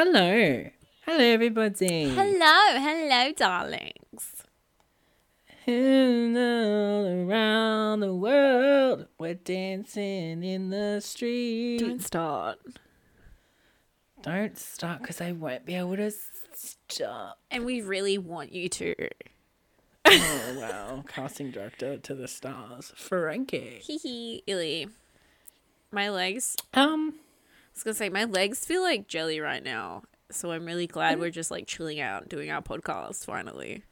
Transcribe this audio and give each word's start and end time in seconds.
Hello. 0.00 0.62
Hello, 1.06 1.24
everybody. 1.24 2.10
Hello, 2.10 2.78
hello, 2.78 3.32
darlings. 3.32 4.44
And 5.66 6.38
all 6.38 7.04
around 7.04 7.98
the 7.98 8.14
world, 8.14 9.08
we're 9.18 9.34
dancing 9.34 10.44
in 10.44 10.70
the 10.70 11.00
street. 11.00 11.78
Don't 11.78 12.00
start. 12.00 12.60
Don't 14.22 14.56
start 14.56 15.00
because 15.00 15.20
I 15.20 15.32
won't 15.32 15.66
be 15.66 15.74
able 15.74 15.96
to 15.96 16.12
stop. 16.54 17.40
And 17.50 17.64
we 17.64 17.80
really 17.80 18.18
want 18.18 18.52
you 18.52 18.68
to. 18.68 18.94
Oh, 20.06 20.54
wow. 20.60 21.04
Casting 21.08 21.50
director 21.50 21.96
to 21.98 22.14
the 22.14 22.28
stars. 22.28 22.92
Frankie. 22.94 23.80
Hee 23.82 23.98
hee, 23.98 24.42
illy. 24.46 24.90
My 25.90 26.08
legs. 26.08 26.56
Um, 26.72 27.14
was 27.78 27.84
gonna 27.84 27.94
say 27.94 28.08
my 28.08 28.24
legs 28.24 28.64
feel 28.64 28.82
like 28.82 29.06
jelly 29.06 29.38
right 29.38 29.62
now, 29.62 30.02
so 30.30 30.50
I'm 30.50 30.64
really 30.64 30.88
glad 30.88 31.20
we're 31.20 31.30
just 31.30 31.50
like 31.50 31.66
chilling 31.66 32.00
out, 32.00 32.28
doing 32.28 32.50
our 32.50 32.60
podcast 32.60 33.24
finally. 33.24 33.84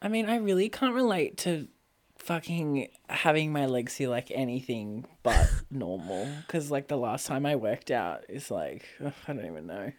I 0.00 0.08
mean, 0.08 0.28
I 0.28 0.36
really 0.36 0.68
can't 0.68 0.94
relate 0.94 1.36
to 1.38 1.68
fucking 2.16 2.88
having 3.08 3.52
my 3.52 3.66
legs 3.66 3.94
feel 3.94 4.10
like 4.10 4.30
anything 4.30 5.04
but 5.22 5.50
normal. 5.70 6.26
Because, 6.46 6.70
like, 6.70 6.88
the 6.88 6.96
last 6.96 7.26
time 7.26 7.44
I 7.44 7.56
worked 7.56 7.90
out 7.90 8.24
is 8.28 8.50
like, 8.50 8.86
ugh, 9.04 9.12
I 9.28 9.32
don't 9.32 9.46
even 9.46 9.66
know. 9.66 9.92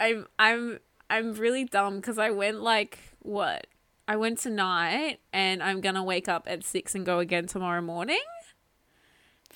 I'm 0.00 0.26
I'm 0.38 0.78
I'm 1.08 1.34
really 1.34 1.64
dumb 1.64 1.96
because 1.96 2.18
I 2.18 2.30
went 2.30 2.60
like 2.60 2.98
what? 3.20 3.66
I 4.08 4.16
went 4.16 4.38
tonight 4.38 5.18
and 5.32 5.62
I'm 5.62 5.80
gonna 5.80 6.04
wake 6.04 6.28
up 6.28 6.46
at 6.46 6.64
six 6.64 6.94
and 6.94 7.04
go 7.04 7.18
again 7.18 7.46
tomorrow 7.46 7.82
morning. 7.82 8.20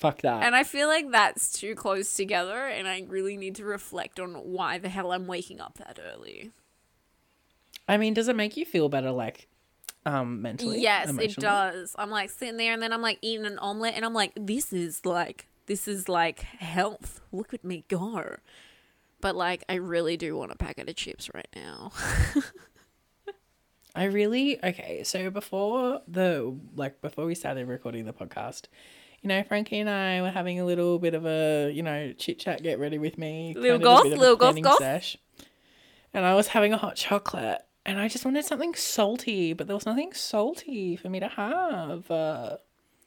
Fuck 0.01 0.23
that. 0.23 0.41
And 0.41 0.55
I 0.55 0.63
feel 0.63 0.87
like 0.87 1.11
that's 1.11 1.53
too 1.53 1.75
close 1.75 2.15
together, 2.15 2.65
and 2.65 2.87
I 2.87 3.05
really 3.07 3.37
need 3.37 3.53
to 3.57 3.65
reflect 3.65 4.19
on 4.19 4.33
why 4.33 4.79
the 4.79 4.89
hell 4.89 5.11
I'm 5.11 5.27
waking 5.27 5.61
up 5.61 5.77
that 5.77 5.99
early. 6.03 6.49
I 7.87 7.97
mean, 7.97 8.15
does 8.15 8.27
it 8.27 8.35
make 8.35 8.57
you 8.57 8.65
feel 8.65 8.89
better, 8.89 9.11
like, 9.11 9.47
um, 10.07 10.41
mentally? 10.41 10.81
Yes, 10.81 11.15
it 11.19 11.35
does. 11.35 11.95
I'm 11.99 12.09
like 12.09 12.31
sitting 12.31 12.57
there, 12.57 12.73
and 12.73 12.81
then 12.81 12.91
I'm 12.91 13.03
like 13.03 13.19
eating 13.21 13.45
an 13.45 13.59
omelet, 13.59 13.93
and 13.95 14.03
I'm 14.03 14.15
like, 14.15 14.31
this 14.35 14.73
is 14.73 15.05
like, 15.05 15.45
this 15.67 15.87
is 15.87 16.09
like 16.09 16.39
health. 16.39 17.21
Look 17.31 17.53
at 17.53 17.63
me 17.63 17.85
go. 17.87 18.37
But 19.19 19.35
like, 19.35 19.63
I 19.69 19.75
really 19.75 20.17
do 20.17 20.35
want 20.35 20.51
a 20.51 20.55
packet 20.55 20.89
of 20.89 20.95
chips 20.95 21.29
right 21.31 21.47
now. 21.55 21.91
I 23.95 24.05
really 24.05 24.57
okay. 24.65 25.03
So 25.03 25.29
before 25.29 26.01
the 26.07 26.57
like 26.75 27.01
before 27.01 27.27
we 27.27 27.35
started 27.35 27.67
recording 27.67 28.05
the 28.05 28.13
podcast, 28.13 28.63
you 29.21 29.27
know, 29.27 29.43
Frankie 29.43 29.79
and 29.79 29.89
I 29.89 30.21
were 30.21 30.31
having 30.31 30.59
a 30.59 30.65
little 30.65 30.97
bit 30.99 31.13
of 31.13 31.25
a 31.25 31.71
you 31.71 31.83
know 31.83 32.13
chit 32.13 32.39
chat, 32.39 32.63
get 32.63 32.79
ready 32.79 32.97
with 32.97 33.17
me, 33.17 33.53
Little 33.55 33.63
kind 33.63 33.75
of 33.75 33.81
a 33.81 33.83
golf, 33.83 34.03
bit 34.03 34.13
of 34.13 34.17
a 34.17 34.21
little 34.21 34.35
golf, 34.35 34.55
planning 34.55 34.77
sesh. 34.77 35.17
And 36.13 36.25
I 36.25 36.33
was 36.35 36.47
having 36.47 36.73
a 36.73 36.77
hot 36.77 36.95
chocolate, 36.95 37.61
and 37.85 37.99
I 37.99 38.07
just 38.07 38.25
wanted 38.25 38.45
something 38.45 38.73
salty, 38.75 39.53
but 39.53 39.67
there 39.67 39.75
was 39.75 39.85
nothing 39.85 40.13
salty 40.13 40.95
for 40.95 41.09
me 41.09 41.19
to 41.19 41.27
have. 41.27 42.09
Uh, 42.11 42.57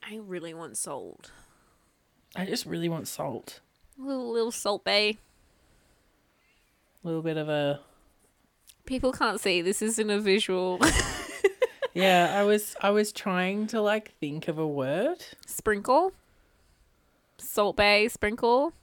I 0.07 0.17
really 0.17 0.53
want 0.53 0.77
salt. 0.77 1.31
I 2.35 2.45
just 2.45 2.65
really 2.65 2.89
want 2.89 3.07
salt, 3.07 3.61
A 3.99 4.05
Little 4.05 4.31
little 4.31 4.51
Salt 4.51 4.83
Bae. 4.83 4.91
a 4.91 5.17
little 7.03 7.21
bit 7.21 7.37
of 7.37 7.47
a 7.49 7.79
People 8.85 9.11
can't 9.11 9.39
see. 9.39 9.61
This 9.61 9.81
isn't 9.81 10.09
a 10.09 10.19
visual. 10.19 10.79
yeah. 11.95 12.35
I 12.37 12.43
was 12.43 12.75
I 12.81 12.91
was 12.91 13.11
trying 13.11 13.67
to 13.67 13.81
like 13.81 14.13
think 14.19 14.47
of 14.47 14.59
a 14.59 14.67
word. 14.67 15.25
sprinkle. 15.47 16.13
Salt 17.37 17.75
Bae 17.75 18.07
sprinkle. 18.07 18.73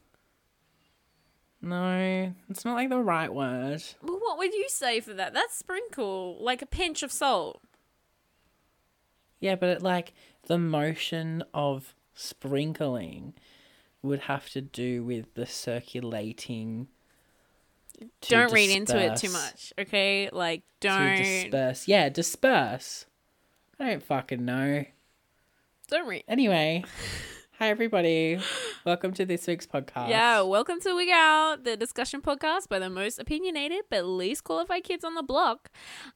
No, 1.65 2.35
it's 2.51 2.65
not 2.65 2.75
like 2.75 2.89
the 2.89 2.99
right 2.99 3.33
word. 3.33 3.83
Well, 4.03 4.19
what 4.19 4.37
would 4.39 4.53
you 4.53 4.67
say 4.69 4.99
for 4.99 5.15
that? 5.15 5.33
That's 5.33 5.55
sprinkle, 5.55 6.37
like 6.41 6.61
a 6.61 6.67
pinch 6.67 7.05
of 7.05 7.13
salt. 7.13 7.63
Yeah, 9.39 9.55
but 9.55 9.69
it, 9.69 9.83
like 9.83 10.13
the 10.47 10.59
motion 10.59 11.45
of 11.55 11.95
sprinkling 12.15 13.35
would 14.03 14.21
have 14.21 14.51
to 14.51 14.61
do 14.61 15.05
with 15.05 15.35
the 15.35 15.47
circulating. 15.47 16.89
Don't 18.29 18.53
read 18.53 18.71
into 18.71 18.99
it 18.99 19.17
too 19.17 19.31
much, 19.31 19.73
okay? 19.79 20.29
Like, 20.33 20.63
don't 20.81 21.17
disperse. 21.17 21.89
Yeah, 21.89 22.09
disperse. 22.09 23.07
I 23.79 23.91
don't 23.91 24.03
fucking 24.03 24.45
know. 24.45 24.85
don't 25.89 26.07
read. 26.09 26.25
Anyway, 26.29 26.85
hi 27.59 27.69
everybody. 27.69 28.39
Welcome 28.85 29.13
to 29.15 29.25
this 29.27 29.47
week's 29.47 29.67
podcast. 29.67 30.09
Yeah, 30.09 30.43
welcome 30.43 30.81
to 30.81 30.95
Wig 30.95 31.09
Out, 31.13 31.65
the 31.65 31.77
discussion 31.77 32.21
podcast 32.21 32.69
by 32.69 32.79
the 32.79 32.91
most 32.91 33.19
opinionated 33.19 33.83
but 33.91 34.05
least 34.05 34.45
qualified 34.45 34.85
kids 34.85 35.05
on 35.05 35.15
the 35.15 35.23
block. 35.23 35.71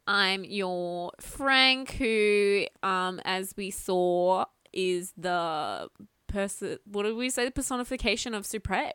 I'm 0.06 0.44
your 0.44 1.12
Frank, 1.20 1.92
who, 1.92 2.66
um, 2.82 3.20
as 3.24 3.54
we 3.56 3.70
saw, 3.70 4.44
is 4.72 5.12
the 5.16 5.88
person. 6.26 6.78
What 6.84 7.04
did 7.04 7.16
we 7.16 7.30
say? 7.30 7.44
The 7.44 7.50
personification 7.50 8.34
of 8.34 8.44
Supre. 8.44 8.92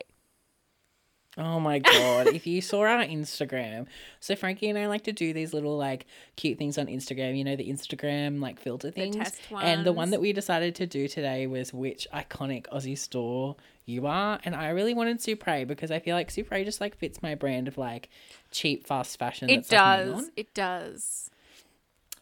Oh 1.42 1.60
my 1.60 1.80
god! 1.80 2.28
if 2.28 2.46
you 2.46 2.62
saw 2.62 2.82
our 2.82 3.04
Instagram, 3.04 3.88
so 4.20 4.36
Frankie 4.36 4.70
and 4.70 4.78
I 4.78 4.86
like 4.86 5.04
to 5.06 5.12
do 5.12 5.34
these 5.34 5.54
little 5.54 5.76
like 5.76 6.06
cute 6.36 6.60
things 6.60 6.78
on 6.78 6.86
Instagram. 6.86 7.36
You 7.36 7.44
know 7.44 7.56
the 7.56 7.68
Instagram 7.68 8.40
like 8.40 8.60
filter 8.60 8.92
things. 8.92 9.16
test 9.16 9.42
And 9.52 9.84
the 9.84 9.92
one 9.92 10.12
that 10.12 10.22
we 10.22 10.34
decided 10.34 10.76
to 10.76 10.86
do 10.86 11.08
today 11.08 11.48
was 11.48 11.74
which 11.74 12.08
iconic 12.14 12.68
Aussie 12.68 12.98
store 12.98 13.56
you 13.86 14.06
are, 14.06 14.40
and 14.44 14.56
I 14.56 14.70
really 14.70 14.94
wanted 14.94 15.18
Supre 15.18 15.68
because 15.68 15.90
I 15.90 15.98
feel 15.98 16.16
like 16.16 16.30
Supre 16.30 16.64
just 16.64 16.80
like 16.80 16.96
fits 16.96 17.24
my 17.24 17.34
brand 17.34 17.68
of 17.68 17.78
like 17.78 18.10
cheap 18.52 18.86
fast 18.86 19.18
fashion. 19.18 19.50
It 19.50 19.58
like, 19.58 19.68
does. 19.68 20.08
neon. 20.10 20.32
It 20.36 20.54
does. 20.54 21.31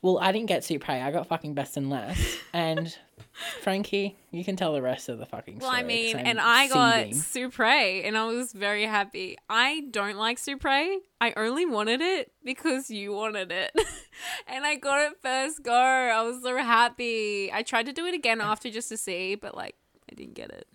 Well, 0.02 0.18
I 0.20 0.32
didn't 0.32 0.48
get 0.48 0.62
Supre. 0.64 1.02
I 1.04 1.12
got 1.12 1.28
fucking 1.28 1.54
best 1.56 1.76
and 1.76 1.90
less. 1.90 2.38
And 2.54 2.96
Frankie, 3.62 4.18
you 4.32 4.46
can 4.46 4.56
tell 4.56 4.72
the 4.74 4.82
rest 4.82 5.10
of 5.10 5.20
the 5.20 5.26
fucking 5.26 5.60
Well, 5.60 5.70
story. 5.72 5.80
I 5.80 5.82
'cause 5.82 5.88
mean, 5.88 6.16
and 6.26 6.40
I 6.40 6.68
got. 6.70 7.06
Supre, 7.08 8.06
and 8.08 8.18
I 8.18 8.26
was 8.28 8.54
very 8.54 8.86
happy. 8.86 9.38
I 9.50 9.88
don't 9.92 10.16
like 10.18 10.38
Supre. 10.38 10.98
I 11.20 11.34
only 11.36 11.66
wanted 11.66 12.00
it 12.02 12.32
because 12.46 12.90
you 12.90 13.12
wanted 13.12 13.52
it, 13.52 13.72
and 14.48 14.66
I 14.66 14.76
got 14.76 15.12
it 15.12 15.18
first 15.22 15.64
go. 15.64 15.74
I 15.74 16.22
was 16.24 16.42
so 16.44 16.56
happy. 16.58 17.52
I 17.52 17.62
tried 17.64 17.88
to 17.88 17.94
do 17.94 18.06
it 18.06 18.14
again 18.14 18.40
after 18.40 18.70
just 18.70 18.88
to 18.90 18.98
see, 18.98 19.36
but 19.36 19.54
like 19.56 19.76
I 20.10 20.16
didn't 20.16 20.36
get 20.36 20.50
it. 20.52 20.66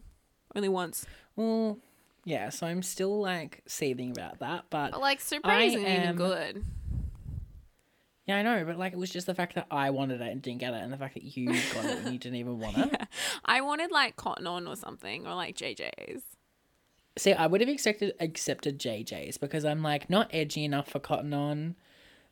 Only 0.55 0.69
once. 0.69 1.07
Well, 1.35 1.79
yeah. 2.27 2.51
So 2.51 2.67
I'm 2.67 2.83
still 2.83 3.21
like 3.23 3.63
seething 3.67 4.11
about 4.11 4.41
that, 4.41 4.67
but 4.69 4.91
But 4.93 5.01
like 5.01 5.21
Supre 5.21 5.41
I 5.47 5.63
isn't 5.63 5.81
even 5.87 6.17
good. 6.17 6.65
Yeah, 8.27 8.39
I 8.39 8.43
know, 8.43 8.65
but 8.65 8.79
like 8.79 8.93
it 8.93 8.99
was 8.99 9.11
just 9.11 9.27
the 9.27 9.35
fact 9.35 9.55
that 9.55 9.67
I 9.71 9.91
wanted 9.91 10.21
it 10.21 10.33
and 10.33 10.41
didn't 10.41 10.61
get 10.61 10.73
it, 10.73 10.83
and 10.83 10.93
the 10.93 10.97
fact 10.97 11.15
that 11.15 11.25
you 11.25 11.47
got 11.47 11.85
it 11.85 11.99
and 11.99 12.13
you 12.13 12.19
didn't 12.19 12.37
even 12.37 12.59
want 12.59 12.79
it. 12.79 13.03
I 13.45 13.61
wanted 13.61 13.91
like 13.91 14.17
Cotton 14.17 14.47
On 14.47 14.67
or 14.67 14.77
something, 14.77 15.27
or 15.27 15.35
like 15.35 15.57
JJ's. 15.57 16.23
See, 17.17 17.33
I 17.33 17.47
would 17.47 17.61
have 17.61 17.71
expected 17.71 18.15
accepted 18.19 18.79
JJ's 18.79 19.37
because 19.37 19.65
I'm 19.65 19.83
like 19.83 20.09
not 20.09 20.31
edgy 20.33 20.65
enough 20.65 20.89
for 20.89 21.01
Cotton 21.01 21.35
On, 21.35 21.77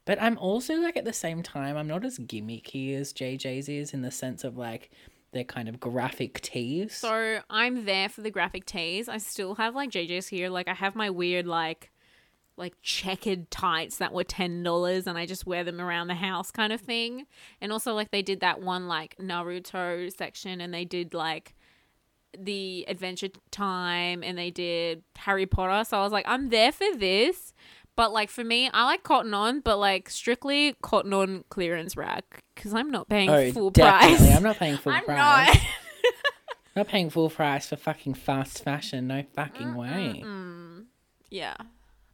but 0.07 0.21
I'm 0.21 0.39
also 0.39 0.77
like 0.77 0.97
at 0.97 1.05
the 1.05 1.13
same 1.13 1.43
time 1.43 1.77
I'm 1.77 1.89
not 1.89 2.05
as 2.05 2.19
gimmicky 2.19 2.97
as 2.97 3.13
JJ's 3.13 3.69
is 3.69 3.93
in 3.93 4.01
the 4.01 4.11
sense 4.11 4.45
of 4.45 4.57
like 4.57 4.91
they're 5.33 5.45
kind 5.45 5.69
of 5.69 5.79
graphic 5.79 6.41
tees. 6.41 6.97
So 6.97 7.41
I'm 7.49 7.85
there 7.85 8.09
for 8.09 8.23
the 8.23 8.31
graphic 8.31 8.65
tees. 8.65 9.09
I 9.09 9.19
still 9.19 9.55
have 9.57 9.75
like 9.75 9.91
JJ's 9.91 10.29
here. 10.29 10.49
Like 10.49 10.69
I 10.69 10.75
have 10.75 10.95
my 10.95 11.11
weird 11.11 11.47
like 11.47 11.91
like 12.57 12.75
checkered 12.83 13.51
tights 13.51 13.99
that 13.99 14.13
were 14.13 14.25
ten 14.25 14.63
dollars 14.63 15.07
and 15.07 15.17
I 15.17 15.27
just 15.27 15.47
wear 15.47 15.65
them 15.65 15.81
around 15.81 16.09
the 16.09 16.15
house 16.15 16.51
kind 16.51 16.73
of 16.73 16.81
thing. 16.81 17.27
And 17.61 17.73
also 17.73 17.95
like 17.95 18.11
they 18.11 18.23
did 18.23 18.41
that 18.41 18.61
one 18.61 18.89
like 18.89 19.17
Naruto 19.19 20.15
section 20.17 20.61
and 20.61 20.73
they 20.73 20.85
did 20.85 21.15
like 21.15 21.55
the 22.39 22.85
Adventure 22.89 23.29
Time 23.51 24.23
and 24.23 24.37
they 24.39 24.51
did 24.51 25.03
Harry 25.17 25.47
Potter. 25.47 25.85
So 25.89 25.99
I 25.99 26.03
was 26.03 26.13
like, 26.13 26.27
I'm 26.29 26.51
there 26.51 26.73
for 26.73 26.97
this. 26.97 27.55
But 27.95 28.13
like 28.13 28.31
for 28.31 28.43
me, 28.43 28.71
I 28.73 28.85
like 28.85 29.03
Cotton 29.03 29.35
On, 29.35 29.61
but 29.61 29.79
like 29.79 30.09
strictly 30.09 30.75
Cotton 30.83 31.13
On 31.13 31.45
clearance 31.51 31.97
rack 31.97 32.43
because 32.55 32.73
I'm 32.73 32.91
not 32.91 33.09
paying 33.09 33.29
oh, 33.29 33.53
full 33.53 33.71
definitely. 33.71 34.17
price. 34.17 34.37
I'm 34.37 34.43
not 34.43 34.57
paying 34.57 34.77
full 34.79 34.93
I'm 34.95 35.05
price. 35.05 35.55
not. 35.55 35.59
Not 36.75 36.89
paying 36.89 37.11
full 37.11 37.29
price 37.29 37.69
for 37.69 37.77
fucking 37.77 38.15
fast 38.15 38.65
fashion. 38.65 39.09
No 39.09 39.25
fucking 39.35 39.75
way. 39.75 40.25
Yeah. 41.29 41.57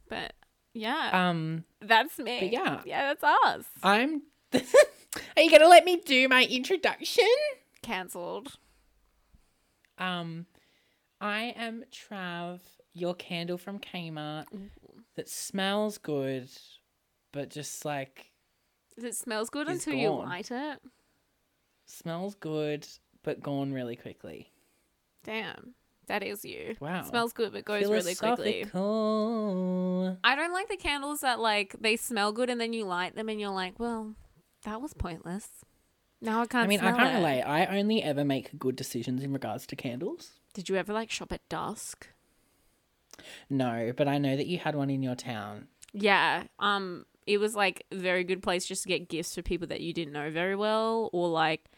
But 0.09 0.33
yeah, 0.73 1.29
Um, 1.29 1.63
that's 1.81 2.17
me. 2.19 2.39
but 2.41 2.51
yeah. 2.51 2.81
Yeah, 2.85 3.13
that's 3.13 3.23
us. 3.23 3.65
I'm. 3.83 4.23
Are 4.53 5.41
you 5.41 5.49
gonna 5.51 5.67
let 5.67 5.85
me 5.85 5.97
do 5.97 6.27
my 6.27 6.45
introduction? 6.45 7.25
Cancelled. 7.81 8.57
Um, 9.97 10.45
I 11.19 11.53
am 11.57 11.83
Trav, 11.91 12.59
your 12.93 13.13
candle 13.15 13.57
from 13.57 13.79
Kmart 13.79 14.45
that 15.15 15.29
smells 15.29 15.97
good, 15.97 16.49
but 17.31 17.49
just 17.49 17.83
like 17.85 18.31
It 18.97 19.15
smells 19.15 19.49
good 19.49 19.67
until 19.67 19.93
you 19.93 20.09
light 20.11 20.51
it. 20.51 20.79
smells 21.85 22.35
good, 22.35 22.87
but 23.23 23.41
gone 23.41 23.73
really 23.73 23.95
quickly. 23.95 24.51
Damn. 25.23 25.73
That 26.09 26.23
is 26.23 26.43
you. 26.43 26.75
Wow. 26.79 27.03
Smells 27.03 27.33
good, 27.33 27.53
but 27.53 27.65
goes 27.65 27.83
really 27.83 28.15
quickly. 28.15 28.63
Philosophical. 28.63 30.17
I 30.23 30.35
don't 30.35 30.51
like 30.51 30.67
the 30.67 30.75
candles 30.75 31.21
that 31.21 31.39
like 31.39 31.75
they 31.79 31.95
smell 31.95 32.31
good 32.31 32.49
and 32.49 32.59
then 32.59 32.73
you 32.73 32.83
light 32.83 33.15
them 33.15 33.29
and 33.29 33.39
you're 33.39 33.51
like, 33.51 33.79
well, 33.79 34.15
that 34.63 34.81
was 34.81 34.95
pointless. 34.95 35.47
Now 36.19 36.41
I 36.41 36.47
can't. 36.47 36.63
I 36.63 36.67
mean, 36.67 36.79
I 36.79 36.91
can't 36.93 37.13
it. 37.13 37.17
relate. 37.17 37.43
I 37.43 37.77
only 37.77 38.01
ever 38.01 38.25
make 38.25 38.57
good 38.57 38.75
decisions 38.75 39.23
in 39.23 39.31
regards 39.31 39.67
to 39.67 39.75
candles. 39.75 40.31
Did 40.55 40.67
you 40.67 40.77
ever 40.77 40.93
like 40.93 41.11
shop 41.11 41.31
at 41.31 41.47
dusk? 41.47 42.07
No, 43.47 43.93
but 43.95 44.07
I 44.07 44.17
know 44.17 44.35
that 44.35 44.47
you 44.47 44.57
had 44.57 44.75
one 44.75 44.89
in 44.89 45.03
your 45.03 45.15
town. 45.15 45.67
Yeah. 45.93 46.45
Um, 46.57 47.05
it 47.27 47.37
was 47.37 47.53
like 47.55 47.85
a 47.91 47.95
very 47.95 48.23
good 48.23 48.41
place 48.41 48.65
just 48.65 48.81
to 48.81 48.89
get 48.89 49.09
gifts 49.09 49.35
for 49.35 49.43
people 49.43 49.67
that 49.67 49.81
you 49.81 49.93
didn't 49.93 50.13
know 50.13 50.31
very 50.31 50.55
well, 50.55 51.11
or 51.13 51.29
like 51.29 51.68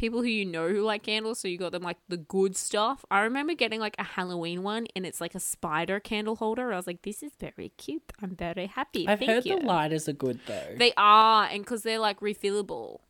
people 0.00 0.22
who 0.22 0.28
you 0.28 0.44
know 0.46 0.68
who 0.68 0.82
like 0.82 1.02
candles. 1.04 1.38
So 1.38 1.46
you 1.48 1.58
got 1.58 1.72
them 1.72 1.82
like 1.82 1.98
the 2.08 2.16
good 2.16 2.56
stuff. 2.56 3.04
I 3.10 3.20
remember 3.20 3.54
getting 3.54 3.78
like 3.80 3.94
a 3.98 4.04
Halloween 4.04 4.62
one, 4.62 4.86
and 4.96 5.04
it's 5.06 5.20
like 5.20 5.34
a 5.34 5.40
spider 5.40 6.00
candle 6.00 6.36
holder. 6.36 6.72
I 6.72 6.76
was 6.76 6.86
like, 6.86 7.02
this 7.02 7.22
is 7.22 7.32
very 7.38 7.70
cute. 7.76 8.02
I'm 8.22 8.34
very 8.34 8.66
happy. 8.66 9.06
I've 9.06 9.18
Thank 9.20 9.30
heard 9.30 9.46
you. 9.46 9.58
the 9.60 9.66
lighters 9.66 10.08
are 10.08 10.12
good 10.14 10.40
though. 10.46 10.74
They 10.76 10.92
are, 10.96 11.44
and 11.44 11.62
because 11.62 11.82
they're 11.82 11.98
like 12.00 12.20
refillable. 12.20 13.00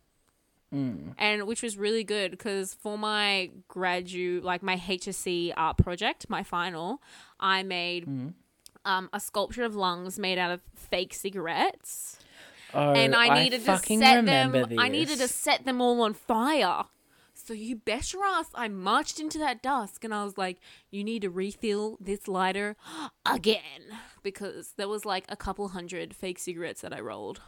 Mm. 0.73 1.15
and 1.17 1.47
which 1.47 1.61
was 1.61 1.75
really 1.77 2.05
good 2.05 2.31
because 2.31 2.73
for 2.75 2.97
my 2.97 3.49
gradu 3.69 4.41
like 4.41 4.63
my 4.63 4.77
HSC 4.77 5.51
art 5.57 5.75
project, 5.77 6.29
my 6.29 6.43
final, 6.43 7.01
I 7.41 7.61
made 7.63 8.05
Mm. 8.07 8.33
um, 8.85 9.09
a 9.11 9.19
sculpture 9.19 9.65
of 9.65 9.75
lungs 9.75 10.17
made 10.17 10.37
out 10.37 10.49
of 10.49 10.61
fake 10.73 11.13
cigarettes, 11.13 12.19
Oh, 12.73 12.93
and 12.93 13.15
I 13.15 13.43
needed 13.43 13.59
to 13.61 13.65
fucking 13.65 13.99
set 13.99 14.25
them. 14.25 14.51
remember 14.51 14.81
I 14.81 14.87
needed 14.87 15.19
to 15.19 15.27
set 15.27 15.65
them 15.65 15.81
all 15.81 16.01
on 16.01 16.13
fire. 16.13 16.85
So 17.33 17.53
you 17.53 17.75
bet 17.75 18.13
your 18.13 18.23
ass 18.23 18.49
I 18.53 18.67
marched 18.67 19.19
into 19.19 19.39
that 19.39 19.61
dusk 19.61 20.03
and 20.03 20.13
I 20.13 20.23
was 20.23 20.37
like, 20.37 20.59
you 20.89 21.03
need 21.03 21.23
to 21.23 21.29
refill 21.29 21.97
this 21.99 22.27
lighter 22.27 22.75
again 23.25 23.99
because 24.23 24.73
there 24.77 24.87
was 24.87 25.05
like 25.05 25.25
a 25.27 25.35
couple 25.35 25.69
hundred 25.69 26.15
fake 26.15 26.39
cigarettes 26.39 26.81
that 26.81 26.93
I 26.93 26.99
rolled. 26.99 27.41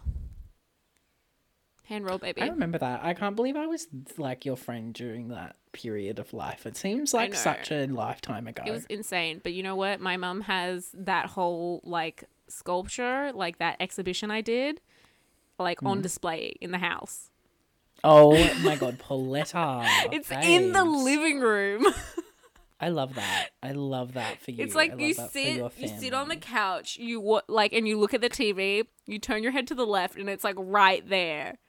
Hand 1.85 2.05
roll, 2.05 2.17
baby. 2.17 2.41
I 2.41 2.47
remember 2.47 2.77
that. 2.77 3.03
I 3.03 3.13
can't 3.13 3.35
believe 3.35 3.57
I 3.57 3.67
was 3.67 3.87
like 4.17 4.45
your 4.45 4.55
friend 4.55 4.93
during 4.93 5.27
that 5.27 5.57
period 5.73 6.17
of 6.17 6.31
life. 6.33 6.65
It 6.65 6.77
seems 6.77 7.13
like 7.13 7.35
such 7.35 7.71
a 7.71 7.87
lifetime 7.87 8.47
ago. 8.47 8.63
It 8.65 8.71
was 8.71 8.85
insane. 8.85 9.41
But 9.43 9.51
you 9.51 9.63
know 9.63 9.75
what? 9.75 9.99
My 9.99 10.15
mum 10.15 10.41
has 10.41 10.89
that 10.93 11.25
whole 11.25 11.81
like 11.83 12.23
sculpture, 12.47 13.31
like 13.33 13.57
that 13.57 13.77
exhibition 13.81 14.31
I 14.31 14.39
did, 14.39 14.79
like 15.63 15.83
on 15.83 15.97
mm-hmm. 15.97 16.01
display 16.01 16.55
in 16.61 16.71
the 16.71 16.77
house. 16.77 17.29
Oh 18.03 18.31
my 18.63 18.75
god, 18.75 18.99
Pauletta. 18.99 19.85
It's 20.11 20.31
in 20.31 20.73
the 20.73 20.83
living 20.83 21.39
room. 21.39 21.85
I 22.79 22.89
love 22.89 23.15
that. 23.15 23.49
I 23.61 23.71
love 23.71 24.13
that 24.13 24.41
for 24.41 24.51
you. 24.51 24.63
it's 24.63 24.75
like 24.75 24.99
you 24.99 25.13
sit 25.13 25.63
you 25.77 25.87
sit 25.87 26.13
on 26.13 26.27
the 26.27 26.35
couch, 26.35 26.97
you 26.97 27.21
wa- 27.21 27.43
like 27.47 27.71
and 27.71 27.87
you 27.87 27.97
look 27.97 28.13
at 28.13 28.19
the 28.19 28.29
TV, 28.29 28.85
you 29.07 29.19
turn 29.19 29.41
your 29.41 29.53
head 29.53 29.67
to 29.67 29.75
the 29.75 29.85
left 29.85 30.17
and 30.17 30.29
it's 30.29 30.43
like 30.43 30.55
right 30.57 31.07
there. 31.07 31.59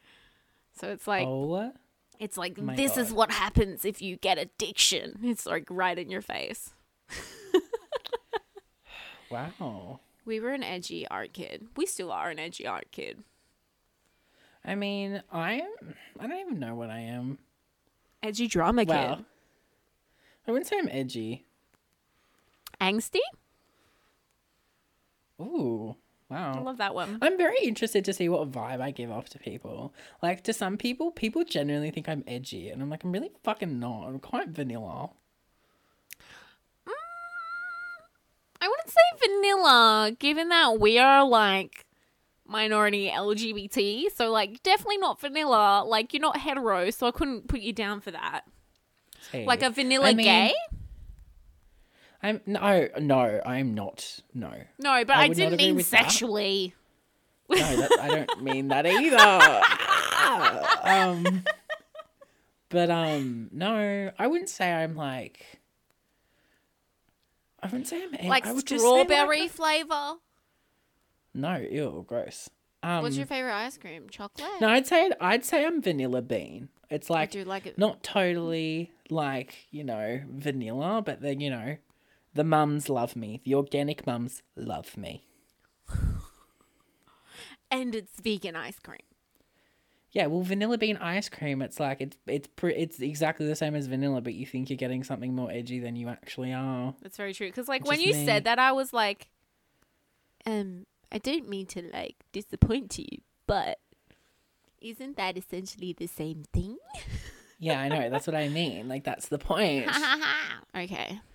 So 0.80 0.90
it's 0.90 1.06
like 1.06 1.26
Oh 1.26 1.72
it's 2.18 2.36
like 2.36 2.54
this 2.76 2.96
is 2.96 3.12
what 3.12 3.30
happens 3.30 3.84
if 3.84 4.00
you 4.00 4.16
get 4.16 4.38
addiction. 4.38 5.18
It's 5.22 5.46
like 5.46 5.66
right 5.70 5.98
in 5.98 6.10
your 6.10 6.22
face. 6.22 6.72
wow. 9.30 10.00
We 10.24 10.40
were 10.40 10.50
an 10.50 10.62
edgy 10.62 11.06
art 11.08 11.32
kid. 11.32 11.66
We 11.76 11.86
still 11.86 12.10
are 12.10 12.30
an 12.30 12.38
edgy 12.38 12.66
art 12.66 12.86
kid. 12.92 13.24
I 14.64 14.74
mean, 14.74 15.22
I 15.30 15.54
am. 15.54 15.94
I 16.18 16.26
don't 16.26 16.40
even 16.40 16.58
know 16.58 16.74
what 16.74 16.90
I 16.90 17.00
am. 17.00 17.38
Edgy 18.22 18.46
drama 18.46 18.84
Wow. 18.84 19.16
kid. 19.16 19.24
I 20.46 20.50
wouldn't 20.50 20.66
say 20.66 20.78
I'm 20.78 20.88
edgy. 20.90 21.44
Angsty? 22.80 23.20
Ooh, 25.40 25.96
wow! 26.30 26.54
I 26.54 26.60
love 26.60 26.78
that 26.78 26.94
one. 26.94 27.18
I'm 27.20 27.36
very 27.36 27.56
interested 27.62 28.04
to 28.04 28.12
see 28.12 28.28
what 28.28 28.50
vibe 28.50 28.80
I 28.80 28.90
give 28.92 29.10
off 29.10 29.28
to 29.30 29.38
people. 29.38 29.92
Like 30.22 30.44
to 30.44 30.52
some 30.52 30.76
people, 30.76 31.10
people 31.10 31.44
genuinely 31.44 31.90
think 31.90 32.08
I'm 32.08 32.22
edgy, 32.26 32.68
and 32.70 32.80
I'm 32.80 32.88
like, 32.90 33.04
I'm 33.04 33.12
really 33.12 33.30
fucking 33.42 33.78
not. 33.80 34.06
I'm 34.06 34.20
quite 34.20 34.48
vanilla. 34.48 35.10
Mm, 36.86 36.92
I 38.60 38.68
wouldn't 38.68 38.90
say 38.90 39.26
vanilla, 39.26 40.12
given 40.18 40.48
that 40.50 40.78
we 40.78 40.98
are 40.98 41.26
like 41.26 41.83
minority 42.46 43.10
LGBT. 43.10 44.04
So, 44.14 44.30
like, 44.30 44.62
definitely 44.62 44.98
not 44.98 45.20
vanilla. 45.20 45.84
Like, 45.86 46.12
you're 46.12 46.20
not 46.20 46.36
hetero, 46.38 46.90
so 46.90 47.06
I 47.06 47.10
couldn't 47.10 47.48
put 47.48 47.60
you 47.60 47.72
down 47.72 48.00
for 48.00 48.10
that. 48.10 48.42
Hey. 49.32 49.46
Like 49.46 49.62
a 49.62 49.70
vanilla 49.70 50.08
I 50.08 50.14
mean- 50.14 50.26
gay? 50.26 50.54
I'm 52.22 52.40
no, 52.46 52.88
no, 53.00 53.40
I'm 53.44 53.74
not. 53.74 54.20
No, 54.32 54.48
no, 54.48 54.56
No, 54.78 55.04
but 55.04 55.16
I 55.16 55.24
I, 55.24 55.28
didn't 55.28 55.58
mean 55.58 55.76
with 55.76 55.90
that. 55.90 56.04
sexually. 56.04 56.74
that, 57.50 57.98
I 58.00 58.08
don't 58.08 58.42
mean 58.42 58.68
that 58.68 58.86
either. 58.86 59.18
um, 60.82 61.44
but 62.70 62.90
um, 62.90 63.50
no, 63.52 64.10
I 64.18 64.26
wouldn't 64.26 64.48
say 64.48 64.72
I'm 64.72 64.96
like. 64.96 65.60
I 67.62 67.66
wouldn't 67.66 67.88
say 67.88 68.02
I'm 68.04 68.26
Like 68.28 68.46
I 68.46 68.52
would 68.52 68.66
just 68.66 68.82
say, 68.82 68.90
like- 68.90 69.06
strawberry 69.08 69.48
flavor. 69.48 70.14
No, 71.34 71.56
ew, 71.56 72.04
gross. 72.06 72.48
Um, 72.82 73.02
What's 73.02 73.16
your 73.16 73.26
favorite 73.26 73.54
ice 73.54 73.78
cream? 73.78 74.08
Chocolate? 74.10 74.46
No, 74.60 74.68
I'd 74.68 74.86
say 74.86 75.10
I'd 75.20 75.44
say 75.44 75.64
I'm 75.64 75.80
vanilla 75.80 76.22
bean. 76.22 76.68
It's 76.90 77.10
I 77.10 77.14
like 77.14 77.30
do 77.30 77.44
like 77.44 77.66
it. 77.66 77.78
not 77.78 78.02
totally 78.02 78.92
like 79.10 79.66
you 79.70 79.84
know 79.84 80.20
vanilla, 80.30 81.02
but 81.04 81.20
then 81.22 81.40
you 81.40 81.50
know, 81.50 81.76
the 82.34 82.44
mums 82.44 82.88
love 82.88 83.16
me. 83.16 83.40
The 83.44 83.54
organic 83.54 84.06
mums 84.06 84.42
love 84.56 84.96
me. 84.96 85.26
And 87.70 87.92
it's 87.96 88.20
vegan 88.20 88.54
ice 88.54 88.78
cream. 88.78 89.00
Yeah, 90.12 90.26
well, 90.28 90.42
vanilla 90.42 90.78
bean 90.78 90.96
ice 90.98 91.28
cream. 91.28 91.60
It's 91.60 91.80
like 91.80 92.00
it's 92.00 92.16
it's 92.28 92.48
it's 92.62 93.00
exactly 93.00 93.48
the 93.48 93.56
same 93.56 93.74
as 93.74 93.88
vanilla, 93.88 94.20
but 94.20 94.34
you 94.34 94.46
think 94.46 94.70
you're 94.70 94.76
getting 94.76 95.02
something 95.02 95.34
more 95.34 95.50
edgy 95.50 95.80
than 95.80 95.96
you 95.96 96.08
actually 96.08 96.52
are. 96.52 96.94
That's 97.02 97.16
very 97.16 97.34
true. 97.34 97.48
Because, 97.48 97.66
like, 97.66 97.84
when 97.84 98.00
you 98.00 98.12
me. 98.12 98.24
said 98.24 98.44
that, 98.44 98.60
I 98.60 98.70
was 98.70 98.92
like, 98.92 99.26
um, 100.46 100.86
I 101.14 101.18
don't 101.18 101.48
mean 101.48 101.66
to, 101.66 101.82
like, 101.92 102.16
disappoint 102.32 102.98
you, 102.98 103.06
but 103.46 103.78
isn't 104.82 105.16
that 105.16 105.38
essentially 105.38 105.94
the 105.96 106.06
same 106.08 106.44
thing? 106.52 106.76
Yeah, 107.58 107.80
I 107.80 107.88
know. 107.88 108.10
That's 108.10 108.26
what 108.26 108.36
I 108.36 108.48
mean. 108.48 108.88
Like 108.88 109.04
that's 109.04 109.28
the 109.28 109.38
point. 109.38 109.88
okay. 110.76 111.20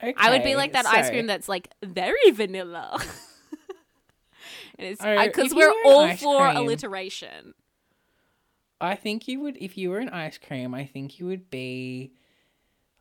Okay, 0.00 0.14
I 0.16 0.30
would 0.30 0.44
be 0.44 0.54
like 0.54 0.74
that 0.74 0.86
ice 0.86 1.10
cream 1.10 1.26
that's 1.26 1.48
like 1.48 1.68
very 1.82 2.30
vanilla. 2.30 2.96
and 4.78 4.86
it's 4.88 5.02
Oh, 5.04 5.26
because 5.26 5.50
if 5.50 5.56
we're 5.56 5.64
you 5.64 5.82
were 5.84 5.90
an 5.90 5.92
all 5.92 6.16
for 6.16 6.44
cream- 6.46 6.56
alliteration. 6.56 7.54
I 8.80 8.94
think 8.94 9.26
you 9.26 9.40
would 9.40 9.56
if 9.60 9.76
you 9.76 9.90
were 9.90 9.98
an 9.98 10.08
ice 10.10 10.38
cream. 10.38 10.72
I 10.72 10.84
think 10.84 11.18
you 11.18 11.26
would 11.26 11.50
be 11.50 12.12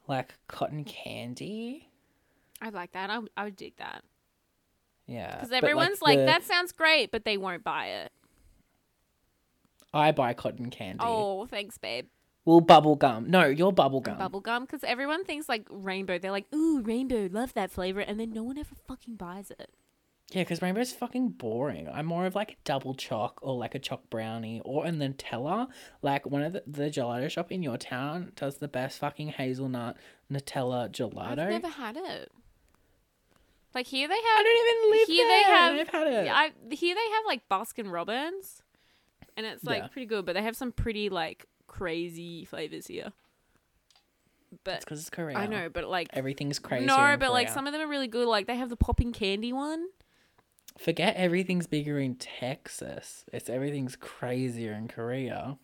like 0.08 0.34
cotton 0.48 0.86
candy. 0.86 1.88
I'd 2.64 2.74
like 2.74 2.94
that. 2.94 3.12
I, 3.12 3.20
I 3.38 3.44
would 3.44 3.56
dig 3.56 3.78
that 3.78 4.04
Yeah, 5.08 5.36
because 5.36 5.52
everyone's 5.52 6.02
like, 6.02 6.20
the- 6.20 6.26
that 6.26 6.44
sounds 6.44 6.72
great, 6.72 7.12
but 7.12 7.24
they 7.26 7.38
won't 7.38 7.64
buy 7.64 7.88
it. 7.88 8.12
I 9.94 10.12
buy 10.12 10.34
cotton 10.34 10.70
candy. 10.70 11.04
Oh, 11.06 11.46
thanks, 11.46 11.78
babe. 11.78 12.08
Well, 12.46 12.62
bubble 12.62 12.96
gum. 12.96 13.30
No, 13.30 13.46
you're 13.46 13.72
bubble 13.74 14.00
gum. 14.02 14.18
Bubble 14.18 14.40
gum 14.42 14.64
because 14.64 14.84
everyone 14.84 15.26
thinks 15.26 15.50
like 15.50 15.68
rainbow. 15.70 16.18
They're 16.18 16.32
like, 16.32 16.46
ooh, 16.54 16.82
rainbow, 16.82 17.28
love 17.32 17.54
that 17.56 17.72
flavor, 17.72 18.00
and 18.00 18.20
then 18.20 18.32
no 18.32 18.44
one 18.44 18.58
ever 18.58 18.76
fucking 18.88 19.16
buys 19.16 19.52
it. 19.52 19.70
Yeah, 20.32 20.44
because 20.44 20.62
rainbow's 20.62 20.92
fucking 20.92 21.30
boring. 21.32 21.88
I'm 21.90 22.06
more 22.06 22.26
of 22.26 22.36
like 22.36 22.52
a 22.52 22.56
double 22.66 22.94
choc 22.96 23.40
or 23.42 23.56
like 23.56 23.76
a 23.76 23.80
choc 23.80 24.10
brownie 24.10 24.62
or 24.66 24.86
a 24.86 24.90
Nutella. 24.90 25.68
Like 26.02 26.26
one 26.26 26.42
of 26.42 26.52
the, 26.54 26.64
the 26.68 26.90
gelato 26.90 27.30
shop 27.32 27.50
in 27.52 27.64
your 27.64 27.78
town 27.78 28.34
does 28.36 28.58
the 28.58 28.68
best 28.68 29.00
fucking 29.00 29.30
hazelnut 29.30 29.96
Nutella 30.32 30.90
gelato. 30.92 31.40
I've 31.40 31.50
never 31.50 31.70
had 31.70 31.96
it. 31.98 32.32
Like 33.78 33.86
here 33.86 34.08
they 34.08 34.16
have. 34.16 34.24
I 34.40 34.44
don't 34.44 34.68
even 34.68 35.00
live 35.00 35.08
here 35.08 35.28
there. 35.28 35.38
they 35.38 35.44
have. 35.44 35.74
I've 35.76 35.88
had 35.90 36.08
it. 36.08 36.32
I, 36.32 36.52
here 36.74 36.96
they 36.96 37.12
have 37.12 37.26
like 37.28 37.48
Baskin 37.48 37.92
Robbins, 37.92 38.64
and 39.36 39.46
it's 39.46 39.64
like 39.64 39.84
Yeah. 39.84 39.88
pretty 39.90 40.08
good. 40.08 40.26
But 40.26 40.34
they 40.34 40.42
have 40.42 40.56
some 40.56 40.72
pretty 40.72 41.10
like 41.10 41.46
crazy 41.68 42.44
flavors 42.46 42.88
here. 42.88 43.14
But 44.64 44.78
It's 44.78 44.86
because 44.86 45.00
it's 45.02 45.12
Korea. 45.12 45.38
I 45.38 45.46
know, 45.46 45.70
but 45.70 45.88
like 45.88 46.08
Everything's 46.14 46.58
crazy. 46.58 46.88
no, 46.88 47.18
but 47.20 47.32
like 47.32 47.50
some 47.50 47.68
of 47.68 47.72
them 47.74 47.84
are 47.84 47.88
really 47.88 48.08
good. 48.08 48.28
Like 48.28 48.48
they 48.48 48.56
have 48.56 48.70
the 48.70 48.76
popping 48.78 49.14
candy 49.14 49.54
one. 49.54 49.86
Forget 50.80 51.16
everything's 51.16 51.68
bigger 51.68 52.00
in 52.00 52.16
Texas. 52.16 53.26
It's 53.32 53.48
everything's 53.48 53.96
crazier 53.96 54.74
in 54.74 54.88
Korea. 54.88 55.60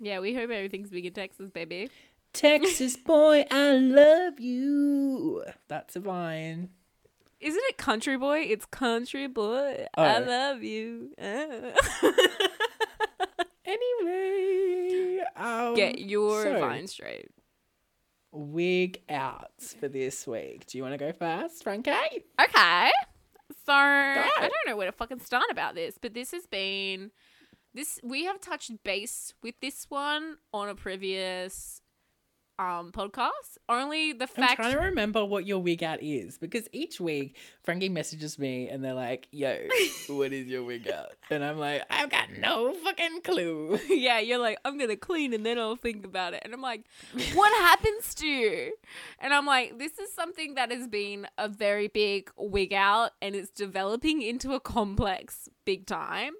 Yeah, 0.00 0.18
we 0.18 0.34
hope 0.34 0.50
everything's 0.50 0.90
big 0.90 1.06
in 1.06 1.12
Texas, 1.12 1.50
baby. 1.50 1.88
Texas 2.32 2.96
boy, 2.96 3.44
I 3.48 3.74
love 3.74 4.40
you. 4.40 5.44
That's 5.68 5.94
a 5.94 6.00
vine. 6.00 6.70
Isn't 7.40 7.62
it 7.68 7.78
Country 7.78 8.16
Boy? 8.18 8.40
It's 8.40 8.66
Country 8.66 9.26
Boy. 9.26 9.86
I 9.96 10.16
Oh. 10.16 10.24
love 10.24 10.62
you. 10.62 11.10
Anyway, 13.64 15.24
um, 15.36 15.74
Get 15.74 15.98
your 16.00 16.42
so- 16.42 16.58
vine 16.60 16.86
straight. 16.86 17.28
wig 18.32 19.02
out 19.08 19.52
for 19.78 19.88
this 19.88 20.26
week. 20.26 20.66
Do 20.66 20.78
you 20.78 20.82
want 20.84 20.94
to 20.94 20.98
go 20.98 21.12
first, 21.12 21.62
Frankie? 21.62 21.90
Okay. 21.90 22.90
So 23.66 23.72
I 23.72 24.28
don't 24.40 24.52
know 24.66 24.76
where 24.76 24.86
to 24.86 24.92
fucking 24.92 25.20
start 25.20 25.44
about 25.50 25.74
this, 25.74 25.98
but 26.00 26.14
this 26.14 26.32
has 26.32 26.46
been 26.46 27.10
this 27.74 28.00
we 28.02 28.24
have 28.24 28.40
touched 28.40 28.72
base 28.82 29.34
with 29.42 29.54
this 29.60 29.86
one 29.88 30.38
on 30.52 30.68
a 30.68 30.74
previous 30.74 31.80
um 32.60 32.92
podcast. 32.92 33.56
Only 33.68 34.12
the 34.12 34.26
fact. 34.26 34.50
I'm 34.50 34.56
trying 34.56 34.72
to 34.74 34.84
remember 34.84 35.24
what 35.24 35.46
your 35.46 35.58
wig 35.60 35.82
out 35.82 36.02
is 36.02 36.36
because 36.36 36.68
each 36.72 37.00
week 37.00 37.36
Frankie 37.62 37.88
messages 37.88 38.38
me 38.38 38.68
and 38.68 38.84
they're 38.84 38.94
like, 38.94 39.28
"Yo, 39.30 39.56
what 40.08 40.32
is 40.32 40.46
your 40.46 40.62
wig 40.64 40.86
out?" 40.88 41.12
And 41.30 41.42
I'm 41.42 41.58
like, 41.58 41.82
"I've 41.88 42.10
got 42.10 42.28
no 42.38 42.74
fucking 42.74 43.22
clue." 43.22 43.78
yeah, 43.88 44.18
you're 44.18 44.38
like, 44.38 44.58
I'm 44.64 44.78
gonna 44.78 44.96
clean 44.96 45.32
and 45.32 45.44
then 45.46 45.58
I'll 45.58 45.76
think 45.76 46.04
about 46.04 46.34
it. 46.34 46.42
And 46.44 46.52
I'm 46.52 46.60
like, 46.60 46.84
what 47.34 47.52
happens 47.62 48.14
to 48.16 48.26
you? 48.26 48.74
And 49.18 49.32
I'm 49.32 49.46
like, 49.46 49.78
this 49.78 49.98
is 49.98 50.12
something 50.12 50.54
that 50.54 50.70
has 50.70 50.86
been 50.86 51.26
a 51.38 51.48
very 51.48 51.88
big 51.88 52.30
wig 52.36 52.74
out 52.74 53.12
and 53.22 53.34
it's 53.34 53.50
developing 53.50 54.20
into 54.20 54.52
a 54.52 54.60
complex 54.60 55.48
big 55.64 55.86
time. 55.86 56.32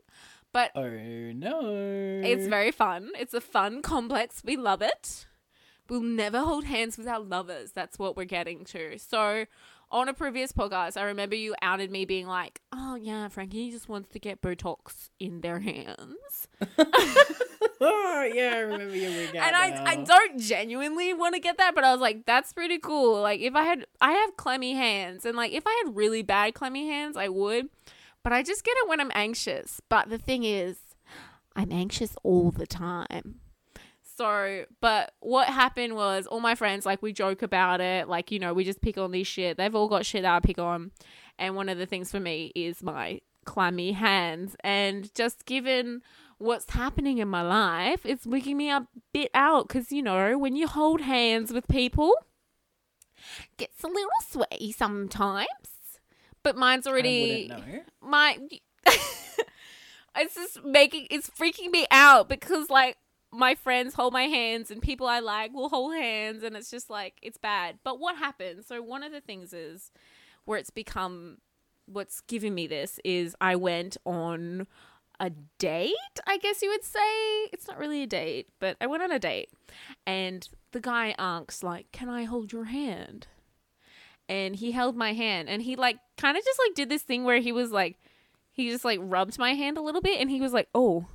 But 0.53 0.73
Oh 0.75 0.83
no! 0.91 2.21
it's 2.25 2.47
very 2.47 2.73
fun. 2.73 3.11
It's 3.19 3.35
a 3.35 3.41
fun 3.41 3.83
complex. 3.83 4.43
We 4.45 4.57
love 4.57 4.83
it. 4.83 5.27
We'll 5.91 6.03
never 6.03 6.39
hold 6.39 6.65
hands 6.67 6.97
with 6.97 7.09
our 7.09 7.19
lovers. 7.19 7.73
That's 7.73 7.99
what 7.99 8.17
we're 8.17 8.25
getting 8.25 8.65
to. 8.67 8.97
So, 8.97 9.47
on 9.91 10.09
a 10.09 10.15
previous 10.15 10.53
podcast, 10.53 10.97
I 10.97 11.03
remember 11.03 11.35
you 11.35 11.57
outed 11.63 11.91
me 11.91 12.05
being 12.05 12.29
like, 12.29 12.61
"Oh 12.73 12.95
yeah, 12.95 13.27
Frankie 13.27 13.73
just 13.73 13.89
wants 13.89 14.09
to 14.11 14.21
get 14.21 14.41
Botox 14.41 15.11
in 15.19 15.41
their 15.41 15.59
hands," 15.59 16.47
oh 17.81 18.23
yeah, 18.33 18.53
I 18.55 18.59
remember 18.61 18.95
you. 18.95 19.09
and 19.09 19.57
I, 19.57 19.83
I 19.85 19.97
don't 19.97 20.39
genuinely 20.39 21.13
want 21.13 21.35
to 21.35 21.41
get 21.41 21.59
that, 21.59 21.75
but 21.75 21.83
I 21.83 21.91
was 21.91 22.01
like, 22.01 22.25
"That's 22.25 22.53
pretty 22.53 22.79
cool." 22.79 23.21
Like, 23.21 23.41
if 23.41 23.57
I 23.57 23.65
had, 23.65 23.85
I 24.01 24.13
have 24.13 24.37
clammy 24.37 24.75
hands, 24.75 25.27
and 25.27 25.37
like 25.37 25.51
if 25.51 25.65
I 25.67 25.83
had 25.85 25.97
really 25.97 26.23
bad 26.23 26.55
clammy 26.55 26.87
hands, 26.87 27.17
I 27.17 27.29
would, 27.29 27.69
but 28.23 28.33
I 28.33 28.45
just 28.45 28.63
get 28.65 28.77
it 28.77 28.89
when 28.89 29.01
I'm 29.01 29.11
anxious. 29.13 29.81
But 29.89 30.09
the 30.09 30.19
thing 30.19 30.45
is, 30.45 30.77
I'm 31.57 31.73
anxious 31.73 32.15
all 32.23 32.53
the 32.53 32.67
time. 32.67 33.41
So, 34.21 34.67
but 34.83 35.15
what 35.21 35.49
happened 35.49 35.95
was 35.95 36.27
all 36.27 36.41
my 36.41 36.55
friends, 36.55 36.85
like, 36.85 37.01
we 37.01 37.11
joke 37.11 37.41
about 37.41 37.81
it. 37.81 38.07
Like, 38.07 38.31
you 38.31 38.39
know, 38.39 38.53
we 38.53 38.65
just 38.65 38.83
pick 38.83 38.99
on 38.99 39.13
this 39.13 39.27
shit. 39.27 39.57
They've 39.57 39.75
all 39.75 39.89
got 39.89 40.05
shit 40.05 40.25
that 40.25 40.35
I 40.35 40.41
pick 40.41 40.59
on. 40.59 40.91
And 41.39 41.57
one 41.57 41.71
of 41.71 41.79
the 41.79 41.87
things 41.87 42.11
for 42.11 42.21
me 42.21 42.53
is 42.55 42.83
my 42.83 43.23
clammy 43.47 43.93
hands. 43.93 44.57
And 44.63 45.11
just 45.15 45.47
given 45.47 46.03
what's 46.37 46.71
happening 46.71 47.17
in 47.17 47.29
my 47.29 47.41
life, 47.41 48.05
it's 48.05 48.27
wigging 48.27 48.59
me 48.59 48.71
a 48.71 48.87
bit 49.15 49.31
out. 49.33 49.69
Because, 49.69 49.91
you 49.91 50.03
know, 50.03 50.37
when 50.37 50.55
you 50.55 50.69
hold 50.69 51.01
hands 51.01 51.51
with 51.51 51.67
people, 51.67 52.13
gets 53.57 53.83
a 53.83 53.87
little 53.87 54.11
sweaty 54.29 54.71
sometimes. 54.71 55.47
But 56.43 56.57
mine's 56.57 56.87
already 56.87 57.51
I 57.51 57.57
know. 57.57 57.81
my 58.03 58.39
it's 60.17 60.35
just 60.35 60.63
making 60.63 61.07
it's 61.11 61.31
freaking 61.31 61.71
me 61.71 61.87
out 61.91 62.29
because 62.29 62.69
like 62.69 62.99
my 63.33 63.55
friends 63.55 63.95
hold 63.95 64.13
my 64.13 64.25
hands 64.25 64.71
and 64.71 64.83
people 64.83 65.07
I 65.07 65.21
like 65.21 65.53
will 65.53 65.69
hold 65.69 65.95
hands 65.95 66.43
and 66.43 66.57
it's 66.57 66.71
just 66.71 66.91
like 66.91 67.15
it's 67.23 67.39
bad. 67.39 67.79
But 67.85 68.01
what 68.01 68.17
happens? 68.17 68.67
So 68.67 68.83
one 68.83 69.03
of 69.03 69.13
the 69.13 69.21
things 69.21 69.53
is 69.53 69.93
where 70.45 70.59
it's 70.59 70.71
become 70.71 71.39
what's 71.87 72.21
giving 72.23 72.55
me 72.55 72.67
this 72.67 72.99
is 73.05 73.37
I 73.41 73.57
went 73.57 73.97
on 74.05 74.67
a 75.19 75.31
date, 75.59 75.95
I 76.27 76.39
guess 76.39 76.63
you 76.63 76.71
would 76.71 76.85
say. 76.85 77.45
It's 77.53 77.69
not 77.69 77.79
really 77.79 78.03
a 78.03 78.07
date, 78.07 78.49
but 78.59 78.77
I 78.81 78.87
went 78.87 79.03
on 79.03 79.13
a 79.13 79.19
date 79.19 79.51
and 80.07 80.49
the 80.73 80.81
guy 80.81 81.15
asks 81.19 81.63
like, 81.63 81.93
"Can 81.93 82.09
I 82.09 82.25
hold 82.25 82.53
your 82.53 82.65
hand?" 82.65 83.29
And 84.29 84.57
he 84.57 84.73
held 84.73 84.97
my 84.97 85.13
hand 85.13 85.49
and 85.49 85.63
he 85.63 85.77
like 85.77 85.99
kind 86.17 86.37
of 86.37 86.45
just 86.45 86.61
like 86.67 86.75
did 86.75 86.89
this 86.89 87.03
thing 87.03 87.25
where 87.25 87.41
he 87.41 87.53
was 87.53 87.71
like 87.71 87.99
he 88.53 88.71
just 88.71 88.85
like 88.85 88.99
rubbed 89.03 89.39
my 89.39 89.55
hand 89.55 89.77
a 89.79 89.83
little 89.83 90.01
bit 90.01 90.21
and 90.21 90.31
he 90.31 90.41
was 90.41 90.53
like, 90.53 90.69
"Oh, 90.75 91.07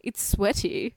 it's 0.00 0.22
sweaty." 0.22 0.96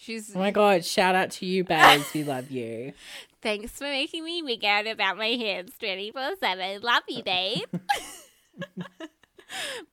She's 0.00 0.34
Oh 0.34 0.38
my 0.38 0.50
god, 0.50 0.82
shout 0.82 1.14
out 1.14 1.30
to 1.32 1.46
you, 1.46 1.62
babes. 1.62 2.14
We 2.14 2.24
love 2.24 2.50
you. 2.50 2.94
thanks 3.42 3.72
for 3.72 3.84
making 3.84 4.24
me 4.24 4.42
wig 4.42 4.64
out 4.64 4.86
about 4.86 5.18
my 5.18 5.28
hands 5.28 5.72
twenty 5.78 6.10
four 6.10 6.30
seven. 6.40 6.80
Love 6.80 7.02
you, 7.06 7.22
babe. 7.22 7.66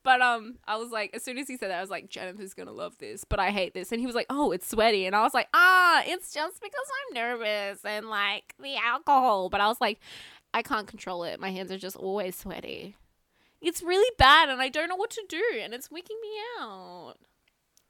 but 0.03 0.21
um, 0.21 0.59
I 0.65 0.77
was 0.77 0.91
like, 0.91 1.13
as 1.13 1.23
soon 1.23 1.37
as 1.37 1.49
he 1.49 1.57
said 1.57 1.71
that, 1.71 1.79
I 1.79 1.81
was 1.81 1.89
like, 1.89 2.09
Jennifer's 2.09 2.53
gonna 2.53 2.71
love 2.71 2.97
this, 2.99 3.25
but 3.25 3.37
I 3.41 3.49
hate 3.49 3.73
this. 3.73 3.91
And 3.91 3.99
he 3.99 4.07
was 4.07 4.15
like, 4.15 4.27
Oh, 4.29 4.53
it's 4.53 4.69
sweaty, 4.69 5.05
and 5.05 5.13
I 5.13 5.23
was 5.23 5.33
like, 5.33 5.49
Ah, 5.53 6.01
it's 6.05 6.33
just 6.33 6.61
because 6.61 6.85
I'm 7.09 7.13
nervous 7.13 7.83
and 7.83 8.09
like 8.09 8.55
the 8.63 8.77
alcohol. 8.77 9.49
But 9.49 9.59
I 9.59 9.67
was 9.67 9.81
like, 9.81 9.99
I 10.53 10.61
can't 10.61 10.87
control 10.87 11.25
it. 11.25 11.37
My 11.37 11.51
hands 11.51 11.69
are 11.69 11.77
just 11.77 11.97
always 11.97 12.37
sweaty. 12.37 12.95
It's 13.59 13.83
really 13.83 14.09
bad, 14.17 14.47
and 14.47 14.61
I 14.61 14.69
don't 14.69 14.87
know 14.87 14.95
what 14.95 15.09
to 15.11 15.23
do, 15.27 15.43
and 15.61 15.73
it's 15.73 15.91
wigging 15.91 16.17
me 16.21 16.29
out. 16.61 17.15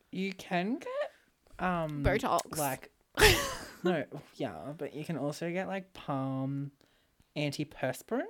You 0.09 0.33
can 0.33 0.79
get 0.79 1.12
um 1.59 2.03
Botox. 2.03 2.57
like 2.57 2.91
no, 3.83 4.03
yeah, 4.35 4.73
but 4.77 4.93
you 4.93 5.03
can 5.03 5.17
also 5.17 5.51
get 5.51 5.67
like 5.67 5.93
palm 5.93 6.71
antiperspirant. 7.35 8.23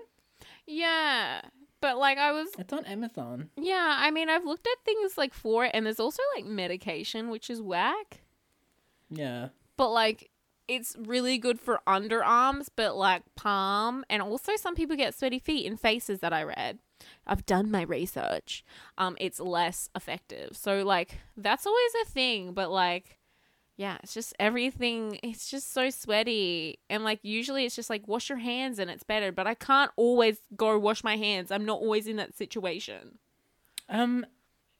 Yeah, 0.66 1.42
but 1.82 1.98
like 1.98 2.18
I 2.18 2.32
was 2.32 2.50
It's 2.58 2.74
on 2.74 2.86
Amazon. 2.86 3.50
Yeah, 3.58 3.98
I 4.00 4.12
mean, 4.12 4.30
I've 4.30 4.46
looked 4.46 4.68
at 4.68 4.86
things 4.86 5.18
like 5.18 5.34
for 5.34 5.66
it, 5.66 5.72
and 5.74 5.86
there's 5.86 6.00
also 6.00 6.22
like 6.36 6.46
medication, 6.46 7.30
which 7.30 7.50
is 7.50 7.62
whack. 7.62 8.22
Yeah. 9.10 9.50
But 9.78 9.92
like, 9.92 10.32
it's 10.68 10.96
really 11.00 11.38
good 11.38 11.60
for 11.60 11.80
underarms, 11.88 12.68
but 12.76 12.96
like 12.98 13.24
palm, 13.36 14.04
and 14.10 14.22
also 14.22 14.56
some 14.56 14.76
people 14.76 14.96
get 14.96 15.18
sweaty 15.18 15.40
feet 15.40 15.66
and 15.66 15.80
faces 15.80 16.20
that 16.20 16.34
I 16.34 16.44
read. 16.44 16.80
I've 17.26 17.46
done 17.46 17.70
my 17.70 17.84
research. 17.84 18.66
Um, 18.98 19.16
it's 19.20 19.40
less 19.40 19.90
effective. 19.96 20.58
So 20.58 20.84
like, 20.84 21.20
that's 21.38 21.66
always 21.66 21.92
a 22.02 22.10
thing. 22.10 22.54
But 22.54 22.72
like, 22.72 23.17
yeah, 23.78 23.98
it's 24.02 24.14
just 24.16 24.34
everything. 24.40 25.20
It's 25.22 25.50
just 25.50 25.72
so 25.72 25.92
sweaty, 25.92 26.80
and 26.90 27.04
like 27.04 27.20
usually 27.22 27.64
it's 27.64 27.76
just 27.76 27.92
like 27.92 28.08
wash 28.08 28.28
your 28.28 28.40
hands 28.40 28.80
and 28.80 28.90
it's 28.90 29.04
better. 29.04 29.32
But 29.32 29.46
I 29.46 29.54
can't 29.54 29.92
always 29.96 30.40
go 30.56 30.78
wash 30.80 31.04
my 31.04 31.16
hands. 31.16 31.52
I'm 31.52 31.64
not 31.64 31.80
always 31.80 32.08
in 32.08 32.16
that 32.16 32.36
situation. 32.36 33.20
Um, 33.88 34.26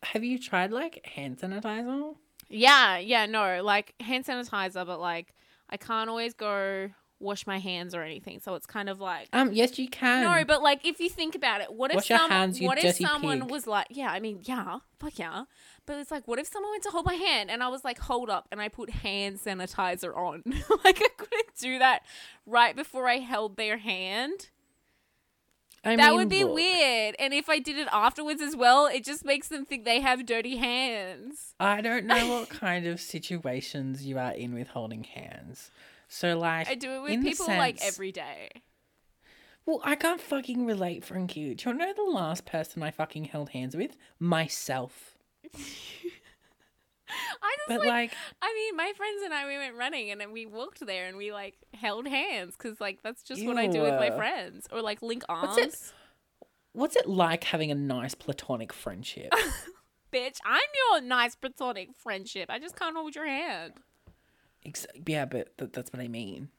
have 0.02 0.24
you 0.24 0.40
tried 0.40 0.72
like 0.72 1.06
hand 1.06 1.38
sanitizer? 1.38 2.16
Yeah, 2.50 2.98
yeah, 2.98 3.28
no, 3.28 3.62
like 3.64 3.94
hand 4.00 4.26
sanitizer, 4.26 4.86
but 4.86 5.00
like 5.00 5.36
I 5.70 5.78
can't 5.78 6.10
always 6.10 6.34
go 6.34 6.90
wash 7.20 7.48
my 7.48 7.58
hands 7.60 7.96
or 7.96 8.04
anything. 8.04 8.40
So 8.40 8.54
it's 8.56 8.66
kind 8.68 8.90
of 8.90 9.00
like 9.00 9.28
Um, 9.34 9.52
yes, 9.54 9.80
you 9.80 9.88
can. 9.90 10.24
no, 10.24 10.46
but 10.46 10.62
like 10.62 10.86
if 10.86 11.00
you 11.00 11.10
think 11.10 11.36
about 11.36 11.62
it, 11.62 11.74
what 11.74 11.92
if 11.92 11.96
Wash 11.96 12.10
your 12.10 12.20
some, 12.20 12.30
hands, 12.30 12.62
what 12.62 12.78
if 12.84 12.96
someone 12.96 13.42
pig. 13.42 13.52
was 13.52 13.66
like, 13.68 13.88
yeah, 13.90 14.12
I 14.12 14.20
mean, 14.20 14.40
yeah, 14.44 14.80
fuck 15.00 15.18
yeah, 15.18 15.46
but 15.86 15.98
it's 15.98 16.12
like, 16.12 16.28
what 16.28 16.38
if 16.40 16.48
someone 16.48 16.72
went 16.72 16.84
to 16.84 16.90
hold 16.90 17.06
my 17.06 17.16
hand 17.16 17.50
and 17.50 17.64
I 17.64 17.70
was 17.70 17.84
like, 17.84 17.98
hold 18.00 18.30
up, 18.30 18.48
and 18.52 18.62
I 18.62 18.68
put 18.70 18.90
hand 18.92 19.40
sanitizer 19.40 20.16
on, 20.16 20.44
like 20.84 21.02
I 21.04 21.10
couldn't 21.18 21.56
do 21.60 21.80
that 21.80 22.04
right 22.46 22.76
before 22.76 23.08
I 23.08 23.18
held 23.18 23.58
their 23.58 23.78
hand. 23.78 24.50
I 25.84 25.96
that 25.96 26.10
mean, 26.10 26.18
would 26.18 26.30
be 26.30 26.44
look, 26.44 26.56
weird. 26.56 27.16
And 27.18 27.34
if 27.34 27.48
I 27.50 27.60
did 27.60 27.78
it 27.78 27.88
afterwards 27.94 28.42
as 28.42 28.56
well, 28.56 28.88
it 28.88 29.06
just 29.06 29.24
makes 29.24 29.48
them 29.48 29.64
think 29.64 29.86
they 29.86 30.02
have 30.02 30.26
dirty 30.26 30.58
hands. 30.58 31.54
I 31.60 31.82
don't 31.82 32.06
know 32.06 32.28
what 32.40 32.50
kind 32.50 32.86
of 32.88 33.00
situations 33.00 34.06
you 34.06 34.18
are 34.20 34.34
in 34.34 34.54
with 34.54 34.68
holding 34.70 35.04
hands. 35.06 35.72
So 36.08 36.38
like, 36.38 36.70
I 36.70 36.76
do 36.76 36.92
it 36.92 37.02
with 37.02 37.22
people 37.22 37.48
like 37.48 37.80
sense- 37.80 37.94
every 37.96 38.12
day. 38.12 38.50
Well, 39.66 39.82
I 39.84 39.96
can't 39.96 40.22
fucking 40.22 40.66
relate, 40.66 41.04
Frankie. 41.04 41.54
Do 41.54 41.70
you 41.70 41.76
know 41.76 41.92
the 41.94 42.04
last 42.04 42.46
person 42.46 42.82
I 42.84 42.92
fucking 42.92 43.26
held 43.26 43.50
hands 43.50 43.76
with? 43.76 43.98
Myself. 44.18 45.18
I 47.10 47.56
just 47.58 47.68
But 47.70 47.80
like, 47.80 47.88
like, 47.88 48.14
I 48.42 48.54
mean, 48.54 48.76
my 48.76 48.92
friends 48.96 49.22
and 49.24 49.34
I 49.34 49.48
we 49.48 49.58
went 49.58 49.76
running 49.76 50.12
and 50.12 50.20
then 50.20 50.32
we 50.32 50.46
walked 50.46 50.86
there 50.86 51.08
and 51.08 51.18
we 51.18 51.32
like 51.32 51.56
held 51.74 52.08
hands 52.08 52.56
because 52.58 52.82
like 52.82 53.02
that's 53.02 53.24
just 53.24 53.46
what 53.46 53.58
I 53.58 53.68
do 53.68 53.82
with 53.82 53.94
my 53.96 54.12
friends 54.12 54.68
or 54.72 54.82
like 54.82 55.02
link 55.02 55.24
arms. 55.30 55.56
What's 55.58 55.58
it- 55.88 55.94
what's 56.74 56.96
it 56.96 57.08
like 57.08 57.46
having 57.46 57.72
a 57.72 57.76
nice 57.76 58.14
platonic 58.14 58.72
friendship? 58.74 59.32
Bitch, 60.14 60.38
I'm 60.46 60.62
your 60.92 61.02
nice 61.02 61.36
platonic 61.36 61.90
friendship. 61.98 62.50
I 62.50 62.60
just 62.60 62.76
can't 62.78 62.96
hold 62.96 63.16
your 63.16 63.26
hand. 63.28 63.74
Ex- 64.68 64.86
yeah, 65.06 65.26
but 65.26 65.58
th- 65.58 65.72
that's 65.72 65.92
what 65.94 66.02
I 66.02 66.08
mean. 66.10 66.50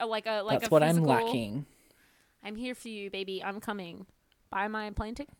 Uh, 0.00 0.06
Like 0.06 0.26
a 0.26 0.42
like 0.42 0.60
that's 0.60 0.68
a 0.68 0.70
what 0.70 0.82
physical, 0.82 1.10
I'm 1.10 1.24
lacking. 1.24 1.66
I'm 2.42 2.56
here 2.56 2.74
for 2.74 2.88
you, 2.88 3.10
baby. 3.10 3.42
I'm 3.42 3.60
coming. 3.60 4.06
Buy 4.50 4.68
my 4.68 4.90
plane 4.90 5.14
ticket. 5.14 5.34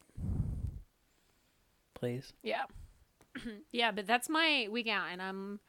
please. 1.95 2.33
Yeah. 2.43 2.65
yeah, 3.73 3.91
but 3.93 4.07
that's 4.07 4.29
my 4.29 4.69
wig 4.71 4.89
out 4.89 5.07
and 5.13 5.21
I'm 5.23 5.61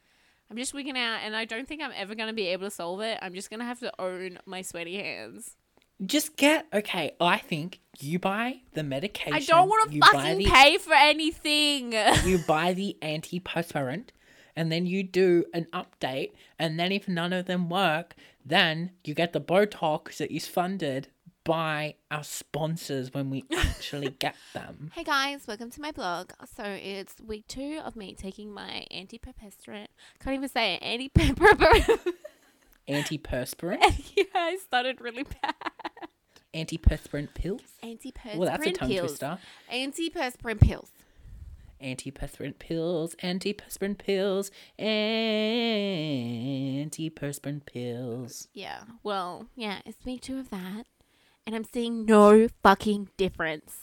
I'm 0.49 0.57
just 0.57 0.73
wigging 0.73 0.97
out 0.97 1.19
and 1.23 1.35
I 1.35 1.45
don't 1.45 1.67
think 1.67 1.81
I'm 1.81 1.91
ever 1.95 2.15
gonna 2.15 2.33
be 2.33 2.47
able 2.47 2.65
to 2.67 2.71
solve 2.71 3.01
it. 3.01 3.17
I'm 3.21 3.33
just 3.33 3.49
gonna 3.49 3.65
have 3.65 3.79
to 3.79 3.91
own 4.01 4.39
my 4.45 4.61
sweaty 4.61 4.97
hands. 4.97 5.55
Just 6.05 6.35
get 6.35 6.65
okay. 6.73 7.13
I 7.21 7.37
think 7.37 7.79
you 7.99 8.19
buy 8.19 8.61
the 8.73 8.83
medication. 8.83 9.33
I 9.33 9.39
don't 9.39 9.69
want 9.69 9.91
to 9.91 9.99
fucking 9.99 10.39
the- 10.39 10.45
pay 10.45 10.77
for 10.77 10.93
anything. 10.93 11.93
you 12.25 12.39
buy 12.39 12.73
the 12.73 12.97
antiperspirant 13.01 14.09
and 14.55 14.71
then 14.71 14.85
you 14.85 15.03
do 15.03 15.45
an 15.53 15.67
update 15.73 16.31
and 16.57 16.79
then 16.79 16.91
if 16.91 17.07
none 17.07 17.33
of 17.33 17.45
them 17.45 17.69
work 17.69 18.15
then 18.45 18.91
you 19.03 19.13
get 19.13 19.33
the 19.33 19.41
botox 19.41 20.17
that 20.17 20.31
is 20.31 20.47
funded 20.47 21.07
by 21.43 21.95
our 22.09 22.23
sponsors 22.23 23.13
when 23.13 23.29
we 23.29 23.43
actually 23.55 24.09
get 24.19 24.35
them 24.53 24.91
Hey 24.95 25.03
guys, 25.03 25.45
welcome 25.47 25.69
to 25.71 25.81
my 25.81 25.91
blog. 25.91 26.31
So 26.55 26.63
it's 26.63 27.15
week 27.23 27.45
two 27.47 27.79
of 27.85 27.95
me 27.95 28.15
taking 28.15 28.51
my 28.51 28.85
antiperspirant. 28.91 29.87
Can't 30.19 30.35
even 30.35 30.49
say 30.49 30.79
it. 30.81 31.13
Antiperspirant. 31.13 31.99
antiperspirant 32.89 34.11
yeah, 34.15 34.23
I 34.33 34.57
started 34.57 35.01
really 35.01 35.23
bad. 35.23 35.55
antiperspirant 36.53 37.33
pills 37.33 37.61
Antiperspirant 37.83 38.37
well 38.37 38.49
that's 38.49 38.65
a 38.65 38.71
tongue 38.71 38.89
pills. 38.89 39.09
twister 39.11 39.37
Antiperspirant 39.71 40.61
pills. 40.61 40.89
Antiperspirant 41.85 42.57
pills 42.59 43.15
antiperspirant 43.23 43.97
pills 43.99 44.51
antiperspirant 46.85 47.65
pills 47.65 48.47
Yeah. 48.53 48.83
Well, 49.03 49.47
yeah, 49.55 49.79
it's 49.85 50.05
me 50.05 50.17
too 50.17 50.39
of 50.39 50.49
that, 50.49 50.85
and 51.45 51.55
I'm 51.55 51.63
seeing 51.63 52.05
no 52.05 52.47
fucking 52.63 53.09
difference. 53.17 53.81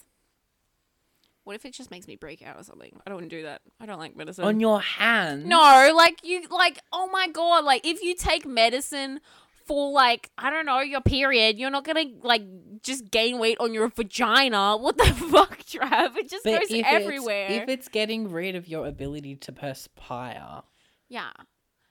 What 1.44 1.56
if 1.56 1.64
it 1.64 1.72
just 1.74 1.90
makes 1.90 2.06
me 2.06 2.14
break 2.14 2.40
out 2.46 2.56
or 2.56 2.62
something? 2.62 3.00
I 3.04 3.10
don't 3.10 3.18
want 3.18 3.30
to 3.30 3.36
do 3.36 3.42
that. 3.42 3.62
I 3.80 3.86
don't 3.86 3.98
like 3.98 4.16
medicine. 4.16 4.44
on 4.44 4.60
your 4.60 4.80
hands 4.80 5.44
No, 5.44 5.92
like 5.96 6.20
you 6.24 6.46
like 6.48 6.78
oh 6.92 7.08
my 7.08 7.28
god, 7.28 7.64
like 7.64 7.86
if 7.86 8.02
you 8.02 8.14
take 8.14 8.46
medicine 8.46 9.20
for 9.66 9.90
like 9.92 10.30
I 10.38 10.50
don't 10.50 10.66
know, 10.66 10.80
your 10.80 11.00
period, 11.00 11.58
you're 11.58 11.70
not 11.70 11.84
gonna 11.84 12.04
like 12.22 12.42
just 12.82 13.10
gain 13.10 13.38
weight 13.38 13.58
on 13.60 13.72
your 13.74 13.88
vagina. 13.88 14.76
What 14.76 14.96
the 14.98 15.04
fuck, 15.30 15.58
Trav? 15.60 16.16
It 16.16 16.28
just 16.28 16.44
But 16.44 16.60
goes 16.68 16.82
everywhere. 16.84 17.46
It's, 17.46 17.62
if 17.62 17.68
it's 17.68 17.88
getting 17.88 18.30
rid 18.30 18.54
of 18.56 18.68
your 18.68 18.86
ability 18.86 19.36
to 19.36 19.52
perspire, 19.52 20.62
yeah. 21.08 21.30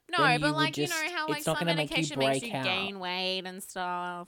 No, 0.09 0.17
but 0.17 0.41
would 0.41 0.51
like 0.51 0.77
you 0.77 0.87
know 0.87 0.95
how 1.15 1.27
like 1.27 1.43
some 1.43 1.55
gonna 1.57 1.73
make 1.75 1.89
you 1.97 2.15
medication 2.15 2.19
makes 2.19 2.41
you 2.43 2.53
out. 2.53 2.65
gain 2.65 2.99
weight 2.99 3.43
and 3.45 3.63
stuff. 3.63 4.27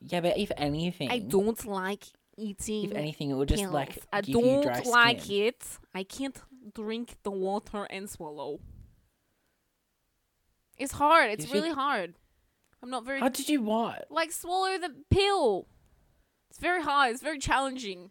yeah, 0.00 0.20
but 0.20 0.36
if 0.36 0.52
anything, 0.56 1.10
I 1.10 1.18
don't 1.20 1.64
like 1.64 2.04
eating 2.36 2.84
if 2.84 2.92
anything, 2.92 3.30
it 3.30 3.34
will 3.34 3.46
just 3.46 3.62
pills. 3.62 3.72
like 3.72 3.98
I 4.12 4.20
give 4.20 4.36
you 4.36 4.62
dry 4.62 4.80
don't 4.80 4.86
like 4.86 5.20
skin. 5.22 5.44
it. 5.46 5.66
I 5.94 6.02
can't 6.04 6.38
drink 6.74 7.16
the 7.22 7.30
water 7.30 7.84
and 7.84 8.08
swallow. 8.10 8.60
It's 10.82 10.92
hard. 10.92 11.30
It's 11.30 11.44
should- 11.44 11.54
really 11.54 11.70
hard. 11.72 12.14
I'm 12.82 12.90
not 12.90 13.04
very 13.04 13.20
How 13.20 13.28
did 13.28 13.48
you 13.48 13.62
what? 13.62 14.06
like 14.10 14.32
swallow 14.32 14.76
the 14.76 14.92
pill. 15.08 15.68
It's 16.50 16.58
very 16.58 16.82
hard. 16.82 17.12
It's 17.12 17.22
very 17.22 17.38
challenging. 17.38 18.10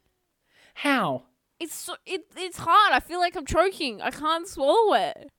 How? 0.76 1.24
It's 1.60 1.76
so, 1.76 1.96
it 2.06 2.22
it's 2.38 2.58
hard. 2.58 2.94
I 2.94 3.02
feel 3.02 3.20
like 3.20 3.36
I'm 3.36 3.46
choking. 3.46 4.02
I 4.02 4.12
can't 4.12 4.48
swallow 4.48 4.94
it. 4.94 5.30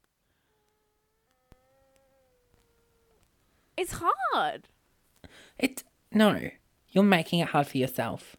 It's 3.76 3.94
hard. 4.02 4.68
It 5.58 5.82
no. 6.12 6.50
You're 6.90 7.04
making 7.04 7.40
it 7.40 7.48
hard 7.48 7.66
for 7.66 7.78
yourself. 7.78 8.36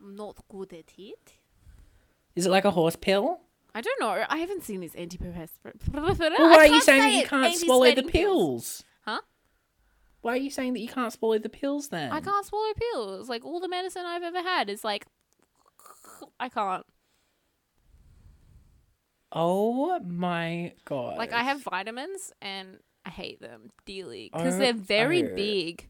I'm 0.00 0.16
not 0.16 0.36
good 0.48 0.72
at 0.72 0.92
it. 0.98 1.34
Is 2.34 2.46
it 2.46 2.50
like 2.50 2.64
a 2.64 2.72
horse 2.72 2.96
pill? 2.96 3.40
I 3.78 3.80
don't 3.80 4.00
know. 4.00 4.24
I 4.28 4.38
haven't 4.38 4.64
seen 4.64 4.80
this 4.80 4.94
antiperspirant. 4.94 5.92
Well, 5.92 6.50
why 6.50 6.56
are 6.56 6.66
you 6.66 6.80
saying 6.80 7.00
that 7.00 7.12
you 7.12 7.24
can't 7.24 7.54
swallow 7.56 7.84
the 7.84 7.90
Anti-sweating 7.90 8.10
pills? 8.10 8.82
Huh? 9.04 9.20
Why 10.20 10.32
are 10.32 10.36
you 10.36 10.50
saying 10.50 10.72
that 10.72 10.80
you 10.80 10.88
can't 10.88 11.12
swallow 11.12 11.38
the 11.38 11.48
pills 11.48 11.88
then? 11.90 12.10
I 12.10 12.20
can't 12.20 12.44
swallow 12.44 12.72
pills. 12.74 13.28
Like 13.28 13.44
all 13.44 13.60
the 13.60 13.68
medicine 13.68 14.02
I've 14.04 14.24
ever 14.24 14.42
had 14.42 14.68
is 14.68 14.82
like 14.82 15.06
I 16.40 16.48
can't. 16.48 16.84
Oh 19.30 20.00
my 20.00 20.72
god. 20.84 21.16
Like 21.16 21.32
I 21.32 21.44
have 21.44 21.62
vitamins 21.62 22.32
and 22.42 22.78
I 23.06 23.10
hate 23.10 23.40
them 23.40 23.70
dearly 23.86 24.28
because 24.32 24.56
Oh, 24.56 24.58
they're 24.58 24.72
very 24.72 25.22
oh. 25.22 25.36
big. 25.36 25.86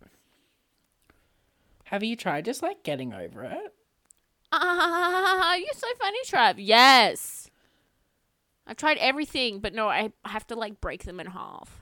Have 1.85 2.05
you 2.05 2.17
tried 2.17 2.45
just 2.45 2.63
like 2.63 2.83
getting 2.83 3.15
over 3.15 3.45
it? 3.45 3.73
Ah, 4.53 5.55
you're 5.57 5.69
so 5.75 5.87
funny, 5.99 6.19
Trav. 6.27 6.57
Yes. 6.59 7.48
I've 8.69 8.77
tried 8.77 8.99
everything, 8.99 9.61
but 9.61 9.75
no, 9.75 9.89
I 9.89 10.13
have 10.27 10.47
to 10.49 10.55
like 10.55 10.81
break 10.81 11.05
them 11.05 11.19
in 11.19 11.29
half. 11.29 11.81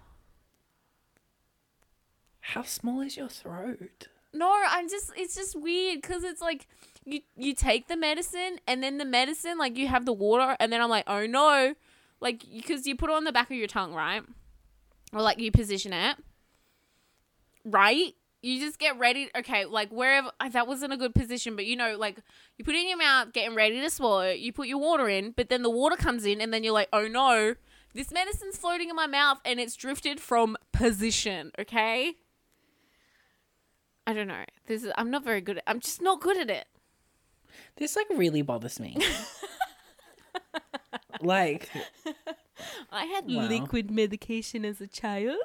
How 2.41 2.63
small 2.63 3.01
is 3.01 3.17
your 3.17 3.29
throat? 3.29 4.07
No, 4.33 4.55
I'm 4.69 4.89
just 4.89 5.11
it's 5.17 5.35
just 5.35 5.57
weird 5.57 6.01
because 6.01 6.23
it's 6.23 6.41
like 6.41 6.69
you 7.05 7.23
you 7.37 7.55
take 7.55 7.89
the 7.89 7.97
medicine 7.97 8.61
and 8.69 8.85
then 8.85 8.99
the 8.99 9.05
medicine 9.05 9.59
like 9.59 9.77
you 9.77 9.89
have 9.89 10.07
the 10.07 10.13
water 10.13 10.57
and 10.61 10.73
then 10.73 10.81
I'm 10.81 10.91
like 10.91 11.05
oh 11.09 11.27
no, 11.27 11.75
like 12.21 12.45
because 12.55 12.87
you 12.87 12.95
put 12.95 13.11
it 13.11 13.17
on 13.17 13.25
the 13.25 13.33
back 13.33 13.51
of 13.51 13.57
your 13.57 13.67
tongue 13.67 13.93
right, 13.93 14.23
or 15.13 15.23
like 15.23 15.41
you 15.41 15.51
position 15.51 15.93
it, 15.93 16.17
right? 17.65 18.15
You 18.43 18.61
just 18.61 18.79
get 18.79 18.99
ready. 18.99 19.29
Okay, 19.37 19.65
like 19.65 19.91
wherever 19.91 20.31
that 20.53 20.69
wasn't 20.69 20.93
a 20.93 20.97
good 20.97 21.15
position, 21.15 21.57
but 21.57 21.67
you 21.67 21.77
know, 21.77 21.97
like 21.99 22.19
you 22.57 22.65
put 22.65 22.75
it 22.75 22.83
in 22.83 22.89
your 22.89 22.99
mouth, 22.99 23.33
getting 23.33 23.57
ready 23.57 23.81
to 23.81 23.91
swallow. 23.91 24.21
it, 24.21 24.39
You 24.39 24.53
put 24.53 24.69
your 24.69 24.79
water 24.79 25.09
in, 25.09 25.33
but 25.33 25.49
then 25.49 25.63
the 25.63 25.71
water 25.71 25.97
comes 25.97 26.25
in, 26.25 26.41
and 26.41 26.53
then 26.53 26.63
you're 26.63 26.73
like, 26.75 26.89
oh 26.93 27.09
no, 27.09 27.55
this 27.95 28.13
medicine's 28.13 28.57
floating 28.57 28.91
in 28.91 28.97
my 28.97 29.07
mouth, 29.07 29.41
and 29.45 29.59
it's 29.59 29.75
drifted 29.75 30.21
from 30.21 30.57
position. 30.73 31.51
Okay. 31.59 32.15
I 34.07 34.13
don't 34.13 34.29
know. 34.29 34.45
This 34.67 34.85
is 34.85 34.93
I'm 34.97 35.11
not 35.11 35.25
very 35.25 35.41
good 35.41 35.57
at 35.57 35.65
I'm 35.67 35.81
just 35.81 36.01
not 36.01 36.21
good 36.21 36.39
at 36.39 36.51
it. 36.51 36.67
This 37.77 37.97
like 37.97 38.07
really 38.15 38.43
bothers 38.43 38.79
me. 38.79 38.97
like 41.21 41.69
I 42.93 43.07
had 43.07 43.25
Wow. 43.27 43.49
liquid 43.49 43.91
medication 43.91 44.65
as 44.65 44.81
a 44.81 44.87
child. 44.87 45.39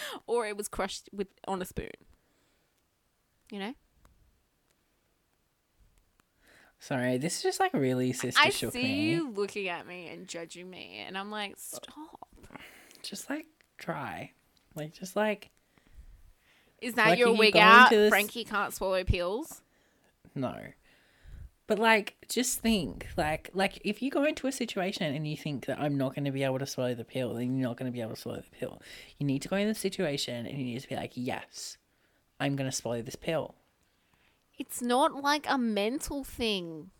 or 0.26 0.46
it 0.46 0.56
was 0.56 0.68
crushed 0.68 1.08
with 1.12 1.28
on 1.46 1.60
a 1.62 1.64
spoon. 1.64 1.90
You 3.50 3.58
know? 3.60 3.74
sorry, 6.80 7.18
this 7.18 7.36
is 7.38 7.42
just 7.42 7.60
like 7.60 7.72
really 7.74 8.12
sister 8.12 8.40
I 8.42 8.50
shook 8.50 8.72
see 8.72 8.82
me. 8.82 9.10
you 9.10 9.30
looking 9.30 9.68
at 9.68 9.86
me 9.86 10.08
and 10.08 10.26
judging 10.28 10.70
me 10.70 11.02
and 11.06 11.16
I'm 11.18 11.30
like, 11.30 11.54
stop. 11.56 12.28
Just 13.02 13.28
like 13.28 13.46
try. 13.78 14.32
Like 14.74 14.92
just 14.92 15.16
like 15.16 15.50
Is 16.80 16.94
that 16.94 17.08
Like, 17.10 17.18
your 17.18 17.32
wig 17.36 17.56
out? 17.56 17.90
this- 17.90 18.10
Frankie 18.10 18.44
can't 18.44 18.72
swallow 18.72 19.02
pills. 19.04 19.62
no. 20.34 20.54
But 21.68 21.78
like 21.78 22.16
just 22.28 22.60
think, 22.60 23.06
like 23.18 23.50
like 23.52 23.78
if 23.84 24.00
you 24.02 24.10
go 24.10 24.24
into 24.24 24.46
a 24.46 24.52
situation 24.52 25.14
and 25.14 25.28
you 25.28 25.36
think 25.36 25.66
that 25.66 25.78
I'm 25.78 25.98
not 25.98 26.14
gonna 26.14 26.32
be 26.32 26.42
able 26.42 26.58
to 26.58 26.66
swallow 26.66 26.94
the 26.94 27.04
pill, 27.04 27.34
then 27.34 27.58
you're 27.58 27.68
not 27.68 27.76
gonna 27.76 27.90
be 27.92 28.00
able 28.00 28.14
to 28.14 28.20
swallow 28.20 28.40
the 28.40 28.56
pill. 28.58 28.80
You 29.18 29.26
need 29.26 29.42
to 29.42 29.48
go 29.48 29.56
in 29.56 29.68
the 29.68 29.74
situation 29.74 30.46
and 30.46 30.58
you 30.58 30.64
need 30.64 30.80
to 30.80 30.88
be 30.88 30.96
like, 30.96 31.12
Yes, 31.14 31.76
I'm 32.40 32.56
gonna 32.56 32.72
swallow 32.72 33.02
this 33.02 33.16
pill. 33.16 33.54
It's 34.58 34.80
not 34.80 35.22
like 35.22 35.44
a 35.46 35.58
mental 35.58 36.24
thing. 36.24 36.90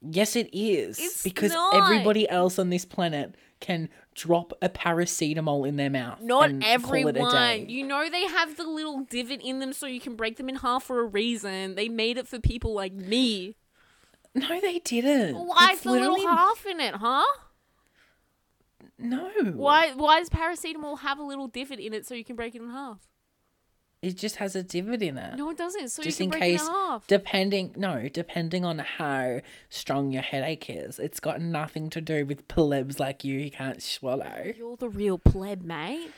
Yes, 0.00 0.36
it 0.36 0.48
is. 0.52 1.00
It's 1.00 1.24
because 1.24 1.52
not. 1.52 1.74
everybody 1.74 2.28
else 2.28 2.60
on 2.60 2.70
this 2.70 2.84
planet 2.84 3.34
can 3.58 3.88
drop 4.16 4.52
a 4.62 4.68
paracetamol 4.68 5.68
in 5.68 5.76
their 5.76 5.90
mouth. 5.90 6.20
Not 6.20 6.50
and 6.50 6.62
call 6.62 6.66
it 6.66 6.66
a 6.66 6.70
everyone. 6.70 7.68
You 7.68 7.86
know 7.86 8.08
they 8.08 8.26
have 8.26 8.56
the 8.56 8.64
little 8.64 9.04
divot 9.04 9.40
in 9.42 9.60
them 9.60 9.72
so 9.72 9.86
you 9.86 10.00
can 10.00 10.16
break 10.16 10.36
them 10.36 10.48
in 10.48 10.56
half 10.56 10.84
for 10.84 11.00
a 11.00 11.04
reason. 11.04 11.74
They 11.74 11.88
made 11.88 12.16
it 12.16 12.26
for 12.26 12.40
people 12.40 12.74
like 12.74 12.94
me. 12.94 13.56
No, 14.34 14.60
they 14.60 14.80
didn't. 14.80 15.34
Why 15.34 15.68
It's 15.70 15.78
is 15.78 15.84
the 15.84 15.92
little 15.92 16.26
half 16.26 16.66
in 16.66 16.80
it, 16.80 16.94
huh? 16.94 17.24
No. 18.98 19.30
Why 19.54 19.92
why 19.92 20.20
does 20.20 20.30
paracetamol 20.30 21.00
have 21.00 21.18
a 21.18 21.22
little 21.22 21.48
divot 21.48 21.78
in 21.78 21.92
it 21.92 22.06
so 22.06 22.14
you 22.14 22.24
can 22.24 22.36
break 22.36 22.54
it 22.54 22.62
in 22.62 22.70
half? 22.70 22.98
It 24.02 24.16
just 24.16 24.36
has 24.36 24.54
a 24.54 24.62
divot 24.62 25.02
in 25.02 25.16
it. 25.18 25.36
No, 25.36 25.50
it 25.50 25.56
doesn't. 25.56 25.88
So 25.88 26.02
just 26.02 26.20
in 26.20 26.30
case 26.30 26.68
depending 27.08 27.74
no 27.76 28.08
depending 28.08 28.64
on 28.64 28.78
how 28.78 29.40
strong 29.68 30.12
your 30.12 30.22
headache 30.22 30.68
is 30.68 30.98
it's 30.98 31.18
got 31.18 31.40
nothing 31.40 31.90
to 31.90 32.00
do 32.00 32.24
with 32.24 32.46
plebs 32.46 33.00
like 33.00 33.24
you 33.24 33.40
who 33.40 33.50
can't 33.50 33.82
swallow 33.82 34.52
You're 34.56 34.76
the 34.76 34.88
real 34.88 35.18
pleb, 35.18 35.62
mate. 35.62 36.10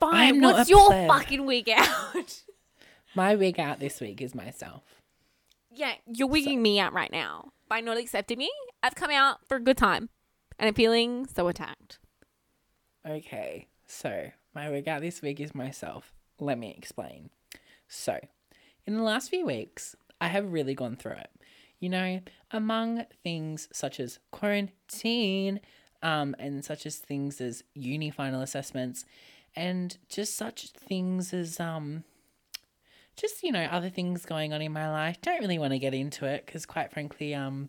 Fine. 0.00 0.14
I'm 0.14 0.40
not 0.40 0.54
What's 0.54 0.70
your 0.70 0.88
pleb. 0.88 1.08
fucking 1.08 1.44
wig 1.46 1.68
out? 1.70 2.42
my 3.14 3.34
wig 3.34 3.58
out 3.58 3.80
this 3.80 4.00
week 4.00 4.20
is 4.22 4.34
myself 4.34 4.82
yeah, 5.76 5.92
you're 6.10 6.26
wigging 6.28 6.62
me 6.62 6.80
out 6.80 6.94
right 6.94 7.12
now 7.12 7.50
by 7.68 7.80
not 7.80 7.98
accepting 7.98 8.38
me. 8.38 8.50
I've 8.82 8.94
come 8.94 9.10
out 9.10 9.46
for 9.46 9.58
a 9.58 9.60
good 9.60 9.76
time, 9.76 10.08
and 10.58 10.68
I'm 10.68 10.74
feeling 10.74 11.26
so 11.26 11.48
attacked. 11.48 11.98
okay 13.06 13.66
so 13.86 14.30
my 14.54 14.68
wig 14.70 14.88
out 14.88 15.00
this 15.00 15.22
week 15.22 15.38
is 15.38 15.54
myself 15.54 16.12
let 16.38 16.58
me 16.58 16.74
explain 16.76 17.30
so 17.88 18.18
in 18.86 18.96
the 18.96 19.02
last 19.02 19.30
few 19.30 19.46
weeks 19.46 19.96
I 20.20 20.28
have 20.28 20.52
really 20.52 20.74
gone 20.74 20.96
through 20.96 21.12
it. 21.12 21.30
You 21.78 21.90
know, 21.90 22.20
among 22.50 23.04
things 23.22 23.68
such 23.72 24.00
as 24.00 24.18
quarantine, 24.30 25.60
um, 26.02 26.34
and 26.38 26.64
such 26.64 26.86
as 26.86 26.96
things 26.96 27.40
as 27.40 27.64
uni 27.74 28.10
final 28.10 28.40
assessments, 28.40 29.04
and 29.54 29.96
just 30.08 30.36
such 30.36 30.70
things 30.70 31.34
as 31.34 31.60
um, 31.60 32.04
just 33.16 33.42
you 33.42 33.52
know 33.52 33.64
other 33.64 33.90
things 33.90 34.24
going 34.24 34.54
on 34.54 34.62
in 34.62 34.72
my 34.72 34.90
life. 34.90 35.20
Don't 35.20 35.40
really 35.40 35.58
want 35.58 35.72
to 35.72 35.78
get 35.78 35.92
into 35.92 36.24
it 36.24 36.46
because, 36.46 36.64
quite 36.64 36.92
frankly, 36.92 37.34
um, 37.34 37.68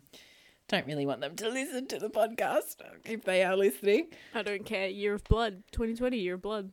don't 0.68 0.86
really 0.86 1.04
want 1.04 1.20
them 1.20 1.36
to 1.36 1.48
listen 1.50 1.86
to 1.88 1.98
the 1.98 2.08
podcast 2.08 2.76
if 3.04 3.24
they 3.24 3.44
are 3.44 3.56
listening. 3.56 4.08
I 4.34 4.42
don't 4.42 4.64
care. 4.64 4.88
Year 4.88 5.14
of 5.14 5.24
blood. 5.24 5.64
2020, 5.72 6.16
year 6.16 6.34
of 6.34 6.42
blood. 6.42 6.72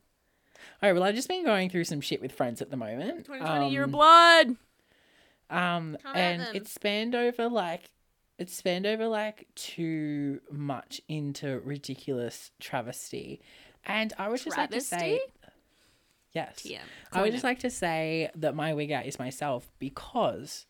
All 0.82 0.90
right, 0.90 0.94
well, 0.94 1.04
I've 1.04 1.16
just 1.16 1.28
been 1.28 1.46
going 1.46 1.70
through 1.70 1.84
some 1.86 2.02
shit 2.02 2.22
with 2.22 2.32
friends 2.32 2.62
at 2.62 2.70
the 2.72 2.78
moment. 2.78 3.26
2020, 3.26 3.70
year 3.72 3.84
of 3.84 3.90
Um, 3.90 3.92
blood. 3.92 4.48
Um, 5.50 5.98
Come 6.02 6.16
and 6.16 6.48
it's 6.56 6.72
spanned 6.72 7.14
over 7.14 7.48
like 7.48 7.92
it's 8.38 8.54
spanned 8.56 8.86
over 8.86 9.08
like 9.08 9.48
too 9.56 10.42
much 10.52 11.02
into 11.08 11.60
ridiculous 11.60 12.52
travesty, 12.60 13.42
and 13.86 14.12
I 14.18 14.28
would 14.28 14.42
just 14.42 14.58
like 14.58 14.72
to 14.72 14.82
say, 14.82 15.22
yes, 16.34 16.56
TM. 16.64 16.80
I 17.14 17.22
would 17.22 17.32
just 17.32 17.44
like 17.44 17.60
to 17.60 17.70
say 17.70 18.30
that 18.36 18.56
my 18.56 18.74
wig 18.74 18.92
out 18.92 19.06
is 19.06 19.20
myself 19.20 19.72
because 19.80 20.66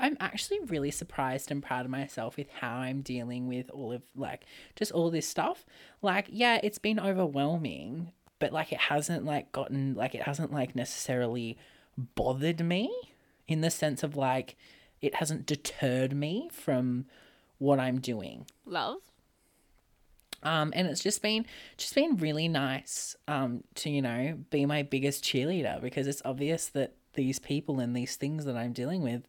I'm 0.00 0.16
actually 0.20 0.60
really 0.66 0.90
surprised 0.90 1.50
and 1.50 1.62
proud 1.62 1.84
of 1.84 1.90
myself 1.90 2.36
with 2.36 2.48
how 2.50 2.76
I'm 2.76 3.00
dealing 3.02 3.48
with 3.48 3.70
all 3.70 3.92
of 3.92 4.02
like 4.14 4.44
just 4.76 4.92
all 4.92 5.10
this 5.10 5.26
stuff. 5.26 5.64
Like, 6.02 6.26
yeah, 6.30 6.60
it's 6.62 6.78
been 6.78 7.00
overwhelming, 7.00 8.12
but 8.38 8.52
like 8.52 8.72
it 8.72 8.78
hasn't 8.78 9.24
like 9.24 9.50
gotten 9.52 9.94
like 9.94 10.14
it 10.14 10.22
hasn't 10.22 10.52
like 10.52 10.74
necessarily 10.76 11.56
bothered 12.14 12.64
me 12.64 12.90
in 13.46 13.60
the 13.60 13.70
sense 13.70 14.02
of 14.02 14.16
like 14.16 14.56
it 15.00 15.16
hasn't 15.16 15.46
deterred 15.46 16.12
me 16.14 16.48
from 16.52 17.06
what 17.58 17.78
I'm 17.80 17.98
doing 18.00 18.46
Love. 18.66 18.98
um, 20.42 20.72
and 20.76 20.86
it's 20.86 21.02
just 21.02 21.22
been 21.22 21.44
just 21.76 21.94
been 21.94 22.16
really 22.16 22.48
nice 22.48 23.16
um, 23.26 23.64
to 23.76 23.90
you 23.90 24.02
know 24.02 24.38
be 24.50 24.66
my 24.66 24.82
biggest 24.82 25.24
cheerleader 25.24 25.80
because 25.80 26.06
it's 26.06 26.22
obvious 26.24 26.68
that 26.68 26.94
these 27.14 27.38
people 27.40 27.80
and 27.80 27.96
these 27.96 28.14
things 28.16 28.44
that 28.44 28.56
I'm 28.56 28.72
dealing 28.72 29.02
with 29.02 29.22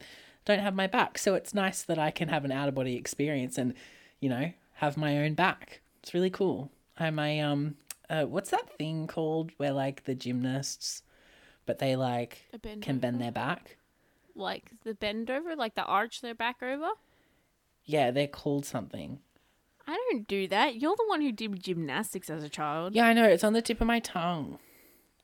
don't 0.46 0.60
have 0.60 0.76
my 0.76 0.86
back. 0.88 1.18
So 1.18 1.34
it's 1.34 1.54
nice 1.54 1.82
that 1.84 1.98
I 1.98 2.12
can 2.12 2.30
have 2.30 2.46
an 2.46 2.52
out 2.52 2.70
of 2.70 2.76
body 2.76 2.96
experience 2.96 3.58
and 3.58 3.74
you 4.20 4.30
know 4.30 4.52
have 4.76 4.96
my 4.96 5.18
own 5.18 5.34
back. 5.34 5.82
It's 6.04 6.14
really 6.14 6.30
cool. 6.30 6.72
I'm 6.98 7.18
a 7.18 7.40
um, 7.42 7.76
uh, 8.10 8.26
what's 8.26 8.50
that 8.52 8.78
thing 8.78 9.08
called 9.08 9.52
where 9.58 9.72
like 9.72 10.06
the 10.06 10.16
gymnasts, 10.16 11.04
but 11.66 11.80
they 11.80 11.96
like 11.96 12.46
bend 12.62 12.82
can 12.82 13.00
bend 13.00 13.22
their 13.22 13.32
back. 13.32 13.78
Like 14.36 14.72
the 14.84 14.94
bend 14.94 15.30
over, 15.30 15.56
like 15.56 15.76
the 15.76 15.84
arch 15.84 16.22
their 16.22 16.36
back 16.36 16.64
over. 16.64 16.90
Yeah, 17.86 18.12
they're 18.12 18.28
called 18.28 18.66
something. 18.66 19.20
I 19.88 19.94
don't 20.12 20.28
do 20.28 20.48
that. 20.50 20.76
You're 20.76 20.96
the 20.96 21.06
one 21.08 21.22
who 21.22 21.32
did 21.32 21.62
gymnastics 21.64 22.30
as 22.30 22.44
a 22.44 22.50
child. 22.50 22.94
Yeah, 22.94 23.06
I 23.08 23.14
know. 23.14 23.26
It's 23.28 23.44
on 23.44 23.54
the 23.54 23.62
tip 23.62 23.82
of 23.82 23.88
my 23.88 24.00
tongue. 24.00 24.60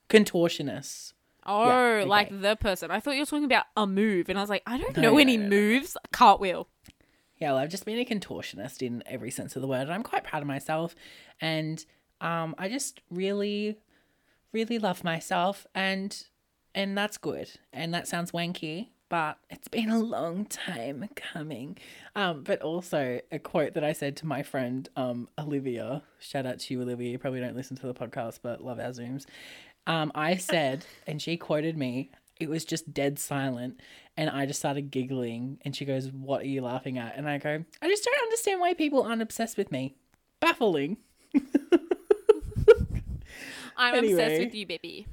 Contortionists. 0.10 1.13
Oh, 1.45 1.69
okay. 1.69 2.06
like 2.06 2.41
the 2.41 2.56
person. 2.56 2.89
I 2.89 3.00
thought 3.00 3.13
you 3.13 3.21
were 3.21 3.26
talking 3.28 3.45
about 3.45 3.65
a 3.78 3.86
move, 3.86 4.30
and 4.30 4.38
I 4.38 4.41
was 4.41 4.50
like, 4.50 4.63
I 4.65 4.78
don't 4.80 4.95
No, 4.98 5.04
know 5.04 5.12
no, 5.13 5.17
any 5.19 5.38
no. 5.38 5.48
moves. 5.48 5.95
Cartwheel. 6.12 6.67
Yeah, 7.38 7.52
well, 7.52 7.60
I've 7.60 7.69
just 7.69 7.86
been 7.86 8.00
a 8.00 8.06
contortionist 8.06 8.82
in 8.82 9.04
every 9.06 9.30
sense 9.30 9.56
of 9.56 9.62
the 9.62 9.67
word, 9.67 9.82
and 9.82 9.93
I'm 9.93 10.04
quite 10.04 10.24
proud 10.24 10.41
of 10.41 10.48
myself. 10.48 10.95
And 11.39 11.86
um, 12.26 12.56
I 12.58 12.70
just 12.70 13.02
really, 13.12 13.78
really 14.52 14.80
love 14.80 15.04
myself, 15.04 15.68
and 15.76 16.26
and 16.74 16.98
that's 16.98 17.18
good. 17.18 17.52
And 17.72 17.94
that 17.94 18.08
sounds 18.08 18.32
wanky, 18.32 18.88
but 19.10 19.38
it's 19.52 19.68
been 19.68 19.92
a 19.92 20.00
long 20.00 20.46
time 20.46 21.08
coming. 21.16 21.78
Um, 22.16 22.42
but 22.44 22.64
also 22.64 23.22
a 23.32 23.38
quote 23.38 23.76
that 23.76 23.84
I 23.84 23.94
said 23.94 24.18
to 24.18 24.26
my 24.26 24.42
friend 24.42 24.90
um, 24.96 25.30
Olivia. 25.38 26.02
Shout 26.18 26.48
out 26.48 26.60
to 26.62 26.74
you, 26.74 26.82
Olivia. 26.82 27.12
You 27.12 27.20
probably 27.20 27.42
don't 27.42 27.56
listen 27.56 27.78
to 27.78 27.86
the 27.86 27.94
podcast, 27.94 28.40
but 28.42 28.64
love 28.64 28.80
our 28.80 28.90
zooms. 28.90 29.26
Um, 29.86 30.12
I 30.16 30.38
said, 30.38 30.84
and 31.08 31.22
she 31.22 31.38
quoted 31.38 31.78
me. 31.78 32.10
It 32.40 32.50
was 32.50 32.66
just 32.66 32.92
dead 32.92 33.20
silent, 33.20 33.80
and 34.18 34.32
I 34.32 34.48
just 34.48 34.60
started 34.60 34.90
giggling. 34.90 35.60
And 35.64 35.76
she 35.76 35.86
goes, 35.86 36.12
"What 36.12 36.42
are 36.42 36.48
you 36.48 36.64
laughing 36.64 36.98
at?" 36.98 37.16
And 37.16 37.30
I 37.30 37.38
go, 37.38 37.64
"I 37.84 37.88
just 37.88 38.04
don't 38.04 38.24
understand 38.24 38.62
why 38.62 38.74
people 38.74 39.04
aren't 39.04 39.22
obsessed 39.22 39.58
with 39.58 39.72
me. 39.72 39.96
Baffling." 40.42 40.98
I'm 43.78 43.96
Anyway. 43.96 44.14
obsessed 44.24 44.42
with 44.42 44.56
you, 44.56 44.66
baby. 44.66 45.08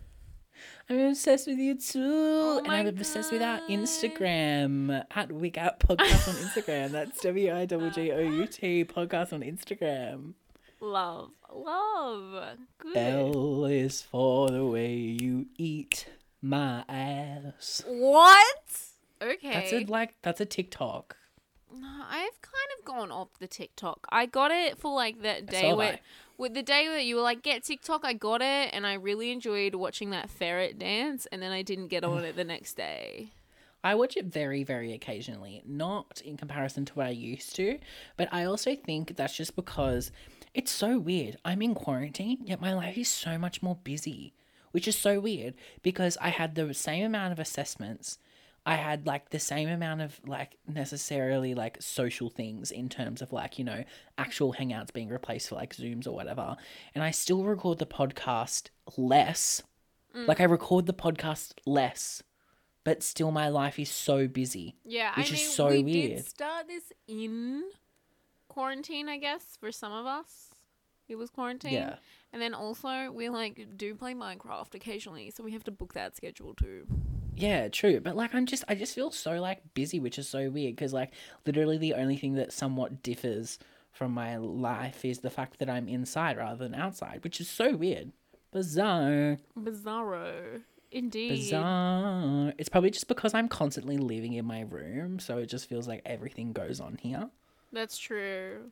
I'm 0.88 0.98
obsessed 1.10 1.46
with 1.46 1.58
you 1.58 1.74
too, 1.76 2.00
oh 2.04 2.58
and 2.58 2.72
I'm 2.72 2.86
obsessed 2.86 3.32
with 3.32 3.42
our 3.42 3.60
Instagram 3.68 5.04
at 5.10 5.32
Wig 5.32 5.58
Out 5.58 5.80
Podcast 5.80 6.28
on 6.28 6.34
Instagram. 6.34 6.90
That's 6.90 7.20
W 7.22 7.54
I 7.54 7.66
G 7.66 7.90
G 7.94 8.12
O 8.12 8.18
U 8.18 8.46
T 8.46 8.84
Podcast 8.96 9.32
on 9.32 9.40
Instagram. 9.40 10.34
Love, 10.80 11.30
love. 11.54 12.56
Good. 12.78 12.96
L 12.96 13.64
is 13.66 14.02
for 14.02 14.50
the 14.50 14.64
way 14.64 14.92
you 14.94 15.46
eat 15.56 16.06
my 16.40 16.84
ass. 16.88 17.82
What? 17.86 18.82
Okay. 19.22 19.52
That's 19.52 19.72
a 19.72 19.84
like 19.84 20.14
that's 20.22 20.40
a 20.40 20.46
TikTok. 20.46 21.16
No, 21.74 21.88
I've 21.88 22.42
kind 22.42 22.68
of 22.78 22.84
gone 22.84 23.10
off 23.10 23.28
the 23.38 23.46
TikTok. 23.46 24.06
I 24.10 24.26
got 24.26 24.50
it 24.50 24.78
for 24.78 24.92
like 24.92 25.22
that 25.22 25.46
day 25.46 25.72
where, 25.72 25.94
I. 25.94 26.00
with 26.42 26.54
the 26.54 26.62
day 26.62 26.88
that 26.88 27.04
you 27.04 27.14
were 27.14 27.22
like, 27.22 27.40
get 27.40 27.62
TikTok. 27.62 28.04
I 28.04 28.14
got 28.14 28.42
it, 28.42 28.70
and 28.72 28.84
I 28.84 28.94
really 28.94 29.30
enjoyed 29.30 29.76
watching 29.76 30.10
that 30.10 30.28
ferret 30.28 30.76
dance. 30.76 31.24
And 31.30 31.40
then 31.40 31.52
I 31.52 31.62
didn't 31.62 31.86
get 31.86 32.02
on 32.02 32.24
it 32.24 32.34
the 32.34 32.42
next 32.42 32.74
day. 32.74 33.30
I 33.84 33.94
watch 33.94 34.16
it 34.16 34.26
very, 34.26 34.64
very 34.64 34.92
occasionally, 34.92 35.62
not 35.64 36.20
in 36.24 36.36
comparison 36.36 36.84
to 36.84 36.92
what 36.94 37.06
I 37.06 37.10
used 37.10 37.54
to, 37.56 37.78
but 38.16 38.28
I 38.32 38.44
also 38.44 38.74
think 38.74 39.16
that's 39.16 39.36
just 39.36 39.56
because 39.56 40.10
it's 40.52 40.70
so 40.70 40.98
weird. 40.98 41.36
I'm 41.44 41.62
in 41.62 41.74
quarantine, 41.74 42.38
yet 42.44 42.60
my 42.60 42.74
life 42.74 42.98
is 42.98 43.08
so 43.08 43.38
much 43.38 43.62
more 43.62 43.78
busy, 43.82 44.34
which 44.72 44.88
is 44.88 44.98
so 44.98 45.20
weird 45.20 45.54
because 45.82 46.18
I 46.20 46.30
had 46.30 46.54
the 46.54 46.74
same 46.74 47.06
amount 47.06 47.32
of 47.32 47.38
assessments. 47.38 48.18
I 48.64 48.76
had 48.76 49.06
like 49.06 49.30
the 49.30 49.40
same 49.40 49.68
amount 49.68 50.02
of 50.02 50.20
like 50.26 50.56
necessarily 50.68 51.54
like 51.54 51.78
social 51.80 52.30
things 52.30 52.70
in 52.70 52.88
terms 52.88 53.20
of 53.20 53.32
like, 53.32 53.58
you 53.58 53.64
know, 53.64 53.84
actual 54.18 54.54
hangouts 54.54 54.92
being 54.92 55.08
replaced 55.08 55.48
for 55.48 55.56
like 55.56 55.74
Zooms 55.74 56.06
or 56.06 56.12
whatever. 56.12 56.56
And 56.94 57.02
I 57.02 57.10
still 57.10 57.44
record 57.44 57.78
the 57.78 57.86
podcast 57.86 58.68
less. 58.96 59.62
Mm. 60.16 60.28
Like 60.28 60.40
I 60.40 60.44
record 60.44 60.86
the 60.86 60.94
podcast 60.94 61.54
less 61.66 62.22
but 62.84 63.02
still 63.02 63.30
my 63.30 63.48
life 63.48 63.78
is 63.78 63.90
so 63.90 64.26
busy. 64.26 64.74
Yeah, 64.84 65.12
Which 65.16 65.30
I 65.30 65.34
is 65.34 65.40
mean, 65.40 65.50
so 65.50 65.68
we 65.68 65.82
weird. 65.82 66.16
did 66.16 66.28
start 66.28 66.66
this 66.66 66.92
in 67.06 67.64
quarantine, 68.48 69.08
I 69.08 69.18
guess, 69.18 69.56
for 69.60 69.70
some 69.70 69.92
of 69.92 70.06
us. 70.06 70.48
It 71.08 71.16
was 71.16 71.30
quarantine. 71.30 71.74
Yeah. 71.74 71.96
And 72.32 72.40
then 72.40 72.54
also 72.54 73.10
we 73.12 73.28
like 73.28 73.68
do 73.76 73.94
play 73.94 74.14
Minecraft 74.14 74.74
occasionally, 74.74 75.30
so 75.30 75.44
we 75.44 75.52
have 75.52 75.64
to 75.64 75.70
book 75.70 75.94
that 75.94 76.16
schedule 76.16 76.54
too. 76.54 76.86
Yeah, 77.36 77.68
true. 77.68 78.00
But 78.00 78.16
like 78.16 78.34
I'm 78.34 78.46
just 78.46 78.64
I 78.68 78.74
just 78.74 78.94
feel 78.94 79.10
so 79.10 79.40
like 79.40 79.74
busy, 79.74 79.98
which 80.00 80.18
is 80.18 80.28
so 80.28 80.50
weird 80.50 80.76
because 80.76 80.92
like 80.92 81.12
literally 81.46 81.78
the 81.78 81.94
only 81.94 82.16
thing 82.16 82.34
that 82.34 82.52
somewhat 82.52 83.02
differs 83.02 83.58
from 83.90 84.12
my 84.12 84.36
life 84.36 85.04
is 85.04 85.20
the 85.20 85.30
fact 85.30 85.58
that 85.58 85.68
I'm 85.68 85.88
inside 85.88 86.36
rather 86.36 86.56
than 86.56 86.74
outside, 86.74 87.20
which 87.24 87.40
is 87.40 87.48
so 87.48 87.76
weird. 87.76 88.12
Bizarre. 88.52 89.38
Bizarro. 89.58 90.62
Indeed. 90.90 91.30
Bizarre. 91.30 92.52
It's 92.58 92.68
probably 92.68 92.90
just 92.90 93.08
because 93.08 93.34
I'm 93.34 93.48
constantly 93.48 93.96
living 93.96 94.34
in 94.34 94.44
my 94.44 94.62
room, 94.62 95.18
so 95.18 95.38
it 95.38 95.46
just 95.46 95.68
feels 95.68 95.88
like 95.88 96.02
everything 96.04 96.52
goes 96.52 96.80
on 96.80 96.98
here. 97.00 97.30
That's 97.72 97.96
true. 97.96 98.70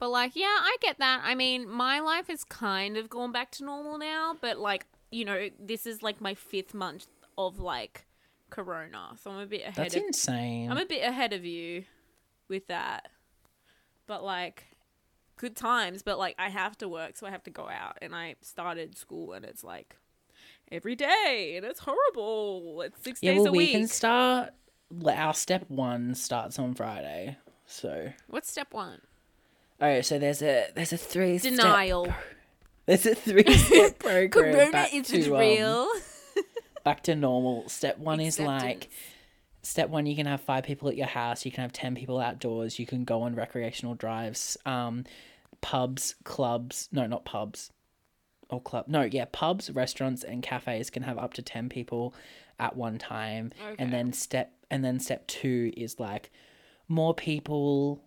But 0.00 0.10
like, 0.10 0.34
yeah, 0.34 0.46
I 0.46 0.76
get 0.80 0.98
that. 0.98 1.20
I 1.22 1.36
mean, 1.36 1.68
my 1.68 2.00
life 2.00 2.28
is 2.28 2.42
kind 2.42 2.96
of 2.96 3.08
gone 3.08 3.30
back 3.30 3.52
to 3.52 3.64
normal 3.64 3.98
now, 3.98 4.36
but 4.40 4.58
like, 4.58 4.86
you 5.12 5.24
know, 5.24 5.48
this 5.60 5.86
is 5.86 6.02
like 6.02 6.20
my 6.20 6.34
fifth 6.34 6.74
month 6.74 7.06
of 7.38 7.58
like 7.58 8.06
corona. 8.50 9.10
So 9.22 9.30
I'm 9.30 9.40
a 9.40 9.46
bit 9.46 9.62
ahead 9.62 9.74
That's 9.74 9.96
of 9.96 10.02
insane. 10.02 10.70
I'm 10.70 10.78
a 10.78 10.86
bit 10.86 11.02
ahead 11.02 11.32
of 11.32 11.44
you 11.44 11.84
with 12.48 12.66
that. 12.68 13.08
But 14.06 14.22
like 14.24 14.64
good 15.36 15.56
times, 15.56 16.02
but 16.02 16.18
like 16.18 16.36
I 16.38 16.48
have 16.48 16.76
to 16.78 16.88
work, 16.88 17.16
so 17.16 17.26
I 17.26 17.30
have 17.30 17.42
to 17.44 17.50
go 17.50 17.68
out 17.68 17.98
and 18.02 18.14
I 18.14 18.36
started 18.42 18.96
school 18.96 19.32
and 19.32 19.44
it's 19.44 19.64
like 19.64 19.96
every 20.70 20.94
day 20.94 21.54
and 21.56 21.64
it's 21.66 21.80
horrible. 21.80 22.82
It's 22.82 23.02
6 23.02 23.20
yeah, 23.22 23.32
days 23.32 23.38
well, 23.40 23.48
a 23.48 23.52
we 23.52 23.58
week. 23.58 23.72
can 23.72 23.88
start. 23.88 24.50
Our 25.06 25.34
step 25.34 25.64
one 25.68 26.14
starts 26.14 26.58
on 26.58 26.74
Friday, 26.74 27.38
so 27.66 28.12
What's 28.28 28.50
step 28.50 28.74
1? 28.74 29.00
Oh, 29.80 30.00
so 30.02 30.18
there's 30.18 30.42
a 30.42 30.68
there's 30.74 30.92
a 30.92 30.96
three 30.98 31.38
step- 31.38 31.52
Denial. 31.52 32.12
there's 32.86 33.06
a 33.06 33.14
three 33.14 33.56
step 33.56 33.98
program. 33.98 34.70
Corona 34.70 34.86
isn't 34.92 35.22
to, 35.22 35.32
um, 35.34 35.40
real. 35.40 35.88
Back 36.84 37.02
to 37.04 37.14
normal. 37.14 37.68
Step 37.68 37.98
one 37.98 38.20
is 38.20 38.38
like 38.38 38.90
step 39.62 39.88
one. 39.88 40.06
You 40.06 40.16
can 40.16 40.26
have 40.26 40.40
five 40.40 40.64
people 40.64 40.88
at 40.88 40.96
your 40.96 41.06
house. 41.06 41.44
You 41.44 41.52
can 41.52 41.62
have 41.62 41.72
ten 41.72 41.94
people 41.94 42.18
outdoors. 42.18 42.78
You 42.78 42.86
can 42.86 43.04
go 43.04 43.22
on 43.22 43.34
recreational 43.34 43.94
drives. 43.94 44.56
Um, 44.66 45.04
pubs, 45.60 46.14
clubs. 46.24 46.88
No, 46.92 47.06
not 47.06 47.24
pubs. 47.24 47.70
Or 48.50 48.60
club. 48.60 48.86
No, 48.88 49.02
yeah, 49.02 49.24
pubs, 49.32 49.70
restaurants, 49.70 50.24
and 50.24 50.42
cafes 50.42 50.90
can 50.90 51.02
have 51.04 51.18
up 51.18 51.34
to 51.34 51.42
ten 51.42 51.68
people 51.68 52.14
at 52.58 52.76
one 52.76 52.98
time. 52.98 53.52
Okay. 53.64 53.76
And 53.78 53.92
then 53.92 54.12
step 54.12 54.52
and 54.70 54.84
then 54.84 55.00
step 55.00 55.26
two 55.26 55.72
is 55.76 55.98
like 55.98 56.30
more 56.88 57.14
people 57.14 58.02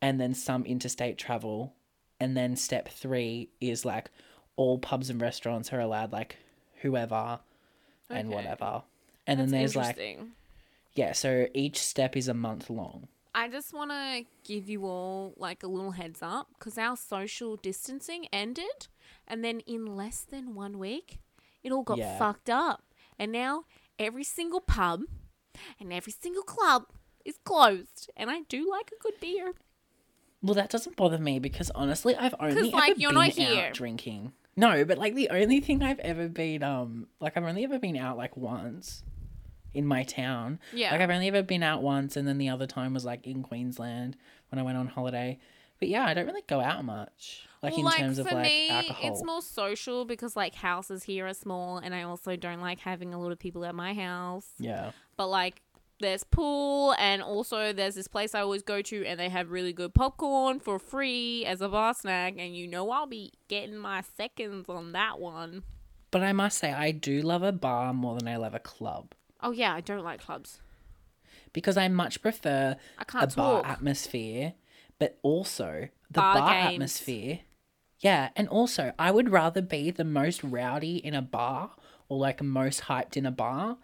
and 0.00 0.20
then 0.20 0.34
some 0.34 0.64
interstate 0.64 1.18
travel. 1.18 1.74
And 2.20 2.36
then 2.36 2.54
step 2.56 2.88
three 2.88 3.50
is 3.60 3.84
like 3.84 4.10
all 4.56 4.78
pubs 4.78 5.10
and 5.10 5.20
restaurants 5.20 5.72
are 5.72 5.80
allowed 5.80 6.12
like 6.12 6.36
whoever 6.82 7.40
and 8.12 8.28
Okay. 8.28 8.34
whatever. 8.36 8.82
And 9.26 9.38
then 9.40 9.50
there's 9.50 9.76
like 9.76 9.98
yeah, 10.94 11.12
so 11.12 11.46
each 11.54 11.78
step 11.78 12.16
is 12.16 12.28
a 12.28 12.34
month 12.34 12.68
long. 12.68 13.08
I 13.34 13.48
just 13.48 13.72
want 13.72 13.90
to 13.92 14.24
give 14.44 14.68
you 14.68 14.84
all 14.84 15.32
like 15.38 15.62
a 15.62 15.66
little 15.66 15.92
heads 15.92 16.20
up 16.22 16.48
because 16.58 16.76
our 16.76 16.96
social 16.96 17.56
distancing 17.56 18.26
ended, 18.32 18.88
and 19.26 19.42
then 19.42 19.60
in 19.60 19.86
less 19.86 20.20
than 20.20 20.54
one 20.54 20.78
week, 20.78 21.18
it 21.62 21.72
all 21.72 21.82
got 21.82 21.98
Yeah. 21.98 22.18
fucked 22.18 22.50
up, 22.50 22.84
and 23.18 23.32
now 23.32 23.64
every 23.98 24.24
single 24.24 24.60
pub 24.60 25.02
and 25.80 25.92
every 25.92 26.12
single 26.12 26.42
club 26.42 26.84
is 27.24 27.38
closed, 27.44 28.10
and 28.16 28.30
I 28.30 28.40
do 28.48 28.68
like 28.68 28.90
a 28.92 29.02
good 29.02 29.18
beer. 29.20 29.54
Well, 30.42 30.54
that 30.54 30.70
doesn't 30.70 30.96
bother 30.96 31.18
me 31.18 31.38
because 31.38 31.70
honestly, 31.74 32.16
I've 32.16 32.34
only 32.40 32.70
like, 32.70 32.90
ever 32.90 33.00
you're 33.00 33.10
been 33.12 33.14
not 33.14 33.28
out 33.28 33.34
here. 33.34 33.70
drinking. 33.72 34.32
No, 34.56 34.84
but 34.84 34.98
like 34.98 35.14
the 35.14 35.30
only 35.30 35.60
thing 35.60 35.82
I've 35.82 35.98
ever 36.00 36.28
been 36.28 36.62
um 36.62 37.06
like 37.20 37.36
I've 37.36 37.44
only 37.44 37.64
ever 37.64 37.78
been 37.78 37.96
out 37.96 38.16
like 38.16 38.36
once 38.36 39.02
in 39.74 39.86
my 39.86 40.02
town. 40.02 40.58
Yeah. 40.72 40.92
Like 40.92 41.00
I've 41.00 41.10
only 41.10 41.28
ever 41.28 41.42
been 41.42 41.62
out 41.62 41.82
once 41.82 42.16
and 42.16 42.28
then 42.28 42.38
the 42.38 42.48
other 42.48 42.66
time 42.66 42.94
was 42.94 43.04
like 43.04 43.26
in 43.26 43.42
Queensland 43.42 44.16
when 44.50 44.58
I 44.58 44.62
went 44.62 44.76
on 44.76 44.86
holiday. 44.86 45.38
But 45.78 45.88
yeah, 45.88 46.04
I 46.04 46.14
don't 46.14 46.26
really 46.26 46.44
go 46.46 46.60
out 46.60 46.84
much. 46.84 47.48
Like 47.62 47.78
in 47.78 47.88
terms 47.90 48.18
of 48.18 48.28
for 48.28 48.34
like 48.34 48.44
me, 48.44 48.70
alcohol. 48.70 49.10
it's 49.12 49.24
more 49.24 49.42
social 49.42 50.04
because 50.04 50.36
like 50.36 50.54
houses 50.54 51.04
here 51.04 51.26
are 51.26 51.34
small, 51.34 51.78
and 51.78 51.94
I 51.94 52.02
also 52.02 52.34
don't 52.34 52.60
like 52.60 52.80
having 52.80 53.14
a 53.14 53.20
lot 53.20 53.30
of 53.30 53.38
people 53.38 53.64
at 53.64 53.74
my 53.74 53.94
house. 53.94 54.48
yeah. 54.58 54.90
but 55.16 55.28
like 55.28 55.62
there's 56.02 56.24
pool 56.24 56.94
and 56.98 57.22
also 57.22 57.72
there's 57.72 57.94
this 57.94 58.08
place 58.08 58.34
I 58.34 58.40
always 58.40 58.62
go 58.62 58.82
to 58.82 59.06
and 59.06 59.18
they 59.18 59.30
have 59.30 59.50
really 59.50 59.72
good 59.72 59.94
popcorn 59.94 60.60
for 60.60 60.78
free 60.78 61.46
as 61.46 61.60
a 61.60 61.68
bar 61.68 61.94
snack 61.94 62.34
and 62.36 62.54
you 62.54 62.66
know 62.68 62.90
I'll 62.90 63.06
be 63.06 63.32
getting 63.48 63.76
my 63.76 64.02
seconds 64.16 64.68
on 64.68 64.92
that 64.92 65.18
one. 65.18 65.62
But 66.10 66.22
I 66.22 66.32
must 66.32 66.58
say 66.58 66.72
I 66.72 66.90
do 66.90 67.22
love 67.22 67.42
a 67.42 67.52
bar 67.52 67.94
more 67.94 68.18
than 68.18 68.28
I 68.28 68.36
love 68.36 68.54
a 68.54 68.58
club. 68.58 69.14
Oh 69.40 69.52
yeah, 69.52 69.74
I 69.74 69.80
don't 69.80 70.04
like 70.04 70.20
clubs. 70.20 70.60
Because 71.52 71.76
I 71.76 71.88
much 71.88 72.20
prefer 72.20 72.76
I 72.98 73.22
a 73.22 73.26
bar 73.28 73.64
atmosphere, 73.64 74.54
but 74.98 75.18
also 75.22 75.88
the 76.10 76.20
Bar 76.20 76.34
bar, 76.34 76.50
atmosphere. 76.50 77.40
Yeah, 78.00 78.30
and 78.36 78.48
also 78.48 78.92
I 78.98 79.10
would 79.10 79.30
rather 79.30 79.62
be 79.62 79.90
the 79.90 80.04
most 80.04 80.44
rowdy 80.44 80.96
in 80.96 81.14
a 81.14 81.22
bar 81.22 81.70
or 82.08 82.18
like 82.18 82.42
most 82.42 82.82
hyped 82.82 83.16
in 83.16 83.24
a 83.24 83.30
bar 83.30 83.78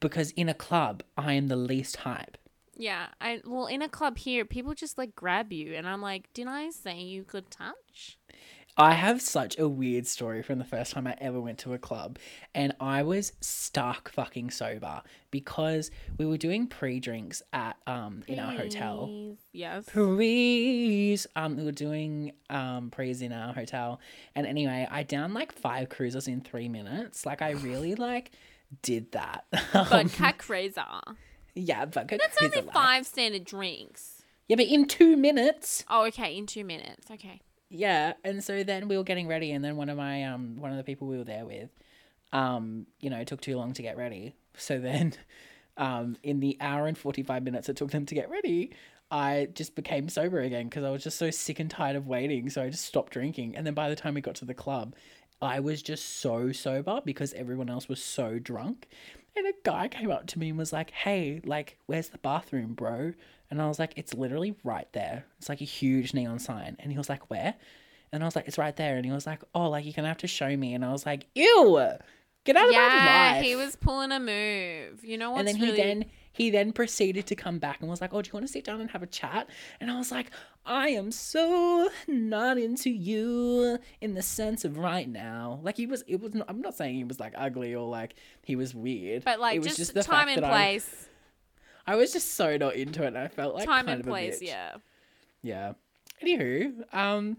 because 0.00 0.30
in 0.32 0.48
a 0.48 0.54
club 0.54 1.02
I 1.16 1.34
am 1.34 1.48
the 1.48 1.56
least 1.56 1.96
hype. 1.98 2.38
Yeah, 2.76 3.08
I 3.20 3.40
well 3.44 3.66
in 3.66 3.82
a 3.82 3.88
club 3.88 4.18
here 4.18 4.44
people 4.44 4.74
just 4.74 4.98
like 4.98 5.14
grab 5.14 5.52
you 5.52 5.74
and 5.74 5.86
I'm 5.86 6.00
like, 6.00 6.32
"Didn't 6.32 6.52
I 6.52 6.70
say 6.70 7.00
you 7.00 7.24
could 7.24 7.50
touch?" 7.50 8.18
I 8.76 8.94
have 8.94 9.20
such 9.20 9.58
a 9.58 9.68
weird 9.68 10.06
story 10.06 10.42
from 10.42 10.58
the 10.58 10.64
first 10.64 10.92
time 10.92 11.06
I 11.06 11.14
ever 11.20 11.38
went 11.38 11.58
to 11.58 11.74
a 11.74 11.78
club, 11.78 12.18
and 12.54 12.74
I 12.80 13.02
was 13.02 13.34
stark 13.42 14.08
fucking 14.10 14.50
sober 14.50 15.02
because 15.30 15.90
we 16.16 16.24
were 16.24 16.38
doing 16.38 16.66
pre-drinks 16.66 17.42
at 17.52 17.76
um 17.86 18.22
in 18.26 18.38
our 18.38 18.52
hotel. 18.52 19.36
Yes. 19.52 19.84
Prees. 19.86 21.26
Um, 21.36 21.56
we 21.56 21.64
were 21.64 21.72
doing 21.72 22.32
um 22.48 22.90
prees 22.90 23.20
in 23.20 23.32
our 23.32 23.52
hotel, 23.52 24.00
and 24.34 24.46
anyway, 24.46 24.88
I 24.90 25.02
downed 25.02 25.34
like 25.34 25.52
five 25.52 25.90
cruisers 25.90 26.26
in 26.26 26.40
three 26.40 26.70
minutes. 26.70 27.26
Like 27.26 27.42
I 27.42 27.50
really 27.50 27.94
like 27.94 28.30
did 28.82 29.12
that. 29.12 29.44
But 29.72 29.92
Um, 30.20 30.32
crazer. 30.38 30.84
yeah, 31.54 31.84
but 31.84 32.08
That's 32.08 32.40
only 32.42 32.62
five 32.72 33.06
standard 33.06 33.44
drinks. 33.44 34.22
Yeah, 34.48 34.56
but 34.56 34.66
in 34.66 34.86
two 34.86 35.16
minutes. 35.16 35.84
Oh, 35.88 36.04
okay, 36.06 36.36
in 36.36 36.46
2 36.46 36.64
minutes. 36.64 37.10
Okay. 37.10 37.40
Yeah, 37.70 38.14
and 38.24 38.42
so 38.44 38.62
then 38.64 38.88
we 38.88 38.96
were 38.98 39.04
getting 39.04 39.26
ready, 39.28 39.52
and 39.52 39.64
then 39.64 39.76
one 39.76 39.88
of 39.88 39.96
my 39.96 40.24
um 40.24 40.56
one 40.60 40.70
of 40.72 40.76
the 40.76 40.84
people 40.84 41.08
we 41.08 41.16
were 41.16 41.24
there 41.24 41.46
with, 41.46 41.70
um, 42.32 42.86
you 43.00 43.08
know, 43.10 43.24
took 43.24 43.40
too 43.40 43.56
long 43.56 43.72
to 43.74 43.82
get 43.82 43.96
ready. 43.96 44.34
So 44.56 44.78
then, 44.78 45.14
um, 45.78 46.16
in 46.22 46.40
the 46.40 46.56
hour 46.60 46.86
and 46.86 46.98
forty 46.98 47.22
five 47.22 47.42
minutes 47.42 47.68
it 47.70 47.76
took 47.76 47.90
them 47.90 48.04
to 48.06 48.14
get 48.14 48.28
ready, 48.28 48.72
I 49.10 49.48
just 49.54 49.74
became 49.74 50.08
sober 50.10 50.40
again 50.40 50.64
because 50.68 50.84
I 50.84 50.90
was 50.90 51.02
just 51.02 51.18
so 51.18 51.30
sick 51.30 51.60
and 51.60 51.70
tired 51.70 51.96
of 51.96 52.06
waiting. 52.06 52.50
So 52.50 52.62
I 52.62 52.68
just 52.68 52.84
stopped 52.84 53.12
drinking, 53.12 53.56
and 53.56 53.66
then 53.66 53.74
by 53.74 53.88
the 53.88 53.96
time 53.96 54.14
we 54.14 54.20
got 54.20 54.34
to 54.36 54.44
the 54.44 54.54
club, 54.54 54.94
I 55.42 55.58
was 55.58 55.82
just 55.82 56.20
so 56.20 56.52
sober 56.52 57.00
because 57.04 57.34
everyone 57.34 57.68
else 57.68 57.88
was 57.88 58.02
so 58.02 58.38
drunk. 58.38 58.88
And 59.36 59.46
a 59.46 59.52
guy 59.64 59.88
came 59.88 60.10
up 60.10 60.26
to 60.28 60.38
me 60.38 60.50
and 60.50 60.58
was 60.58 60.72
like, 60.72 60.90
"Hey, 60.92 61.40
like, 61.44 61.78
where's 61.86 62.10
the 62.10 62.18
bathroom, 62.18 62.74
bro?" 62.74 63.12
And 63.50 63.60
I 63.60 63.66
was 63.66 63.78
like, 63.78 63.94
"It's 63.96 64.14
literally 64.14 64.54
right 64.62 64.90
there. 64.92 65.26
It's 65.38 65.48
like 65.48 65.60
a 65.60 65.64
huge 65.64 66.14
neon 66.14 66.38
sign." 66.38 66.76
And 66.78 66.92
he 66.92 66.98
was 66.98 67.08
like, 67.08 67.28
"Where?" 67.28 67.54
And 68.12 68.22
I 68.22 68.26
was 68.26 68.36
like, 68.36 68.46
"It's 68.46 68.58
right 68.58 68.76
there." 68.76 68.96
And 68.96 69.04
he 69.04 69.10
was 69.10 69.26
like, 69.26 69.42
"Oh, 69.54 69.68
like 69.70 69.84
you're 69.84 69.94
gonna 69.94 70.08
have 70.08 70.18
to 70.18 70.26
show 70.28 70.56
me." 70.56 70.74
And 70.74 70.84
I 70.84 70.92
was 70.92 71.06
like, 71.06 71.26
"Ew, 71.34 71.76
get 72.44 72.56
out 72.56 72.66
of 72.68 72.72
my 72.72 72.78
Yeah, 72.78 73.32
life." 73.36 73.44
he 73.44 73.56
was 73.56 73.76
pulling 73.76 74.12
a 74.12 74.20
move. 74.20 75.04
You 75.04 75.18
know 75.18 75.30
what's 75.32 75.40
and 75.40 75.48
then 75.48 75.60
really 75.60 75.76
he 75.76 75.82
then 75.82 76.04
he 76.34 76.50
then 76.50 76.72
proceeded 76.72 77.26
to 77.26 77.34
come 77.36 77.58
back 77.58 77.80
and 77.80 77.90
was 77.90 78.00
like, 78.00 78.14
"Oh, 78.14 78.22
do 78.22 78.28
you 78.28 78.32
want 78.32 78.46
to 78.46 78.52
sit 78.52 78.64
down 78.64 78.80
and 78.80 78.90
have 78.90 79.02
a 79.02 79.06
chat?" 79.06 79.48
And 79.80 79.90
I 79.90 79.98
was 79.98 80.10
like, 80.10 80.30
"I 80.64 80.88
am 80.88 81.10
so 81.12 81.90
not 82.08 82.56
into 82.58 82.88
you 82.90 83.78
in 84.00 84.14
the 84.14 84.22
sense 84.22 84.64
of 84.64 84.78
right 84.78 85.08
now." 85.08 85.60
Like 85.62 85.76
he 85.76 85.86
was, 85.86 86.02
it 86.06 86.20
was. 86.20 86.34
Not, 86.34 86.46
I'm 86.48 86.60
not 86.62 86.74
saying 86.74 86.94
he 86.94 87.04
was 87.04 87.20
like 87.20 87.34
ugly 87.36 87.74
or 87.74 87.86
like 87.88 88.14
he 88.42 88.56
was 88.56 88.74
weird, 88.74 89.24
But 89.24 89.40
like 89.40 89.56
it 89.56 89.62
was 89.62 89.76
just, 89.76 89.92
the 89.92 90.02
time 90.02 90.26
fact 90.26 90.36
and 90.36 90.44
that 90.44 90.52
I- 90.52 90.56
place. 90.56 91.08
I, 91.86 91.96
was 91.96 92.12
just 92.12 92.34
so 92.34 92.56
not 92.56 92.76
into 92.76 93.02
it. 93.02 93.08
And 93.08 93.18
I 93.18 93.28
felt 93.28 93.54
like 93.54 93.66
time 93.66 93.86
kind 93.86 94.00
and 94.00 94.08
place, 94.08 94.40
yeah. 94.40 94.76
Yeah. 95.42 95.72
Anywho, 96.22 96.72
um, 96.94 97.38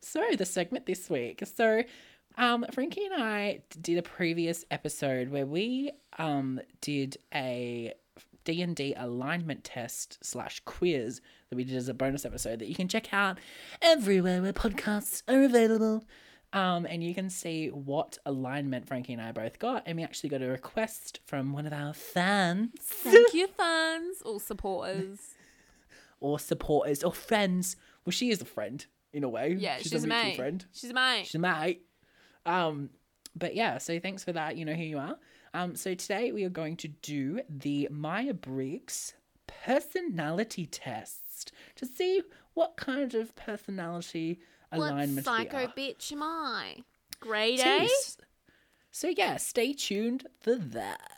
so 0.00 0.22
the 0.36 0.44
segment 0.44 0.84
this 0.86 1.08
week. 1.08 1.42
So, 1.54 1.82
um, 2.36 2.64
Frankie 2.72 3.04
and 3.04 3.22
I 3.22 3.60
did 3.80 3.98
a 3.98 4.02
previous 4.02 4.64
episode 4.70 5.28
where 5.30 5.46
we 5.46 5.92
um 6.18 6.60
did 6.80 7.16
a 7.34 7.92
D 8.44 8.60
and 8.62 8.76
D 8.76 8.94
alignment 8.96 9.64
test 9.64 10.18
slash 10.22 10.60
quiz 10.64 11.20
that 11.50 11.56
we 11.56 11.64
did 11.64 11.76
as 11.76 11.88
a 11.88 11.94
bonus 11.94 12.24
episode 12.24 12.58
that 12.58 12.68
you 12.68 12.74
can 12.74 12.88
check 12.88 13.12
out 13.12 13.38
everywhere 13.80 14.42
where 14.42 14.52
podcasts 14.52 15.22
are 15.28 15.42
available. 15.42 16.04
Um, 16.52 16.86
and 16.86 17.02
you 17.02 17.14
can 17.16 17.30
see 17.30 17.66
what 17.68 18.16
alignment 18.26 18.86
Frankie 18.86 19.12
and 19.12 19.20
I 19.20 19.32
both 19.32 19.58
got, 19.58 19.82
and 19.86 19.96
we 19.96 20.04
actually 20.04 20.28
got 20.28 20.40
a 20.40 20.46
request 20.46 21.18
from 21.26 21.52
one 21.52 21.66
of 21.66 21.72
our 21.72 21.92
fans 21.92 22.70
Thank 22.80 23.34
you, 23.34 23.48
fans 23.48 24.22
or 24.24 24.38
supporters. 24.38 25.18
or 26.20 26.38
supporters 26.38 27.02
or 27.02 27.12
friends. 27.12 27.74
Well, 28.04 28.12
she 28.12 28.30
is 28.30 28.40
a 28.40 28.44
friend 28.44 28.86
in 29.12 29.24
a 29.24 29.28
way. 29.28 29.56
Yeah, 29.58 29.78
she's, 29.78 29.92
a 29.94 29.96
a 29.96 30.00
mutual 30.02 30.16
mate. 30.22 30.36
friend. 30.36 30.64
She's 30.72 30.90
a 30.90 30.94
mate. 30.94 31.24
She's 31.26 31.34
a 31.34 31.38
mate. 31.40 31.82
Um, 32.46 32.90
but 33.36 33.54
yeah, 33.54 33.78
so 33.78 33.98
thanks 33.98 34.24
for 34.24 34.32
that. 34.32 34.56
You 34.56 34.64
know 34.64 34.74
who 34.74 34.82
you 34.82 34.98
are. 34.98 35.16
Um, 35.52 35.76
so 35.76 35.94
today 35.94 36.32
we 36.32 36.44
are 36.44 36.50
going 36.50 36.76
to 36.78 36.88
do 36.88 37.40
the 37.48 37.88
Myers-Briggs 37.90 39.14
personality 39.46 40.66
test 40.66 41.52
to 41.76 41.86
see 41.86 42.22
what 42.54 42.76
kind 42.76 43.14
of 43.14 43.34
personality 43.36 44.40
what 44.70 44.90
alignment 44.90 45.24
psycho 45.24 45.66
bitch 45.76 46.12
am 46.12 46.22
I? 46.22 46.76
Grade 47.20 47.60
A? 47.60 47.88
So 48.90 49.08
yeah, 49.08 49.36
stay 49.36 49.72
tuned 49.72 50.26
for 50.40 50.54
that. 50.54 51.13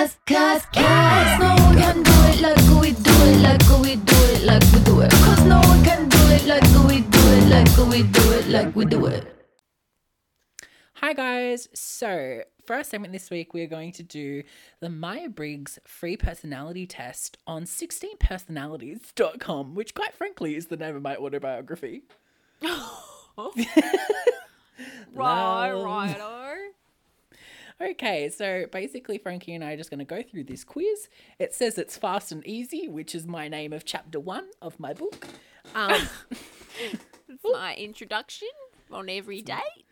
Cause, 0.00 0.16
cause, 0.26 0.64
cause 0.72 1.38
no 1.40 1.54
one 1.62 1.76
can 1.76 2.02
do 2.02 2.10
it 2.10 2.40
like 2.40 2.56
we 2.80 2.92
do 2.92 3.10
it, 3.10 3.42
like 3.42 3.60
we 3.82 3.96
do 3.96 4.16
it, 4.32 4.44
like 4.44 4.62
we 4.72 4.80
do 4.80 5.02
it. 5.02 5.10
Cause 5.10 5.44
no 5.44 5.60
one 5.60 5.84
can 5.84 6.08
do 6.08 6.16
it 6.28 6.46
like 6.46 6.62
we 6.88 7.02
do 7.02 7.18
it, 7.18 7.48
like 7.50 7.76
we 7.86 8.02
do 8.04 8.32
it, 8.32 8.48
like 8.48 8.74
we 8.74 8.86
do 8.86 9.04
it. 9.04 9.26
Hi 10.94 11.12
guys. 11.12 11.68
So 11.74 12.44
for 12.64 12.76
our 12.76 12.82
segment 12.82 13.12
this 13.12 13.28
week, 13.28 13.52
we're 13.52 13.66
going 13.66 13.92
to 13.92 14.02
do 14.02 14.42
the 14.80 14.88
Myers-Briggs 14.88 15.78
free 15.86 16.16
personality 16.16 16.86
test 16.86 17.36
on 17.46 17.64
16personalities.com, 17.64 19.74
which 19.74 19.94
quite 19.94 20.14
frankly 20.14 20.56
is 20.56 20.68
the 20.68 20.78
name 20.78 20.96
of 20.96 21.02
my 21.02 21.16
autobiography. 21.16 22.04
Right, 25.12 25.72
Love. 25.76 25.84
righto. 25.84 26.56
Okay, 27.82 28.28
so 28.28 28.66
basically, 28.70 29.16
Frankie 29.16 29.54
and 29.54 29.64
I 29.64 29.72
are 29.72 29.76
just 29.76 29.88
going 29.90 30.00
to 30.00 30.04
go 30.04 30.22
through 30.22 30.44
this 30.44 30.64
quiz. 30.64 31.08
It 31.38 31.54
says 31.54 31.78
it's 31.78 31.96
fast 31.96 32.30
and 32.30 32.46
easy, 32.46 32.88
which 32.88 33.14
is 33.14 33.26
my 33.26 33.48
name 33.48 33.72
of 33.72 33.84
chapter 33.86 34.20
one 34.20 34.48
of 34.60 34.78
my 34.78 34.92
book. 34.92 35.26
Um, 35.74 36.02
It's 37.32 37.44
my 37.44 37.74
introduction 37.76 38.48
on 38.90 39.08
every 39.08 39.40
date. 39.40 39.86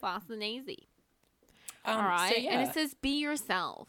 Fast 0.00 0.28
and 0.30 0.42
easy. 0.42 0.88
um, 1.86 1.96
All 1.96 2.02
right. 2.04 2.32
So, 2.34 2.40
yeah. 2.40 2.50
And 2.60 2.68
it 2.68 2.74
says 2.74 2.94
be 3.00 3.18
yourself. 3.18 3.88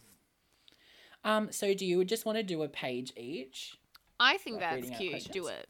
um, 1.25 1.51
so 1.51 1.73
do 1.73 1.85
you 1.85 2.05
just 2.05 2.25
want 2.25 2.37
to 2.37 2.43
do 2.43 2.63
a 2.63 2.69
page 2.69 3.11
each? 3.17 3.77
I 4.19 4.37
think 4.37 4.61
Like 4.61 4.85
that's 4.87 4.97
cute. 4.97 5.31
Do 5.31 5.47
it. 5.47 5.67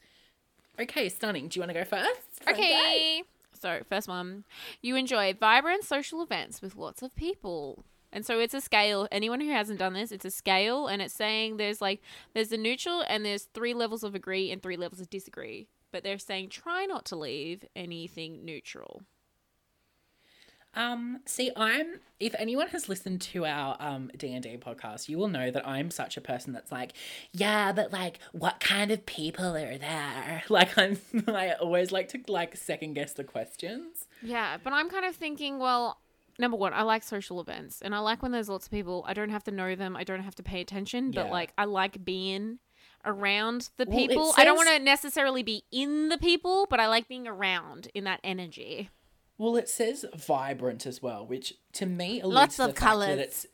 Okay, 0.80 1.10
stunning. 1.10 1.48
Do 1.48 1.58
you 1.60 1.62
want 1.66 1.74
to 1.74 1.80
go 1.80 1.86
first? 1.86 2.22
Okay. 2.48 3.24
So, 3.60 3.82
first 3.90 4.08
one. 4.08 4.46
You 4.82 4.96
enjoy 4.96 5.34
vibrant 5.34 5.84
social 5.84 6.22
events 6.22 6.62
with 6.62 6.76
lots 6.76 7.02
of 7.02 7.16
people. 7.16 7.84
And 8.12 8.26
so 8.26 8.40
it's 8.40 8.54
a 8.54 8.62
scale. 8.62 9.08
Anyone 9.12 9.42
who 9.42 9.52
hasn't 9.52 9.80
done 9.80 9.94
this, 9.94 10.12
it's 10.12 10.26
a 10.26 10.32
scale 10.32 10.88
and 10.88 11.02
it's 11.02 11.14
saying 11.14 11.58
there's 11.58 11.82
like 11.82 12.02
there's 12.34 12.52
a 12.52 12.58
neutral 12.58 13.04
and 13.08 13.26
there's 13.26 13.44
three 13.54 13.74
levels 13.74 14.04
of 14.04 14.16
agree 14.16 14.52
and 14.52 14.62
three 14.64 14.78
levels 14.78 15.02
of 15.02 15.10
disagree. 15.10 15.68
But 15.92 16.04
they're 16.04 16.18
saying 16.18 16.50
try 16.50 16.86
not 16.86 17.06
to 17.06 17.16
leave 17.16 17.66
anything 17.76 18.46
neutral. 18.46 19.04
Um, 20.78 21.20
see, 21.26 21.52
I'm 21.56 22.00
if 22.20 22.34
anyone 22.40 22.68
has 22.70 22.88
listened 22.88 23.22
to 23.22 23.46
our 23.46 23.76
um 23.80 24.12
D 24.18 24.34
and 24.34 24.44
D 24.44 24.58
podcast, 24.58 25.10
you 25.10 25.18
will 25.18 25.28
know 25.28 25.50
that 25.52 25.68
I'm 25.68 25.90
such 25.92 26.18
a 26.18 26.22
person 26.22 26.54
that's 26.54 26.72
like, 26.72 26.94
yeah, 27.34 27.72
but 27.72 27.92
like, 27.92 28.20
what 28.32 28.60
kind 28.60 28.92
of 28.92 29.06
people 29.06 29.56
are 29.56 29.78
there? 29.78 30.44
Like, 30.50 30.78
I'm 30.78 30.98
I 31.28 31.54
always 31.54 31.92
like 31.92 32.10
to 32.10 32.20
like 32.28 32.56
second 32.56 32.94
guess 32.94 33.14
the 33.14 33.24
questions. 33.24 34.06
Yeah, 34.22 34.58
but 34.64 34.72
I'm 34.74 34.90
kind 34.90 35.06
of 35.06 35.16
thinking, 35.16 35.60
well, 35.60 36.00
number 36.40 36.58
one, 36.58 36.74
I 36.74 36.84
like 36.84 37.04
social 37.04 37.42
events 37.42 37.82
and 37.82 37.96
I 37.96 38.00
like 38.00 38.22
when 38.22 38.32
there's 38.32 38.50
lots 38.50 38.68
of 38.68 38.72
people. 38.72 39.04
I 39.08 39.14
don't 39.14 39.30
have 39.32 39.44
to 39.46 39.52
know 39.52 39.76
them, 39.76 39.96
I 39.96 40.04
don't 40.04 40.22
have 40.24 40.36
to 40.36 40.44
pay 40.44 40.62
attention, 40.62 41.12
but 41.12 41.26
Yeah. 41.26 41.32
like 41.32 41.54
I 41.58 41.66
like 41.66 42.06
being 42.06 42.60
around 43.06 43.70
the 43.78 43.86
Well, 43.88 43.98
people. 43.98 44.34
I 44.38 44.44
don't 44.46 44.56
want 44.58 44.70
to 44.70 44.80
necessarily 44.80 45.42
be 45.44 45.64
in 45.72 46.10
the 46.10 46.18
people, 46.18 46.68
but 46.70 46.80
I 46.80 46.88
like 46.88 47.08
being 47.08 47.28
around 47.28 47.90
in 47.96 48.04
that 48.06 48.20
energy. 48.24 48.90
Well, 49.38 49.56
it 49.56 49.70
says 49.70 50.06
vibrant 50.16 50.86
as 50.86 51.02
well, 51.02 51.26
which 51.26 51.54
to 51.74 51.86
me 51.86 52.22
alludes 52.22 52.36
Lots 52.36 52.56
to 52.58 52.64
of 52.64 52.68
the 52.70 52.74
fact 52.74 52.92
colours. 52.92 53.08
that 53.08 53.20
it's 53.20 53.46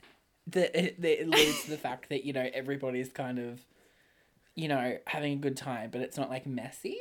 that 0.47 0.75
it, 0.77 1.01
that 1.01 1.21
it 1.21 1.27
alludes 1.27 1.63
to 1.63 1.69
the 1.71 1.77
fact 1.77 2.09
that 2.09 2.25
you 2.25 2.33
know 2.33 2.49
everybody's 2.53 3.09
kind 3.09 3.39
of 3.39 3.61
you 4.55 4.67
know 4.67 4.97
having 5.07 5.33
a 5.33 5.37
good 5.37 5.57
time, 5.57 5.89
but 5.91 6.01
it's 6.01 6.17
not 6.17 6.29
like 6.29 6.45
messy. 6.45 6.97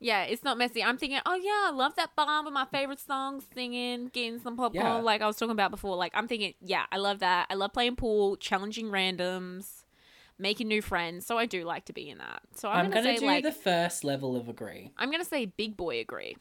Yeah, 0.00 0.24
it's 0.24 0.44
not 0.44 0.58
messy. 0.58 0.82
I'm 0.82 0.98
thinking, 0.98 1.20
oh 1.24 1.34
yeah, 1.34 1.68
I 1.68 1.70
love 1.70 1.94
that 1.96 2.14
bar 2.14 2.44
with 2.44 2.52
my 2.52 2.66
favorite 2.66 3.00
songs, 3.00 3.46
singing, 3.54 4.08
getting 4.08 4.38
some 4.38 4.56
popcorn, 4.56 4.84
Yeah. 4.84 4.94
like 4.96 5.22
I 5.22 5.26
was 5.26 5.36
talking 5.36 5.52
about 5.52 5.70
before. 5.70 5.96
Like 5.96 6.12
I'm 6.14 6.28
thinking, 6.28 6.54
yeah, 6.60 6.84
I 6.92 6.98
love 6.98 7.20
that. 7.20 7.46
I 7.48 7.54
love 7.54 7.72
playing 7.72 7.96
pool, 7.96 8.36
challenging 8.36 8.88
randoms, 8.88 9.84
making 10.38 10.68
new 10.68 10.82
friends. 10.82 11.24
So 11.24 11.38
I 11.38 11.46
do 11.46 11.64
like 11.64 11.86
to 11.86 11.94
be 11.94 12.10
in 12.10 12.18
that. 12.18 12.42
So 12.54 12.68
I'm, 12.68 12.86
I'm, 12.86 12.90
gonna, 12.90 13.02
gonna, 13.02 13.14
say 13.14 13.20
do 13.20 13.26
like 13.26 13.44
the 13.44 13.52
first 13.52 14.04
level 14.04 14.36
of 14.36 14.48
agree. 14.48 14.90
I'm 14.98 15.10
gonna 15.10 15.24
say 15.24 15.46
big 15.46 15.76
boy 15.76 16.00
agree. 16.00 16.36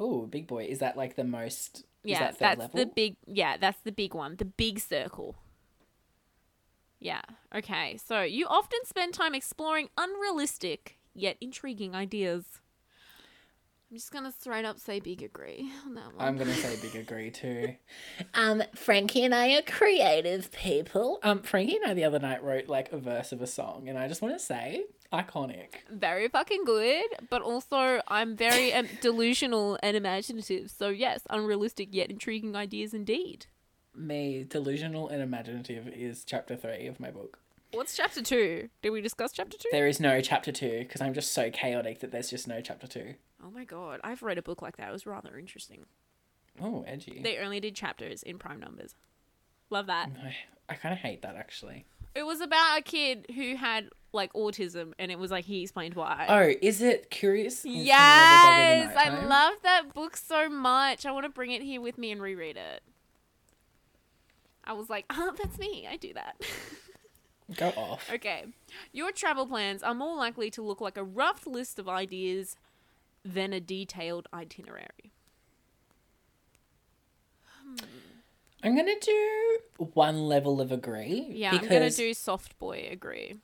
Oh, 0.00 0.26
big 0.26 0.46
boy, 0.46 0.64
is 0.64 0.78
that 0.78 0.96
like 0.96 1.14
the 1.14 1.24
most? 1.24 1.84
Yeah, 2.02 2.30
that 2.30 2.38
that's 2.38 2.58
level? 2.58 2.80
the 2.80 2.86
big. 2.86 3.16
Yeah, 3.26 3.58
that's 3.58 3.80
the 3.82 3.92
big 3.92 4.14
one. 4.14 4.36
The 4.36 4.46
big 4.46 4.80
circle. 4.80 5.36
Yeah. 6.98 7.22
Okay. 7.54 7.98
So 8.04 8.22
you 8.22 8.46
often 8.46 8.80
spend 8.84 9.12
time 9.14 9.34
exploring 9.34 9.90
unrealistic 9.98 10.98
yet 11.14 11.36
intriguing 11.40 11.94
ideas. 11.94 12.44
I'm 13.90 13.96
just 13.96 14.12
gonna 14.12 14.32
straight 14.32 14.64
up 14.64 14.78
say 14.78 15.00
big 15.00 15.20
agree 15.22 15.70
on 15.84 15.94
that 15.94 16.14
one. 16.14 16.26
I'm 16.26 16.36
gonna 16.38 16.54
say 16.54 16.76
big 16.80 16.94
agree 17.00 17.30
too. 17.30 17.74
um, 18.34 18.62
Frankie 18.74 19.24
and 19.24 19.34
I 19.34 19.56
are 19.56 19.62
creative 19.62 20.52
people. 20.52 21.18
Um, 21.22 21.42
Frankie 21.42 21.76
and 21.76 21.90
I 21.90 21.94
the 21.94 22.04
other 22.04 22.20
night 22.20 22.42
wrote 22.42 22.68
like 22.68 22.92
a 22.92 22.98
verse 22.98 23.32
of 23.32 23.42
a 23.42 23.46
song, 23.46 23.88
and 23.88 23.98
I 23.98 24.06
just 24.06 24.22
want 24.22 24.34
to 24.34 24.38
say, 24.38 24.84
iconic. 25.12 25.68
very 25.90 26.28
fucking 26.28 26.64
good, 26.64 27.06
but 27.28 27.42
also 27.42 28.00
I'm 28.08 28.36
very 28.36 28.72
um, 28.72 28.88
delusional 29.00 29.78
and 29.82 29.96
imaginative. 29.96 30.70
So 30.70 30.88
yes, 30.88 31.22
unrealistic 31.30 31.88
yet 31.92 32.10
intriguing 32.10 32.54
ideas 32.56 32.94
indeed. 32.94 33.46
Me, 33.94 34.44
delusional 34.48 35.08
and 35.08 35.20
imaginative 35.22 35.88
is 35.88 36.24
chapter 36.24 36.56
three 36.56 36.86
of 36.86 37.00
my 37.00 37.10
book. 37.10 37.38
What's 37.72 37.96
chapter 37.96 38.22
two? 38.22 38.68
Did 38.82 38.90
we 38.90 39.00
discuss 39.00 39.32
chapter 39.32 39.56
two? 39.56 39.68
There 39.70 39.86
is 39.86 40.00
no 40.00 40.20
chapter 40.20 40.50
two 40.52 40.80
because 40.80 41.00
I'm 41.00 41.14
just 41.14 41.32
so 41.32 41.50
chaotic 41.50 42.00
that 42.00 42.10
there's 42.10 42.30
just 42.30 42.48
no 42.48 42.60
chapter 42.60 42.86
two. 42.86 43.14
Oh 43.44 43.50
my 43.50 43.64
god, 43.64 44.00
I've 44.02 44.22
read 44.22 44.38
a 44.38 44.42
book 44.42 44.60
like 44.62 44.76
that. 44.76 44.88
It 44.88 44.92
was 44.92 45.06
rather 45.06 45.38
interesting. 45.38 45.86
Oh, 46.60 46.84
edgy. 46.86 47.20
They 47.22 47.38
only 47.38 47.60
did 47.60 47.74
chapters 47.74 48.22
in 48.22 48.38
prime 48.38 48.60
numbers. 48.60 48.94
Love 49.70 49.86
that. 49.86 50.10
I, 50.22 50.34
I 50.68 50.74
kind 50.74 50.92
of 50.92 50.98
hate 50.98 51.22
that 51.22 51.36
actually. 51.36 51.86
It 52.14 52.24
was 52.24 52.40
about 52.40 52.78
a 52.78 52.82
kid 52.82 53.26
who 53.34 53.56
had 53.56 53.90
like 54.12 54.32
autism, 54.32 54.92
and 54.98 55.12
it 55.12 55.18
was 55.18 55.30
like 55.30 55.44
he 55.44 55.62
explained 55.62 55.94
why. 55.94 56.26
Oh, 56.28 56.54
is 56.60 56.82
it 56.82 57.10
curious? 57.10 57.64
yes, 57.64 58.86
Lovers 58.86 58.96
of 58.96 59.20
the 59.20 59.26
I 59.26 59.26
love 59.26 59.54
that 59.62 59.94
book 59.94 60.16
so 60.16 60.48
much. 60.48 61.06
I 61.06 61.12
want 61.12 61.24
to 61.24 61.30
bring 61.30 61.52
it 61.52 61.62
here 61.62 61.80
with 61.80 61.98
me 61.98 62.10
and 62.10 62.20
reread 62.20 62.56
it. 62.56 62.82
I 64.64 64.72
was 64.72 64.90
like, 64.90 65.04
oh, 65.10 65.32
that's 65.40 65.58
me. 65.58 65.86
I 65.90 65.96
do 65.96 66.12
that. 66.14 66.40
Go 67.56 67.68
off. 67.70 68.08
okay. 68.12 68.44
Your 68.92 69.10
travel 69.10 69.46
plans 69.46 69.82
are 69.82 69.94
more 69.94 70.16
likely 70.16 70.50
to 70.50 70.62
look 70.62 70.80
like 70.80 70.96
a 70.96 71.02
rough 71.02 71.46
list 71.46 71.78
of 71.80 71.88
ideas 71.88 72.56
than 73.24 73.52
a 73.52 73.60
detailed 73.60 74.28
itinerary. 74.32 75.12
Hmm. 77.64 77.76
I'm 78.62 78.76
gonna 78.76 78.98
do 79.00 79.58
one 79.94 80.24
level 80.26 80.60
of 80.60 80.70
agree. 80.70 81.26
Yeah, 81.30 81.52
because, 81.52 81.68
I'm 81.68 81.78
going 81.78 81.90
to 81.90 81.96
do 81.96 82.14
soft 82.14 82.58
boy 82.58 82.88
agree. 82.90 83.36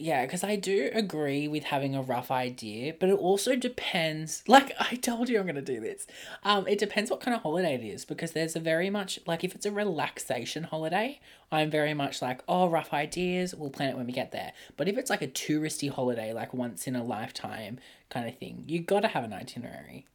Yeah, 0.00 0.24
because 0.24 0.42
I 0.42 0.56
do 0.56 0.90
agree 0.94 1.46
with 1.46 1.64
having 1.64 1.94
a 1.94 2.00
rough 2.00 2.30
idea, 2.30 2.94
but 2.98 3.10
it 3.10 3.18
also 3.18 3.54
depends. 3.54 4.42
Like 4.48 4.72
I 4.80 4.96
told 4.96 5.28
you, 5.28 5.38
I'm 5.38 5.46
gonna 5.46 5.60
do 5.60 5.78
this. 5.78 6.06
Um, 6.42 6.66
it 6.66 6.78
depends 6.78 7.10
what 7.10 7.20
kind 7.20 7.34
of 7.34 7.42
holiday 7.42 7.74
it 7.74 7.84
is 7.84 8.06
because 8.06 8.32
there's 8.32 8.56
a 8.56 8.60
very 8.60 8.88
much 8.88 9.20
like 9.26 9.44
if 9.44 9.54
it's 9.54 9.66
a 9.66 9.70
relaxation 9.70 10.64
holiday, 10.64 11.20
I'm 11.52 11.70
very 11.70 11.92
much 11.92 12.22
like 12.22 12.42
oh 12.48 12.68
rough 12.68 12.94
ideas. 12.94 13.54
We'll 13.54 13.70
plan 13.70 13.90
it 13.90 13.96
when 13.96 14.06
we 14.06 14.12
get 14.12 14.32
there. 14.32 14.52
But 14.78 14.88
if 14.88 14.96
it's 14.96 15.10
like 15.10 15.22
a 15.22 15.28
touristy 15.28 15.90
holiday, 15.90 16.32
like 16.32 16.54
once 16.54 16.86
in 16.86 16.96
a 16.96 17.04
lifetime 17.04 17.78
kind 18.08 18.26
of 18.26 18.38
thing, 18.38 18.64
you 18.66 18.80
gotta 18.80 19.08
have 19.08 19.24
an 19.24 19.34
itinerary. 19.34 20.06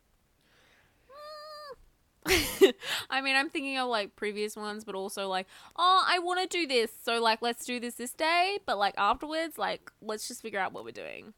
I 3.09 3.21
mean, 3.21 3.35
I'm 3.35 3.49
thinking 3.49 3.77
of 3.77 3.87
like 3.87 4.15
previous 4.15 4.55
ones, 4.55 4.83
but 4.83 4.95
also 4.95 5.27
like, 5.27 5.47
oh, 5.75 6.03
I 6.07 6.19
want 6.19 6.41
to 6.41 6.47
do 6.47 6.65
this. 6.65 6.91
So, 7.03 7.21
like, 7.21 7.41
let's 7.41 7.65
do 7.65 7.79
this 7.79 7.95
this 7.95 8.13
day. 8.13 8.57
But, 8.65 8.77
like, 8.77 8.95
afterwards, 8.97 9.57
like, 9.57 9.91
let's 10.01 10.27
just 10.27 10.41
figure 10.41 10.59
out 10.59 10.73
what 10.73 10.83
we're 10.83 10.91
doing 10.91 11.33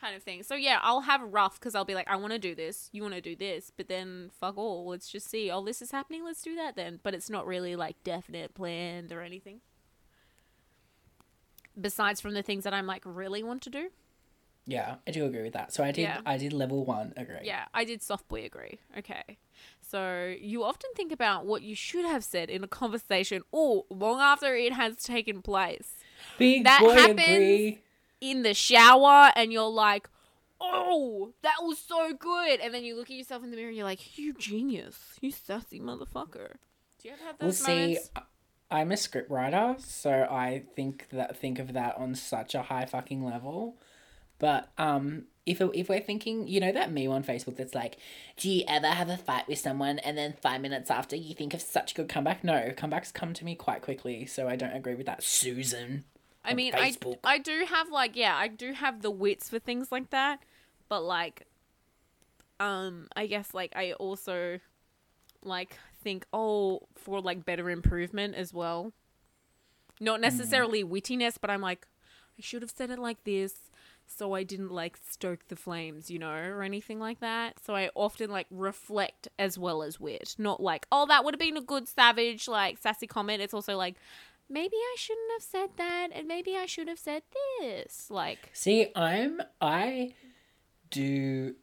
kind 0.00 0.16
of 0.16 0.22
thing. 0.22 0.42
So, 0.42 0.54
yeah, 0.54 0.78
I'll 0.82 1.02
have 1.02 1.20
rough 1.22 1.60
because 1.60 1.74
I'll 1.74 1.84
be 1.84 1.94
like, 1.94 2.08
I 2.08 2.16
want 2.16 2.32
to 2.32 2.38
do 2.38 2.54
this. 2.54 2.88
You 2.92 3.02
want 3.02 3.14
to 3.14 3.20
do 3.20 3.36
this. 3.36 3.70
But 3.76 3.88
then, 3.88 4.30
fuck 4.40 4.56
all. 4.56 4.88
Let's 4.88 5.08
just 5.08 5.28
see. 5.28 5.50
Oh, 5.50 5.64
this 5.64 5.82
is 5.82 5.90
happening. 5.90 6.24
Let's 6.24 6.42
do 6.42 6.56
that 6.56 6.76
then. 6.76 7.00
But 7.02 7.14
it's 7.14 7.30
not 7.30 7.46
really 7.46 7.76
like 7.76 8.02
definite 8.02 8.54
planned 8.54 9.12
or 9.12 9.20
anything. 9.20 9.60
Besides 11.78 12.20
from 12.20 12.34
the 12.34 12.42
things 12.42 12.64
that 12.64 12.74
I'm 12.74 12.86
like 12.86 13.02
really 13.04 13.42
want 13.42 13.62
to 13.62 13.70
do. 13.70 13.90
Yeah, 14.66 14.96
I 15.06 15.10
do 15.10 15.24
agree 15.24 15.42
with 15.42 15.54
that. 15.54 15.72
So 15.72 15.82
I 15.82 15.90
did. 15.90 16.02
Yeah. 16.02 16.20
I 16.24 16.36
did 16.38 16.52
level 16.52 16.84
one 16.84 17.12
agree. 17.16 17.36
Yeah, 17.42 17.64
I 17.74 17.84
did 17.84 18.02
soft 18.02 18.28
boy 18.28 18.44
agree. 18.44 18.78
Okay. 18.98 19.38
So 19.80 20.34
you 20.40 20.62
often 20.62 20.90
think 20.94 21.10
about 21.12 21.44
what 21.46 21.62
you 21.62 21.74
should 21.74 22.04
have 22.04 22.22
said 22.24 22.48
in 22.48 22.62
a 22.64 22.68
conversation 22.68 23.42
or 23.50 23.84
long 23.90 24.20
after 24.20 24.54
it 24.54 24.72
has 24.72 24.96
taken 24.96 25.42
place 25.42 25.94
Big 26.38 26.64
That 26.64 26.80
boy 26.80 26.92
happens. 26.94 27.20
agree. 27.20 27.80
in 28.20 28.42
the 28.42 28.54
shower 28.54 29.32
and 29.34 29.52
you're 29.52 29.68
like, 29.68 30.08
oh, 30.60 31.32
that 31.42 31.56
was 31.60 31.78
so 31.78 32.12
good. 32.14 32.60
And 32.60 32.72
then 32.72 32.84
you 32.84 32.94
look 32.94 33.10
at 33.10 33.16
yourself 33.16 33.42
in 33.42 33.50
the 33.50 33.56
mirror 33.56 33.68
and 33.68 33.76
you're 33.76 33.84
like, 33.86 34.16
you 34.16 34.32
genius. 34.32 34.96
You 35.20 35.32
sassy 35.32 35.80
motherfucker. 35.80 36.52
Do 37.00 37.08
you 37.08 37.14
ever 37.14 37.24
have 37.24 37.36
Well, 37.40 37.48
those 37.48 37.58
see, 37.58 37.74
moments? 37.74 38.10
I'm 38.70 38.92
a 38.92 38.94
scriptwriter, 38.94 39.78
so 39.84 40.26
I 40.30 40.62
think 40.76 41.08
that 41.12 41.36
think 41.36 41.58
of 41.58 41.72
that 41.74 41.98
on 41.98 42.14
such 42.14 42.54
a 42.54 42.62
high 42.62 42.86
fucking 42.86 43.24
level. 43.24 43.76
But 44.42 44.72
um, 44.76 45.26
if 45.46 45.60
if 45.60 45.88
we're 45.88 46.00
thinking, 46.00 46.48
you 46.48 46.58
know, 46.58 46.72
that 46.72 46.90
meme 46.90 47.12
on 47.12 47.22
Facebook 47.22 47.56
that's 47.56 47.76
like, 47.76 47.96
"Do 48.36 48.50
you 48.50 48.64
ever 48.66 48.88
have 48.88 49.08
a 49.08 49.16
fight 49.16 49.46
with 49.46 49.60
someone 49.60 50.00
and 50.00 50.18
then 50.18 50.34
five 50.42 50.60
minutes 50.60 50.90
after 50.90 51.14
you 51.14 51.32
think 51.32 51.54
of 51.54 51.62
such 51.62 51.92
a 51.92 51.94
good 51.94 52.08
comeback?" 52.08 52.42
No, 52.42 52.72
comebacks 52.76 53.14
come 53.14 53.34
to 53.34 53.44
me 53.44 53.54
quite 53.54 53.82
quickly, 53.82 54.26
so 54.26 54.48
I 54.48 54.56
don't 54.56 54.74
agree 54.74 54.96
with 54.96 55.06
that, 55.06 55.22
Susan. 55.22 56.02
I 56.44 56.54
mean, 56.54 56.74
I, 56.74 56.90
Facebook. 56.90 57.18
I 57.22 57.38
do 57.38 57.64
have 57.68 57.92
like 57.92 58.16
yeah, 58.16 58.34
I 58.36 58.48
do 58.48 58.72
have 58.72 59.02
the 59.02 59.12
wits 59.12 59.48
for 59.48 59.60
things 59.60 59.92
like 59.92 60.10
that, 60.10 60.40
but 60.88 61.04
like, 61.04 61.46
um, 62.58 63.06
I 63.14 63.28
guess 63.28 63.54
like 63.54 63.74
I 63.76 63.92
also 63.92 64.58
like 65.44 65.78
think 66.02 66.26
oh 66.32 66.80
for 66.96 67.20
like 67.20 67.44
better 67.44 67.70
improvement 67.70 68.34
as 68.34 68.52
well. 68.52 68.92
Not 70.00 70.20
necessarily 70.20 70.82
wittiness, 70.82 71.36
but 71.40 71.48
I'm 71.48 71.60
like, 71.60 71.86
I 72.36 72.42
should 72.42 72.62
have 72.62 72.72
said 72.72 72.90
it 72.90 72.98
like 72.98 73.22
this, 73.22 73.54
so 74.16 74.34
I 74.34 74.42
didn't 74.42 74.70
like 74.70 74.98
stoke 75.08 75.48
the 75.48 75.56
flames, 75.56 76.10
you 76.10 76.18
know, 76.18 76.32
or 76.32 76.62
anything 76.62 76.98
like 77.00 77.20
that. 77.20 77.58
So 77.64 77.74
I 77.74 77.90
often 77.94 78.30
like 78.30 78.46
reflect 78.50 79.28
as 79.38 79.58
well 79.58 79.82
as 79.82 79.98
wit, 79.98 80.34
not 80.38 80.62
like 80.62 80.86
oh 80.92 81.06
that 81.06 81.24
would 81.24 81.34
have 81.34 81.40
been 81.40 81.56
a 81.56 81.62
good 81.62 81.88
savage 81.88 82.48
like 82.48 82.78
sassy 82.78 83.06
comment. 83.06 83.42
It's 83.42 83.54
also 83.54 83.76
like 83.76 83.96
maybe 84.48 84.76
I 84.76 84.94
shouldn't 84.98 85.32
have 85.32 85.42
said 85.42 85.70
that, 85.78 86.08
and 86.12 86.28
maybe 86.28 86.56
I 86.56 86.66
should 86.66 86.88
have 86.88 86.98
said 86.98 87.22
this. 87.60 88.10
Like, 88.10 88.50
See, 88.52 88.88
I'm 88.94 89.40
I 89.60 90.14
do 90.90 91.54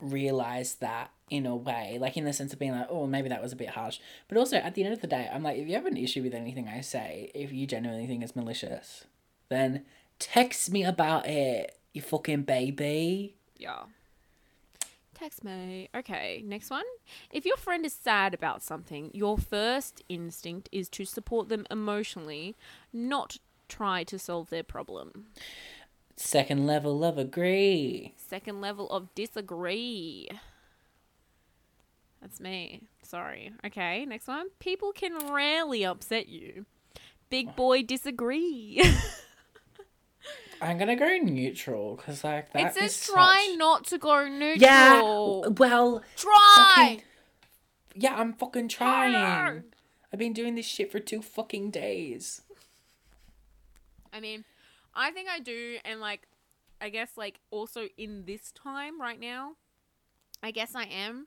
realize 0.00 0.76
that 0.76 1.10
in 1.30 1.46
a 1.46 1.56
way, 1.56 1.98
like 2.00 2.16
in 2.16 2.24
the 2.24 2.32
sense 2.32 2.52
of 2.52 2.58
being 2.58 2.72
like, 2.72 2.86
oh, 2.90 3.06
maybe 3.06 3.28
that 3.28 3.42
was 3.42 3.52
a 3.52 3.56
bit 3.56 3.70
harsh. 3.70 3.98
But 4.28 4.38
also 4.38 4.56
at 4.56 4.74
the 4.74 4.84
end 4.84 4.92
of 4.92 5.00
the 5.00 5.06
day, 5.06 5.28
I'm 5.32 5.42
like, 5.42 5.58
if 5.58 5.68
you 5.68 5.74
have 5.74 5.86
an 5.86 5.96
issue 5.96 6.22
with 6.22 6.34
anything 6.34 6.68
I 6.68 6.80
say, 6.80 7.30
if 7.34 7.52
you 7.52 7.66
genuinely 7.66 8.06
think 8.06 8.22
it's 8.22 8.36
malicious, 8.36 9.04
then 9.48 9.84
text 10.18 10.70
me 10.70 10.84
about 10.84 11.26
it, 11.26 11.78
you 11.92 12.02
fucking 12.02 12.42
baby. 12.42 13.36
yeah, 13.56 13.84
Text 15.14 15.44
me. 15.44 15.88
Okay, 15.94 16.42
next 16.44 16.70
one. 16.70 16.84
If 17.30 17.46
your 17.46 17.56
friend 17.56 17.86
is 17.86 17.92
sad 17.92 18.34
about 18.34 18.62
something, 18.62 19.10
your 19.14 19.38
first 19.38 20.02
instinct 20.08 20.68
is 20.72 20.88
to 20.90 21.04
support 21.04 21.48
them 21.48 21.66
emotionally, 21.70 22.56
not 22.92 23.38
try 23.68 24.02
to 24.04 24.18
solve 24.18 24.50
their 24.50 24.64
problem. 24.64 25.26
Second 26.16 26.66
level 26.66 27.04
of 27.04 27.16
agree. 27.16 28.14
Second 28.16 28.60
level 28.60 28.90
of 28.90 29.14
disagree. 29.14 30.28
That's 32.20 32.40
me. 32.40 32.82
Sorry. 33.02 33.52
Okay, 33.64 34.04
next 34.06 34.26
one. 34.26 34.46
People 34.58 34.92
can 34.92 35.32
rarely 35.32 35.84
upset 35.84 36.28
you. 36.28 36.66
Big 37.30 37.54
boy 37.54 37.82
disagree. 37.82 38.82
I'm 40.60 40.78
gonna 40.78 40.96
go 40.96 41.16
neutral 41.18 41.96
because 41.96 42.24
like 42.24 42.46
it 42.46 42.52
that 42.54 42.74
says 42.74 42.92
is 42.96 43.06
try 43.06 43.46
such- 43.50 43.58
not 43.58 43.86
to 43.86 43.98
go 43.98 44.26
neutral. 44.28 44.56
Yeah. 44.60 45.48
Well, 45.56 46.02
Try. 46.16 46.64
fucking- 46.66 47.02
yeah, 47.94 48.14
I'm 48.16 48.32
fucking 48.32 48.68
trying. 48.68 49.14
Hard. 49.14 49.74
I've 50.12 50.18
been 50.18 50.32
doing 50.32 50.54
this 50.54 50.66
shit 50.66 50.90
for 50.92 51.00
two 51.00 51.22
fucking 51.22 51.70
days. 51.70 52.42
I 54.12 54.20
mean, 54.20 54.44
I 54.94 55.10
think 55.10 55.28
I 55.28 55.40
do, 55.40 55.78
and 55.84 56.00
like, 56.00 56.26
I 56.80 56.88
guess 56.88 57.16
like 57.16 57.40
also 57.50 57.88
in 57.96 58.24
this 58.26 58.52
time 58.52 59.00
right 59.00 59.18
now, 59.18 59.56
I 60.42 60.50
guess 60.50 60.74
I 60.74 60.84
am, 60.84 61.26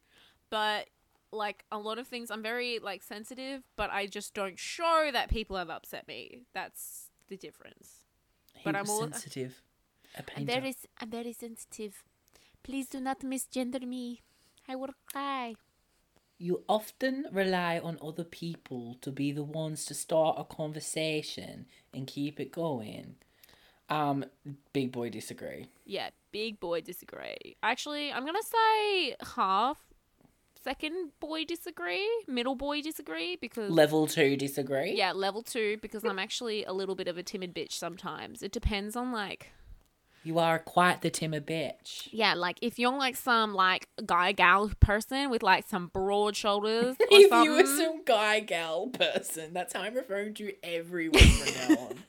but 0.49 0.87
like 1.31 1.65
a 1.71 1.77
lot 1.77 1.99
of 1.99 2.07
things, 2.07 2.31
I'm 2.31 2.41
very 2.43 2.79
like 2.79 3.03
sensitive, 3.03 3.63
but 3.75 3.89
I 3.91 4.07
just 4.07 4.33
don't 4.33 4.57
show 4.57 5.09
that 5.11 5.29
people 5.29 5.57
have 5.57 5.69
upset 5.69 6.07
me. 6.07 6.43
That's 6.53 7.09
the 7.27 7.35
difference. 7.37 8.03
He 8.57 8.63
But 8.63 8.75
I'm 8.75 8.89
all- 8.89 8.99
sensitive. 9.01 9.61
A 10.15 10.23
I'm 10.35 10.45
very, 10.45 10.75
I'm 10.99 11.09
very 11.09 11.33
sensitive. 11.33 12.03
Please 12.63 12.87
do 12.89 12.99
not 12.99 13.19
misgender 13.21 13.85
me. 13.87 14.21
I 14.67 14.75
will 14.75 14.93
cry. 15.11 15.55
You 16.39 16.63
often 16.67 17.25
rely 17.31 17.79
on 17.79 17.97
other 18.01 18.23
people 18.23 18.95
to 19.01 19.11
be 19.11 19.31
the 19.31 19.43
ones 19.43 19.85
to 19.85 19.93
start 19.93 20.37
a 20.39 20.43
conversation 20.43 21.65
and 21.93 22.05
keep 22.07 22.39
it 22.39 22.51
going. 22.51 23.15
Um, 23.89 24.25
big 24.73 24.91
boy 24.91 25.09
disagree. 25.09 25.67
Yeah, 25.85 26.09
big 26.31 26.59
boy 26.59 26.81
disagree. 26.81 27.55
Actually, 27.63 28.11
I'm 28.11 28.25
gonna 28.25 28.43
say 28.43 29.15
half. 29.35 29.77
Second 30.63 31.11
boy 31.19 31.45
disagree. 31.45 32.07
Middle 32.27 32.55
boy 32.55 32.81
disagree 32.81 33.35
because 33.35 33.71
Level 33.71 34.07
two 34.07 34.35
disagree. 34.35 34.93
yeah, 34.95 35.11
level 35.13 35.41
two 35.41 35.77
because 35.81 36.03
I'm 36.03 36.19
actually 36.19 36.63
a 36.65 36.73
little 36.73 36.95
bit 36.95 37.07
of 37.07 37.17
a 37.17 37.23
timid 37.23 37.53
bitch 37.55 37.73
sometimes. 37.73 38.41
It 38.43 38.51
depends 38.51 38.95
on 38.95 39.11
like 39.11 39.51
You 40.23 40.39
are 40.39 40.59
quite 40.59 41.01
the 41.01 41.09
timid 41.09 41.45
bitch. 41.47 42.09
yeah, 42.11 42.33
like 42.33 42.57
if 42.61 42.77
you're 42.79 42.97
like 42.97 43.15
some 43.15 43.53
like 43.53 43.87
guy 44.05 44.31
gal 44.33 44.71
person 44.79 45.29
with 45.29 45.43
like 45.43 45.67
some 45.67 45.87
broad 45.87 46.35
shoulders 46.35 46.95
or 46.99 47.05
if 47.11 47.29
something, 47.29 47.51
you 47.51 47.57
were 47.57 47.65
some 47.65 48.03
guy 48.03 48.39
gal 48.41 48.87
person, 48.87 49.53
that's 49.53 49.73
how 49.73 49.81
I'm 49.81 49.93
referring 49.95 50.33
to 50.35 50.53
everyone 50.63 51.19
from 51.21 51.75
now 51.75 51.81
on. 51.83 51.95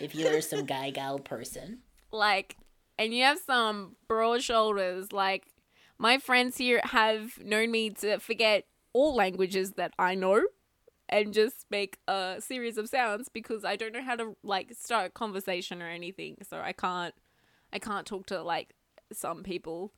If 0.00 0.14
you 0.14 0.26
were 0.30 0.40
some 0.42 0.64
guy 0.64 0.90
gal 0.90 1.18
person. 1.18 1.78
like 2.12 2.56
and 2.98 3.14
you 3.14 3.22
have 3.24 3.38
some 3.44 3.96
broad 4.08 4.42
shoulders 4.42 5.12
like 5.12 5.44
my 5.98 6.18
friends 6.18 6.56
here 6.58 6.80
have 6.84 7.38
known 7.44 7.70
me 7.70 7.90
to 7.90 8.18
forget 8.18 8.64
all 8.92 9.14
languages 9.14 9.72
that 9.72 9.92
i 9.98 10.14
know 10.14 10.42
and 11.08 11.32
just 11.32 11.66
make 11.70 11.98
a 12.06 12.36
series 12.38 12.78
of 12.78 12.88
sounds 12.88 13.28
because 13.28 13.64
i 13.64 13.76
don't 13.76 13.92
know 13.92 14.02
how 14.02 14.14
to 14.16 14.36
like 14.42 14.72
start 14.78 15.06
a 15.06 15.10
conversation 15.10 15.82
or 15.82 15.88
anything 15.88 16.36
so 16.48 16.58
i 16.58 16.72
can't 16.72 17.14
i 17.72 17.78
can't 17.78 18.06
talk 18.06 18.26
to 18.26 18.42
like 18.42 18.74
some 19.12 19.42
people 19.42 19.92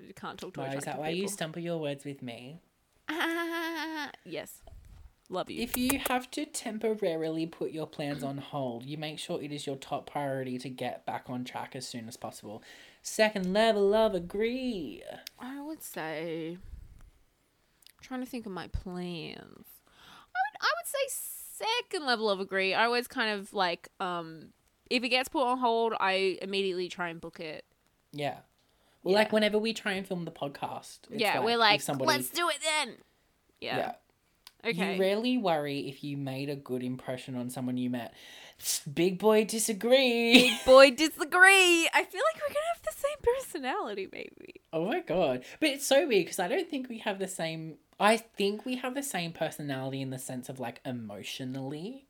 I 0.00 0.12
can't 0.18 0.38
talk 0.38 0.54
to 0.54 0.60
Why 0.60 0.74
is 0.74 0.84
that 0.84 0.98
why 0.98 1.10
you 1.10 1.22
people. 1.22 1.32
stumble 1.32 1.60
your 1.60 1.78
words 1.78 2.04
with 2.04 2.22
me? 2.22 2.60
yes 4.24 4.61
love 5.28 5.50
you 5.50 5.62
If 5.62 5.76
you 5.76 6.00
have 6.08 6.30
to 6.32 6.44
temporarily 6.44 7.46
put 7.46 7.70
your 7.70 7.86
plans 7.86 8.22
on 8.22 8.38
hold, 8.38 8.84
you 8.84 8.98
make 8.98 9.18
sure 9.18 9.40
it 9.42 9.52
is 9.52 9.66
your 9.66 9.76
top 9.76 10.10
priority 10.10 10.58
to 10.58 10.68
get 10.68 11.06
back 11.06 11.24
on 11.28 11.44
track 11.44 11.74
as 11.74 11.86
soon 11.86 12.08
as 12.08 12.16
possible. 12.16 12.62
Second 13.02 13.52
level 13.52 13.94
of 13.94 14.14
agree. 14.14 15.02
I 15.38 15.60
would 15.60 15.82
say. 15.82 16.58
trying 18.00 18.20
to 18.20 18.26
think 18.26 18.46
of 18.46 18.52
my 18.52 18.68
plans. 18.68 19.66
I 20.34 20.38
would, 20.38 20.60
I 20.60 20.70
would 20.76 20.86
say 20.86 21.64
second 21.88 22.06
level 22.06 22.28
of 22.30 22.40
agree. 22.40 22.74
I 22.74 22.84
always 22.84 23.06
kind 23.06 23.38
of 23.38 23.52
like 23.52 23.88
um 24.00 24.48
if 24.90 25.02
it 25.02 25.08
gets 25.08 25.28
put 25.28 25.42
on 25.44 25.58
hold, 25.58 25.94
I 25.98 26.38
immediately 26.42 26.88
try 26.88 27.08
and 27.08 27.20
book 27.20 27.40
it. 27.40 27.64
Yeah. 28.12 28.38
Well, 29.02 29.14
like 29.14 29.32
whenever 29.32 29.58
we 29.58 29.72
try 29.72 29.92
and 29.92 30.06
film 30.06 30.24
the 30.24 30.30
podcast, 30.30 31.00
it's 31.10 31.20
yeah, 31.20 31.40
we're 31.40 31.56
like, 31.56 31.80
somebody, 31.80 32.08
let's 32.08 32.28
do 32.30 32.48
it 32.50 32.58
then. 32.62 32.96
yeah. 33.60 33.76
Yeah. 33.76 33.92
Okay. 34.64 34.94
You 34.94 35.00
rarely 35.00 35.38
worry 35.38 35.88
if 35.88 36.04
you 36.04 36.16
made 36.16 36.48
a 36.48 36.54
good 36.56 36.82
impression 36.82 37.36
on 37.36 37.50
someone 37.50 37.76
you 37.76 37.90
met. 37.90 38.14
Big 38.92 39.18
boy 39.18 39.44
disagree. 39.44 40.34
Big 40.34 40.64
boy, 40.64 40.90
disagree. 40.96 41.88
I 41.92 42.04
feel 42.04 42.20
like 42.22 42.40
we're 42.40 42.54
gonna 42.54 42.72
have 42.74 42.82
the 42.84 42.92
same 42.96 43.34
personality, 43.34 44.08
maybe. 44.12 44.60
oh 44.72 44.86
my 44.86 45.00
god! 45.00 45.44
But 45.58 45.70
it's 45.70 45.86
so 45.86 46.06
weird 46.06 46.26
because 46.26 46.38
I 46.38 46.46
don't 46.48 46.68
think 46.70 46.88
we 46.88 46.98
have 46.98 47.18
the 47.18 47.26
same. 47.26 47.78
I 47.98 48.16
think 48.18 48.64
we 48.64 48.76
have 48.76 48.94
the 48.94 49.02
same 49.02 49.32
personality 49.32 50.00
in 50.00 50.10
the 50.10 50.18
sense 50.18 50.48
of 50.48 50.60
like 50.60 50.80
emotionally, 50.84 52.06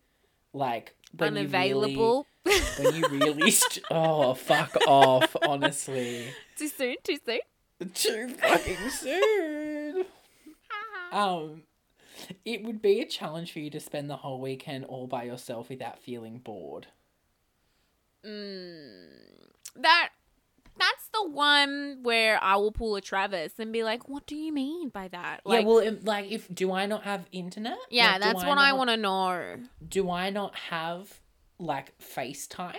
like 0.52 0.94
when 1.16 1.34
you 1.36 1.42
really- 1.42 1.46
Unavailable. 1.46 2.26
when 2.78 2.94
you 2.96 3.08
really 3.08 3.50
st- 3.62 3.84
oh 3.90 4.34
fuck 4.34 4.76
off 4.86 5.34
honestly 5.46 6.26
too 6.58 6.68
soon. 6.68 6.96
Too 7.02 7.18
soon. 7.24 7.40
too 7.94 8.28
fucking 8.34 8.90
soon 8.90 10.04
um 11.12 11.62
it 12.44 12.62
would 12.64 12.80
be 12.82 13.00
a 13.00 13.06
challenge 13.06 13.52
for 13.52 13.58
you 13.60 13.70
to 13.70 13.80
spend 13.80 14.08
the 14.10 14.16
whole 14.16 14.40
weekend 14.40 14.84
all 14.84 15.06
by 15.06 15.22
yourself 15.24 15.68
without 15.68 15.98
feeling 15.98 16.38
bored 16.38 16.88
mm, 18.24 19.08
that 19.76 20.10
that's 20.78 21.08
the 21.12 21.28
one 21.28 21.98
where 22.02 22.42
I 22.42 22.56
will 22.56 22.72
pull 22.72 22.96
a 22.96 23.02
Travis 23.02 23.58
and 23.58 23.72
be 23.74 23.84
like, 23.84 24.08
"What 24.08 24.24
do 24.26 24.34
you 24.34 24.52
mean 24.54 24.88
by 24.88 25.08
that?" 25.08 25.40
Like, 25.44 25.60
yeah 25.62 25.66
well 25.66 25.96
like 26.04 26.30
if 26.30 26.52
do 26.52 26.72
i 26.72 26.86
not 26.86 27.02
have 27.04 27.26
internet 27.30 27.76
yeah, 27.90 28.12
Like, 28.12 28.20
that's 28.22 28.44
what 28.44 28.56
I 28.58 28.72
want 28.72 28.88
to 28.90 28.96
know. 28.96 29.56
do 29.86 30.10
i 30.10 30.30
not 30.30 30.56
have 30.56 31.20
like 31.58 31.96
facetime 31.98 32.76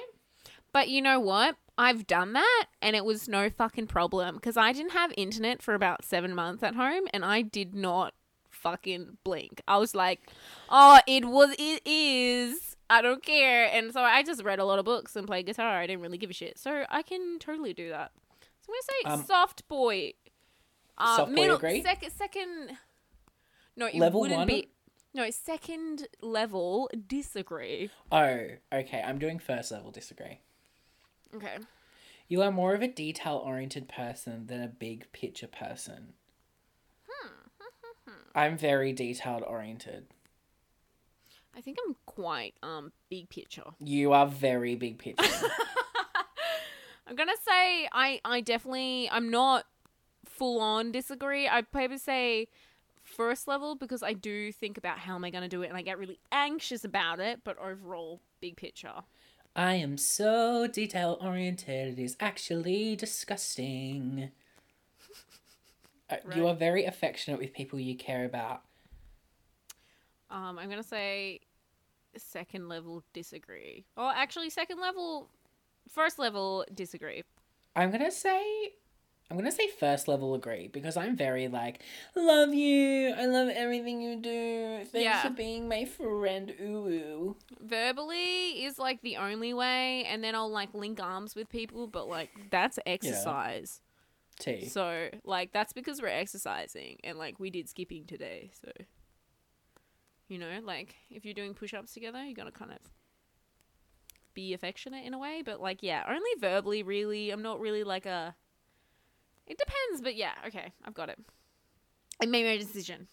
But 0.73 0.89
you 0.89 1.01
know 1.01 1.19
what? 1.19 1.55
I've 1.77 2.05
done 2.07 2.33
that 2.33 2.65
and 2.81 2.95
it 2.95 3.05
was 3.05 3.27
no 3.27 3.49
fucking 3.49 3.87
problem 3.87 4.35
because 4.35 4.57
I 4.57 4.73
didn't 4.73 4.91
have 4.91 5.11
internet 5.17 5.61
for 5.61 5.73
about 5.73 6.03
seven 6.05 6.35
months 6.35 6.61
at 6.63 6.75
home 6.75 7.03
and 7.13 7.23
I 7.25 7.41
did 7.41 7.73
not 7.75 8.13
fucking 8.63 9.17
blink. 9.23 9.61
I 9.67 9.77
was 9.77 9.93
like, 9.93 10.29
oh, 10.69 10.99
it 11.05 11.25
was, 11.25 11.53
it 11.59 11.81
is. 11.85 12.75
I 12.89 13.01
don't 13.01 13.23
care. 13.23 13.69
And 13.71 13.93
so 13.93 14.01
I 14.01 14.23
just 14.23 14.43
read 14.43 14.59
a 14.59 14.65
lot 14.65 14.79
of 14.79 14.85
books 14.85 15.15
and 15.15 15.27
played 15.27 15.45
guitar. 15.45 15.77
I 15.79 15.85
didn't 15.87 16.01
really 16.01 16.17
give 16.17 16.29
a 16.29 16.33
shit. 16.33 16.57
So 16.57 16.85
I 16.89 17.01
can 17.03 17.37
totally 17.39 17.73
do 17.73 17.89
that. 17.89 18.11
So 18.61 18.71
I'm 18.71 18.73
going 18.73 19.03
to 19.03 19.09
Um, 19.13 19.19
say 19.21 19.27
soft 19.27 19.67
boy. 19.67 20.13
Uh, 20.97 21.17
soft 21.17 21.29
boy 21.31 21.35
middle, 21.35 21.55
agree? 21.57 21.81
Second, 21.83 22.11
second. 22.11 22.77
No, 23.75 23.87
it 23.87 23.95
Level 23.95 24.21
wouldn't 24.21 24.37
one? 24.39 24.47
be. 24.47 24.69
No, 25.15 25.29
second 25.29 26.07
level 26.23 26.89
disagree. 27.07 27.91
oh 28.11 28.47
okay 28.73 29.03
i'm 29.05 29.19
doing 29.19 29.37
first 29.37 29.71
level 29.71 29.91
disagree 29.91 30.39
Okay. 31.35 31.57
you 32.27 32.41
are 32.41 32.49
more 32.51 32.73
of 32.73 32.81
a 32.81 32.87
detail 32.87 33.39
oriented 33.45 33.87
person 33.87 34.47
than 34.47 34.59
a 34.63 34.67
big 34.67 35.11
picture 35.11 35.45
person 35.45 36.13
i'm 38.35 38.57
very 38.57 38.93
detailed 38.93 39.43
oriented 39.43 40.05
I 41.55 41.61
think 41.61 41.77
I'm 41.85 41.95
quite 42.05 42.55
um 42.63 42.91
big 43.09 43.29
picture. 43.29 43.63
You 43.79 44.13
are 44.13 44.25
very 44.25 44.75
big 44.75 44.97
picture. 44.97 45.23
I'm 47.07 47.15
gonna 47.15 47.33
say 47.45 47.87
I 47.91 48.19
I 48.25 48.41
definitely 48.41 49.09
I'm 49.11 49.29
not 49.29 49.65
full 50.25 50.59
on 50.59 50.91
disagree. 50.91 51.47
I'd 51.47 51.71
probably 51.71 51.97
say 51.97 52.47
first 53.03 53.47
level 53.47 53.75
because 53.75 54.01
I 54.01 54.13
do 54.13 54.51
think 54.51 54.77
about 54.77 54.99
how 54.99 55.15
am 55.15 55.23
I 55.23 55.29
gonna 55.29 55.49
do 55.49 55.61
it 55.61 55.67
and 55.67 55.77
I 55.77 55.83
get 55.83 55.99
really 55.99 56.19
anxious 56.31 56.83
about 56.83 57.19
it. 57.19 57.41
But 57.43 57.57
overall, 57.59 58.19
big 58.41 58.55
picture. 58.55 59.03
I 59.55 59.75
am 59.75 59.97
so 59.97 60.65
detail 60.65 61.19
oriented. 61.21 61.99
It 61.99 62.01
is 62.01 62.17
actually 62.19 62.95
disgusting. 62.95 64.31
Uh, 66.09 66.17
You 66.35 66.47
are 66.47 66.55
very 66.55 66.85
affectionate 66.85 67.39
with 67.39 67.53
people 67.53 67.79
you 67.79 67.95
care 67.95 68.25
about. 68.25 68.61
Um, 70.29 70.57
I'm 70.57 70.69
gonna 70.69 70.83
say 70.83 71.41
second 72.17 72.67
level 72.69 73.03
disagree. 73.13 73.85
Oh, 73.97 74.11
actually, 74.13 74.49
second 74.49 74.79
level, 74.79 75.29
first 75.89 76.19
level 76.19 76.65
disagree. 76.73 77.23
I'm 77.75 77.91
gonna 77.91 78.11
say, 78.11 78.73
I'm 79.29 79.37
gonna 79.37 79.51
say 79.51 79.67
first 79.67 80.07
level 80.07 80.33
agree 80.35 80.67
because 80.67 80.97
I'm 80.97 81.15
very 81.15 81.47
like 81.47 81.81
love 82.15 82.53
you. 82.53 83.13
I 83.15 83.25
love 83.27 83.49
everything 83.49 84.01
you 84.01 84.15
do. 84.17 84.77
Thanks 84.85 84.93
Yeah. 84.93 85.21
for 85.23 85.29
being 85.29 85.67
my 85.67 85.85
friend. 85.85 86.53
Ooh. 86.59 86.87
ooh. 86.87 87.35
Verbally 87.61 88.63
is 88.65 88.77
like 88.79 89.01
the 89.01 89.17
only 89.17 89.53
way, 89.53 90.03
and 90.05 90.23
then 90.23 90.35
I'll 90.35 90.49
like 90.51 90.73
link 90.73 90.99
arms 91.01 91.35
with 91.35 91.49
people, 91.49 91.87
but 91.87 92.07
like 92.07 92.29
that's 92.49 92.79
exercise. 92.85 93.81
T. 94.39 94.65
So, 94.65 95.09
like, 95.23 95.51
that's 95.51 95.73
because 95.73 96.01
we're 96.01 96.07
exercising 96.07 96.97
and, 97.03 97.17
like, 97.17 97.39
we 97.39 97.49
did 97.49 97.69
skipping 97.69 98.05
today. 98.05 98.51
So, 98.61 98.71
you 100.27 100.37
know, 100.37 100.59
like, 100.63 100.95
if 101.09 101.23
you're 101.25 101.33
doing 101.33 101.53
push 101.53 101.73
ups 101.73 101.93
together, 101.93 102.23
you 102.23 102.33
got 102.33 102.45
to 102.45 102.51
kind 102.51 102.71
of 102.71 102.79
be 104.33 104.53
affectionate 104.53 105.05
in 105.05 105.13
a 105.13 105.19
way. 105.19 105.43
But, 105.45 105.61
like, 105.61 105.83
yeah, 105.83 106.03
only 106.07 106.31
verbally, 106.39 106.83
really. 106.83 107.29
I'm 107.31 107.41
not 107.41 107.59
really 107.59 107.83
like 107.83 108.05
a. 108.05 108.35
It 109.45 109.57
depends, 109.57 110.01
but 110.01 110.15
yeah, 110.15 110.33
okay, 110.47 110.71
I've 110.83 110.93
got 110.93 111.09
it. 111.09 111.19
I 112.21 112.25
made 112.25 112.45
my 112.45 112.57
decision. 112.57 113.07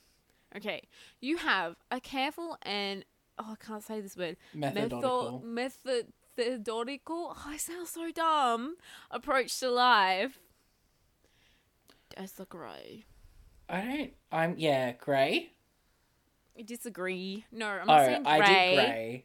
Okay, 0.56 0.82
you 1.20 1.36
have 1.36 1.76
a 1.90 2.00
careful 2.00 2.56
and. 2.62 3.04
Oh, 3.38 3.52
I 3.52 3.64
can't 3.64 3.82
say 3.82 4.00
this 4.00 4.16
word. 4.16 4.36
Methodological. 4.52 5.42
Method, 5.44 6.12
methodical. 6.36 7.34
Oh, 7.34 7.44
I 7.46 7.56
sound 7.56 7.88
so 7.88 8.10
dumb. 8.10 8.76
Approach 9.10 9.58
to 9.60 9.70
life. 9.70 10.38
Disagree. 12.16 13.04
I 13.68 13.80
don't. 13.80 14.12
I'm 14.32 14.54
yeah, 14.58 14.92
grey. 14.92 15.52
Disagree. 16.64 17.44
No, 17.52 17.66
I'm 17.66 17.82
Oh, 17.82 17.86
not 17.86 18.04
saying 18.06 18.26
I 18.26 18.38
grey. 18.38 18.46
did 18.70 18.74
grey. 18.76 19.24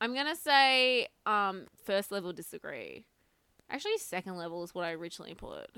I'm 0.00 0.14
gonna 0.14 0.36
say 0.36 1.08
um 1.24 1.66
first 1.84 2.12
level 2.12 2.32
disagree. 2.32 3.04
Actually, 3.70 3.96
second 3.98 4.36
level 4.36 4.62
is 4.64 4.74
what 4.74 4.84
I 4.84 4.92
originally 4.92 5.34
put. 5.34 5.70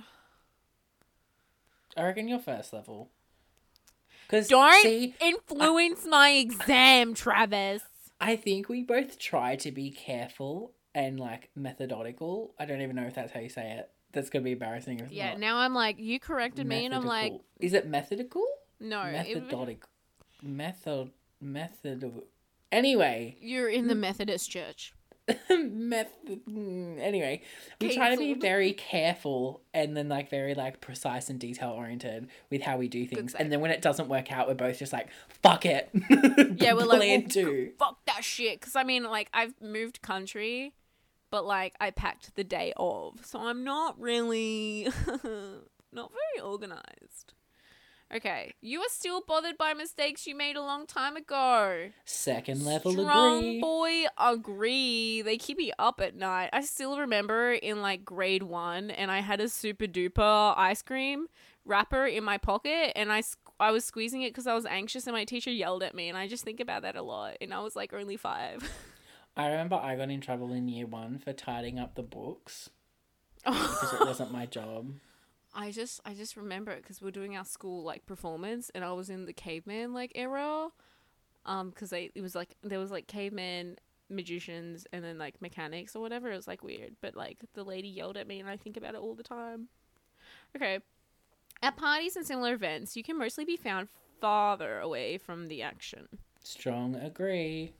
I 1.97 2.03
reckon 2.03 2.29
your 2.29 2.41
first 2.41 2.73
level. 2.73 3.11
Because 4.27 4.49
Don't 4.49 4.83
see, 4.83 5.15
influence 5.21 6.05
my 6.05 6.31
exam, 6.31 7.15
Travis. 7.15 7.83
I 8.21 8.35
think 8.35 8.69
we 8.69 8.83
both 8.83 9.19
try 9.21 9.55
to 9.57 9.71
be 9.71 9.91
careful 9.93 10.73
and 10.95 11.21
like 11.21 11.51
methodical. 11.55 12.55
I 12.59 12.65
don't 12.65 12.81
even 12.81 12.97
know 12.97 13.05
if 13.05 13.15
that's 13.15 13.31
how 13.33 13.41
you 13.41 13.49
say 13.49 13.71
it. 13.73 13.91
That's 14.17 14.31
gonna 14.31 14.43
be 14.43 14.53
embarrassing. 14.53 14.99
If 15.01 15.13
Yeah. 15.13 15.31
not. 15.31 15.39
Now 15.41 15.57
I'm 15.59 15.75
like, 15.75 16.01
you 16.01 16.19
corrected 16.19 16.67
me, 16.67 16.85
and 16.85 16.95
I'm 16.95 17.05
like, 17.07 17.35
is 17.61 17.73
it 17.73 17.87
methodical? 17.87 18.45
no. 18.81 19.05
Methodical. 19.05 19.89
Method. 20.43 21.11
Method. 21.41 22.13
Anyway, 22.73 23.37
you're 23.41 23.69
in 23.69 23.87
the 23.87 23.95
Methodist 23.95 24.51
church. 24.51 24.93
method. 25.51 26.41
mm, 26.49 27.01
Anyway, 27.01 27.43
we 27.81 27.95
try 27.95 28.11
to 28.11 28.17
be 28.17 28.35
very 28.35 28.73
careful 28.73 29.61
and 29.75 29.97
then 29.97 30.09
like 30.09 30.31
very 30.31 30.55
like 30.55 30.81
precise 30.81 31.29
and 31.29 31.41
detail 31.41 31.71
oriented 31.71 32.29
with 32.51 32.63
how 32.63 32.77
we 32.77 32.87
do 32.89 33.05
things. 33.07 33.35
And 33.35 33.51
then 33.51 33.61
when 33.61 33.71
it 33.73 33.83
doesn't 33.83 34.09
work 34.09 34.31
out, 34.31 34.47
we're 34.47 34.55
both 34.55 34.79
just 34.79 34.93
like, 34.93 35.09
"Fuck 35.43 35.67
it." 35.67 35.91
Yeah, 36.59 36.75
we're 36.75 36.85
like, 36.87 37.35
well, 37.37 37.67
fuck 37.79 37.99
that 38.07 38.23
shit. 38.25 38.61
Because 38.61 38.77
I 38.77 38.85
mean, 38.85 39.03
like, 39.05 39.29
I've 39.35 39.61
moved 39.61 40.01
country, 40.01 40.75
but 41.31 41.45
like, 41.45 41.75
I 41.81 41.91
packed 41.91 42.35
the 42.35 42.45
day 42.45 42.73
of, 42.77 43.25
so 43.25 43.41
I'm 43.41 43.65
not 43.65 44.01
really, 44.01 44.89
not 45.93 46.13
very 46.13 46.43
organized. 46.43 47.35
Okay, 48.15 48.55
you 48.61 48.81
are 48.83 48.89
still 48.89 49.21
bothered 49.27 49.59
by 49.59 49.75
mistakes 49.75 50.29
you 50.29 50.37
made 50.37 50.55
a 50.55 50.63
long 50.63 50.87
time 50.87 51.17
ago. 51.17 51.89
Second 52.05 52.65
level 52.65 52.93
Strong 52.93 53.39
agree. 53.39 53.61
boy 53.61 54.05
agree. 54.17 55.23
They 55.23 55.37
keep 55.37 55.59
me 55.59 55.73
up 55.77 56.01
at 56.01 56.15
night. 56.15 56.51
I 56.53 56.61
still 56.61 57.01
remember 57.01 57.53
in 57.53 57.83
like 57.83 58.05
grade 58.05 58.45
one, 58.45 58.93
and 58.93 59.11
I 59.11 59.21
had 59.21 59.41
a 59.41 59.49
super 59.49 59.87
duper 59.87 60.55
ice 60.57 60.83
cream 60.83 61.27
wrapper 61.65 62.07
in 62.07 62.23
my 62.23 62.39
pocket, 62.39 62.93
and 62.95 63.13
I 63.13 63.25
I 63.59 63.73
was 63.73 63.85
squeezing 63.85 64.23
it 64.23 64.31
because 64.31 64.47
I 64.47 64.55
was 64.55 64.67
anxious, 64.67 65.09
and 65.09 65.15
my 65.15 65.25
teacher 65.25 65.51
yelled 65.51 65.83
at 65.83 65.95
me, 65.95 66.09
and 66.09 66.17
I 66.17 66.29
just 66.29 66.45
think 66.45 66.61
about 66.61 66.83
that 66.83 66.95
a 66.95 67.03
lot. 67.03 67.37
And 67.41 67.53
I 67.53 67.59
was 67.59 67.75
like 67.75 67.93
only 67.93 68.17
five. 68.17 68.71
I 69.37 69.49
remember 69.49 69.77
I 69.77 69.97
got 69.97 70.11
in 70.11 70.21
trouble 70.21 70.53
in 70.53 70.69
year 70.69 70.87
one 70.87 71.19
for 71.19 71.33
tidying 71.33 71.79
up 71.79 71.95
the 71.95 72.03
books 72.03 72.71
because 73.45 73.93
it 73.93 74.01
wasn't 74.01 74.33
my 74.33 74.47
job. 74.59 74.93
I 75.55 75.71
just 75.71 76.01
I 76.05 76.15
just 76.15 76.37
remember 76.37 76.71
it 76.73 76.83
because 76.83 77.01
we're 77.01 77.11
doing 77.11 77.37
our 77.37 77.45
school 77.45 77.83
like 77.83 78.07
performance, 78.07 78.71
and 78.75 78.85
I 78.85 78.93
was 78.93 79.11
in 79.11 79.27
the 79.27 79.33
caveman 79.33 79.93
like 79.93 80.13
era, 80.15 80.69
um, 81.45 81.71
because 81.71 81.91
they 81.91 82.11
it 82.15 82.23
was 82.23 82.35
like 82.35 82.57
there 82.63 82.79
was 82.79 82.91
like 82.91 83.07
caveman 83.07 83.77
magicians 84.09 84.87
and 84.93 85.05
then 85.05 85.19
like 85.19 85.41
mechanics 85.43 85.97
or 85.97 86.01
whatever. 86.01 86.31
It 86.31 86.37
was 86.37 86.47
like 86.47 86.63
weird, 86.63 86.97
but 87.01 87.17
like 87.17 87.39
the 87.55 87.65
lady 87.65 87.89
yelled 87.89 88.17
at 88.17 88.27
me, 88.27 88.41
and 88.41 88.49
I 88.49 88.57
think 88.57 88.77
about 88.77 88.95
it 88.95 89.01
all 89.01 89.15
the 89.15 89.23
time. 89.23 89.69
Okay, 90.55 90.81
at 91.63 91.77
parties 91.77 92.17
and 92.17 92.27
similar 92.27 92.55
events, 92.55 92.97
you 92.97 93.03
can 93.03 93.19
mostly 93.19 93.45
be 93.45 93.57
found 93.57 93.89
farther 94.21 94.79
away 94.81 95.19
from 95.19 95.47
the 95.47 95.63
action. 95.63 96.09
Strong 96.43 96.97
agree. 96.97 97.73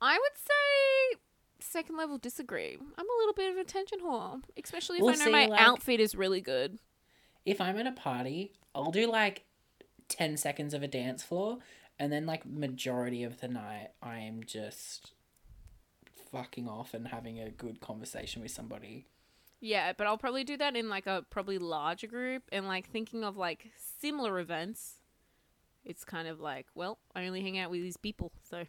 I 0.00 0.18
would 0.18 0.36
say 0.36 1.18
second 1.60 1.96
level 1.96 2.18
disagree. 2.18 2.76
I'm 2.80 3.06
a 3.06 3.18
little 3.18 3.34
bit 3.34 3.50
of 3.50 3.56
an 3.56 3.60
attention 3.60 4.00
whore, 4.00 4.42
especially 4.62 4.98
if 4.98 5.04
Well, 5.04 5.14
I 5.14 5.18
know 5.18 5.24
see, 5.26 5.30
my 5.32 5.46
like- 5.46 5.60
outfit 5.60 6.00
is 6.00 6.14
really 6.14 6.40
good. 6.40 6.78
If 7.44 7.60
I'm 7.60 7.78
at 7.78 7.86
a 7.86 7.92
party, 7.92 8.52
I'll 8.74 8.90
do 8.90 9.06
like 9.06 9.44
10 10.08 10.36
seconds 10.36 10.74
of 10.74 10.82
a 10.82 10.88
dance 10.88 11.22
floor 11.22 11.58
and 11.98 12.12
then 12.12 12.26
like 12.26 12.44
majority 12.46 13.22
of 13.22 13.40
the 13.40 13.48
night 13.48 13.88
I 14.02 14.18
am 14.18 14.42
just 14.44 15.12
fucking 16.32 16.68
off 16.68 16.94
and 16.94 17.08
having 17.08 17.38
a 17.40 17.50
good 17.50 17.80
conversation 17.80 18.42
with 18.42 18.50
somebody. 18.50 19.06
Yeah, 19.60 19.92
but 19.92 20.06
I'll 20.06 20.18
probably 20.18 20.44
do 20.44 20.56
that 20.56 20.76
in 20.76 20.88
like 20.88 21.06
a 21.06 21.24
probably 21.28 21.58
larger 21.58 22.06
group 22.06 22.44
and 22.50 22.66
like 22.66 22.88
thinking 22.88 23.24
of 23.24 23.36
like 23.36 23.70
similar 24.00 24.38
events. 24.38 24.94
It's 25.84 26.04
kind 26.04 26.28
of 26.28 26.40
like, 26.40 26.66
well, 26.74 26.98
I 27.14 27.26
only 27.26 27.42
hang 27.42 27.58
out 27.58 27.70
with 27.70 27.80
these 27.80 27.96
people, 27.96 28.32
so. 28.48 28.64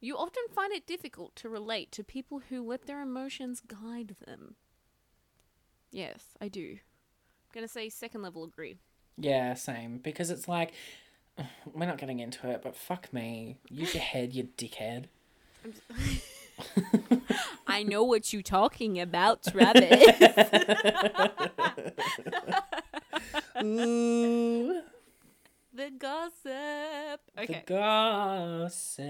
You 0.00 0.16
often 0.16 0.44
find 0.54 0.72
it 0.72 0.86
difficult 0.86 1.34
to 1.36 1.48
relate 1.48 1.90
to 1.92 2.04
people 2.04 2.40
who 2.48 2.62
let 2.62 2.86
their 2.86 3.02
emotions 3.02 3.60
guide 3.60 4.14
them. 4.26 4.54
Yes, 5.90 6.36
I 6.40 6.48
do. 6.48 6.72
I'm 6.72 7.54
gonna 7.54 7.68
say 7.68 7.88
second 7.88 8.22
level 8.22 8.44
agree. 8.44 8.78
Yeah, 9.16 9.54
same. 9.54 9.98
Because 9.98 10.30
it's 10.30 10.46
like, 10.46 10.72
we're 11.72 11.86
not 11.86 11.98
getting 11.98 12.20
into 12.20 12.48
it, 12.48 12.60
but 12.62 12.76
fuck 12.76 13.12
me. 13.12 13.56
Use 13.68 13.94
your 13.94 14.02
head, 14.02 14.34
you 14.34 14.48
dickhead. 14.56 15.06
I 17.66 17.82
know 17.82 18.04
what 18.04 18.32
you're 18.32 18.42
talking 18.42 19.00
about, 19.00 19.42
Travis. 19.52 20.04
Ooh, 23.62 24.80
the 25.78 25.90
gossip. 25.96 27.20
Okay. 27.38 27.62
the 27.66 27.72
gossip. 27.72 29.06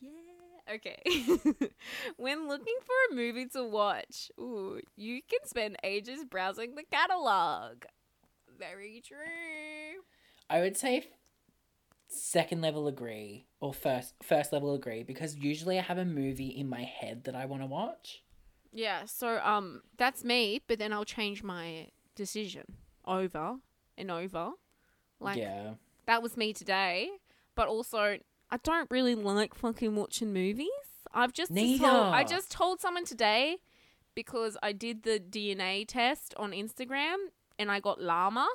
Yeah. 0.00 0.72
Okay. 0.74 1.00
when 2.16 2.48
looking 2.48 2.76
for 2.82 2.94
a 3.12 3.14
movie 3.14 3.46
to 3.48 3.62
watch, 3.64 4.30
ooh, 4.40 4.80
you 4.96 5.20
can 5.28 5.46
spend 5.46 5.76
ages 5.84 6.24
browsing 6.24 6.74
the 6.74 6.84
catalog. 6.90 7.84
Very 8.58 9.02
true. 9.06 10.02
I 10.48 10.60
would 10.60 10.78
say 10.78 11.10
second 12.08 12.62
level 12.62 12.86
agree 12.88 13.44
or 13.60 13.74
first 13.74 14.14
first 14.22 14.52
level 14.52 14.74
agree 14.74 15.02
because 15.02 15.36
usually 15.36 15.78
I 15.78 15.82
have 15.82 15.98
a 15.98 16.04
movie 16.04 16.48
in 16.48 16.68
my 16.68 16.82
head 16.82 17.24
that 17.24 17.34
I 17.34 17.44
want 17.44 17.62
to 17.62 17.66
watch. 17.66 18.22
Yeah, 18.72 19.04
so 19.04 19.38
um 19.44 19.82
that's 19.98 20.24
me, 20.24 20.62
but 20.66 20.78
then 20.78 20.94
I'll 20.94 21.04
change 21.04 21.42
my 21.42 21.88
decision 22.14 22.76
over 23.04 23.58
and 23.98 24.10
over. 24.10 24.50
Like 25.20 25.38
yeah. 25.38 25.74
that 26.06 26.22
was 26.22 26.36
me 26.36 26.52
today, 26.52 27.10
but 27.54 27.68
also 27.68 28.18
I 28.50 28.56
don't 28.62 28.90
really 28.90 29.14
like 29.14 29.54
fucking 29.54 29.94
watching 29.96 30.32
movies. 30.32 30.68
I've 31.12 31.32
just 31.32 31.52
just 31.52 31.80
told, 31.80 32.14
I 32.14 32.24
just 32.24 32.50
told 32.50 32.80
someone 32.80 33.04
today 33.04 33.58
because 34.14 34.56
I 34.62 34.72
did 34.72 35.02
the 35.02 35.18
DNA 35.18 35.86
test 35.86 36.34
on 36.36 36.52
Instagram 36.52 37.16
and 37.58 37.70
I 37.70 37.80
got 37.80 38.00
llama. 38.00 38.48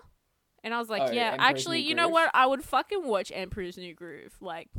And 0.63 0.75
I 0.75 0.77
was 0.77 0.89
like, 0.89 1.01
Oh, 1.09 1.11
yeah, 1.11 1.31
Emperor's 1.31 1.49
actually, 1.49 1.81
New 1.81 1.89
you 1.89 1.95
know 1.95 2.09
what? 2.09 2.29
I 2.35 2.45
would 2.45 2.63
fucking 2.63 3.07
watch 3.07 3.31
Emperor's 3.33 3.77
New 3.77 3.95
Groove. 3.95 4.35
Like 4.39 4.69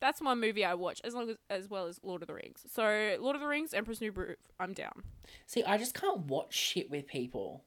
that's 0.00 0.20
my 0.20 0.34
movie 0.34 0.64
I 0.64 0.74
watch 0.74 1.00
as 1.04 1.14
long 1.14 1.30
as 1.30 1.36
as 1.48 1.70
well 1.70 1.86
as 1.86 2.00
Lord 2.02 2.22
of 2.22 2.28
the 2.28 2.34
Rings. 2.34 2.66
So 2.72 3.16
Lord 3.20 3.36
of 3.36 3.40
the 3.40 3.46
Rings, 3.46 3.72
Emperor's 3.72 4.00
New 4.00 4.10
Groove, 4.10 4.36
I'm 4.58 4.72
down. 4.72 5.04
See, 5.46 5.62
I 5.62 5.78
just 5.78 5.94
can't 5.94 6.26
watch 6.26 6.54
shit 6.54 6.90
with 6.90 7.06
people. 7.06 7.64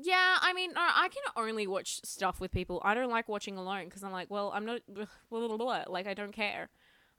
Yeah, 0.00 0.38
I 0.40 0.52
mean, 0.52 0.72
I 0.76 1.08
can 1.10 1.22
only 1.36 1.66
watch 1.66 2.00
stuff 2.04 2.40
with 2.40 2.52
people. 2.52 2.80
I 2.84 2.94
don't 2.94 3.10
like 3.10 3.28
watching 3.28 3.56
alone 3.56 3.86
because 3.86 4.04
I'm 4.04 4.12
like, 4.12 4.30
well, 4.30 4.52
I'm 4.54 4.64
not, 4.64 4.80
blah, 4.88 5.06
blah, 5.30 5.56
blah, 5.56 5.84
like, 5.88 6.06
I 6.06 6.14
don't 6.14 6.32
care. 6.32 6.68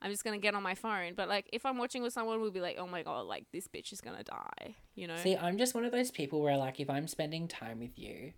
I'm 0.01 0.11
just 0.11 0.23
gonna 0.23 0.37
get 0.37 0.55
on 0.55 0.63
my 0.63 0.75
phone. 0.75 1.13
But 1.15 1.27
like, 1.27 1.49
if 1.51 1.65
I'm 1.65 1.77
watching 1.77 2.03
with 2.03 2.13
someone, 2.13 2.39
we'll 2.41 2.51
be 2.51 2.61
like, 2.61 2.77
oh 2.79 2.87
my 2.87 3.03
god, 3.03 3.25
like 3.25 3.45
this 3.51 3.67
bitch 3.67 3.91
is 3.91 4.01
gonna 4.01 4.23
die, 4.23 4.75
you 4.95 5.07
know? 5.07 5.17
See, 5.17 5.35
I'm 5.35 5.57
just 5.57 5.75
one 5.75 5.83
of 5.83 5.91
those 5.91 6.11
people 6.11 6.41
where 6.41 6.57
like 6.57 6.79
if 6.79 6.89
I'm 6.89 7.07
spending 7.07 7.47
time 7.47 7.79
with 7.79 7.97
you, 7.99 8.33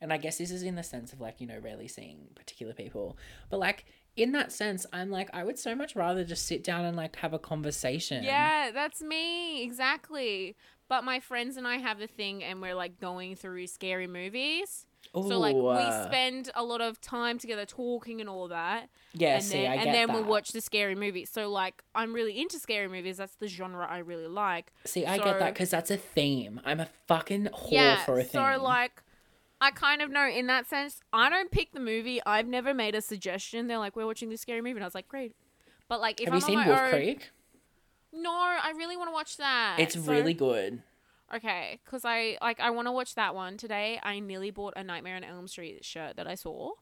and 0.00 0.12
I 0.12 0.16
guess 0.16 0.38
this 0.38 0.50
is 0.50 0.62
in 0.62 0.76
the 0.76 0.82
sense 0.82 1.12
of 1.12 1.20
like, 1.20 1.40
you 1.40 1.46
know, 1.46 1.58
rarely 1.62 1.88
seeing 1.88 2.28
particular 2.34 2.72
people, 2.72 3.16
but 3.48 3.60
like 3.60 3.84
in 4.16 4.32
that 4.32 4.50
sense, 4.50 4.86
I'm 4.92 5.10
like 5.10 5.30
I 5.32 5.44
would 5.44 5.58
so 5.58 5.76
much 5.76 5.94
rather 5.94 6.24
just 6.24 6.46
sit 6.46 6.64
down 6.64 6.84
and 6.84 6.96
like 6.96 7.14
have 7.16 7.32
a 7.32 7.38
conversation. 7.38 8.24
Yeah, 8.24 8.72
that's 8.72 9.00
me 9.00 9.62
exactly. 9.62 10.56
But 10.88 11.04
my 11.04 11.20
friends 11.20 11.56
and 11.56 11.66
I 11.66 11.76
have 11.76 12.00
a 12.00 12.06
thing, 12.06 12.42
and 12.42 12.62
we're 12.62 12.74
like 12.74 12.98
going 13.00 13.36
through 13.36 13.66
scary 13.66 14.06
movies. 14.06 14.86
So 15.14 15.38
like 15.38 15.56
Ooh, 15.56 15.62
we 15.62 15.76
uh, 15.76 16.06
spend 16.06 16.50
a 16.54 16.62
lot 16.62 16.80
of 16.80 17.00
time 17.00 17.38
together 17.38 17.64
talking 17.64 18.20
and 18.20 18.28
all 18.28 18.48
that. 18.48 18.90
Yeah, 19.14 19.36
and 19.36 19.44
see, 19.44 19.62
then, 19.62 19.70
I 19.70 19.74
and 19.76 19.94
then 19.94 20.08
that. 20.08 20.14
we'll 20.14 20.24
watch 20.24 20.52
the 20.52 20.60
scary 20.60 20.94
movies. 20.94 21.30
So 21.30 21.48
like 21.48 21.82
I'm 21.94 22.12
really 22.12 22.38
into 22.38 22.58
scary 22.58 22.88
movies. 22.88 23.16
That's 23.16 23.34
the 23.36 23.48
genre 23.48 23.86
I 23.88 23.98
really 23.98 24.26
like. 24.26 24.72
See, 24.84 25.06
I 25.06 25.16
so- 25.16 25.24
get 25.24 25.38
that 25.38 25.54
because 25.54 25.70
that's 25.70 25.90
a 25.90 25.96
theme. 25.96 26.60
I'm 26.64 26.80
a 26.80 26.88
fucking 27.06 27.48
whore 27.54 27.72
yeah. 27.72 28.04
for 28.04 28.18
a 28.18 28.22
theme. 28.22 28.42
So 28.56 28.62
like 28.62 29.02
I 29.60 29.70
kind 29.70 30.02
of 30.02 30.10
know 30.10 30.28
in 30.28 30.46
that 30.48 30.66
sense. 30.66 31.00
I 31.12 31.28
don't 31.30 31.50
pick 31.50 31.72
the 31.72 31.80
movie. 31.80 32.20
I've 32.24 32.46
never 32.46 32.74
made 32.74 32.94
a 32.94 33.00
suggestion. 33.00 33.66
They're 33.66 33.78
like, 33.78 33.96
"We're 33.96 34.06
watching 34.06 34.28
this 34.28 34.40
scary 34.40 34.60
movie," 34.60 34.76
and 34.76 34.84
I 34.84 34.86
was 34.86 34.94
like, 34.94 35.08
"Great." 35.08 35.34
But 35.88 36.00
like, 36.00 36.20
if 36.20 36.26
have 36.26 36.34
I'm 36.34 36.40
you 36.40 36.46
seen 36.46 36.58
on 36.58 36.66
my 36.66 36.68
Wolf 36.68 36.80
own, 36.80 36.90
Creek? 36.90 37.30
No, 38.22 38.32
I 38.32 38.72
really 38.76 38.96
want 38.96 39.08
to 39.08 39.12
watch 39.12 39.36
that. 39.38 39.76
It's 39.78 39.94
So- 39.94 40.00
really 40.12 40.34
good. 40.34 40.82
Okay, 41.34 41.78
because 41.84 42.04
I 42.06 42.38
like 42.40 42.58
I 42.58 42.70
want 42.70 42.88
to 42.88 42.92
watch 42.92 43.14
that 43.16 43.34
one 43.34 43.58
today. 43.58 44.00
I 44.02 44.18
nearly 44.18 44.50
bought 44.50 44.72
a 44.76 44.82
Nightmare 44.82 45.16
on 45.16 45.24
Elm 45.24 45.46
Street 45.46 45.84
shirt 45.84 46.16
that 46.16 46.26
I 46.26 46.34
saw. 46.34 46.72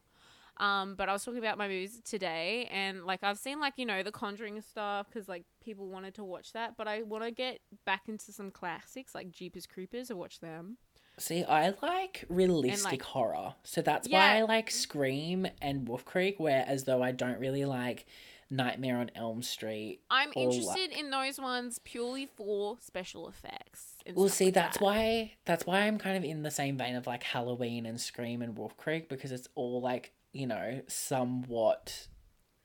Um, 0.59 0.95
but 0.95 1.09
I 1.09 1.13
was 1.13 1.23
talking 1.25 1.39
about 1.41 1.59
my 1.59 1.67
movies 1.67 2.01
today, 2.05 2.67
and 2.71 3.05
like 3.05 3.23
I've 3.25 3.39
seen 3.39 3.61
like 3.61 3.75
you 3.77 3.85
know 3.85 4.03
the 4.05 4.13
Conjuring 4.13 4.61
stuff 4.63 5.09
because 5.09 5.29
like 5.29 5.45
people 5.63 5.89
wanted 5.89 6.15
to 6.15 6.25
watch 6.25 6.53
that, 6.53 6.77
but 6.77 6.87
I 6.89 7.03
want 7.03 7.25
to 7.25 7.31
get 7.33 7.59
back 7.85 8.03
into 8.09 8.33
some 8.33 8.51
classics 8.53 9.15
like 9.15 9.31
Jeepers 9.33 9.67
Creepers 9.67 10.11
and 10.11 10.19
watch 10.19 10.39
them. 10.41 10.79
See, 11.19 11.43
I 11.45 11.75
like 11.83 12.25
realistic 12.29 12.85
like- 12.93 13.03
horror, 13.03 13.55
so 13.65 13.83
that's 13.83 14.07
Yeah. 14.09 14.19
why 14.35 14.39
I 14.39 14.43
like 14.43 14.71
Scream 14.71 15.47
and 15.61 15.89
Wolf 15.89 16.05
Creek. 16.05 16.37
Whereas 16.39 16.85
though 16.85 17.03
I 17.03 17.11
don't 17.11 17.39
really 17.41 17.65
like 17.65 18.07
Nightmare 18.51 18.99
on 18.99 19.11
Elm 19.15 19.43
Street. 19.43 20.01
I'm 20.11 20.31
or, 20.37 20.47
like- 20.47 20.55
interested 20.55 20.99
in 20.99 21.11
those 21.11 21.39
ones 21.41 21.81
purely 21.85 22.27
for 22.27 22.77
special 22.81 23.29
effects. 23.29 23.95
Well, 24.15 24.29
see, 24.29 24.47
like 24.47 24.55
that's 24.55 24.79
that. 24.79 24.85
why 24.85 25.33
that's 25.45 25.67
why 25.67 25.81
I'm 25.81 25.99
kind 25.99 26.17
of 26.17 26.25
in 26.25 26.43
the 26.43 26.51
same 26.51 26.77
vein 26.79 26.95
of 26.95 27.07
like 27.07 27.23
Halloween 27.25 27.87
and 27.87 28.01
Scream 28.01 28.43
and 28.43 28.57
Wolf 28.57 28.77
Creek 28.77 29.09
because 29.09 29.33
it's 29.33 29.49
all 29.57 29.81
like 29.81 30.13
you 30.33 30.47
know 30.47 30.81
somewhat 30.87 32.07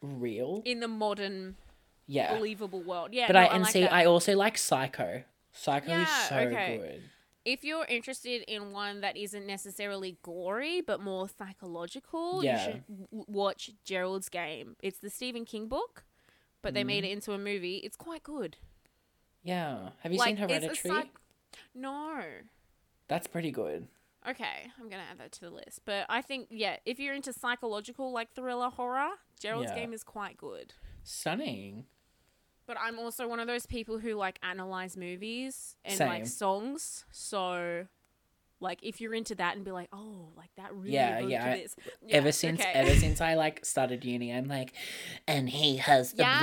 real. 0.01 0.61
in 0.65 0.79
the 0.81 0.87
modern 0.87 1.55
Yeah, 2.07 2.35
believable 2.37 2.83
world. 2.83 3.09
Yeah, 3.13 3.27
but 3.27 3.33
no, 3.33 3.39
I 3.39 3.43
and 3.45 3.63
like 3.63 3.71
see, 3.71 3.81
that. 3.81 3.93
I 3.93 4.05
also 4.05 4.35
like 4.35 4.57
Psycho. 4.57 5.23
Psycho 5.53 5.85
is 5.85 6.07
Yeah, 6.07 6.29
so 6.29 6.35
okay. 6.37 6.77
good. 6.77 7.01
If 7.45 7.63
you're 7.63 7.85
interested 7.85 8.43
in 8.47 8.71
one 8.71 9.01
that 9.01 9.17
isn't 9.17 9.45
necessarily 9.47 10.17
gory 10.21 10.81
but 10.81 11.01
more 11.01 11.27
psychological, 11.29 12.43
Yeah. 12.43 12.57
you 12.67 12.71
should 12.73 12.83
w- 12.87 13.25
watch 13.27 13.71
Gerald's 13.83 14.29
Game. 14.29 14.75
It's 14.81 14.99
the 14.99 15.09
Stephen 15.09 15.45
King 15.45 15.67
book, 15.67 16.03
but 16.61 16.73
they 16.73 16.81
Mm-hmm. 16.81 16.87
made 16.87 17.03
it 17.05 17.11
into 17.11 17.33
a 17.33 17.37
movie. 17.37 17.77
It's 17.77 17.95
quite 17.97 18.23
good. 18.23 18.57
Yeah, 19.43 19.89
have 20.01 20.11
you 20.11 20.19
like, 20.19 20.27
seen 20.29 20.37
Hereditary? 20.37 20.75
psych- 20.75 21.19
no. 21.73 22.23
That's 23.07 23.27
pretty 23.27 23.51
good. 23.51 23.87
Okay, 24.27 24.71
I'm 24.79 24.87
gonna 24.87 25.03
add 25.09 25.17
that 25.17 25.31
to 25.33 25.41
the 25.41 25.49
list. 25.49 25.81
But 25.83 26.05
I 26.07 26.21
think 26.21 26.47
yeah, 26.51 26.77
if 26.85 26.99
you're 26.99 27.15
into 27.15 27.33
psychological 27.33 28.11
like 28.11 28.31
thriller 28.35 28.69
horror, 28.69 29.09
Gerald's 29.39 29.71
Yeah. 29.71 29.79
Game 29.79 29.93
is 29.93 30.03
quite 30.03 30.37
good. 30.37 30.73
Stunning. 31.03 31.85
But 32.67 32.77
I'm 32.79 32.99
also 32.99 33.27
one 33.27 33.39
of 33.39 33.47
those 33.47 33.65
people 33.65 33.99
who 33.99 34.13
like 34.15 34.39
analyze 34.43 34.95
movies 34.95 35.75
and 35.83 35.97
Same. 35.97 36.07
like 36.07 36.25
songs. 36.27 37.05
So, 37.11 37.87
like, 38.59 38.79
if 38.83 39.01
you're 39.01 39.13
into 39.15 39.33
that 39.35 39.55
and 39.55 39.65
be 39.65 39.71
like, 39.71 39.89
oh, 39.91 40.29
like 40.37 40.51
that 40.55 40.73
really 40.73 40.93
Yeah, 40.93 41.19
yeah, 41.19 41.55
this. 41.55 41.75
ever 42.09 42.31
since 42.31 42.61
okay. 42.61 42.71
ever 42.73 42.93
since 42.95 43.19
I 43.29 43.33
like 43.33 43.65
started 43.65 44.05
uni, 44.05 44.31
I'm 44.33 44.47
like, 44.47 44.73
and 45.27 45.49
he 45.49 45.77
has 45.77 46.13
the 46.13 46.23
Yes. 46.23 46.39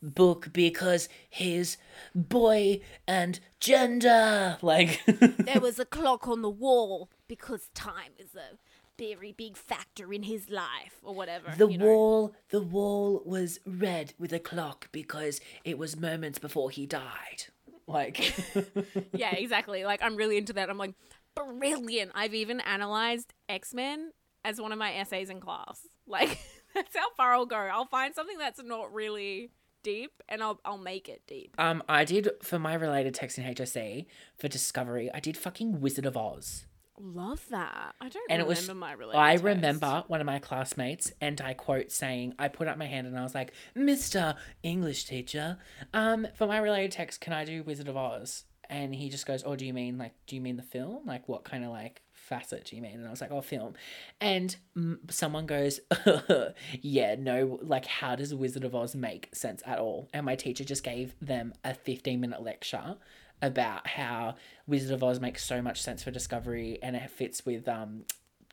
blue 0.00 0.10
book 0.10 0.52
because 0.52 1.08
his 1.28 1.76
boy 2.14 2.80
and 3.06 3.38
gender. 3.60 4.56
Like, 4.62 5.00
there 5.06 5.60
was 5.60 5.78
a 5.78 5.84
clock 5.98 6.26
on 6.26 6.42
the 6.42 6.50
wall 6.50 7.10
because 7.28 7.68
time 7.74 8.12
is 8.18 8.34
a 8.34 8.56
very 8.98 9.32
big 9.32 9.56
factor 9.56 10.12
in 10.12 10.24
his 10.24 10.50
life 10.50 10.98
or 11.02 11.14
whatever. 11.14 11.52
the 11.56 11.68
you 11.68 11.78
know. 11.78 11.86
wall, 11.86 12.34
the 12.50 12.60
wall 12.60 13.22
was 13.24 13.60
red 13.64 14.14
with 14.18 14.32
a 14.32 14.38
clock 14.38 14.88
because 14.92 15.40
it 15.64 15.78
was 15.78 15.96
moments 15.96 16.38
before 16.38 16.70
he 16.70 16.86
died. 16.86 17.44
Like, 17.86 18.34
yeah, 19.12 19.34
exactly. 19.34 19.84
Like 19.84 20.02
I'm 20.02 20.16
really 20.16 20.36
into 20.36 20.52
that. 20.54 20.68
I'm 20.68 20.78
like, 20.78 20.94
brilliant. 21.34 22.12
I've 22.14 22.34
even 22.34 22.60
analyzed 22.60 23.32
X 23.48 23.72
Men 23.72 24.12
as 24.44 24.60
one 24.60 24.72
of 24.72 24.78
my 24.78 24.92
essays 24.94 25.30
in 25.30 25.40
class. 25.40 25.86
Like 26.06 26.38
that's 26.74 26.96
how 26.96 27.10
far 27.16 27.34
I'll 27.34 27.46
go. 27.46 27.56
I'll 27.56 27.86
find 27.86 28.14
something 28.14 28.38
that's 28.38 28.62
not 28.62 28.92
really 28.92 29.50
deep 29.82 30.22
and 30.28 30.42
I'll 30.42 30.60
I'll 30.64 30.78
make 30.78 31.08
it 31.08 31.22
deep. 31.26 31.54
um, 31.58 31.82
I 31.88 32.04
did 32.04 32.28
for 32.42 32.58
my 32.58 32.74
related 32.74 33.14
text 33.14 33.38
in 33.38 33.44
HSC 33.44 34.06
for 34.36 34.48
Discovery. 34.48 35.10
I 35.14 35.20
did 35.20 35.36
fucking 35.36 35.80
Wizard 35.80 36.04
of 36.04 36.16
Oz. 36.16 36.66
Love 37.00 37.44
that. 37.50 37.94
I 38.00 38.08
don't 38.08 38.30
and 38.30 38.40
it 38.40 38.44
remember 38.44 38.48
was 38.48 38.74
my 38.74 38.92
related 38.92 39.18
I 39.18 39.34
remember 39.34 40.04
one 40.08 40.20
of 40.20 40.26
my 40.26 40.38
classmates 40.38 41.12
and 41.20 41.40
I 41.40 41.54
quote 41.54 41.92
saying 41.92 42.34
I 42.38 42.48
put 42.48 42.68
up 42.68 42.78
my 42.78 42.86
hand 42.86 43.06
and 43.06 43.18
I 43.18 43.22
was 43.22 43.34
like 43.34 43.52
Mr. 43.76 44.36
English 44.62 45.04
teacher 45.04 45.58
um 45.94 46.26
for 46.34 46.46
my 46.46 46.58
related 46.58 46.92
text 46.92 47.20
can 47.20 47.32
I 47.32 47.44
do 47.44 47.62
Wizard 47.62 47.88
of 47.88 47.96
Oz? 47.96 48.44
And 48.70 48.94
he 48.94 49.08
just 49.08 49.26
goes 49.26 49.42
oh 49.46 49.56
do 49.56 49.64
you 49.64 49.72
mean 49.72 49.98
like 49.98 50.14
do 50.26 50.34
you 50.36 50.42
mean 50.42 50.56
the 50.56 50.62
film? 50.62 51.06
Like 51.06 51.28
what 51.28 51.44
kind 51.44 51.64
of 51.64 51.70
like 51.70 52.02
facet 52.12 52.66
do 52.66 52.76
you 52.76 52.82
mean? 52.82 52.94
And 52.94 53.06
I 53.06 53.10
was 53.10 53.20
like 53.20 53.30
oh 53.30 53.40
film. 53.40 53.74
And 54.20 54.54
mm, 54.76 54.98
someone 55.10 55.46
goes 55.46 55.80
yeah 56.82 57.14
no 57.18 57.58
like 57.62 57.86
how 57.86 58.16
does 58.16 58.34
Wizard 58.34 58.64
of 58.64 58.74
Oz 58.74 58.94
make 58.94 59.34
sense 59.34 59.62
at 59.66 59.78
all? 59.78 60.08
And 60.12 60.26
my 60.26 60.36
teacher 60.36 60.64
just 60.64 60.82
gave 60.82 61.14
them 61.20 61.54
a 61.64 61.74
15 61.74 62.20
minute 62.20 62.42
lecture 62.42 62.96
about 63.40 63.86
how 63.86 64.34
Wizard 64.66 64.92
of 64.94 65.02
Oz 65.04 65.20
makes 65.20 65.44
so 65.44 65.62
much 65.62 65.80
sense 65.82 66.02
for 66.02 66.10
Discovery 66.10 66.78
and 66.82 66.96
it 66.96 67.10
fits 67.10 67.44
with 67.46 67.68
um 67.68 68.04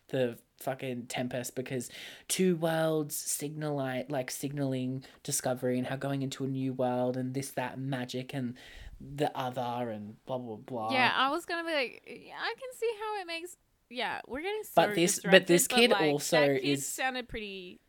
the 0.10 0.38
fucking 0.60 1.08
Tempest 1.08 1.56
because 1.56 1.90
two 2.28 2.56
worlds 2.56 3.16
signal 3.16 3.76
like, 3.76 4.10
like 4.12 4.30
signaling 4.32 5.04
Discovery 5.24 5.78
and 5.80 5.88
how 5.88 5.96
going 5.96 6.22
into 6.22 6.44
a 6.44 6.48
new 6.48 6.74
world 6.74 7.18
and 7.18 7.34
this 7.34 7.50
that 7.52 7.80
magic 7.80 8.34
and 8.34 8.54
the 9.02 9.36
other 9.38 9.90
and 9.90 10.24
blah 10.26 10.38
blah 10.38 10.56
blah. 10.56 10.92
Yeah, 10.94 11.12
I 11.16 11.30
was 11.32 11.46
gonna 11.46 11.68
be 11.68 11.74
like, 11.74 12.04
yeah, 12.08 12.34
I 12.40 12.54
can 12.54 12.70
see 12.80 12.92
how 13.00 13.22
it 13.22 13.28
makes. 13.28 13.58
Yeah, 13.90 14.22
we're 14.28 14.42
getting 14.42 14.64
so 14.64 14.72
But 14.76 14.96
this- 14.96 15.20
but 15.30 15.48
this 15.48 15.68
kid 15.68 15.92
like, 15.92 16.02
also 16.12 16.40
that 16.40 16.62
kid 16.62 16.68
is- 16.70 16.88
sounded 16.88 17.28
pretty. 17.28 17.80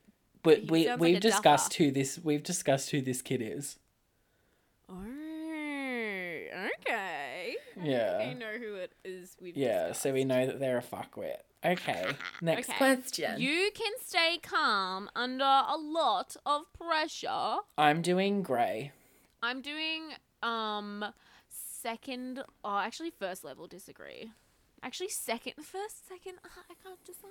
but 0.42 0.70
we 0.70 0.92
we've 0.96 1.16
a 1.18 1.20
discussed 1.20 1.70
duffer. 1.72 1.84
who 1.84 1.90
this 1.90 2.18
we've 2.22 2.42
discussed 2.42 2.90
who 2.90 3.00
this 3.02 3.20
kid 3.22 3.40
is. 3.42 3.78
Oh, 4.88 5.04
okay. 6.56 7.56
Yeah. 7.82 8.18
I 8.20 8.32
know 8.32 8.52
who 8.58 8.74
it 8.76 8.92
is. 9.04 9.36
We've 9.40 9.56
Yeah, 9.56 9.92
so 9.92 10.12
we 10.12 10.24
know 10.24 10.46
that 10.46 10.58
they're 10.60 10.78
a 10.78 10.82
fuckwit. 10.82 11.38
Okay, 11.64 12.12
next 12.40 12.68
Okay. 12.68 12.78
question. 12.78 13.40
You 13.40 13.70
can 13.74 13.92
stay 14.04 14.38
calm 14.42 15.08
under 15.16 15.44
a 15.44 15.76
lot 15.76 16.36
of 16.46 16.62
pressure. 16.72 17.56
I'm 17.76 18.02
doing 18.02 18.42
grey. 18.42 18.92
I'm 19.42 19.60
doing 19.62 20.10
um 20.42 21.04
second. 21.48 22.42
Oh, 22.64 22.78
actually, 22.78 23.10
first 23.10 23.42
level 23.44 23.66
disagree. 23.66 24.30
Actually, 24.82 25.08
second, 25.08 25.54
first, 25.62 26.06
second. 26.08 26.34
I 26.44 26.74
can't 26.82 27.04
decide. 27.04 27.30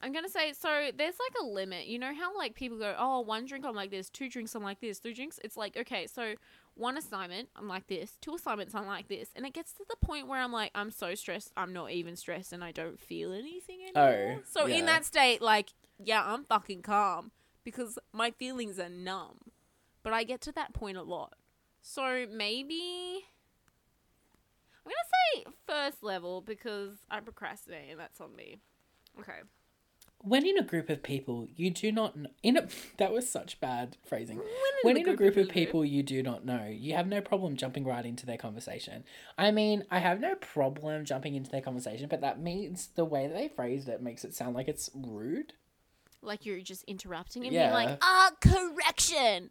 I'm 0.00 0.12
gonna 0.12 0.28
say 0.28 0.52
so. 0.52 0.90
There's 0.96 1.16
like 1.18 1.42
a 1.42 1.44
limit. 1.44 1.86
You 1.86 1.98
know 1.98 2.14
how 2.14 2.36
like 2.36 2.54
people 2.54 2.78
go, 2.78 2.94
oh, 2.96 3.20
one 3.20 3.46
drink 3.46 3.64
I'm 3.66 3.74
like 3.74 3.90
this, 3.90 4.08
two 4.08 4.28
drinks 4.28 4.54
I'm 4.54 4.62
like 4.62 4.80
this, 4.80 4.98
three 4.98 5.14
drinks. 5.14 5.40
It's 5.42 5.56
like 5.56 5.76
okay, 5.76 6.06
so 6.06 6.34
one 6.74 6.96
assignment 6.96 7.48
I'm 7.56 7.66
like 7.66 7.88
this, 7.88 8.16
two 8.20 8.34
assignments 8.36 8.74
I'm 8.74 8.86
like 8.86 9.08
this, 9.08 9.30
and 9.34 9.44
it 9.44 9.54
gets 9.54 9.72
to 9.72 9.84
the 9.88 9.96
point 9.96 10.28
where 10.28 10.40
I'm 10.40 10.52
like, 10.52 10.70
I'm 10.74 10.92
so 10.92 11.14
stressed, 11.16 11.52
I'm 11.56 11.72
not 11.72 11.90
even 11.90 12.14
stressed, 12.14 12.52
and 12.52 12.62
I 12.62 12.70
don't 12.70 13.00
feel 13.00 13.32
anything 13.32 13.80
oh, 13.96 14.04
anymore. 14.04 14.36
Oh, 14.38 14.42
so 14.48 14.66
yeah. 14.66 14.76
in 14.76 14.86
that 14.86 15.04
state, 15.04 15.42
like, 15.42 15.70
yeah, 15.98 16.22
I'm 16.24 16.44
fucking 16.44 16.82
calm 16.82 17.32
because 17.64 17.98
my 18.12 18.30
feelings 18.30 18.78
are 18.78 18.88
numb, 18.88 19.38
but 20.04 20.12
I 20.12 20.22
get 20.22 20.40
to 20.42 20.52
that 20.52 20.74
point 20.74 20.96
a 20.96 21.02
lot. 21.02 21.34
So 21.82 22.26
maybe 22.30 23.24
I'm 24.86 24.92
gonna 24.92 24.96
say 25.34 25.44
first 25.66 26.04
level 26.04 26.40
because 26.40 26.98
I 27.10 27.18
procrastinate 27.18 27.90
and 27.90 27.98
that's 27.98 28.20
on 28.20 28.36
me. 28.36 28.60
Okay. 29.18 29.40
When 30.20 30.44
in 30.44 30.58
a 30.58 30.62
group 30.64 30.90
of 30.90 31.02
people, 31.02 31.46
you 31.54 31.70
do 31.70 31.92
not 31.92 32.14
kn- 32.14 32.28
in 32.42 32.56
a 32.56 32.66
that 32.98 33.12
was 33.12 33.28
such 33.30 33.60
bad 33.60 33.96
phrasing. 34.04 34.40
When 34.82 34.96
in 34.96 35.08
a 35.08 35.14
group 35.16 35.36
of 35.36 35.48
people 35.48 35.84
you 35.84 36.02
do 36.02 36.22
not 36.22 36.44
know, 36.44 36.66
you 36.66 36.94
have 36.94 37.06
no 37.06 37.20
problem 37.20 37.56
jumping 37.56 37.84
right 37.84 38.04
into 38.04 38.26
their 38.26 38.36
conversation. 38.36 39.04
I 39.36 39.50
mean, 39.52 39.84
I 39.90 40.00
have 40.00 40.20
no 40.20 40.34
problem 40.34 41.04
jumping 41.04 41.34
into 41.36 41.50
their 41.50 41.60
conversation, 41.60 42.08
but 42.08 42.20
that 42.22 42.40
means 42.40 42.88
the 42.96 43.04
way 43.04 43.26
that 43.28 43.34
they 43.34 43.48
phrased 43.48 43.88
it 43.88 44.02
makes 44.02 44.24
it 44.24 44.34
sound 44.34 44.54
like 44.56 44.66
it's 44.68 44.90
rude. 44.94 45.52
Like 46.20 46.44
you're 46.44 46.60
just 46.62 46.82
interrupting 46.84 47.44
and 47.44 47.52
Yeah. 47.54 47.68
being 47.72 47.86
like, 47.88 47.98
ah, 48.02 48.32
correction, 48.40 49.50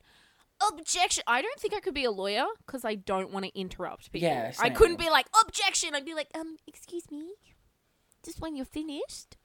objection. 0.71 1.23
I 1.27 1.41
don't 1.41 1.59
think 1.59 1.73
I 1.73 1.79
could 1.79 1.93
be 1.93 2.03
a 2.03 2.11
lawyer 2.11 2.45
because 2.65 2.83
I 2.83 2.95
don't 2.95 3.31
want 3.31 3.45
to 3.45 3.57
interrupt 3.57 4.11
people. 4.11 4.27
Yeah, 4.27 4.51
I 4.59 4.69
couldn't 4.69 4.99
be 4.99 5.09
like, 5.09 5.27
objection. 5.45 5.95
I'd 5.95 6.03
be 6.05 6.13
like, 6.13 6.27
um, 6.35 6.57
excuse 6.67 7.09
me, 7.09 7.35
just 8.23 8.41
when 8.41 8.55
you're 8.57 8.65
finished, 8.65 9.37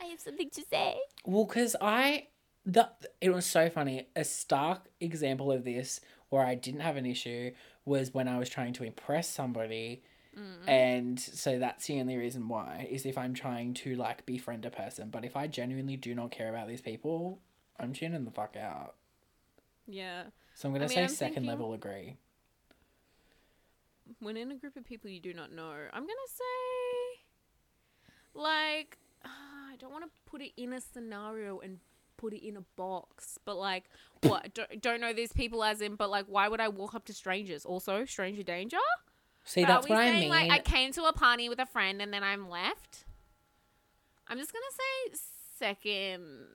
I 0.00 0.06
have 0.06 0.20
something 0.20 0.50
to 0.50 0.62
say. 0.70 0.96
Well, 1.24 1.44
because 1.44 1.76
I 1.80 2.28
the 2.64 2.90
it 3.20 3.30
was 3.30 3.46
so 3.46 3.68
funny. 3.70 4.06
A 4.16 4.24
stark 4.24 4.88
example 5.00 5.50
of 5.52 5.64
this 5.64 6.00
where 6.28 6.44
I 6.44 6.54
didn't 6.54 6.80
have 6.80 6.96
an 6.96 7.06
issue 7.06 7.52
was 7.84 8.14
when 8.14 8.28
I 8.28 8.38
was 8.38 8.48
trying 8.48 8.72
to 8.74 8.84
impress 8.84 9.28
somebody, 9.28 10.02
mm. 10.38 10.68
And 10.68 11.18
so 11.20 11.58
that's 11.58 11.86
the 11.86 12.00
only 12.00 12.16
reason 12.16 12.48
why 12.48 12.86
is 12.90 13.04
if 13.04 13.18
I'm 13.18 13.34
trying 13.34 13.74
to 13.74 13.96
like 13.96 14.24
befriend 14.24 14.64
a 14.64 14.70
person. 14.70 15.10
But 15.10 15.24
if 15.24 15.36
I 15.36 15.46
genuinely 15.46 15.96
do 15.96 16.14
not 16.14 16.30
care 16.30 16.48
about 16.48 16.68
these 16.68 16.80
people, 16.80 17.40
I'm 17.78 17.92
tuning 17.92 18.24
the 18.24 18.30
fuck 18.30 18.56
out. 18.56 18.94
Yeah. 19.86 20.24
So 20.54 20.68
I'm 20.68 20.74
gonna 20.74 20.84
I 20.84 20.88
mean, 20.88 20.94
say 20.96 21.02
I'm 21.02 21.08
second 21.08 21.34
thinking- 21.34 21.48
level 21.50 21.72
agree. 21.74 22.16
When 24.20 24.36
in 24.36 24.50
a 24.52 24.54
group 24.56 24.76
of 24.76 24.84
people 24.84 25.10
you 25.10 25.20
do 25.20 25.32
not 25.34 25.52
know, 25.52 25.72
I'm 25.92 26.02
gonna 26.02 26.28
say, 26.28 27.24
like, 28.34 28.98
I 29.72 29.76
don't 29.76 29.90
want 29.90 30.04
to 30.04 30.10
put 30.26 30.42
it 30.42 30.52
in 30.56 30.72
a 30.72 30.80
scenario 30.80 31.58
and 31.60 31.78
put 32.16 32.34
it 32.34 32.46
in 32.46 32.56
a 32.56 32.62
box, 32.76 33.38
but 33.44 33.56
like, 33.56 33.84
what? 34.22 34.54
don't, 34.54 34.80
don't 34.80 35.00
know 35.00 35.12
these 35.12 35.32
people 35.32 35.64
as 35.64 35.80
in, 35.80 35.96
but 35.96 36.10
like, 36.10 36.26
why 36.26 36.48
would 36.48 36.60
I 36.60 36.68
walk 36.68 36.94
up 36.94 37.04
to 37.06 37.12
strangers? 37.14 37.64
Also, 37.64 38.04
stranger 38.04 38.42
danger. 38.42 38.78
See, 39.44 39.64
Are 39.64 39.66
that's 39.66 39.88
what 39.88 39.98
I 39.98 40.12
mean. 40.12 40.28
Like, 40.28 40.50
I 40.50 40.58
came 40.60 40.92
to 40.92 41.04
a 41.04 41.12
party 41.12 41.48
with 41.48 41.58
a 41.58 41.66
friend 41.66 42.00
and 42.00 42.12
then 42.12 42.22
I'm 42.22 42.48
left. 42.48 43.04
I'm 44.28 44.38
just 44.38 44.52
gonna 44.52 44.64
say 45.12 45.18
second. 45.58 46.46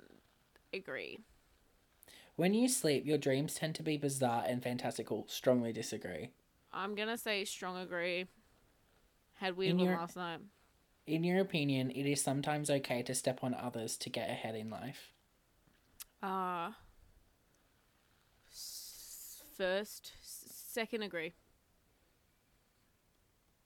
Agree. 0.73 1.19
When 2.35 2.53
you 2.53 2.69
sleep, 2.69 3.05
your 3.05 3.17
dreams 3.17 3.55
tend 3.55 3.75
to 3.75 3.83
be 3.83 3.97
bizarre 3.97 4.43
and 4.47 4.61
fantastical. 4.61 5.25
Strongly 5.27 5.73
disagree. 5.73 6.29
I'm 6.71 6.95
gonna 6.95 7.17
say 7.17 7.43
strong 7.45 7.77
agree. 7.77 8.27
Had 9.35 9.57
weird 9.57 9.77
one 9.77 9.87
last 9.87 10.15
night. 10.15 10.39
In 11.07 11.23
your 11.23 11.39
opinion, 11.39 11.89
it 11.89 12.05
is 12.05 12.21
sometimes 12.21 12.69
okay 12.69 13.01
to 13.01 13.15
step 13.15 13.43
on 13.43 13.55
others 13.55 13.97
to 13.97 14.09
get 14.11 14.29
ahead 14.29 14.55
in 14.55 14.69
life. 14.69 15.11
Uh 16.21 16.71
s- 18.51 19.41
first, 19.57 20.11
s- 20.21 20.45
second 20.69 21.03
agree. 21.03 21.33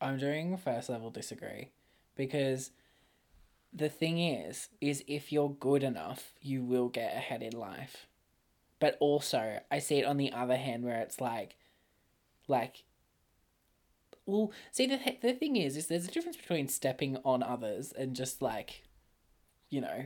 I'm 0.01 0.17
doing 0.17 0.57
first 0.57 0.89
level 0.89 1.11
disagree 1.11 1.71
because 2.15 2.71
the 3.73 3.89
thing 3.89 4.19
is 4.19 4.69
is 4.81 5.03
if 5.07 5.31
you're 5.31 5.49
good 5.59 5.83
enough, 5.83 6.33
you 6.41 6.63
will 6.63 6.89
get 6.89 7.15
ahead 7.15 7.41
in 7.43 7.53
life. 7.53 8.07
But 8.79 8.97
also, 8.99 9.59
I 9.71 9.79
see 9.79 9.97
it 9.99 10.05
on 10.05 10.17
the 10.17 10.31
other 10.33 10.57
hand 10.57 10.83
where 10.83 10.99
it's 11.01 11.21
like 11.21 11.55
like 12.47 12.83
well, 14.31 14.51
see 14.71 14.85
the 14.87 14.99
the 15.21 15.33
thing 15.33 15.55
is 15.57 15.77
is 15.77 15.87
there's 15.87 16.07
a 16.07 16.11
difference 16.11 16.37
between 16.37 16.67
stepping 16.67 17.17
on 17.23 17.43
others 17.43 17.91
and 17.91 18.15
just 18.15 18.41
like 18.41 18.83
you 19.69 19.81
know. 19.81 20.05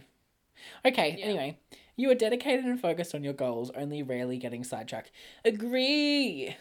Okay, 0.86 1.16
Yeah. 1.20 1.26
anyway, 1.26 1.60
you 1.98 2.10
are 2.12 2.16
dedicated 2.16 2.66
and 2.66 2.80
focused 2.80 3.14
on 3.14 3.24
your 3.24 3.34
goals, 3.34 3.72
only 3.76 4.02
rarely 4.04 4.38
getting 4.38 4.64
sidetracked. 4.64 5.12
Agree. 5.44 6.56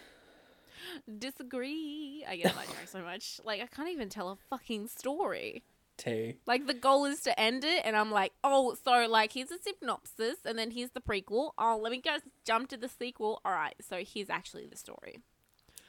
Disagree. 1.18 2.24
I 2.28 2.36
get 2.36 2.54
sidetracked 2.54 2.88
so 2.90 3.02
much. 3.02 3.40
Like 3.44 3.60
I 3.60 3.66
can't 3.66 3.88
even 3.90 4.08
tell 4.08 4.30
a 4.30 4.36
fucking 4.50 4.88
story. 4.88 5.62
Two. 5.96 6.34
Like 6.46 6.66
the 6.66 6.74
goal 6.74 7.04
is 7.04 7.20
to 7.20 7.38
end 7.38 7.62
it, 7.64 7.82
and 7.84 7.96
I'm 7.96 8.10
like, 8.10 8.32
oh, 8.42 8.74
so 8.84 9.06
like 9.08 9.32
here's 9.32 9.50
a 9.52 9.58
synopsis, 9.62 10.38
and 10.44 10.58
then 10.58 10.70
here's 10.72 10.90
the 10.90 11.00
prequel. 11.00 11.52
Oh, 11.56 11.78
let 11.80 11.92
me 11.92 12.00
go 12.00 12.16
jump 12.44 12.68
to 12.70 12.76
the 12.76 12.88
sequel. 12.88 13.40
All 13.44 13.52
right, 13.52 13.74
so 13.80 14.02
here's 14.04 14.28
actually 14.30 14.66
the 14.66 14.76
story. 14.76 15.18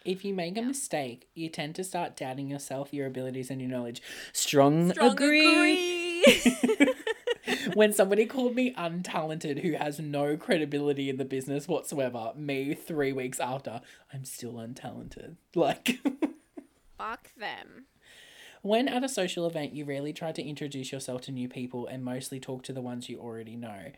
If 0.06 0.24
you 0.24 0.34
make 0.36 0.56
a 0.56 0.62
mistake, 0.62 1.28
you 1.34 1.50
tend 1.50 1.74
to 1.76 1.84
start 1.84 2.16
doubting 2.16 2.48
yourself, 2.48 2.94
your 2.94 3.08
abilities, 3.08 3.50
and 3.50 3.60
your 3.60 3.70
knowledge. 3.72 4.02
Strong, 4.34 4.92
Strong 4.92 5.12
agree. 5.14 6.22
agree. 6.24 6.94
when 7.74 7.92
somebody 7.92 8.26
called 8.28 8.54
me 8.56 8.72
untalented 8.76 9.64
who 9.64 9.74
has 9.74 10.00
no 10.00 10.38
credibility 10.38 11.10
in 11.10 11.18
the 11.18 11.26
business 11.26 11.68
whatsoever, 11.68 12.34
me 12.36 12.76
three 12.76 13.12
weeks 13.14 13.40
after, 13.40 13.82
I'm 14.14 14.26
still 14.26 14.54
untalented. 14.54 15.36
Like, 15.56 16.00
Fuck 16.98 17.32
them. 17.38 17.86
when 18.62 18.88
at 18.88 19.04
a 19.04 19.10
social 19.10 19.48
event, 19.48 19.74
you 19.74 19.86
rarely 19.86 20.14
try 20.14 20.32
to 20.34 20.44
introduce 20.44 20.92
yourself 20.92 21.22
to 21.22 21.32
new 21.32 21.50
people 21.50 21.88
and 21.88 22.04
mostly 22.06 22.40
talk 22.40 22.62
to 22.64 22.74
the 22.74 22.82
ones 22.82 23.10
you 23.10 23.20
already 23.20 23.56
know. 23.56 23.92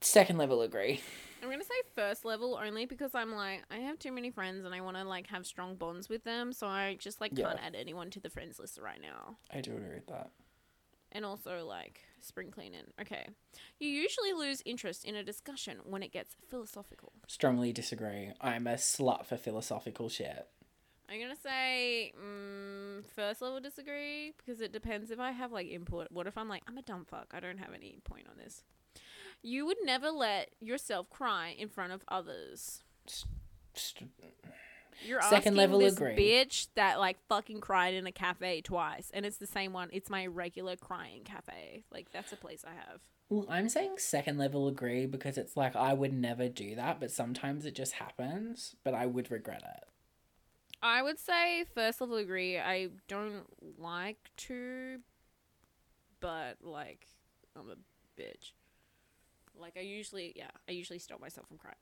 Second 0.00 0.38
level 0.38 0.62
agree. 0.62 1.00
I'm 1.46 1.52
gonna 1.52 1.64
say 1.64 1.74
first 1.94 2.24
level 2.24 2.58
only 2.60 2.86
because 2.86 3.14
I'm 3.14 3.32
like 3.32 3.62
I 3.70 3.76
have 3.76 3.98
too 4.00 4.10
many 4.10 4.30
friends 4.30 4.64
and 4.64 4.74
I 4.74 4.80
want 4.80 4.96
to 4.96 5.04
like 5.04 5.28
have 5.28 5.46
strong 5.46 5.76
bonds 5.76 6.08
with 6.08 6.24
them, 6.24 6.52
so 6.52 6.66
I 6.66 6.96
just 6.98 7.20
like 7.20 7.32
Yeah. 7.34 7.46
can't 7.46 7.60
add 7.64 7.76
anyone 7.76 8.10
to 8.10 8.20
the 8.20 8.28
friends 8.30 8.58
list 8.58 8.78
right 8.82 9.00
now. 9.00 9.36
I 9.52 9.60
do 9.60 9.76
agree 9.76 9.94
with 9.94 10.06
that. 10.08 10.30
And 11.12 11.24
also 11.24 11.64
like 11.64 12.00
spring 12.20 12.50
cleaning. 12.50 12.92
Okay, 13.00 13.28
you 13.78 13.88
usually 13.88 14.32
lose 14.32 14.60
interest 14.66 15.04
in 15.04 15.14
a 15.14 15.22
discussion 15.22 15.78
when 15.84 16.02
it 16.02 16.12
gets 16.12 16.34
philosophical. 16.48 17.12
Strongly 17.28 17.72
disagree. 17.72 18.32
I'm 18.40 18.66
a 18.66 18.74
slut 18.74 19.24
for 19.26 19.36
philosophical 19.36 20.08
shit. 20.08 20.48
I'm 21.08 21.20
gonna 21.20 21.36
say 21.36 22.12
mm, 22.20 23.06
first 23.14 23.40
level 23.40 23.60
disagree 23.60 24.34
because 24.36 24.60
it 24.60 24.72
depends 24.72 25.12
if 25.12 25.20
I 25.20 25.30
have 25.30 25.52
like 25.52 25.68
input. 25.68 26.08
What 26.10 26.26
if 26.26 26.36
I'm 26.36 26.48
like 26.48 26.64
I'm 26.66 26.76
a 26.76 26.82
dumb 26.82 27.04
fuck? 27.08 27.28
I 27.32 27.38
don't 27.38 27.58
have 27.58 27.72
any 27.72 27.98
point 28.02 28.26
on 28.28 28.36
this. 28.36 28.64
You 29.46 29.64
would 29.66 29.76
never 29.84 30.10
let 30.10 30.50
yourself 30.60 31.08
cry 31.08 31.54
in 31.56 31.68
front 31.68 31.92
of 31.92 32.02
others. 32.08 32.82
You're 35.06 35.22
Second 35.22 35.36
asking 35.36 35.54
level 35.54 35.78
this 35.78 35.92
agree. 35.92 36.16
bitch 36.16 36.66
that 36.74 36.98
like 36.98 37.16
fucking 37.28 37.60
cried 37.60 37.94
in 37.94 38.08
a 38.08 38.12
cafe 38.12 38.60
twice, 38.60 39.08
and 39.14 39.24
it's 39.24 39.36
the 39.36 39.46
same 39.46 39.72
one. 39.72 39.88
It's 39.92 40.10
my 40.10 40.26
regular 40.26 40.74
crying 40.74 41.22
cafe. 41.22 41.84
Like 41.92 42.10
that's 42.10 42.32
a 42.32 42.36
place 42.36 42.64
I 42.66 42.74
have. 42.74 43.02
Well, 43.28 43.46
I'm 43.48 43.68
saying 43.68 43.98
second 43.98 44.36
level 44.36 44.66
agree 44.66 45.06
because 45.06 45.38
it's 45.38 45.56
like 45.56 45.76
I 45.76 45.92
would 45.92 46.12
never 46.12 46.48
do 46.48 46.74
that, 46.74 46.98
but 46.98 47.12
sometimes 47.12 47.64
it 47.64 47.76
just 47.76 47.92
happens, 47.92 48.74
but 48.82 48.94
I 48.94 49.06
would 49.06 49.30
regret 49.30 49.62
it. 49.62 49.84
I 50.82 51.04
would 51.04 51.20
say 51.20 51.66
first 51.72 52.00
level 52.00 52.16
agree. 52.16 52.58
I 52.58 52.88
don't 53.06 53.44
like 53.78 54.28
to, 54.38 54.98
but 56.18 56.56
like 56.64 57.06
I'm 57.54 57.70
a 57.70 58.20
bitch. 58.20 58.50
Like 59.58 59.76
I 59.76 59.80
usually, 59.80 60.32
yeah, 60.36 60.50
I 60.68 60.72
usually 60.72 60.98
stop 60.98 61.20
myself 61.20 61.48
from 61.48 61.58
crying. 61.58 61.76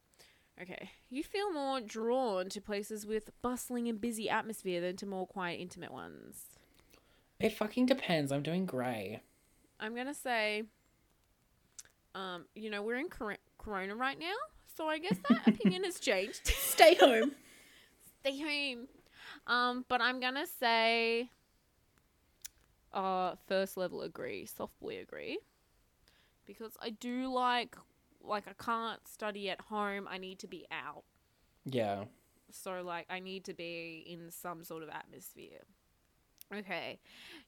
Okay, 0.63 0.91
you 1.11 1.25
feel 1.25 1.53
more 1.53 1.81
drawn 1.81 2.49
to 2.51 2.61
places 2.61 3.05
with 3.07 3.31
bustling 3.43 3.89
and 3.89 4.01
busy 4.01 4.31
atmosphere 4.31 4.81
than 4.81 4.97
to 4.99 5.07
more 5.07 5.27
quiet, 5.27 5.61
intimate 5.61 5.93
ones. 5.93 6.45
It 7.41 7.53
fucking 7.53 7.87
depends. 7.87 8.31
I'm 8.31 8.43
doing 8.43 8.65
grey. 8.65 9.21
I'm 9.81 9.97
gonna 9.97 10.15
say, 10.15 10.63
um, 12.15 12.45
you 12.55 12.71
know, 12.71 12.83
we're 12.83 12.97
in 12.99 13.09
cor- 13.09 13.37
Corona 13.59 13.97
right 13.97 14.19
now, 14.19 14.35
so 14.77 14.87
I 14.89 14.99
guess 14.99 15.19
that 15.29 15.47
opinion 15.49 15.83
has 15.85 15.99
changed. 15.99 16.47
Stay 16.47 16.95
home. 16.95 17.33
Stay 18.21 18.39
home. 18.41 18.87
Um, 19.47 19.85
but 19.89 20.01
I'm 20.01 20.21
gonna 20.21 20.47
say, 20.47 21.31
uh, 22.93 23.35
first 23.49 23.77
level 23.77 24.03
agree, 24.03 24.47
soft 24.47 24.79
boy 24.81 24.99
agree, 25.01 25.39
because 26.47 26.77
I 26.81 26.91
do 26.91 27.33
like, 27.33 27.77
like 28.23 28.45
I 28.49 28.63
can't 28.63 29.07
study 29.07 29.51
at 29.51 29.61
home. 29.61 30.09
I 30.11 30.19
need 30.19 30.39
to 30.41 30.47
be 30.47 30.67
out. 30.71 31.05
Yeah. 31.65 32.05
So 32.51 32.83
like 32.83 33.07
I 33.11 33.21
need 33.21 33.45
to 33.45 33.55
be 33.55 34.05
in 34.07 34.31
some 34.31 34.65
sort 34.65 34.83
of 34.83 34.89
atmosphere. 34.89 35.63
Okay. 36.53 36.99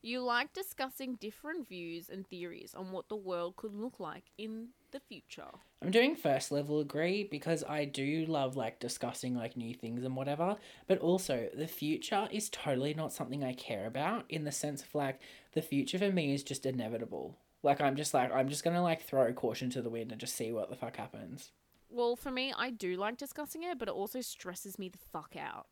You 0.02 0.22
like 0.22 0.52
discussing 0.52 1.16
different 1.16 1.68
views 1.68 2.08
and 2.08 2.26
theories 2.26 2.74
on 2.74 2.92
what 2.92 3.08
the 3.08 3.16
world 3.16 3.56
could 3.56 3.74
look 3.74 4.00
like 4.00 4.24
in 4.38 4.68
the 4.90 5.00
future. 5.00 5.50
I'm 5.82 5.90
doing 5.90 6.16
first 6.16 6.50
level 6.50 6.80
agree 6.80 7.24
because 7.24 7.62
I 7.68 7.84
do 7.84 8.24
love 8.26 8.56
like 8.56 8.80
discussing 8.80 9.36
like 9.36 9.56
new 9.56 9.74
things 9.74 10.04
and 10.04 10.16
whatever, 10.16 10.56
but 10.86 10.98
also 10.98 11.48
the 11.54 11.66
future 11.66 12.28
is 12.32 12.48
totally 12.48 12.94
not 12.94 13.12
something 13.12 13.44
I 13.44 13.52
care 13.52 13.86
about 13.86 14.24
in 14.28 14.44
the 14.44 14.52
sense 14.52 14.82
of 14.82 14.94
like 14.94 15.20
the 15.52 15.62
future 15.62 15.98
for 15.98 16.10
me 16.10 16.34
is 16.34 16.42
just 16.42 16.64
inevitable. 16.64 17.36
Like 17.62 17.80
I'm 17.80 17.96
just 17.96 18.14
like 18.14 18.32
I'm 18.32 18.48
just 18.48 18.64
gonna 18.64 18.82
like 18.82 19.02
throw 19.02 19.32
caution 19.32 19.70
to 19.70 19.82
the 19.82 19.90
wind 19.90 20.12
and 20.12 20.20
just 20.20 20.36
see 20.36 20.52
what 20.52 20.70
the 20.70 20.76
fuck 20.76 20.96
happens. 20.96 21.52
Well, 21.88 22.16
for 22.16 22.30
me, 22.30 22.52
I 22.56 22.70
do 22.70 22.96
like 22.96 23.16
discussing 23.16 23.62
it, 23.62 23.78
but 23.78 23.88
it 23.88 23.94
also 23.94 24.20
stresses 24.20 24.78
me 24.78 24.88
the 24.88 24.98
fuck 24.98 25.34
out. 25.38 25.66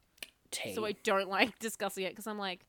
Tea. 0.50 0.74
So 0.74 0.84
I 0.84 0.92
don't 1.02 1.28
like 1.38 1.58
discussing 1.58 2.04
it 2.04 2.10
because 2.10 2.26
I'm 2.26 2.38
like, 2.38 2.66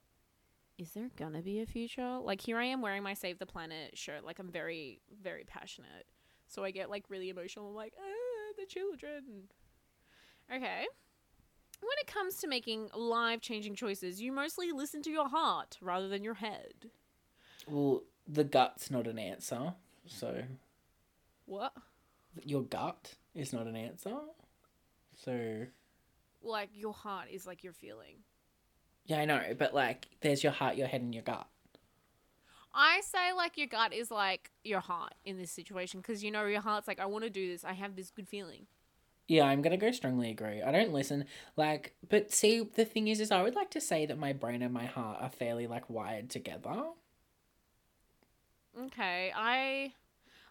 is 0.78 0.92
there 0.92 1.10
gonna 1.16 1.42
be 1.42 1.62
a 1.62 1.66
future? 1.66 2.20
Like 2.22 2.42
here 2.42 2.58
I 2.58 2.66
am 2.66 2.82
wearing 2.82 3.04
my 3.04 3.14
Save 3.14 3.40
the 3.40 3.46
Planet 3.46 3.98
shirt. 3.98 4.26
Like 4.26 4.40
I'm 4.40 4.52
very, 4.52 5.02
very 5.22 5.44
passionate. 5.44 6.06
So 6.48 6.64
I 6.64 6.72
get 6.72 6.90
like 6.90 7.06
really 7.10 7.30
emotional. 7.30 7.70
I'm 7.70 7.76
like, 7.76 7.94
ah, 7.98 8.54
the 8.58 8.66
children. 8.66 9.50
Okay. 10.54 10.86
When 11.82 11.98
it 12.00 12.08
comes 12.08 12.36
to 12.38 12.48
making 12.48 12.90
life 12.96 13.42
changing 13.42 13.76
choices, 13.76 14.22
you 14.22 14.32
mostly 14.32 14.72
listen 14.72 15.02
to 15.04 15.12
your 15.12 15.30
heart 15.30 15.78
rather 15.82 16.08
than 16.08 16.24
your 16.24 16.36
head. 16.36 16.90
well, 17.68 18.04
the 18.28 18.44
gut's 18.44 18.90
not 18.92 19.08
an 19.08 19.20
answer. 19.20 19.74
So 20.06 20.44
What? 21.46 21.74
your 22.44 22.64
gut 22.64 23.16
is 23.34 23.54
not 23.54 23.68
an 23.68 23.76
answer. 23.76 24.16
So 25.16 25.66
Like 26.42 26.70
your 26.74 26.94
heart 26.94 27.28
is 27.32 27.46
like 27.48 27.64
your 27.64 27.74
feeling. 27.74 28.18
yeah, 29.06 29.20
I 29.20 29.26
know, 29.26 29.42
but 29.58 29.74
like 29.74 30.08
there's 30.22 30.44
your 30.44 30.52
heart, 30.52 30.76
your 30.76 30.88
head, 30.88 31.02
and 31.02 31.14
your 31.14 31.24
gut. 31.24 31.48
I 32.74 33.02
say 33.06 33.32
like 33.34 33.58
your 33.58 33.68
gut 33.68 33.94
is 33.94 34.12
like 34.12 34.52
your 34.64 34.82
heart 34.82 35.14
in 35.24 35.38
this 35.38 35.52
situation 35.52 36.02
because 36.02 36.24
you 36.24 36.32
know 36.32 36.46
your 36.46 36.62
heart's 36.62 36.88
like 36.88 37.00
I 37.00 37.06
want 37.06 37.24
to 37.24 37.30
do 37.30 37.50
this. 37.50 37.64
I 37.64 37.74
have 37.74 37.96
this 37.96 38.12
good 38.12 38.28
feeling. 38.28 38.68
Yeah, 39.28 39.46
I'm 39.46 39.62
gonna 39.62 39.78
go 39.78 39.92
strongly 39.92 40.30
agree. 40.30 40.62
I 40.62 40.72
don't 40.72 40.92
listen 40.94 41.26
like, 41.56 41.96
but 42.10 42.32
see, 42.34 42.62
the 42.76 42.86
thing 42.86 43.08
is, 43.08 43.20
is 43.20 43.32
I 43.32 43.42
would 43.44 43.56
like 43.56 43.72
to 43.72 43.82
say 43.82 44.06
that 44.06 44.20
my 44.20 44.34
brain 44.34 44.62
and 44.62 44.74
my 44.74 44.86
heart 44.86 45.18
are 45.22 45.30
fairly 45.30 45.68
like 45.68 45.90
wired 45.90 46.30
together. 46.30 46.84
Okay, 48.78 49.32
I 49.36 49.94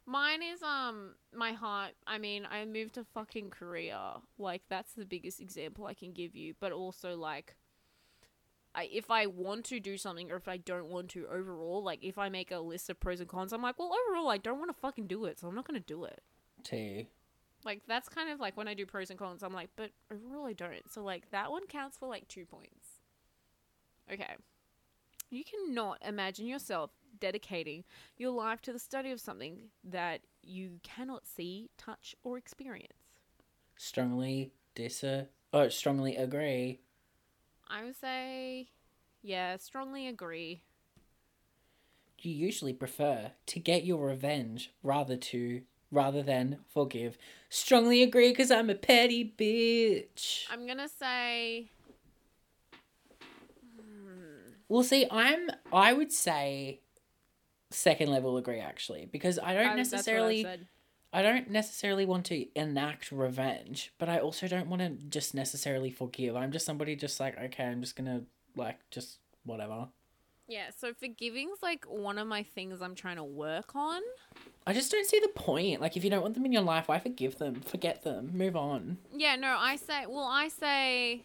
mine 0.07 0.43
is 0.43 0.63
um 0.63 1.15
my 1.35 1.53
heart. 1.53 1.93
I 2.07 2.19
mean, 2.19 2.47
I 2.51 2.65
moved 2.65 2.95
to 2.95 3.05
fucking 3.05 3.51
Korea. 3.51 4.17
Like 4.39 4.63
that's 4.69 4.93
the 4.95 5.05
biggest 5.05 5.41
example 5.41 5.87
I 5.87 5.95
can 5.95 6.13
give 6.13 6.35
you, 6.35 6.55
but 6.61 6.73
also 6.73 7.17
like 7.17 7.57
I 8.75 8.89
if 8.93 9.11
I 9.11 9.27
want 9.27 9.65
to 9.67 9.81
do 9.81 9.97
something 9.97 10.31
or 10.33 10.37
if 10.37 10.49
I 10.49 10.57
don't 10.57 10.89
want 10.89 11.11
to 11.11 11.27
overall, 11.27 11.83
like 11.83 12.03
if 12.03 12.19
I 12.19 12.29
make 12.29 12.51
a 12.51 12.59
list 12.59 12.91
of 12.91 12.99
pros 12.99 13.21
and 13.21 13.29
cons, 13.29 13.53
I'm 13.53 13.63
like, 13.63 13.79
well, 13.79 13.93
overall 14.09 14.31
I 14.31 14.39
don't 14.39 14.59
want 14.59 14.75
to 14.75 14.81
fucking 14.81 15.07
do 15.07 15.25
it, 15.27 15.39
so 15.39 15.49
I'm 15.49 15.55
not 15.55 15.67
going 15.67 15.81
to 15.81 15.87
do 15.87 16.05
it. 16.05 16.23
T. 16.63 17.09
Like 17.65 17.83
that's 17.87 18.09
kind 18.09 18.31
of 18.31 18.41
like 18.41 18.57
when 18.57 18.69
I 18.69 18.75
do 18.75 18.85
pros 18.85 19.11
and 19.11 19.19
cons, 19.19 19.43
I'm 19.43 19.55
like, 19.55 19.71
but 19.77 19.91
overall 20.11 20.47
I 20.47 20.53
don't. 20.53 20.91
So 20.91 21.03
like 21.03 21.31
that 21.31 21.51
one 21.51 21.67
counts 21.67 21.97
for 21.97 22.09
like 22.09 22.29
2 22.29 22.47
points. 22.47 23.01
Okay. 24.13 24.37
You 25.35 25.45
cannot 25.45 25.99
imagine 26.07 26.47
yourself 26.47 26.91
dedicating 27.19 27.85
your 28.17 28.31
life 28.31 28.63
to 28.63 28.73
the 28.73 28.79
study 28.79 29.11
of 29.11 29.21
something 29.21 29.57
that 29.83 30.21
you 30.43 30.79
cannot 30.83 31.27
see, 31.27 31.71
touch, 31.77 32.15
or 32.23 32.39
experience. 32.39 32.93
Strongly 33.77 34.53
dis. 34.75 35.05
Oh, 35.53 35.69
strongly 35.69 36.17
agree. 36.17 36.81
I 37.69 37.85
would 37.85 37.97
say, 37.97 38.69
yeah, 39.23 39.57
strongly 39.57 40.07
agree. 40.07 40.63
You 42.21 42.33
usually 42.33 42.73
prefer 42.73 43.33
to 43.47 43.61
get 43.61 43.85
your 43.85 44.07
revenge 44.07 44.73
rather 44.83 45.17
to 45.17 45.63
rather 45.91 46.23
than 46.23 46.59
forgive. 46.69 47.17
Strongly 47.49 48.03
agree 48.03 48.31
because 48.31 48.51
I'm 48.51 48.71
a 48.71 48.75
petty 48.75 49.35
bitch. 49.37 50.45
I'm 50.51 50.67
gonna 50.67 50.89
say, 50.89 51.71
Well, 54.69 54.83
see, 54.83 55.07
I'm. 55.11 55.51
I 55.73 55.93
would 55.93 56.13
say 56.13 56.81
second 57.71 58.11
level 58.11 58.37
agree 58.37 58.61
actually 58.61 59.07
because 59.11 59.39
I 59.39 59.53
don't 59.55 59.67
I- 59.67 59.77
that's 59.77 59.93
what 59.93 59.99
I've 59.99 60.05
necessarily. 60.07 60.47
I 61.13 61.23
don't 61.23 61.49
necessarily 61.51 62.07
want 62.07 62.27
to 62.27 62.47
enact 62.59 63.13
revenge, 63.13 63.93
but 63.99 64.09
I 64.09 64.19
also 64.19 64.49
don't 64.49 64.67
want 64.69 64.83
to 64.83 64.91
just 65.09 65.33
necessarily 65.33 65.91
forgive. 65.91 66.35
I'm 66.35 66.51
just 66.51 66.67
somebody 66.67 66.97
just 66.97 67.21
like 67.21 67.39
okay, 67.39 67.65
I'm 67.65 67.81
just 67.81 67.95
gonna 67.95 68.23
like 68.57 68.79
just 68.91 69.19
whatever. 69.45 69.89
Yeah, 70.47 70.71
so 70.77 70.93
forgiving's 70.93 71.63
like 71.63 71.85
one 71.87 72.19
of 72.19 72.27
my 72.27 72.43
things 72.43 72.83
I'm 72.83 72.95
trying 72.95 73.17
to 73.17 73.25
work 73.25 73.75
on. 73.75 74.03
I 74.67 74.73
just 74.75 74.91
don't 74.91 75.07
see 75.07 75.19
the 75.21 75.29
point. 75.29 75.81
Like, 75.81 75.97
if 75.97 76.05
you 76.05 76.11
don't 76.11 76.21
want 76.23 76.35
them 76.35 76.45
in 76.45 76.53
your 76.53 76.63
life, 76.63 76.89
why 76.89 76.99
forgive 76.99 77.39
them? 77.39 77.63
Forget 77.63 78.03
them. 78.05 78.31
Move 78.35 78.57
on. 78.57 78.99
Yeah, 79.15 79.37
no, 79.37 79.57
I 79.59 79.77
say, 79.77 80.05
well, 80.07 80.27
I 80.31 80.49
say, 80.49 81.23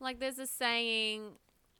like, 0.00 0.18
there's 0.18 0.38
a 0.38 0.46
saying, 0.46 1.32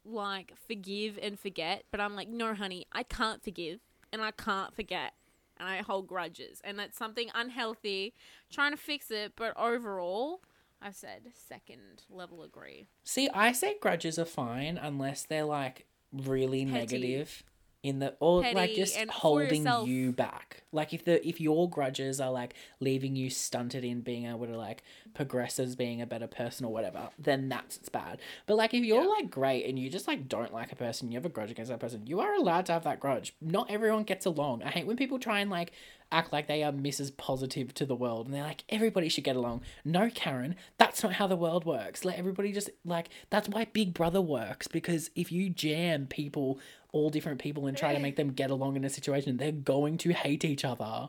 like, 0.04 0.52
forgive 0.66 1.18
and 1.20 1.38
forget, 1.38 1.84
but 1.90 2.00
I'm 2.00 2.16
like, 2.16 2.28
no, 2.28 2.54
honey, 2.54 2.86
I 2.92 3.02
can't 3.02 3.42
forgive 3.42 3.80
and 4.12 4.22
I 4.22 4.30
can't 4.30 4.74
forget. 4.74 5.12
And 5.58 5.68
I 5.68 5.78
hold 5.78 6.08
grudges. 6.08 6.60
And 6.64 6.78
that's 6.78 6.96
something 6.96 7.28
unhealthy, 7.34 8.14
trying 8.50 8.72
to 8.72 8.76
fix 8.76 9.10
it, 9.10 9.34
but 9.36 9.56
overall, 9.56 10.40
I've 10.80 10.96
said 10.96 11.30
second 11.34 12.02
level 12.10 12.42
agree. 12.42 12.88
See, 13.04 13.28
I 13.32 13.52
say 13.52 13.76
grudges 13.80 14.18
are 14.18 14.24
fine 14.24 14.76
unless 14.76 15.22
they're 15.22 15.44
like 15.44 15.86
really 16.12 16.64
Petty. 16.64 16.78
negative 16.78 17.44
in 17.82 17.98
the 17.98 18.14
or 18.20 18.42
like 18.52 18.74
just 18.74 18.96
holding 19.10 19.66
you 19.86 20.12
back. 20.12 20.62
Like 20.70 20.92
if 20.94 21.04
the 21.04 21.26
if 21.26 21.40
your 21.40 21.68
grudges 21.68 22.20
are 22.20 22.30
like 22.30 22.54
leaving 22.80 23.16
you 23.16 23.28
stunted 23.28 23.84
in 23.84 24.00
being 24.02 24.26
able 24.26 24.46
to 24.46 24.56
like 24.56 24.82
progress 25.14 25.58
as 25.58 25.74
being 25.74 26.00
a 26.00 26.06
better 26.06 26.28
person 26.28 26.64
or 26.64 26.72
whatever, 26.72 27.08
then 27.18 27.48
that's 27.48 27.76
it's 27.76 27.88
bad. 27.88 28.20
But 28.46 28.56
like 28.56 28.72
if 28.72 28.84
you're 28.84 29.02
Yeah. 29.02 29.08
like 29.08 29.30
great 29.30 29.66
and 29.66 29.78
you 29.78 29.90
just 29.90 30.06
like 30.06 30.28
don't 30.28 30.52
like 30.52 30.70
a 30.70 30.76
person, 30.76 31.10
you 31.10 31.16
have 31.18 31.26
a 31.26 31.28
grudge 31.28 31.50
against 31.50 31.70
that 31.70 31.80
person, 31.80 32.06
you 32.06 32.20
are 32.20 32.32
allowed 32.34 32.66
to 32.66 32.72
have 32.72 32.84
that 32.84 33.00
grudge. 33.00 33.34
Not 33.40 33.70
everyone 33.70 34.04
gets 34.04 34.26
along. 34.26 34.62
I 34.62 34.70
hate 34.70 34.86
when 34.86 34.96
people 34.96 35.18
try 35.18 35.40
and 35.40 35.50
like 35.50 35.72
act 36.12 36.30
like 36.32 36.46
they 36.46 36.62
are 36.62 36.72
Mrs. 36.72 37.16
Positive 37.16 37.72
to 37.74 37.86
the 37.86 37.94
world 37.96 38.26
and 38.26 38.34
they're 38.34 38.42
like 38.44 38.64
everybody 38.68 39.08
should 39.08 39.24
get 39.24 39.34
along. 39.34 39.62
No, 39.84 40.08
Karen, 40.08 40.54
that's 40.78 41.02
not 41.02 41.14
how 41.14 41.26
the 41.26 41.36
world 41.36 41.64
works. 41.64 42.04
Let 42.04 42.16
everybody 42.16 42.52
just 42.52 42.70
like 42.84 43.08
that's 43.28 43.48
why 43.48 43.66
Big 43.72 43.92
Brother 43.92 44.20
works 44.20 44.68
because 44.68 45.10
if 45.16 45.32
you 45.32 45.50
jam 45.50 46.06
people, 46.06 46.60
all 46.92 47.10
different 47.10 47.40
people, 47.40 47.66
and 47.66 47.76
try 47.76 47.92
to 47.94 47.98
make 48.00 48.16
them 48.16 48.32
get 48.32 48.50
along 48.50 48.76
in 48.76 48.84
a 48.84 48.90
situation, 48.90 49.36
they're 49.38 49.50
going 49.52 49.98
to 49.98 50.12
hate 50.12 50.44
each 50.44 50.64
other. 50.64 51.08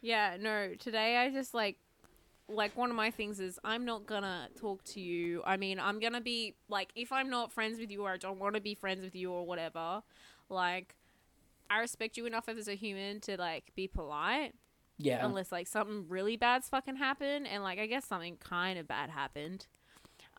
Yeah, 0.00 0.36
no, 0.40 0.72
today 0.78 1.16
I 1.18 1.30
just 1.30 1.54
like 1.54 1.76
like 2.48 2.76
one 2.76 2.90
of 2.90 2.96
my 2.96 3.10
things 3.10 3.40
is 3.40 3.58
I'm 3.64 3.84
not 3.84 4.06
gonna 4.06 4.48
talk 4.60 4.82
to 4.84 5.00
you. 5.00 5.42
I 5.46 5.56
mean, 5.56 5.78
I'm 5.78 6.00
gonna 6.00 6.20
be 6.20 6.54
like 6.68 6.90
if 6.94 7.12
I'm 7.12 7.30
not 7.30 7.52
friends 7.52 7.78
with 7.78 7.90
you 7.90 8.02
or 8.02 8.10
I 8.12 8.16
don't 8.16 8.38
want 8.38 8.54
to 8.56 8.60
be 8.60 8.74
friends 8.74 9.02
with 9.02 9.14
you 9.14 9.30
or 9.32 9.46
whatever, 9.46 10.02
like 10.48 10.94
I 11.70 11.78
respect 11.78 12.16
you 12.16 12.26
enough 12.26 12.48
as 12.48 12.68
a 12.68 12.74
human 12.74 13.20
to 13.20 13.36
like 13.38 13.72
be 13.74 13.86
polite 13.88 14.54
Yeah. 14.98 15.24
unless 15.24 15.50
like 15.52 15.66
something 15.68 16.04
really 16.08 16.36
bad's 16.36 16.68
fucking 16.68 16.96
happened 16.96 17.46
and 17.46 17.62
like 17.62 17.78
I 17.78 17.86
guess 17.86 18.04
something 18.06 18.36
kind 18.36 18.78
of 18.78 18.86
bad 18.88 19.08
happened. 19.10 19.66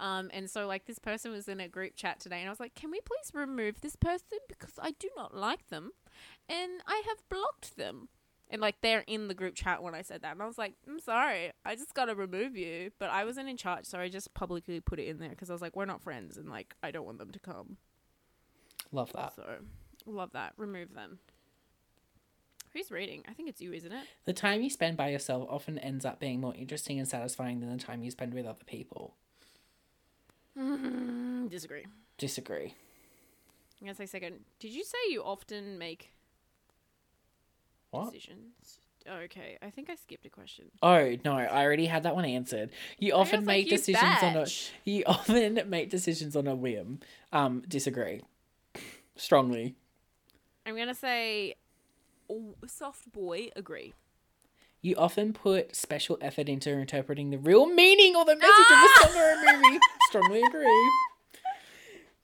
Um, 0.04 0.30
and 0.34 0.50
so 0.50 0.68
like 0.68 0.86
this 0.86 1.00
person 1.00 1.32
was 1.32 1.48
in 1.48 1.62
a 1.62 1.70
group 1.70 1.96
chat 1.96 2.20
today 2.20 2.40
and 2.40 2.48
I 2.48 2.50
was 2.50 2.60
like, 2.60 2.76
Can 2.76 2.92
we 2.92 3.00
please 3.00 3.34
remove 3.34 3.80
this 3.80 3.96
person 3.96 4.38
because 4.50 4.74
I 4.78 4.92
do 5.00 5.10
not 5.16 5.34
like 5.34 5.70
them 5.70 5.92
and 6.50 6.72
I 6.86 7.02
have 7.08 7.18
blocked 7.30 7.78
them. 7.78 8.10
And 8.50 8.62
like 8.62 8.76
they're 8.82 9.06
in 9.08 9.30
the 9.30 9.34
group 9.34 9.56
chat 9.56 9.82
when 9.82 9.96
I 9.96 10.02
said 10.02 10.22
that. 10.22 10.34
And 10.34 10.42
I 10.42 10.46
was 10.46 10.58
like, 10.58 10.74
I'm 10.88 11.00
sorry, 11.00 11.52
I 11.64 11.76
just 11.76 11.94
gotta 11.94 12.16
remove 12.16 12.58
you. 12.58 12.92
But 13.00 13.12
I 13.12 13.24
wasn't 13.24 13.48
in 13.48 13.56
charge, 13.56 13.86
so 13.86 13.98
I 13.98 14.10
just 14.10 14.34
publicly 14.34 14.82
put 14.82 15.00
it 15.00 15.08
in 15.08 15.20
there 15.20 15.30
because 15.30 15.50
I 15.50 15.54
was 15.54 15.62
like, 15.62 15.74
we're 15.74 15.86
not 15.86 16.02
friends 16.02 16.36
and 16.36 16.50
like 16.50 16.76
I 16.84 16.92
don't 16.92 17.06
want 17.06 17.18
them 17.18 17.32
to 17.32 17.40
come. 17.40 17.78
Love 18.92 19.14
that. 19.14 19.38
So 19.38 19.46
love 20.06 20.34
that. 20.34 20.52
Remove 20.58 20.94
them. 20.94 21.20
Who's 22.74 22.92
reading? 22.92 23.24
I 23.26 23.34
think 23.34 23.48
it's 23.48 23.62
you, 23.62 23.72
isn't 23.72 23.92
it? 23.92 24.06
The 24.26 24.34
time 24.34 24.62
you 24.62 24.70
spend 24.70 24.98
by 24.98 25.10
yourself 25.10 25.48
often 25.50 25.80
ends 25.80 26.04
up 26.04 26.20
being 26.20 26.42
more 26.42 26.56
interesting 26.56 27.00
and 27.00 27.08
satisfying 27.08 27.62
than 27.62 27.72
the 27.72 27.82
time 27.82 28.04
you 28.04 28.12
spend 28.12 28.34
with 28.34 28.46
other 28.46 28.66
people. 28.66 29.16
Mm, 30.58 31.50
disagree. 31.50 31.86
Disagree. 32.18 32.76
I'm 33.82 33.88
gonna 33.88 33.96
say 33.96 34.06
second. 34.06 34.40
Did 34.60 34.72
you 34.72 34.84
say 34.84 34.98
you 35.10 35.22
often 35.24 35.78
make 35.78 36.12
What? 37.92 38.12
decisions? 38.14 38.80
Okay, 39.06 39.58
I 39.62 39.70
think 39.70 39.90
I 39.90 39.96
skipped 39.96 40.26
a 40.26 40.30
question. 40.30 40.66
Oh 40.82 41.18
no, 41.26 41.34
I 41.34 41.64
already 41.64 41.88
had 41.88 42.04
that 42.04 42.16
one 42.16 42.24
answered. 42.24 42.70
You 43.00 43.14
often 43.14 43.46
make 43.46 43.66
you 43.66 43.78
decisions 43.78 44.24
on 44.24 44.38
a 44.38 44.46
you 44.86 45.04
often 45.08 45.60
make 45.70 45.90
decisions 45.90 46.36
on 46.36 46.48
a 46.48 46.56
whim. 46.56 47.00
Um, 47.34 47.64
disagree. 47.68 48.22
Strongly. 49.18 49.76
I'm 50.66 50.78
gonna 50.78 50.96
say 50.96 51.56
oh, 52.30 52.56
soft 52.66 53.12
boy. 53.12 53.50
Agree. 53.56 53.94
You 54.84 54.96
often 54.98 55.32
put 55.34 55.76
special 55.76 56.18
effort 56.22 56.50
into 56.50 56.70
interpreting 56.70 57.30
the 57.32 57.38
real 57.40 57.66
meaning 57.66 58.16
or 58.18 58.26
the 58.26 58.36
message 58.36 58.52
of 58.70 58.78
a 58.78 59.08
song 59.08 59.18
or 59.18 59.32
a 59.32 59.58
movie. 59.58 59.80
Strongly 60.10 60.44
agree. 60.44 60.92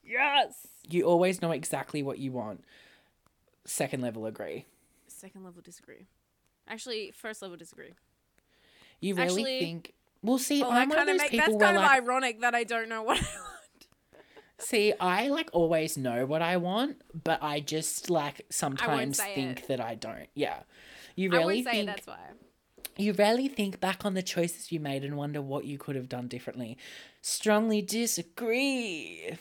Yes. 0.04 0.66
You 0.88 1.04
always 1.04 1.40
know 1.40 1.52
exactly 1.52 2.02
what 2.02 2.18
you 2.18 2.32
want. 2.32 2.62
Second 3.64 4.02
level 4.02 4.26
agree. 4.26 4.66
Second 5.08 5.42
level 5.44 5.62
disagree. 5.62 6.06
Actually, 6.68 7.12
first 7.12 7.40
level 7.40 7.56
disagree. 7.56 7.94
You 9.00 9.14
really 9.14 9.26
Actually- 9.42 9.60
think 9.60 9.94
Well 10.22 10.38
see, 10.38 10.60
Well, 10.60 10.72
I'm 10.72 10.90
one 10.90 10.98
of 10.98 11.06
those 11.06 11.18
make, 11.18 11.30
people 11.30 11.46
that's 11.58 11.62
kind 11.62 11.76
of 11.78 11.82
like 11.82 12.02
ironic 12.02 12.40
that 12.42 12.54
I 12.54 12.64
don't 12.64 12.90
know 12.90 13.02
what 13.02 13.16
I 13.18 13.22
want. 13.22 13.86
See, 14.58 14.92
I 15.00 15.28
like 15.28 15.48
always 15.54 15.96
know 15.96 16.26
what 16.26 16.42
I 16.42 16.58
want, 16.58 17.00
but 17.24 17.42
I 17.42 17.60
just 17.60 18.10
like 18.10 18.44
sometimes 18.50 19.18
think 19.18 19.60
it. 19.60 19.68
that 19.68 19.80
I 19.80 19.94
don't. 19.94 20.28
Yeah. 20.34 20.58
You 21.16 21.30
really 21.30 21.62
think 21.62 21.86
that's 21.86 22.06
why. 22.06 22.18
You 23.00 23.12
rarely 23.12 23.48
think 23.48 23.80
back 23.80 24.04
on 24.04 24.14
the 24.14 24.22
choices 24.22 24.70
you 24.72 24.80
made 24.80 25.04
and 25.04 25.16
wonder 25.16 25.40
what 25.42 25.64
you 25.64 25.78
could 25.78 25.96
have 25.96 26.08
done 26.08 26.28
differently. 26.28 26.76
Strongly 27.22 27.82
disagree. 27.82 29.36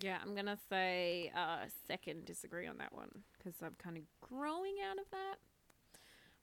Yeah, 0.00 0.18
I'm 0.22 0.34
gonna 0.34 0.58
say 0.68 1.32
uh, 1.36 1.66
second 1.88 2.24
disagree 2.24 2.66
on 2.66 2.78
that 2.78 2.94
one 2.94 3.10
because 3.36 3.54
I'm 3.62 3.74
kind 3.82 3.96
of 3.96 4.02
growing 4.20 4.76
out 4.88 4.98
of 4.98 5.10
that. 5.10 5.36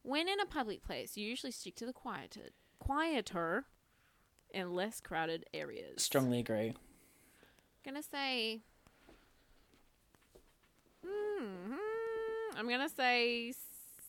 When 0.04 0.28
in 0.28 0.40
a 0.40 0.46
public 0.46 0.84
place, 0.84 1.18
you 1.18 1.26
usually 1.28 1.52
stick 1.52 1.76
to 1.78 1.86
the 1.86 1.94
quieter, 1.94 2.50
quieter, 2.80 3.66
and 4.54 4.74
less 4.74 5.00
crowded 5.02 5.46
areas. 5.54 6.04
Strongly 6.04 6.40
agree. 6.40 6.74
Gonna 7.86 8.04
say. 8.04 8.62
Mm-hmm, 11.06 12.58
I'm 12.58 12.70
gonna 12.70 12.90
say 12.90 13.50
s- 13.50 13.56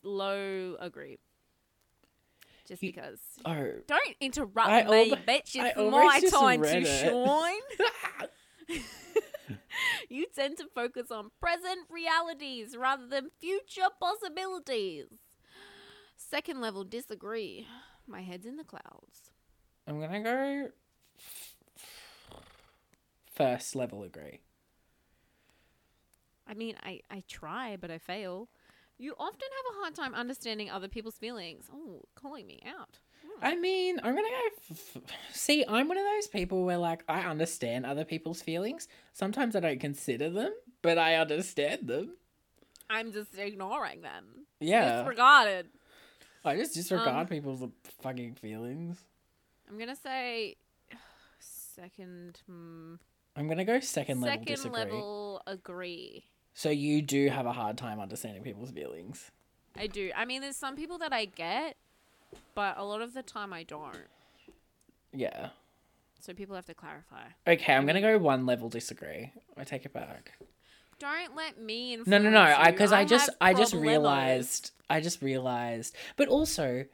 low 0.02 0.76
agree. 0.80 1.18
Just 2.68 2.82
You- 2.82 2.92
because. 2.92 3.20
Oh. 3.44 3.72
Don't 3.86 4.16
interrupt 4.20 4.68
I 4.68 4.84
me, 4.84 5.12
bitch. 5.26 5.56
It's 5.56 5.76
my 5.76 6.20
time 6.30 6.62
to 6.62 6.84
shine. 6.84 8.28
you 10.10 10.26
tend 10.34 10.58
to 10.58 10.66
focus 10.74 11.10
on 11.10 11.30
present 11.40 11.88
realities 11.90 12.76
rather 12.76 13.06
than 13.06 13.30
future 13.40 13.88
possibilities. 13.98 15.06
Second 16.16 16.60
level 16.60 16.84
disagree. 16.84 17.66
My 18.06 18.20
head's 18.20 18.44
in 18.44 18.56
the 18.56 18.64
clouds. 18.64 19.30
I'm 19.86 20.00
gonna 20.00 20.20
go 20.22 20.68
first 23.34 23.74
level 23.74 24.02
agree. 24.02 24.40
I 26.46 26.54
mean, 26.54 26.76
I, 26.82 27.00
I 27.10 27.22
try, 27.28 27.76
but 27.76 27.90
I 27.90 27.98
fail. 27.98 28.48
You 28.98 29.14
often 29.18 29.38
have 29.40 29.76
a 29.76 29.80
hard 29.80 29.94
time 29.94 30.14
understanding 30.14 30.70
other 30.70 30.88
people's 30.88 31.16
feelings. 31.16 31.68
Oh, 31.72 32.02
calling 32.16 32.46
me 32.46 32.60
out. 32.66 32.98
I 33.40 33.54
mean, 33.54 33.98
I'm 34.02 34.16
gonna 34.16 34.28
go. 34.28 34.48
F- 34.72 34.96
f- 34.96 35.02
See, 35.32 35.64
I'm 35.68 35.86
one 35.86 35.96
of 35.96 36.04
those 36.04 36.26
people 36.26 36.64
where 36.64 36.78
like 36.78 37.04
I 37.08 37.20
understand 37.20 37.86
other 37.86 38.04
people's 38.04 38.42
feelings. 38.42 38.88
Sometimes 39.12 39.54
I 39.54 39.60
don't 39.60 39.78
consider 39.80 40.28
them, 40.30 40.52
but 40.82 40.98
I 40.98 41.14
understand 41.14 41.86
them. 41.86 42.16
I'm 42.90 43.12
just 43.12 43.38
ignoring 43.38 44.00
them. 44.00 44.46
Yeah, 44.60 44.98
Disregarded. 45.02 45.68
I 46.44 46.56
just 46.56 46.74
disregard 46.74 47.08
Um, 47.16 47.26
people's 47.26 47.62
fucking 48.00 48.34
feelings. 48.34 48.98
I'm 49.68 49.78
gonna 49.78 49.94
say 49.94 50.56
second. 51.38 52.40
Hmm, 52.46 52.94
I'm 53.36 53.46
gonna 53.48 53.64
go 53.64 53.78
second 53.80 54.20
level 54.22 54.38
second 54.38 54.46
disagree. 54.56 54.78
level 54.80 55.42
agree. 55.46 56.24
So 56.58 56.70
you 56.70 57.02
do 57.02 57.28
have 57.28 57.46
a 57.46 57.52
hard 57.52 57.78
time 57.78 58.00
understanding 58.00 58.42
people's 58.42 58.72
feelings. 58.72 59.30
I 59.76 59.86
do. 59.86 60.10
I 60.16 60.24
mean, 60.24 60.40
there's 60.40 60.56
some 60.56 60.74
people 60.74 60.98
that 60.98 61.12
I 61.12 61.24
get, 61.24 61.76
but 62.56 62.76
a 62.76 62.84
lot 62.84 63.00
of 63.00 63.14
the 63.14 63.22
time 63.22 63.52
I 63.52 63.62
don't. 63.62 63.94
Yeah. 65.12 65.50
So 66.18 66.34
people 66.34 66.56
have 66.56 66.66
to 66.66 66.74
clarify. 66.74 67.26
Okay, 67.46 67.72
I'm 67.72 67.86
gonna 67.86 68.00
go 68.00 68.18
one 68.18 68.44
level 68.44 68.68
disagree. 68.68 69.30
I 69.56 69.62
take 69.62 69.84
it 69.84 69.92
back. 69.92 70.32
Don't 70.98 71.36
let 71.36 71.60
me 71.60 71.94
influence 71.94 72.08
No, 72.08 72.18
no, 72.18 72.28
no. 72.28 72.40
I 72.40 72.72
because 72.72 72.90
I, 72.90 73.04
just 73.04 73.30
I 73.40 73.54
just 73.54 73.72
realized 73.72 74.72
I 74.90 75.00
just 75.00 75.22
realized. 75.22 75.94
But 76.16 76.26
also, 76.26 76.86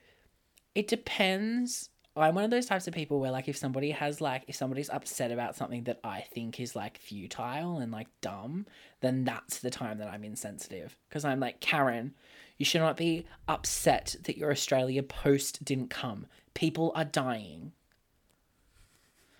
it 0.74 0.88
depends. 0.88 1.88
I'm 2.16 2.36
one 2.36 2.44
of 2.44 2.50
those 2.50 2.66
types 2.66 2.86
of 2.86 2.94
people 2.94 3.18
where 3.18 3.32
like 3.32 3.48
if 3.48 3.56
somebody 3.56 3.90
has 3.90 4.20
like 4.20 4.44
if 4.46 4.54
somebody's 4.54 4.88
upset 4.88 5.32
about 5.32 5.56
something 5.56 5.84
that 5.84 5.98
I 6.04 6.20
think 6.20 6.60
is 6.60 6.76
like 6.76 6.98
futile 6.98 7.78
and 7.78 7.90
like 7.90 8.06
dumb, 8.20 8.66
then 9.00 9.24
that's 9.24 9.58
the 9.58 9.70
time 9.70 9.98
that 9.98 10.08
I'm 10.08 10.22
insensitive 10.22 10.96
because 11.08 11.24
I'm 11.24 11.40
like 11.40 11.60
Karen, 11.60 12.14
you 12.56 12.64
should 12.64 12.80
not 12.80 12.96
be 12.96 13.26
upset 13.48 14.14
that 14.24 14.38
your 14.38 14.52
Australia 14.52 15.02
post 15.02 15.64
didn't 15.64 15.90
come. 15.90 16.26
People 16.54 16.92
are 16.94 17.04
dying. 17.04 17.72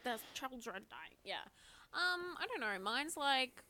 There's 0.03 0.20
children 0.35 0.83
dying. 0.91 1.18
Yeah. 1.25 1.45
Um, 1.93 2.35
I 2.41 2.47
don't 2.49 2.61
know. 2.61 2.83
Mine's 2.83 3.16
like 3.16 3.62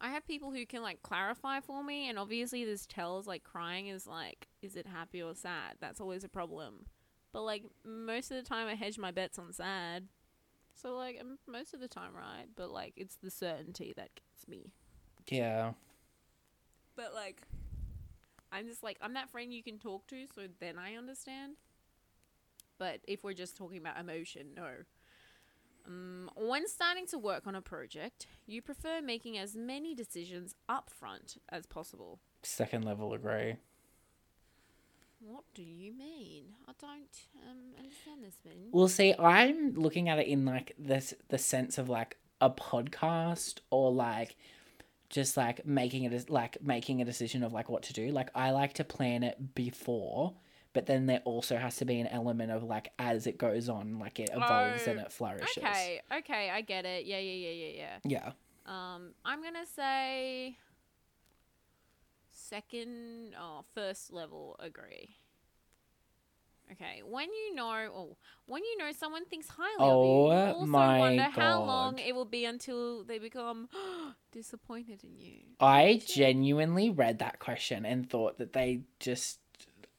I 0.00 0.10
have 0.10 0.26
people 0.28 0.52
who 0.52 0.64
can 0.64 0.82
like 0.82 1.02
clarify 1.02 1.58
for 1.58 1.82
me, 1.82 2.08
and 2.08 2.20
obviously 2.20 2.64
this 2.64 2.86
tells 2.86 3.26
like 3.26 3.42
crying 3.42 3.88
is 3.88 4.06
like 4.06 4.46
is 4.62 4.76
it 4.76 4.86
happy 4.86 5.22
or 5.22 5.34
sad? 5.34 5.74
That's 5.80 6.00
always 6.00 6.22
a 6.22 6.28
problem. 6.28 6.86
But 7.34 7.42
like 7.42 7.64
most 7.84 8.30
of 8.30 8.36
the 8.36 8.48
time, 8.48 8.68
I 8.68 8.76
hedge 8.76 8.96
my 8.96 9.10
bets 9.10 9.40
on 9.40 9.52
sad. 9.52 10.06
So 10.72 10.94
like 10.94 11.18
I'm 11.20 11.36
most 11.48 11.74
of 11.74 11.80
the 11.80 11.88
time 11.88 12.14
right, 12.14 12.46
but 12.54 12.70
like 12.70 12.94
it's 12.96 13.16
the 13.16 13.30
certainty 13.30 13.92
that 13.96 14.10
gets 14.14 14.48
me. 14.48 14.70
Yeah. 15.26 15.72
But 16.94 17.12
like 17.12 17.42
I'm 18.52 18.68
just 18.68 18.84
like 18.84 18.98
I'm 19.02 19.14
that 19.14 19.30
friend 19.30 19.52
you 19.52 19.64
can 19.64 19.80
talk 19.80 20.06
to, 20.06 20.26
so 20.32 20.42
then 20.60 20.78
I 20.78 20.94
understand. 20.94 21.54
But 22.78 23.00
if 23.08 23.24
we're 23.24 23.34
just 23.34 23.56
talking 23.56 23.78
about 23.78 23.98
emotion, 23.98 24.50
no. 24.54 24.68
Um, 25.86 26.30
when 26.36 26.68
starting 26.68 27.06
to 27.08 27.18
work 27.18 27.48
on 27.48 27.56
a 27.56 27.60
project, 27.60 28.28
you 28.46 28.62
prefer 28.62 29.00
making 29.02 29.38
as 29.38 29.56
many 29.56 29.92
decisions 29.92 30.54
upfront 30.70 31.36
as 31.48 31.66
possible. 31.66 32.20
Second 32.44 32.84
level 32.84 33.12
agree. 33.12 33.56
What 35.26 35.44
do 35.54 35.62
you 35.62 35.92
mean? 35.92 36.44
I 36.68 36.72
don't 36.78 37.08
um, 37.50 37.58
understand 37.78 38.22
this, 38.22 38.36
man. 38.44 38.68
Well, 38.72 38.88
see, 38.88 39.14
I'm 39.18 39.72
looking 39.74 40.08
at 40.10 40.18
it 40.18 40.26
in 40.26 40.44
like 40.44 40.74
this 40.78 41.14
the 41.28 41.38
sense 41.38 41.78
of 41.78 41.88
like 41.88 42.18
a 42.40 42.50
podcast 42.50 43.60
or 43.70 43.90
like 43.90 44.36
just 45.08 45.36
like 45.36 45.64
making 45.64 46.04
it 46.04 46.28
like 46.28 46.62
making 46.62 47.00
a 47.00 47.04
decision 47.04 47.42
of 47.42 47.52
like 47.52 47.70
what 47.70 47.84
to 47.84 47.92
do. 47.94 48.10
Like 48.10 48.30
I 48.34 48.50
like 48.50 48.74
to 48.74 48.84
plan 48.84 49.22
it 49.22 49.54
before, 49.54 50.34
but 50.74 50.86
then 50.86 51.06
there 51.06 51.22
also 51.24 51.56
has 51.56 51.76
to 51.76 51.86
be 51.86 52.00
an 52.00 52.08
element 52.08 52.50
of 52.52 52.62
like 52.62 52.92
as 52.98 53.26
it 53.26 53.38
goes 53.38 53.70
on, 53.70 53.98
like 53.98 54.20
it 54.20 54.30
evolves 54.30 54.86
and 54.86 54.98
Oh, 54.98 55.02
it 55.04 55.12
flourishes. 55.12 55.56
Okay, 55.56 56.02
okay, 56.18 56.50
I 56.50 56.60
get 56.60 56.84
it. 56.84 57.06
Yeah, 57.06 57.18
yeah, 57.18 57.48
yeah, 57.48 57.66
yeah, 57.66 57.72
yeah. 57.76 57.98
Yeah. 58.04 58.32
Um, 58.66 59.14
I'm 59.24 59.42
gonna 59.42 59.66
say 59.74 60.58
second 62.54 63.34
or 63.40 63.64
first 63.74 64.12
level 64.12 64.56
agree. 64.58 65.16
Okay, 66.72 67.02
when 67.06 67.28
you 67.28 67.54
know, 67.54 67.90
oh, 67.94 68.16
when 68.46 68.62
you 68.64 68.78
know 68.78 68.90
someone 68.92 69.26
thinks 69.26 69.48
highly 69.48 69.74
of 69.76 69.80
you, 69.80 69.86
Oh 69.86 70.26
you 70.30 70.54
also 70.54 70.66
my 70.66 70.98
wonder 70.98 71.24
how 71.24 71.62
long 71.62 71.98
it 71.98 72.14
will 72.14 72.24
be 72.24 72.46
until 72.46 73.04
they 73.04 73.18
become 73.18 73.68
disappointed 74.32 75.04
in 75.04 75.18
you. 75.18 75.40
I 75.60 76.00
genuinely 76.06 76.88
read 76.88 77.18
that 77.18 77.38
question 77.38 77.84
and 77.84 78.08
thought 78.08 78.38
that 78.38 78.54
they 78.54 78.80
just 78.98 79.40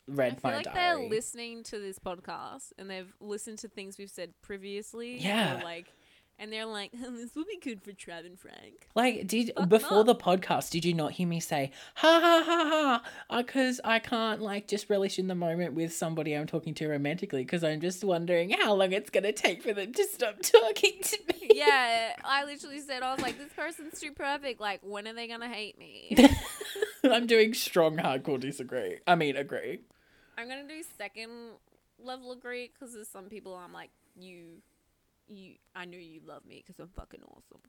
read 0.08 0.34
I 0.34 0.36
feel 0.36 0.52
my 0.52 0.58
like 0.58 0.66
diary. 0.66 1.02
they're 1.02 1.10
listening 1.10 1.64
to 1.64 1.80
this 1.80 2.00
podcast 2.00 2.74
and 2.80 2.90
they've 2.90 3.14
listened 3.20 3.60
to 3.60 3.68
things 3.68 3.98
we've 4.00 4.10
said 4.10 4.34
previously. 4.42 5.20
Yeah. 5.20 5.62
like, 5.64 5.94
and 6.38 6.52
they're 6.52 6.66
like, 6.66 6.92
"This 6.94 7.36
would 7.36 7.48
be 7.48 7.60
good 7.62 7.82
for 7.82 7.92
Trav 7.92 8.26
and 8.26 8.40
Frank." 8.40 8.88
Like, 8.96 9.28
did 9.28 9.52
before 9.68 10.04
the 10.04 10.16
podcast, 10.16 10.72
did 10.72 10.86
you 10.86 10.94
not 10.94 11.14
hear 11.14 11.28
me 11.28 11.40
say 11.40 11.72
ha 11.96 12.20
ha 12.20 12.44
ha 12.46 13.02
ha? 13.30 13.38
Because 13.38 13.80
I 13.84 14.00
can't 14.00 14.42
like 14.42 14.68
just 14.68 14.90
relish 14.90 15.20
in 15.20 15.28
the 15.28 15.36
moment 15.36 15.74
with 15.74 15.94
somebody 15.94 16.34
I'm 16.34 16.48
talking 16.48 16.74
to 16.76 16.88
romantically 16.88 17.44
because 17.44 17.64
I'm 17.64 17.82
just 17.82 18.04
wondering 18.04 18.52
how 18.52 18.74
long 18.74 18.92
it's 18.92 19.10
gonna 19.10 19.34
take 19.34 19.64
for 19.64 19.74
them 19.74 19.94
to 19.94 20.04
stop 20.06 20.36
talking 20.42 20.94
to 21.02 21.18
me. 21.30 21.50
yeah, 21.54 22.14
I 22.24 22.44
literally 22.46 22.82
said, 22.82 23.04
I 23.04 23.12
was 23.14 23.22
like, 23.22 23.38
this 23.38 23.54
person's 23.54 24.00
too 24.00 24.12
perfect. 24.12 24.60
Like, 24.60 24.82
when 24.84 25.08
are 25.08 25.14
they 25.14 25.28
gonna 25.28 25.50
hate 25.50 25.78
me? 25.78 26.18
I'm 27.04 27.28
doing 27.28 27.54
strong 27.54 27.98
hardcore 27.98 28.40
disagree. 28.40 29.00
I 29.08 29.16
mean, 29.16 29.36
agree. 29.36 29.82
I'm 30.38 30.50
gonna 30.50 30.68
do 30.68 30.84
second 30.98 31.30
level 32.00 32.32
agree 32.32 32.72
because 32.74 32.94
there's 32.94 33.08
some 33.08 33.26
people 33.26 33.56
I'm 33.56 33.74
like, 33.74 33.90
you, 34.18 34.62
you, 35.28 35.56
I 35.76 35.86
know 35.86 35.98
you 35.98 36.22
love 36.26 36.46
me 36.46 36.64
because 36.66 36.80
I'm 36.80 36.90
fucking 36.90 37.22
awesome. 37.24 37.62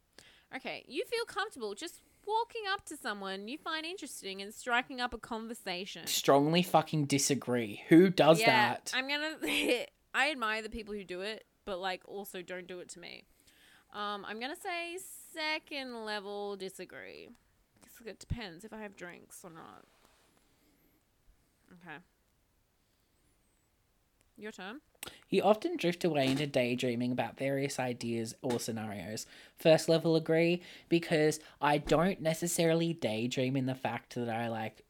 Okay, 0.55 0.85
you 0.87 1.05
feel 1.05 1.25
comfortable 1.25 1.75
just 1.75 2.03
walking 2.27 2.63
up 2.73 2.85
to 2.85 2.97
someone 2.97 3.47
you 3.47 3.57
find 3.57 3.87
interesting 3.87 4.43
and 4.43 4.53
striking 4.53 5.01
up 5.01 5.15
a 5.15 5.19
conversation. 5.19 6.07
Strongly 6.07 6.63
fucking 6.63 7.07
disagree. 7.07 7.83
Who 7.89 8.11
does 8.11 8.41
yeah, 8.41 8.75
that? 8.75 8.93
I'm 8.95 9.09
gonna. 9.09 9.37
I 10.15 10.31
admire 10.31 10.63
the 10.63 10.71
people 10.71 10.95
who 10.95 11.05
do 11.05 11.21
it, 11.21 11.45
but 11.65 11.79
like 11.79 12.03
also 12.07 12.43
don't 12.43 12.67
do 12.67 12.81
it 12.81 12.89
to 12.91 13.01
me. 13.01 13.25
Um, 13.93 14.25
I'm 14.27 14.41
gonna 14.41 14.57
say 14.57 14.99
second 15.35 16.05
level 16.05 16.57
disagree. 16.57 17.29
It 18.05 18.19
depends 18.19 18.65
if 18.65 18.73
I 18.73 18.79
have 18.83 18.97
drinks 18.97 19.41
or 19.43 19.51
not. 19.51 19.85
Okay. 21.73 21.97
Your 24.37 24.53
turn. 24.53 24.81
You 25.29 25.43
often 25.43 25.77
drift 25.77 26.05
away 26.05 26.29
into 26.29 26.47
daydreaming 26.47 27.13
about 27.13 27.37
various 27.37 27.79
ideas 27.79 28.35
or 28.43 28.61
scenarios. 28.61 29.27
First 29.57 29.89
level 29.89 30.15
agree 30.15 30.63
because 30.89 31.41
I 31.61 31.79
don't 31.79 32.21
necessarily 32.21 32.93
daydream 32.93 33.57
in 33.57 33.67
the 33.67 33.75
fact 33.75 34.15
that 34.15 34.29
I 34.29 34.49
like 34.49 34.83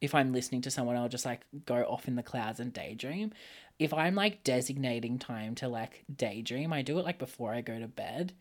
if 0.00 0.14
I'm 0.14 0.32
listening 0.32 0.62
to 0.62 0.70
someone 0.70 0.96
I'll 0.96 1.08
just 1.08 1.24
like 1.24 1.42
go 1.64 1.82
off 1.84 2.08
in 2.08 2.16
the 2.16 2.22
clouds 2.22 2.60
and 2.60 2.72
daydream. 2.72 3.32
If 3.78 3.92
I'm 3.92 4.14
like 4.14 4.44
designating 4.44 5.18
time 5.18 5.54
to 5.56 5.68
like 5.68 6.04
daydream, 6.14 6.72
I 6.72 6.82
do 6.82 6.98
it 6.98 7.04
like 7.04 7.18
before 7.18 7.52
I 7.52 7.60
go 7.60 7.78
to 7.78 7.88
bed. 7.88 8.32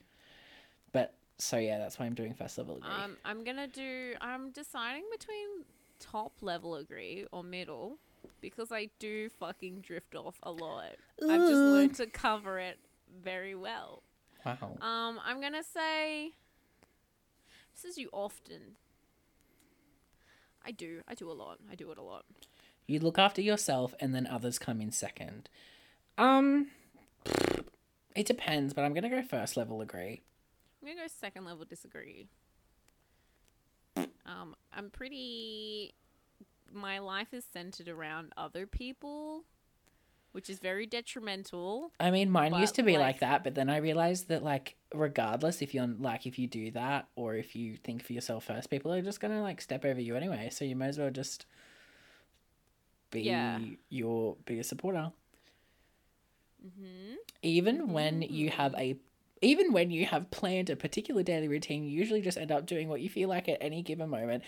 But 0.91 1.13
so 1.37 1.57
yeah, 1.57 1.79
that's 1.79 1.97
why 1.97 2.05
I'm 2.05 2.13
doing 2.13 2.33
first 2.33 2.57
level 2.57 2.77
agree. 2.77 2.89
Um, 2.89 3.17
I'm 3.25 3.43
gonna 3.43 3.67
do. 3.67 4.13
I'm 4.21 4.51
deciding 4.51 5.03
between 5.11 5.65
top 5.99 6.33
level 6.41 6.75
agree 6.75 7.25
or 7.31 7.43
middle 7.43 7.97
because 8.41 8.71
I 8.71 8.89
do 8.99 9.29
fucking 9.29 9.81
drift 9.81 10.15
off 10.15 10.39
a 10.43 10.51
lot. 10.51 10.95
I've 11.21 11.41
just 11.41 11.51
Ugh. 11.53 11.73
learned 11.73 11.95
to 11.95 12.07
cover 12.07 12.59
it 12.59 12.79
very 13.23 13.55
well. 13.55 14.03
wow. 14.45 14.77
Um, 14.81 15.19
I'm 15.23 15.41
gonna 15.41 15.63
say 15.63 16.31
this 17.73 17.85
is 17.85 17.97
you 17.97 18.09
often. 18.11 18.77
I 20.65 20.71
do. 20.71 21.01
I 21.07 21.15
do 21.15 21.29
a 21.31 21.33
lot. 21.33 21.57
I 21.71 21.75
do 21.75 21.91
it 21.91 21.97
a 21.97 22.03
lot. 22.03 22.25
You 22.87 22.99
look 22.99 23.17
after 23.17 23.41
yourself 23.41 23.95
and 23.99 24.13
then 24.13 24.27
others 24.27 24.59
come 24.59 24.81
in 24.81 24.91
second. 24.91 25.49
Um 26.17 26.67
it 28.15 28.25
depends, 28.25 28.73
but 28.73 28.83
I'm 28.83 28.93
gonna 28.93 29.09
go 29.09 29.21
first 29.21 29.57
level 29.57 29.81
agree. 29.81 30.21
I'm 30.81 30.87
gonna 30.87 31.01
go 31.01 31.07
second 31.19 31.45
level 31.45 31.65
disagree. 31.65 32.27
Um, 34.25 34.55
I'm 34.73 34.89
pretty. 34.89 35.93
My 36.73 36.99
life 36.99 37.33
is 37.33 37.43
centered 37.51 37.87
around 37.87 38.33
other 38.37 38.65
people, 38.65 39.43
which 40.31 40.49
is 40.49 40.59
very 40.59 40.85
detrimental. 40.85 41.91
I 41.99 42.11
mean, 42.11 42.29
mine 42.29 42.53
used 42.55 42.75
to 42.75 42.83
be 42.83 42.93
like- 42.93 43.01
like 43.01 43.19
that, 43.19 43.43
but 43.43 43.55
then 43.55 43.69
I 43.69 43.77
realized 43.77 44.27
that, 44.29 44.43
like, 44.43 44.75
regardless 44.93 45.61
if 45.61 45.73
you're 45.73 45.87
like, 45.87 46.25
if 46.25 46.37
you 46.39 46.47
do 46.47 46.71
that 46.71 47.07
or 47.15 47.35
if 47.35 47.55
you 47.55 47.75
think 47.77 48.03
for 48.03 48.13
yourself 48.13 48.45
first, 48.45 48.69
people 48.69 48.91
are 48.93 49.01
just 49.01 49.19
gonna 49.19 49.41
like 49.41 49.61
step 49.61 49.85
over 49.85 49.99
you 49.99 50.15
anyway. 50.15 50.49
So 50.49 50.65
you 50.65 50.75
might 50.75 50.87
as 50.87 50.99
well 50.99 51.11
just 51.11 51.45
be 53.09 53.21
Yeah. 53.23 53.59
your 53.89 54.37
be 54.45 54.59
a 54.59 54.63
supporter. 54.63 55.11
Mm-hmm. 56.65 57.15
Even 57.41 57.91
when 57.93 58.21
you 58.21 58.49
have 58.49 58.73
a 58.75 58.97
even 59.43 59.73
when 59.73 59.89
you 59.89 60.05
have 60.05 60.29
planned 60.29 60.69
a 60.69 60.75
particular 60.75 61.23
daily 61.23 61.47
routine, 61.47 61.83
you 61.83 61.89
usually 61.89 62.21
just 62.21 62.37
end 62.37 62.51
up 62.51 62.67
doing 62.67 62.87
what 62.87 63.01
you 63.01 63.09
feel 63.09 63.27
like 63.27 63.49
at 63.49 63.57
any 63.59 63.81
given 63.81 64.07
moment. 64.07 64.43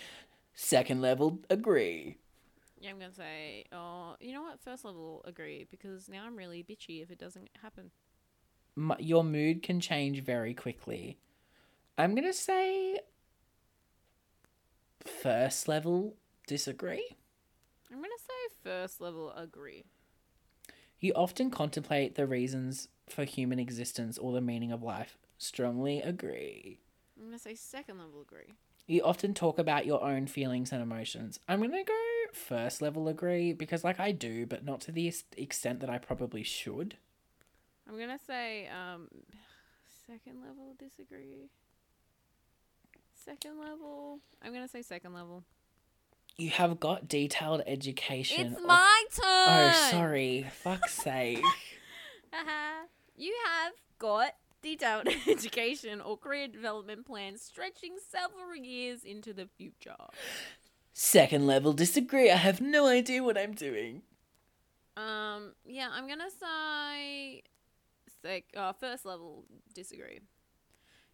Second 0.54 1.01
level, 1.01 1.39
agree. 1.49 2.18
Yeah, 2.80 2.91
I'm 2.91 2.99
gonna 2.99 3.14
say, 3.14 3.66
oh, 3.72 4.16
you 4.20 4.34
know 4.34 4.41
what? 4.41 4.60
First 4.60 4.86
level, 4.86 5.22
agree, 5.26 5.66
because 5.72 6.10
now 6.10 6.26
I'm 6.26 6.36
really 6.36 6.64
bitchy 6.64 7.01
if 7.01 7.12
it 7.12 7.18
doesn't 7.18 7.49
happen. 7.62 7.91
M- 8.78 8.95
your 8.99 9.24
mood 9.24 9.64
can 9.64 9.80
change 9.80 10.22
very 10.22 10.54
quickly. 10.54 11.18
I'm 11.97 12.14
gonna 12.14 12.34
say 12.34 12.99
first 15.06 15.68
level, 15.68 16.16
disagree. 16.47 17.16
I'm 17.91 17.97
gonna 17.97 18.10
say 18.18 18.56
first 18.64 18.99
level, 18.99 19.32
agree. 19.32 19.86
You 20.99 21.14
often 21.14 21.51
contemplate 21.51 22.16
the 22.16 22.26
reasons 22.26 22.88
for 23.10 23.24
human 23.24 23.60
existence 23.60 24.18
or 24.18 24.32
the 24.34 24.41
meaning 24.41 24.72
of 24.72 24.82
life. 24.84 25.18
Strongly 25.38 26.01
agree. 26.01 26.80
I'm 27.18 27.26
gonna 27.28 27.39
say 27.39 27.56
second 27.56 27.97
level, 27.99 28.22
agree. 28.22 28.54
You 28.86 29.02
often 29.04 29.34
talk 29.34 29.58
about 29.60 29.86
your 29.86 30.04
own 30.04 30.28
feelings 30.28 30.72
and 30.72 30.82
emotions. 30.82 31.40
I'm 31.48 31.60
going 31.60 31.72
to 31.72 31.84
go 31.84 31.94
first 32.34 32.82
level 32.82 33.08
agree 33.08 33.54
because, 33.54 33.84
like, 33.84 34.00
I 34.00 34.12
do, 34.12 34.46
but 34.46 34.66
not 34.66 34.82
to 34.82 34.92
the 34.92 35.14
extent 35.38 35.80
that 35.80 35.90
I 35.90 35.98
probably 35.98 36.44
should. 36.44 36.98
I'm 37.88 37.98
gonna 38.00 38.20
say 38.26 38.68
um, 38.70 39.08
second 40.08 40.42
level, 40.42 40.76
disagree. 40.80 41.50
Second 43.14 43.60
level. 43.60 44.20
I'm 44.42 44.54
gonna 44.54 44.68
say 44.68 44.82
second 44.82 45.14
level. 45.14 45.44
You 46.38 46.50
have 46.50 46.80
got 46.80 47.08
detailed 47.08 47.62
education. 47.68 48.48
It's 48.48 48.60
of- 48.60 48.66
my 48.66 49.04
turn. 49.14 49.26
Oh, 49.26 49.90
sorry. 49.92 50.48
Fuck's 50.64 50.94
sake. 50.94 51.44
Haha. 52.32 52.86
you 53.18 53.36
have 53.46 53.74
got 54.00 54.34
detailed 54.64 55.07
education 55.28 56.01
or 56.01 56.18
career 56.18 56.47
development 56.47 57.05
plans 57.05 57.41
stretching 57.43 57.95
several 58.09 58.55
years 58.55 59.03
into 59.03 59.34
the 59.34 59.47
future. 59.57 59.95
Second 60.93 61.45
level 61.45 61.74
disagree. 61.74 62.32
I 62.32 62.38
have 62.38 62.61
no 62.61 62.88
idea 62.88 63.24
what 63.24 63.38
I'm 63.38 63.53
doing. 63.53 64.01
Um, 64.95 65.53
yeah, 65.66 65.89
I'm 65.91 66.07
gonna 66.07 66.30
say 66.30 67.43
sec- 68.22 68.55
uh, 68.55 68.74
first 68.74 69.05
level 69.05 69.45
disagree. 69.74 70.20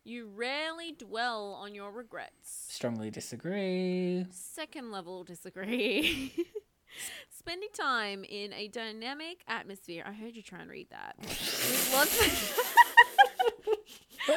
You 0.03 0.29
rarely 0.35 0.91
dwell 0.91 1.53
on 1.61 1.75
your 1.75 1.91
regrets. 1.91 2.67
Strongly 2.69 3.09
disagree. 3.09 4.25
Second 4.31 4.91
level 4.91 5.23
disagree. 5.23 6.33
Spending 7.29 7.69
time 7.73 8.23
in 8.23 8.51
a 8.53 8.67
dynamic 8.67 9.43
atmosphere. 9.47 10.03
I 10.05 10.11
heard 10.13 10.35
you 10.35 10.41
try 10.41 10.59
and 10.59 10.69
read 10.69 10.89
that. 10.89 11.15
With 11.19 11.91
lots 11.93 12.19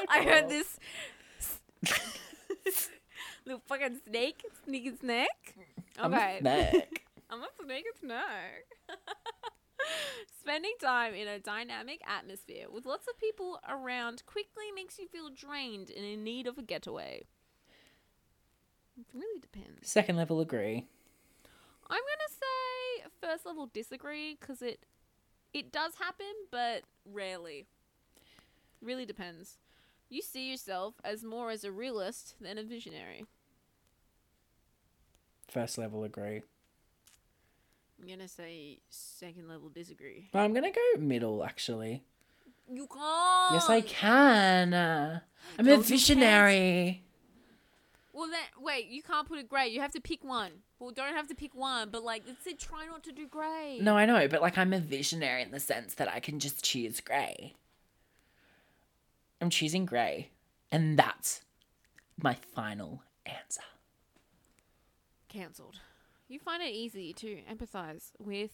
I 0.09 0.23
heard 0.23 0.49
this 0.49 0.79
little 3.45 3.63
fucking 3.67 3.99
snake, 4.09 4.43
sneaky 4.65 4.97
snake. 4.97 5.55
I'm 5.99 6.13
Okay. 6.15 6.37
a 6.37 6.41
snack. 6.41 7.03
I'm 7.31 7.43
a 7.43 7.49
snake 7.65 7.85
and 7.87 8.11
snack. 8.11 8.65
Spending 10.41 10.75
time 10.81 11.15
in 11.15 11.27
a 11.27 11.39
dynamic 11.41 12.01
atmosphere 12.07 12.67
with 12.71 12.87
lots 12.87 13.09
of 13.09 13.19
people 13.19 13.59
around 13.69 14.23
quickly 14.27 14.71
makes 14.75 14.99
you 14.99 15.09
feel 15.09 15.29
drained 15.29 15.91
and 15.91 16.05
in 16.05 16.23
need 16.23 16.47
of 16.47 16.57
a 16.59 16.63
getaway. 16.63 17.25
It 18.99 19.07
really 19.15 19.41
depends. 19.41 19.89
Second 19.91 20.17
level 20.17 20.41
agree. 20.41 20.87
I'm 21.89 21.99
gonna 22.01 22.29
say 22.31 23.09
first 23.21 23.45
level 23.47 23.67
disagree 23.73 24.37
because 24.41 24.63
it 24.63 24.85
it 25.53 25.73
does 25.73 25.95
happen, 25.99 26.33
but 26.51 26.83
rarely. 27.05 27.67
Really 28.81 29.05
depends. 29.07 29.59
You 30.13 30.21
see 30.21 30.51
yourself 30.51 30.97
as 31.03 31.25
more 31.25 31.51
as 31.51 31.65
a 31.65 31.73
realist 31.73 32.35
than 32.39 32.59
a 32.59 32.63
visionary. 32.63 33.25
First 35.49 35.79
level 35.79 36.05
agree. 36.05 36.43
I'm 37.99 38.07
gonna 38.07 38.29
say 38.29 38.81
second 38.91 39.49
level 39.49 39.71
disagree. 39.71 40.29
But 40.31 40.41
I'm 40.41 40.53
to 40.53 40.71
go 40.71 41.01
middle, 41.01 41.43
actually. 41.43 42.03
You 42.71 42.87
can't. 42.89 43.55
Yes, 43.55 43.71
I 43.71 43.81
can. 43.81 44.75
I'm 44.75 45.65
No, 45.65 45.81
a 45.81 45.83
visionary. 45.83 47.05
Well, 48.13 48.29
then 48.29 48.63
wait. 48.63 48.89
You 48.89 49.03
can't 49.03 49.27
put 49.27 49.39
it 49.39 49.49
grey. 49.49 49.69
You 49.69 49.81
have 49.81 49.93
to 49.93 50.01
pick 50.01 50.23
one. 50.23 50.53
Well, 50.79 50.91
don't 50.91 51.15
have 51.15 51.29
to 51.29 51.35
pick 51.35 51.55
one, 51.55 51.89
but 51.89 52.05
like 52.05 52.29
it 52.29 52.37
said, 52.45 52.59
try 52.59 52.85
not 52.85 53.03
to 53.05 53.13
do 53.13 53.27
grey. 53.27 53.79
No, 53.81 53.97
I 53.97 54.05
know, 54.05 54.29
but 54.29 54.43
like 54.43 54.59
I'm 54.59 54.75
a 54.75 54.79
visionary 54.79 55.41
in 55.41 55.53
the 55.53 55.61
sense 55.61 55.95
that 55.95 56.13
I 56.13 56.21
can 56.21 56.39
just 56.39 56.63
choose 56.63 57.01
grey. 57.01 57.55
I'm 59.43 59.51
choosing 59.51 59.85
grey, 59.87 60.29
and 60.71 60.97
that's 60.97 61.43
my 62.23 62.35
final 62.55 63.03
answer. 63.27 63.61
Cancelled. 65.29 65.81
You 66.29 66.39
find 66.39 66.63
it 66.63 66.71
easy 66.71 67.13
to 67.15 67.41
empathize 67.53 68.13
with 68.21 68.53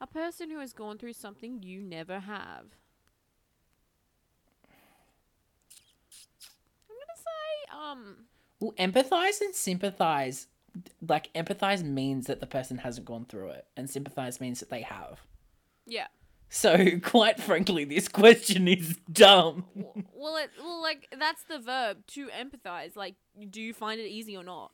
a 0.00 0.06
person 0.06 0.48
who 0.48 0.60
has 0.60 0.72
gone 0.72 0.96
through 0.96 1.14
something 1.14 1.60
you 1.64 1.80
never 1.82 2.20
have. 2.20 2.66
I'm 6.88 6.96
gonna 6.96 7.16
say, 7.16 7.76
um, 7.76 8.16
Well, 8.60 8.72
empathize 8.78 9.40
and 9.40 9.54
sympathize. 9.54 10.46
Like 11.06 11.32
empathize 11.34 11.82
means 11.82 12.28
that 12.28 12.38
the 12.40 12.46
person 12.46 12.78
hasn't 12.78 13.06
gone 13.06 13.24
through 13.24 13.48
it, 13.50 13.66
and 13.76 13.90
sympathize 13.90 14.40
means 14.40 14.60
that 14.60 14.70
they 14.70 14.82
have. 14.82 15.20
yeah. 15.84 16.06
So, 16.52 16.98
quite 17.02 17.40
frankly, 17.40 17.84
this 17.86 18.08
question 18.08 18.68
is 18.68 18.98
dumb. 19.10 19.64
Well, 20.12 20.36
it 20.36 20.50
well 20.58 20.82
like 20.82 21.12
that's 21.18 21.42
the 21.44 21.58
verb 21.58 22.06
to 22.08 22.28
empathize. 22.28 22.94
Like, 22.94 23.14
do 23.48 23.60
you 23.62 23.72
find 23.72 23.98
it 23.98 24.06
easy 24.06 24.36
or 24.36 24.44
not? 24.44 24.70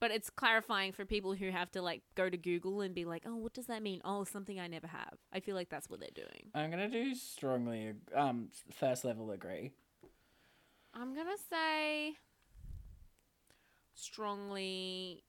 But 0.00 0.10
it's 0.10 0.28
clarifying 0.28 0.90
for 0.90 1.04
people 1.04 1.34
who 1.34 1.50
have 1.50 1.70
to 1.70 1.82
like 1.82 2.02
go 2.16 2.28
to 2.28 2.36
Google 2.36 2.80
and 2.80 2.96
be 2.96 3.04
like, 3.04 3.22
oh, 3.24 3.36
what 3.36 3.54
does 3.54 3.66
that 3.66 3.80
mean? 3.80 4.00
Oh, 4.04 4.24
something 4.24 4.58
I 4.58 4.66
never 4.66 4.88
have. 4.88 5.14
I 5.32 5.38
feel 5.38 5.54
like 5.54 5.68
that's 5.68 5.88
what 5.88 6.00
they're 6.00 6.08
doing. 6.12 6.50
I'm 6.52 6.70
gonna 6.72 6.90
do 6.90 7.14
strongly. 7.14 7.92
Um, 8.12 8.48
first 8.72 9.04
level 9.04 9.30
agree. 9.30 9.70
I'm 10.92 11.14
gonna 11.14 11.38
say 11.48 12.14
strongly. 13.94 15.22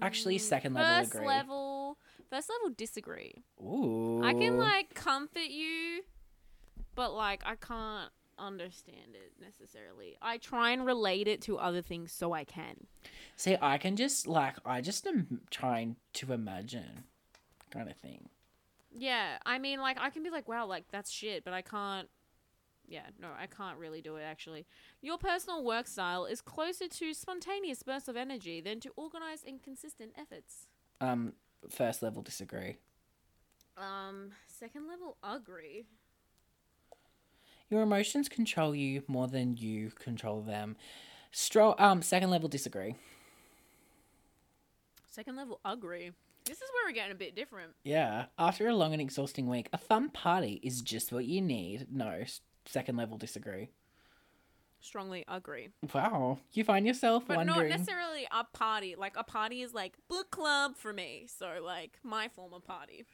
Actually, 0.00 0.38
second 0.38 0.74
level 0.74 0.96
first 0.98 1.14
agree. 1.14 1.26
level, 1.26 1.98
first 2.28 2.50
level 2.50 2.74
disagree. 2.76 3.44
Ooh. 3.60 4.20
I 4.22 4.34
can 4.34 4.58
like 4.58 4.94
comfort 4.94 5.48
you, 5.48 6.02
but 6.94 7.14
like 7.14 7.42
I 7.46 7.54
can't 7.54 8.10
understand 8.38 9.14
it 9.14 9.32
necessarily. 9.40 10.16
I 10.20 10.38
try 10.38 10.70
and 10.70 10.84
relate 10.84 11.28
it 11.28 11.40
to 11.42 11.58
other 11.58 11.82
things 11.82 12.12
so 12.12 12.32
I 12.32 12.44
can. 12.44 12.86
See, 13.36 13.56
I 13.60 13.78
can 13.78 13.96
just 13.96 14.26
like 14.26 14.56
I 14.66 14.80
just 14.80 15.06
am 15.06 15.42
trying 15.50 15.96
to 16.14 16.32
imagine, 16.32 17.04
kind 17.70 17.88
of 17.88 17.96
thing. 17.96 18.28
Yeah, 18.94 19.38
I 19.46 19.58
mean, 19.58 19.80
like 19.80 19.98
I 20.00 20.10
can 20.10 20.22
be 20.22 20.30
like, 20.30 20.48
wow, 20.48 20.66
like 20.66 20.84
that's 20.90 21.10
shit, 21.10 21.44
but 21.44 21.54
I 21.54 21.62
can't. 21.62 22.08
Yeah, 22.92 23.06
no, 23.18 23.28
I 23.40 23.46
can't 23.46 23.78
really 23.78 24.02
do 24.02 24.16
it 24.16 24.22
actually. 24.22 24.66
Your 25.00 25.16
personal 25.16 25.64
work 25.64 25.86
style 25.86 26.26
is 26.26 26.42
closer 26.42 26.88
to 26.88 27.14
spontaneous 27.14 27.82
bursts 27.82 28.06
of 28.06 28.18
energy 28.18 28.60
than 28.60 28.80
to 28.80 28.90
organized 28.96 29.48
and 29.48 29.62
consistent 29.62 30.12
efforts. 30.14 30.66
Um, 31.00 31.32
first 31.70 32.02
level 32.02 32.20
disagree. 32.20 32.76
Um, 33.78 34.32
second 34.46 34.88
level 34.88 35.16
agree. 35.24 35.86
Your 37.70 37.80
emotions 37.80 38.28
control 38.28 38.74
you 38.74 39.02
more 39.08 39.26
than 39.26 39.56
you 39.56 39.92
control 39.92 40.42
them. 40.42 40.76
Strong. 41.30 41.76
Um, 41.78 42.02
second 42.02 42.28
level 42.28 42.50
disagree. 42.50 42.96
Second 45.10 45.36
level 45.36 45.60
agree. 45.64 46.10
This 46.44 46.58
is 46.58 46.68
where 46.74 46.90
we're 46.90 46.94
getting 46.94 47.12
a 47.12 47.14
bit 47.14 47.34
different. 47.34 47.72
Yeah. 47.84 48.26
After 48.38 48.68
a 48.68 48.76
long 48.76 48.92
and 48.92 49.00
exhausting 49.00 49.48
week, 49.48 49.70
a 49.72 49.78
fun 49.78 50.10
party 50.10 50.60
is 50.62 50.82
just 50.82 51.10
what 51.10 51.24
you 51.24 51.40
need. 51.40 51.86
No, 51.90 52.24
second 52.66 52.96
level 52.96 53.16
disagree. 53.18 53.70
Strongly 54.80 55.24
agree. 55.28 55.68
Wow, 55.94 56.38
you 56.52 56.64
find 56.64 56.86
yourself 56.86 57.24
But 57.28 57.36
wondering. 57.36 57.68
not 57.68 57.78
necessarily 57.78 58.26
a 58.32 58.42
party. 58.42 58.96
Like 58.96 59.16
a 59.16 59.22
party 59.22 59.62
is 59.62 59.72
like 59.72 59.94
book 60.08 60.30
club 60.32 60.76
for 60.76 60.92
me. 60.92 61.26
So 61.28 61.60
like 61.62 61.98
my 62.02 62.28
form 62.28 62.52
of 62.52 62.64
party. 62.64 63.04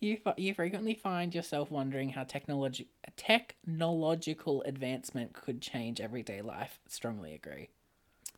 You 0.00 0.18
you 0.36 0.54
frequently 0.54 0.94
find 0.94 1.34
yourself 1.34 1.70
wondering 1.70 2.10
how 2.10 2.22
technology 2.22 2.88
technological 3.16 4.62
advancement 4.62 5.32
could 5.32 5.60
change 5.60 6.00
everyday 6.00 6.42
life. 6.42 6.78
Strongly 6.86 7.34
agree. 7.34 7.70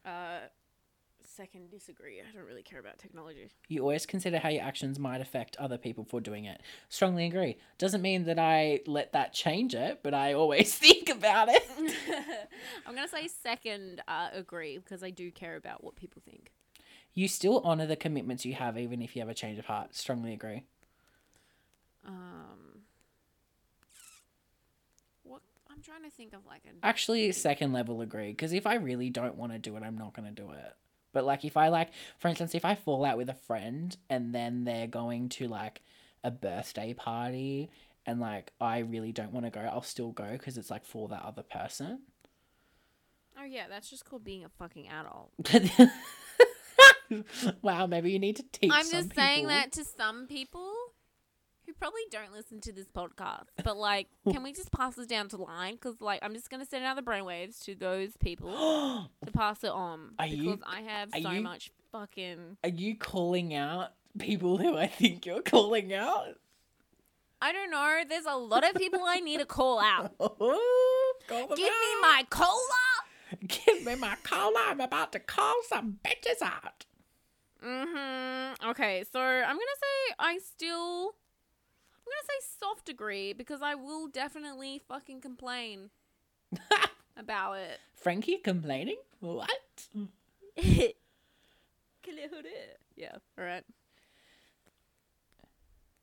Uh, 0.04 0.48
second 1.38 1.70
disagree. 1.70 2.20
I 2.20 2.36
don't 2.36 2.46
really 2.46 2.64
care 2.64 2.80
about 2.80 2.98
technology. 2.98 3.48
You 3.68 3.82
always 3.82 4.06
consider 4.06 4.38
how 4.38 4.48
your 4.48 4.64
actions 4.64 4.98
might 4.98 5.20
affect 5.20 5.56
other 5.56 5.78
people 5.78 6.04
for 6.04 6.20
doing 6.20 6.46
it. 6.46 6.60
Strongly 6.88 7.26
agree. 7.26 7.56
Doesn't 7.78 8.02
mean 8.02 8.24
that 8.24 8.40
I 8.40 8.80
let 8.86 9.12
that 9.12 9.32
change 9.32 9.72
it, 9.72 10.00
but 10.02 10.14
I 10.14 10.34
always 10.34 10.74
think 10.84 11.08
about 11.08 11.48
it. 11.48 11.64
I'm 12.86 12.94
gonna 12.94 13.06
say 13.06 13.28
second 13.28 14.02
uh, 14.08 14.30
agree 14.32 14.78
because 14.78 15.04
I 15.04 15.10
do 15.10 15.30
care 15.30 15.54
about 15.54 15.84
what 15.84 15.94
people 15.94 16.20
think. 16.28 16.50
You 17.14 17.28
still 17.28 17.60
honor 17.64 17.86
the 17.86 17.96
commitments 17.96 18.44
you 18.44 18.54
have, 18.54 18.76
even 18.76 19.00
if 19.00 19.14
you 19.14 19.22
have 19.22 19.28
a 19.28 19.34
change 19.34 19.60
of 19.60 19.66
heart. 19.66 19.94
Strongly 19.94 20.32
agree. 20.32 20.64
Um, 22.04 22.82
what 25.22 25.42
I'm 25.70 25.82
trying 25.82 26.02
to 26.02 26.10
think 26.10 26.32
of 26.32 26.40
like 26.46 26.62
a. 26.66 26.84
Actually, 26.84 27.30
second 27.30 27.72
level 27.72 28.00
agree. 28.00 28.30
Because 28.30 28.52
if 28.52 28.66
I 28.66 28.74
really 28.74 29.08
don't 29.08 29.36
want 29.36 29.52
to 29.52 29.58
do 29.58 29.76
it, 29.76 29.84
I'm 29.84 29.98
not 29.98 30.14
going 30.14 30.32
to 30.32 30.34
do 30.34 30.50
it. 30.50 30.74
But 31.18 31.24
like, 31.24 31.44
if 31.44 31.56
I 31.56 31.66
like, 31.66 31.88
for 32.16 32.28
instance, 32.28 32.54
if 32.54 32.64
I 32.64 32.76
fall 32.76 33.04
out 33.04 33.16
with 33.16 33.28
a 33.28 33.34
friend 33.34 33.96
and 34.08 34.32
then 34.32 34.62
they're 34.62 34.86
going 34.86 35.28
to 35.30 35.48
like 35.48 35.82
a 36.22 36.30
birthday 36.30 36.94
party 36.94 37.70
and 38.06 38.20
like 38.20 38.52
I 38.60 38.78
really 38.78 39.10
don't 39.10 39.32
want 39.32 39.44
to 39.44 39.50
go, 39.50 39.58
I'll 39.58 39.82
still 39.82 40.12
go 40.12 40.30
because 40.30 40.56
it's 40.56 40.70
like 40.70 40.84
for 40.84 41.08
that 41.08 41.24
other 41.24 41.42
person. 41.42 42.02
Oh 43.36 43.42
yeah, 43.44 43.64
that's 43.68 43.90
just 43.90 44.04
called 44.04 44.22
being 44.22 44.44
a 44.44 44.48
fucking 44.48 44.88
adult. 44.88 45.32
wow, 47.62 47.88
maybe 47.88 48.12
you 48.12 48.20
need 48.20 48.36
to 48.36 48.44
teach. 48.52 48.70
I'm 48.72 48.88
just 48.88 49.12
saying 49.16 49.48
that 49.48 49.72
to 49.72 49.84
some 49.84 50.28
people 50.28 50.72
who 51.68 51.74
probably 51.74 52.00
don't 52.10 52.32
listen 52.32 52.60
to 52.62 52.72
this 52.72 52.86
podcast. 52.88 53.44
But 53.62 53.76
like, 53.76 54.08
can 54.32 54.42
we 54.42 54.52
just 54.52 54.72
pass 54.72 54.94
this 54.96 55.06
down 55.06 55.28
to 55.28 55.36
line? 55.36 55.74
Because 55.74 56.00
like, 56.00 56.20
I'm 56.22 56.32
just 56.34 56.48
gonna 56.50 56.64
send 56.64 56.84
out 56.84 56.96
the 56.96 57.02
brainwaves 57.02 57.62
to 57.66 57.74
those 57.74 58.16
people 58.16 59.10
to 59.24 59.32
pass 59.32 59.62
it 59.62 59.70
on 59.70 60.14
Are 60.18 60.26
because 60.26 60.38
you- 60.44 60.60
I 60.66 60.80
have 60.80 61.10
so 61.22 61.30
you- 61.30 61.42
much 61.42 61.70
fucking. 61.92 62.56
Are 62.64 62.70
you 62.70 62.96
calling 62.96 63.54
out 63.54 63.90
people 64.18 64.56
who 64.56 64.76
I 64.76 64.86
think 64.86 65.26
you're 65.26 65.42
calling 65.42 65.92
out? 65.92 66.36
I 67.40 67.52
don't 67.52 67.70
know. 67.70 68.00
There's 68.08 68.24
a 68.26 68.36
lot 68.36 68.68
of 68.68 68.74
people 68.74 69.00
I 69.04 69.20
need 69.20 69.38
to 69.38 69.46
call 69.46 69.78
out. 69.78 70.16
Call 70.18 71.48
Give 71.48 71.58
me 71.58 72.00
my 72.00 72.24
cola. 72.30 72.56
Give 73.46 73.84
me 73.84 73.94
my 73.96 74.16
cola. 74.24 74.64
I'm 74.68 74.80
about 74.80 75.12
to 75.12 75.18
call 75.18 75.54
some 75.68 75.98
bitches 76.02 76.40
out. 76.42 76.86
Mm-hmm. 77.64 78.70
Okay, 78.70 79.04
so 79.12 79.20
I'm 79.20 79.54
gonna 79.56 79.58
say 79.58 80.14
I 80.18 80.38
still 80.38 81.14
I'm 82.08 82.12
gonna 82.12 82.40
say 82.40 82.46
soft 82.60 82.88
agree 82.88 83.32
because 83.34 83.60
I 83.62 83.74
will 83.74 84.06
definitely 84.08 84.80
fucking 84.88 85.20
complain 85.20 85.90
about 87.16 87.54
it. 87.58 87.78
Frankie 87.94 88.38
complaining? 88.38 88.96
What? 89.20 89.50
yeah. 92.96 93.16
Alright. 93.38 93.64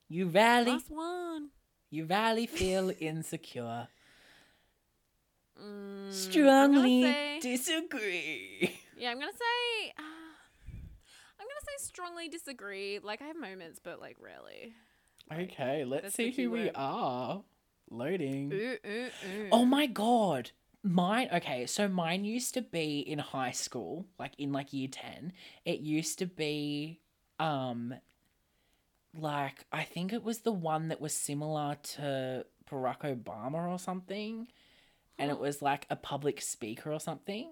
You 0.08 0.28
rarely, 0.28 0.72
Last 0.74 0.92
one. 0.92 1.50
you 1.90 2.06
rarely 2.06 2.46
feel 2.46 2.92
insecure. 3.00 3.88
Mm, 5.60 6.12
Strongly 6.12 7.02
say, 7.02 7.40
disagree. 7.42 8.80
yeah, 8.98 9.10
I'm 9.10 9.20
gonna 9.20 9.32
say 9.32 9.94
I'm 9.98 11.48
gonna 11.48 11.66
say 11.66 11.86
strongly 11.86 12.28
disagree. 12.30 13.00
Like 13.00 13.22
I 13.22 13.26
have 13.26 13.40
moments, 13.40 13.80
but 13.84 14.00
like 14.00 14.18
rarely. 14.20 14.76
Okay, 15.34 15.86
let's 15.86 16.16
see 16.16 16.32
who 16.32 16.52
we 16.52 16.70
are. 16.76 17.44
Loading. 17.90 18.52
Ooh, 18.54 18.78
ooh, 18.86 19.06
ooh. 19.06 19.50
Oh 19.52 19.66
my 19.66 19.86
god. 19.86 20.52
Mine 20.84 21.30
okay, 21.34 21.66
so 21.66 21.88
mine 21.88 22.26
used 22.26 22.54
to 22.54 22.62
be 22.62 23.00
in 23.00 23.18
high 23.18 23.52
school, 23.52 24.06
like 24.20 24.34
in 24.38 24.52
like 24.52 24.72
year 24.72 24.88
10. 24.92 25.34
It 25.66 25.80
used 25.80 26.20
to 26.20 26.28
be 26.28 27.00
um 27.40 27.96
like 29.18 29.66
I 29.72 29.84
think 29.84 30.14
it 30.14 30.24
was 30.24 30.40
the 30.40 30.52
one 30.52 30.90
that 30.90 31.02
was 31.02 31.14
similar 31.14 31.76
to 31.96 32.46
Barack 32.70 33.02
Obama 33.02 33.68
or 33.68 33.80
something. 33.80 34.48
And 35.18 35.32
it 35.32 35.40
was 35.40 35.62
like 35.62 35.88
a 35.90 35.96
public 35.96 36.42
speaker 36.42 36.92
or 36.94 37.00
something. 37.00 37.52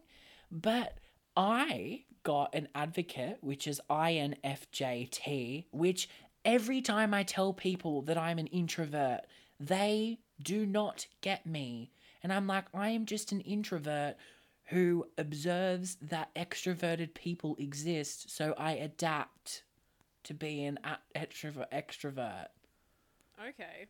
But 0.51 0.97
I 1.35 2.03
got 2.23 2.53
an 2.53 2.67
advocate, 2.75 3.37
which 3.41 3.67
is 3.67 3.81
INFJT, 3.89 5.65
which 5.71 6.07
every 6.45 6.81
time 6.81 7.13
I 7.13 7.23
tell 7.23 7.53
people 7.53 8.01
that 8.03 8.17
I'm 8.17 8.39
an 8.39 8.47
introvert, 8.47 9.21
they 9.59 10.19
do 10.41 10.65
not 10.65 11.07
get 11.21 11.45
me. 11.45 11.91
And 12.21 12.31
I'm 12.31 12.47
like, 12.47 12.65
I 12.73 12.89
am 12.89 13.05
just 13.05 13.31
an 13.31 13.41
introvert 13.41 14.15
who 14.65 15.07
observes 15.17 15.97
that 16.01 16.33
extroverted 16.35 17.13
people 17.13 17.55
exist, 17.59 18.29
so 18.29 18.53
I 18.57 18.71
adapt 18.71 19.63
to 20.23 20.33
be 20.33 20.63
an 20.63 20.79
extrovert. 21.15 21.69
extrovert. 21.71 22.47
Okay. 23.49 23.87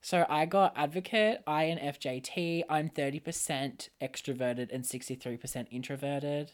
So 0.00 0.26
I 0.28 0.46
got 0.46 0.72
advocate, 0.76 1.44
INFJT. 1.46 2.64
I'm 2.68 2.90
30% 2.90 3.88
extroverted 4.02 4.72
and 4.72 4.84
63% 4.84 5.66
introverted. 5.70 6.52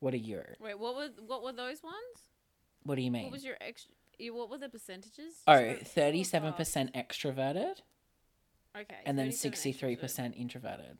What 0.00 0.14
are 0.14 0.18
you? 0.18 0.42
Wait, 0.60 0.78
what 0.78 0.96
were 0.96 1.10
what 1.26 1.42
were 1.42 1.52
those 1.52 1.82
ones? 1.82 2.24
What 2.84 2.94
do 2.94 3.02
you 3.02 3.10
mean? 3.10 3.24
What 3.24 3.32
was 3.32 3.44
your 3.44 3.56
ex? 3.60 3.86
What 4.28 4.50
were 4.50 4.58
the 4.58 4.68
percentages? 4.68 5.34
oh, 5.46 5.74
Just 5.78 5.94
go- 5.94 6.02
go 6.02 6.10
37% 6.12 6.92
extroverted 6.94 7.76
Okay. 8.76 8.96
and 9.06 9.18
then 9.18 9.28
63% 9.30 10.36
introverted. 10.36 10.98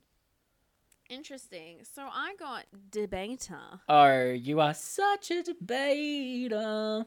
Interesting. 1.09 1.79
So 1.83 2.03
I 2.11 2.35
got 2.39 2.65
debater, 2.89 3.59
Oh, 3.89 4.31
you 4.31 4.59
are 4.61 4.73
such 4.73 5.29
a 5.31 5.43
debater. 5.43 7.05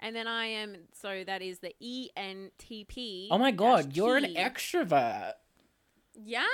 and 0.00 0.16
then 0.16 0.26
I 0.26 0.46
am. 0.46 0.76
So 0.92 1.24
that 1.24 1.42
is 1.42 1.58
the 1.60 1.74
ENTP. 1.82 3.28
Oh 3.30 3.38
my 3.38 3.50
god, 3.50 3.94
you're 3.96 4.16
an 4.16 4.34
extrovert. 4.34 5.32
Yeah. 6.14 6.44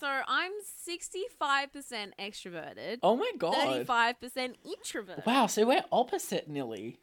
So 0.00 0.06
I'm 0.26 0.52
sixty-five 0.84 1.72
percent 1.72 2.14
extroverted. 2.18 2.98
Oh 3.02 3.16
my 3.16 3.30
god. 3.38 3.54
Thirty-five 3.54 4.20
percent 4.20 4.56
introvert. 4.64 5.26
Wow, 5.26 5.46
so 5.48 5.66
we're 5.66 5.84
opposite 5.92 6.48
nearly. 6.48 6.98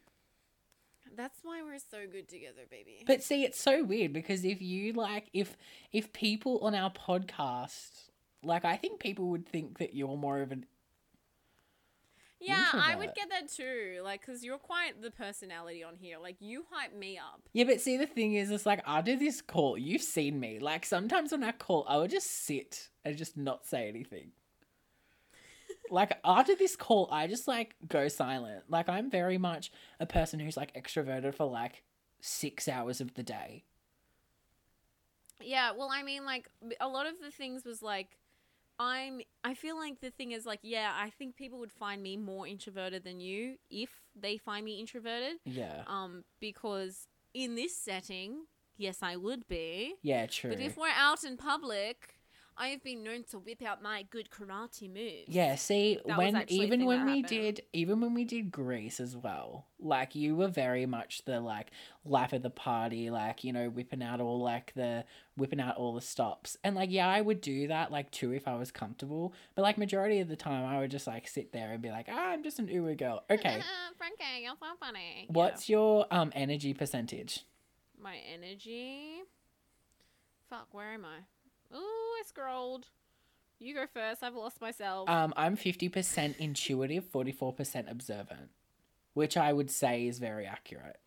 That's 1.16 1.38
why 1.42 1.62
we're 1.62 1.78
so 1.78 2.06
good 2.10 2.28
together, 2.28 2.62
baby. 2.70 3.04
But 3.06 3.22
see, 3.22 3.44
it's 3.44 3.60
so 3.60 3.82
weird 3.84 4.12
because 4.12 4.44
if 4.44 4.62
you 4.62 4.92
like, 4.92 5.28
if 5.32 5.56
if 5.92 6.12
people 6.12 6.58
on 6.60 6.74
our 6.74 6.90
podcast, 6.90 8.10
like, 8.42 8.64
I 8.64 8.76
think 8.76 9.00
people 9.00 9.28
would 9.30 9.46
think 9.46 9.78
that 9.78 9.94
you're 9.94 10.16
more 10.16 10.40
of 10.40 10.52
an. 10.52 10.66
yeah, 12.40 12.68
I 12.72 12.96
would 12.96 13.14
get 13.14 13.28
that 13.30 13.50
too. 13.50 14.00
Like, 14.02 14.24
cause 14.24 14.42
you're 14.42 14.56
quite 14.58 15.02
the 15.02 15.10
personality 15.10 15.84
on 15.84 15.96
here. 15.96 16.16
Like, 16.18 16.36
you 16.40 16.64
hype 16.70 16.94
me 16.96 17.18
up. 17.18 17.42
Yeah, 17.52 17.64
but 17.64 17.80
see, 17.80 17.96
the 17.98 18.06
thing 18.06 18.34
is, 18.34 18.50
it's 18.50 18.64
like 18.64 18.80
I 18.86 19.02
do 19.02 19.18
this 19.18 19.42
call. 19.42 19.76
You've 19.76 20.02
seen 20.02 20.40
me. 20.40 20.58
Like 20.58 20.86
sometimes 20.86 21.32
when 21.32 21.44
I 21.44 21.52
call, 21.52 21.84
I 21.88 21.98
would 21.98 22.10
just 22.10 22.30
sit 22.46 22.88
and 23.04 23.16
just 23.16 23.36
not 23.36 23.66
say 23.66 23.88
anything. 23.88 24.30
Like 25.90 26.18
after 26.24 26.54
this 26.54 26.76
call, 26.76 27.08
I 27.10 27.26
just 27.26 27.48
like 27.48 27.74
go 27.86 28.08
silent. 28.08 28.64
Like 28.68 28.88
I'm 28.88 29.10
very 29.10 29.38
much 29.38 29.70
a 29.98 30.06
person 30.06 30.40
who's 30.40 30.56
like 30.56 30.74
extroverted 30.74 31.34
for 31.34 31.46
like 31.46 31.82
six 32.20 32.68
hours 32.68 33.00
of 33.00 33.14
the 33.14 33.22
day. 33.22 33.64
Yeah, 35.42 35.72
well, 35.76 35.88
I 35.90 36.02
mean, 36.02 36.24
like 36.24 36.48
a 36.80 36.88
lot 36.88 37.06
of 37.06 37.14
the 37.22 37.30
things 37.30 37.64
was 37.64 37.82
like, 37.82 38.18
I'm. 38.78 39.20
I 39.44 39.54
feel 39.54 39.76
like 39.76 40.00
the 40.00 40.10
thing 40.10 40.32
is 40.32 40.46
like, 40.46 40.60
yeah, 40.62 40.92
I 40.94 41.10
think 41.10 41.36
people 41.36 41.58
would 41.58 41.72
find 41.72 42.02
me 42.02 42.16
more 42.16 42.46
introverted 42.46 43.04
than 43.04 43.20
you 43.20 43.56
if 43.70 43.90
they 44.18 44.36
find 44.36 44.64
me 44.64 44.80
introverted. 44.80 45.38
Yeah. 45.44 45.82
Um, 45.86 46.24
because 46.40 47.06
in 47.34 47.54
this 47.54 47.76
setting, 47.76 48.44
yes, 48.76 48.98
I 49.02 49.16
would 49.16 49.46
be. 49.48 49.94
Yeah, 50.02 50.26
true. 50.26 50.50
But 50.50 50.60
if 50.60 50.76
we're 50.76 50.88
out 50.88 51.24
in 51.24 51.36
public, 51.36 52.19
I 52.60 52.68
have 52.68 52.84
been 52.84 53.02
known 53.02 53.24
to 53.30 53.38
whip 53.38 53.62
out 53.62 53.82
my 53.82 54.02
good 54.02 54.28
karate 54.30 54.86
moves. 54.92 55.28
Yeah, 55.28 55.54
see, 55.54 55.98
That 56.04 56.18
when 56.18 56.44
even 56.48 56.84
when 56.84 57.06
we 57.06 57.22
happened. 57.22 57.26
did 57.28 57.62
even 57.72 58.02
when 58.02 58.12
we 58.12 58.26
did 58.26 58.52
Greece 58.52 59.00
as 59.00 59.16
well, 59.16 59.64
like 59.78 60.14
you 60.14 60.36
were 60.36 60.48
very 60.48 60.84
much 60.84 61.24
the 61.24 61.40
like 61.40 61.70
life 62.04 62.34
of 62.34 62.42
the 62.42 62.50
party, 62.50 63.08
like, 63.08 63.44
you 63.44 63.54
know, 63.54 63.70
whipping 63.70 64.02
out 64.02 64.20
all 64.20 64.40
like 64.42 64.74
the 64.74 65.06
whipping 65.38 65.58
out 65.58 65.78
all 65.78 65.94
the 65.94 66.02
stops. 66.02 66.58
And 66.62 66.76
like 66.76 66.90
yeah, 66.90 67.08
I 67.08 67.22
would 67.22 67.40
do 67.40 67.68
that 67.68 67.90
like 67.90 68.10
too 68.10 68.32
if 68.32 68.46
I 68.46 68.56
was 68.56 68.70
comfortable. 68.70 69.32
But 69.54 69.62
like 69.62 69.78
majority 69.78 70.20
of 70.20 70.28
the 70.28 70.36
time 70.36 70.66
I 70.66 70.80
would 70.80 70.90
just 70.90 71.06
like 71.06 71.28
sit 71.28 71.52
there 71.52 71.72
and 71.72 71.80
be 71.80 71.90
like, 71.90 72.08
ah, 72.10 72.28
I'm 72.28 72.42
just 72.42 72.58
an 72.58 72.68
Uber 72.68 72.94
girl. 72.94 73.24
Okay. 73.30 73.62
Frankie, 73.96 74.42
you're 74.42 74.52
so 74.60 74.66
funny. 74.78 75.24
Yeah. 75.26 75.32
What's 75.32 75.70
your 75.70 76.06
um 76.10 76.30
energy 76.34 76.74
percentage? 76.74 77.46
my 78.02 78.16
energy? 78.34 79.22
Fuck, 80.48 80.68
where 80.72 80.92
am 80.92 81.04
I? 81.04 81.20
Ooh, 81.74 81.76
I 81.76 82.22
scrolled. 82.26 82.86
You 83.58 83.74
go 83.74 83.86
first. 83.92 84.22
I've 84.22 84.34
lost 84.34 84.60
myself. 84.60 85.08
Um, 85.08 85.34
I'm 85.36 85.56
fifty 85.56 85.88
percent 85.88 86.36
intuitive, 86.38 87.04
forty 87.04 87.32
four 87.32 87.52
percent 87.52 87.88
observant. 87.90 88.50
Which 89.14 89.36
I 89.36 89.52
would 89.52 89.70
say 89.70 90.06
is 90.06 90.18
very 90.18 90.46
accurate. 90.46 91.00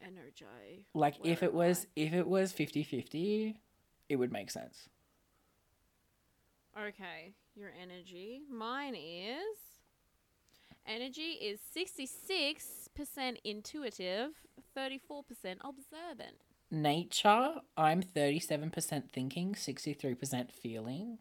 Energy. 0.00 0.84
Like 0.94 1.16
if 1.24 1.42
it 1.42 1.52
was 1.52 1.86
if 1.96 2.12
it 2.12 2.26
was 2.26 2.52
50-50, 2.52 3.56
it 4.08 4.16
would 4.16 4.30
make 4.30 4.50
sense. 4.50 4.88
Okay, 6.78 7.32
your 7.56 7.72
energy. 7.80 8.42
Mine 8.50 8.94
is. 8.94 9.56
Energy 10.86 11.38
is 11.40 11.58
66% 11.74 13.38
intuitive, 13.42 14.30
34% 14.76 14.94
observant. 15.64 16.36
Nature, 16.82 17.54
I'm 17.76 18.02
37% 18.02 19.10
thinking, 19.10 19.54
63% 19.54 20.52
feeling. 20.52 21.18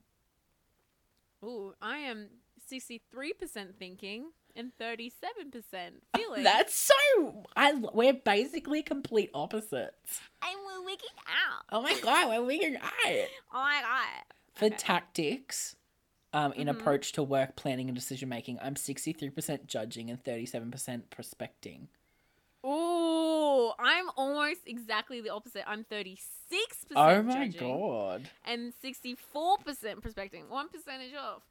Ooh, 1.44 1.73
I 1.82 1.98
am 1.99 2.27
63% 2.72 2.99
thinking, 3.77 4.32
and 4.56 4.72
37% 4.80 5.91
feeling. 6.15 6.44
That's 6.44 6.76
so. 6.76 7.44
I 7.56 7.73
we're 7.73 8.14
basically 8.14 8.82
complete 8.84 9.30
opposites. 9.34 10.22
and 10.41 10.57
we're 10.65 10.84
wigging 10.86 11.07
out. 11.27 11.64
Oh 11.72 11.82
my 11.82 11.98
god, 12.02 12.30
we're 12.30 12.45
wigging 12.45 12.77
out. 12.77 12.91
Oh 13.53 13.61
my 13.61 13.82
god. 13.82 14.23
For 14.56 14.65
Okay. 14.65 14.76
tactics, 14.77 15.76
um, 16.34 16.52
in 16.53 16.68
Mhm. 16.68 16.72
approach 16.72 17.11
to 17.14 17.23
work 17.23 17.56
planning 17.56 17.88
and 17.90 17.95
decision 17.95 18.27
making, 18.30 18.60
I'm 18.61 18.76
63% 18.76 19.68
judging 19.68 20.10
and 20.10 20.22
37% 20.22 21.10
prospecting. 21.10 21.90
I'm 23.80 24.10
almost 24.15 24.61
exactly 24.65 25.22
the 25.22 25.30
opposite. 25.30 25.64
I'm 25.68 25.84
36% 25.86 26.18
Oh 26.95 27.22
my 27.23 27.48
judging 27.48 27.60
god. 27.60 28.30
and 28.45 28.73
64% 28.84 30.02
prospecting. 30.02 30.49
One 30.49 30.69
percentage 30.69 31.14
off. 31.14 31.41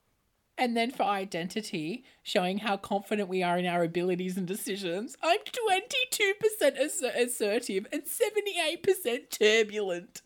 And 0.57 0.77
then 0.77 0.93
for 0.93 1.03
identity, 1.03 2.05
showing 2.23 2.59
how 2.59 2.77
confident 2.77 3.29
we 3.29 3.43
are 3.43 3.59
in 3.59 3.67
our 3.67 3.83
abilities 3.83 4.37
and 4.37 4.47
decisions, 4.47 5.17
I'm 5.21 5.41
22% 5.41 6.79
asser- 6.79 7.13
assertive 7.17 7.87
and 7.93 8.03
78% 8.05 9.31
turbulent. 9.31 10.23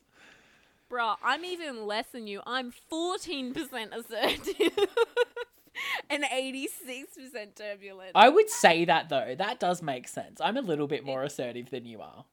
Bruh, 0.91 1.17
I'm 1.23 1.45
even 1.47 1.87
less 1.87 2.07
than 2.13 2.27
you. 2.27 2.43
I'm 2.47 2.73
14% 2.93 3.55
assertive 3.93 4.79
and 6.11 6.25
86% 6.25 7.55
turbulent. 7.55 8.13
I 8.15 8.29
would 8.29 8.51
say 8.51 8.85
that 8.85 9.09
though. 9.09 9.35
That 9.37 9.61
does 9.61 9.83
make 9.83 10.09
sense. 10.09 10.41
I'm 10.41 10.57
a 10.57 10.63
little 10.63 10.87
bit 10.87 11.05
more 11.05 11.23
assertive 11.23 11.71
than 11.71 11.85
you 11.85 12.01
are. 12.01 12.25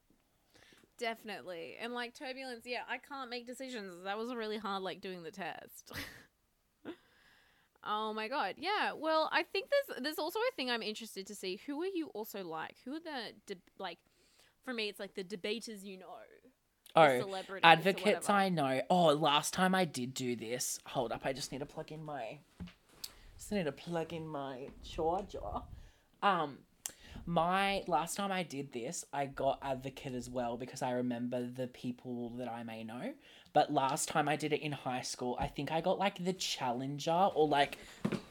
Definitely. 0.98 1.76
And 1.80 1.94
like 1.94 2.18
turbulence, 2.18 2.66
yeah, 2.66 2.84
I 2.90 2.98
can't 2.98 3.30
make 3.30 3.46
decisions. 3.46 4.04
That 4.04 4.18
was 4.18 4.34
really 4.34 4.58
hard 4.58 4.84
like 4.84 5.02
doing 5.02 5.24
the 5.24 5.32
test. 5.32 5.92
oh 7.84 8.14
my 8.14 8.28
god. 8.28 8.56
Yeah. 8.58 8.94
Well, 8.94 9.30
I 9.32 9.44
think 9.44 9.70
there's 9.70 10.02
there's 10.02 10.20
also 10.20 10.40
a 10.40 10.56
thing 10.56 10.72
I'm 10.72 10.82
interested 10.82 11.28
to 11.28 11.36
see. 11.36 11.60
Who 11.66 11.82
are 11.82 11.88
you 11.88 12.08
also 12.14 12.44
like? 12.44 12.76
Who 12.86 12.94
are 12.96 13.00
the 13.00 13.34
de- 13.46 13.62
like 13.78 13.98
for 14.64 14.74
me 14.74 14.88
it's 14.88 15.00
like 15.00 15.16
the 15.16 15.24
debaters 15.24 15.84
you 15.84 15.98
know. 15.98 16.06
Oh, 16.98 17.20
celebrities 17.20 17.62
advocates. 17.66 18.30
I 18.30 18.48
know. 18.48 18.82
Oh, 18.90 19.08
last 19.08 19.54
time 19.54 19.76
I 19.76 19.84
did 19.84 20.14
do 20.14 20.38
this. 20.38 20.80
Hold 20.88 21.12
up, 21.12 21.26
I 21.26 21.34
just 21.34 21.52
need 21.52 21.60
to 21.60 21.66
plug 21.66 21.92
in 21.92 22.04
my. 22.04 22.40
Just 23.46 23.54
need 23.54 23.66
to 23.66 23.72
plug 23.72 24.12
in 24.12 24.28
my 24.28 24.70
charger. 24.84 25.38
Um, 26.24 26.58
my 27.28 27.84
last 27.86 28.18
time 28.18 28.32
I 28.32 28.42
did 28.42 28.74
this, 28.74 29.06
I 29.14 29.28
got 29.28 29.60
advocate 29.62 30.16
as 30.16 30.28
well 30.32 30.58
because 30.58 30.82
I 30.82 30.94
remember 30.94 31.46
the 31.46 31.68
people 31.68 32.30
that 32.40 32.48
I 32.48 32.64
may 32.64 32.84
know. 32.84 33.14
But 33.54 33.72
last 33.72 34.10
time 34.10 34.28
I 34.28 34.36
did 34.36 34.52
it 34.52 34.62
in 34.62 34.72
high 34.72 35.04
school, 35.04 35.38
I 35.40 35.46
think 35.46 35.72
I 35.72 35.80
got 35.80 36.00
like 36.00 36.26
the 36.26 36.34
challenger 36.34 37.12
or 37.12 37.48
like 37.48 37.78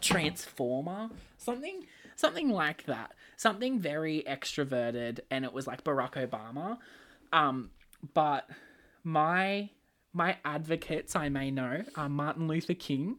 transformer, 0.01 1.11
something, 1.39 1.87
something 2.17 2.51
like 2.51 2.87
that. 2.87 3.13
Something 3.37 3.79
very 3.79 4.25
extroverted, 4.27 5.21
and 5.31 5.45
it 5.45 5.53
was 5.53 5.69
like 5.69 5.85
Barack 5.85 6.29
Obama. 6.29 6.79
Um, 7.33 7.71
but 8.15 8.51
my 9.05 9.71
my 10.13 10.39
advocates 10.45 11.15
I 11.15 11.29
may 11.29 11.53
know 11.53 11.85
are 11.95 12.09
Martin 12.09 12.49
Luther 12.49 12.75
King, 12.75 13.19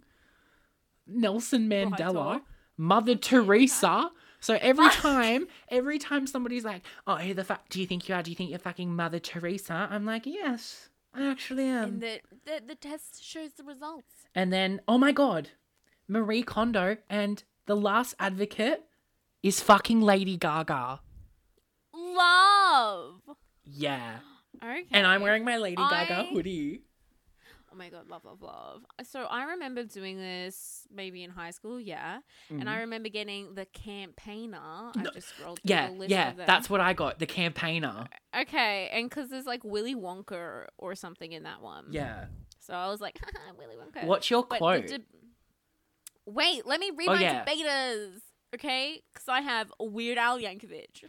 Nelson 1.07 1.69
Mandela, 1.69 2.41
Mother 2.77 3.15
Teresa. 3.15 4.11
So 4.39 4.57
every 4.61 4.89
time, 4.89 5.47
every 5.69 5.97
time 5.97 6.27
somebody's 6.27 6.63
like, 6.65 6.83
"Oh, 7.07 7.15
who 7.15 7.33
the 7.33 7.43
fuck 7.43 7.67
do 7.69 7.79
you 7.81 7.87
think 7.87 8.07
you 8.07 8.15
are? 8.15 8.21
Do 8.21 8.29
you 8.31 8.35
think 8.35 8.49
you're 8.49 8.59
fucking 8.59 8.95
Mother 8.95 9.19
Teresa?" 9.19 9.87
I'm 9.89 10.05
like, 10.05 10.25
"Yes, 10.25 10.89
I 11.13 11.25
actually 11.29 11.63
am." 11.65 11.83
And 11.85 12.01
the, 12.01 12.19
the 12.45 12.61
the 12.67 12.75
test 12.75 13.23
shows 13.23 13.53
the 13.53 13.63
results. 13.63 14.27
And 14.35 14.51
then, 14.53 14.81
oh 14.87 14.97
my 14.97 15.11
god, 15.11 15.49
Marie 16.07 16.43
Kondo 16.43 16.97
and 17.09 17.43
the 17.65 17.75
last 17.75 18.13
advocate 18.19 18.83
is 19.41 19.61
fucking 19.61 20.01
Lady 20.01 20.37
Gaga. 20.37 20.99
Love. 21.93 23.21
Yeah. 23.63 24.17
Okay. 24.63 24.85
And 24.89 25.05
I'm 25.05 25.21
wearing 25.21 25.43
my 25.43 25.57
Lady 25.57 25.75
Gaga 25.75 26.15
I- 26.19 26.29
hoodie. 26.33 26.81
Oh 27.75 27.77
my 27.77 27.89
god, 27.89 28.07
love, 28.07 28.23
love, 28.23 28.41
love. 28.41 28.85
So 29.03 29.23
I 29.23 29.43
remember 29.51 29.83
doing 29.83 30.17
this 30.17 30.87
maybe 30.93 31.23
in 31.23 31.29
high 31.29 31.51
school, 31.51 31.77
yeah. 31.77 32.19
And 32.49 32.59
Mm-hmm. 32.61 32.69
I 32.69 32.79
remember 32.79 33.09
getting 33.09 33.53
the 33.53 33.65
campaigner. 33.65 34.57
I 34.95 35.03
just 35.13 35.27
scrolled 35.27 35.59
through 35.59 35.69
Yeah, 35.75 35.87
the 35.89 35.93
list 35.93 36.09
yeah, 36.11 36.31
that's 36.37 36.69
what 36.69 36.79
I 36.79 36.93
got. 36.93 37.19
The 37.19 37.25
campaigner. 37.25 38.07
okay. 38.39 38.89
And 38.93 39.09
because 39.09 39.29
there's 39.29 39.45
like 39.45 39.65
Willy 39.65 39.93
Wonka 39.93 40.67
or 40.77 40.95
something 40.95 41.33
in 41.33 41.43
that 41.43 41.61
one. 41.61 41.87
Yeah. 41.89 42.27
So 42.61 42.73
I 42.73 42.87
was 42.87 43.01
like, 43.01 43.19
Willy 43.59 43.75
Wonka. 43.75 44.05
What's 44.05 44.29
your 44.31 44.43
quote? 44.43 44.87
deb- 44.87 45.01
Wait, 46.25 46.65
let 46.65 46.79
me 46.79 46.91
read 46.95 47.09
Oh, 47.09 47.13
my 47.15 47.21
yeah. 47.21 47.43
debaters. 47.43 48.21
Okay, 48.55 49.01
because 49.13 49.27
I 49.27 49.41
have 49.41 49.71
Weird 49.81 50.17
Al 50.17 50.39
Yankovic. 50.39 51.03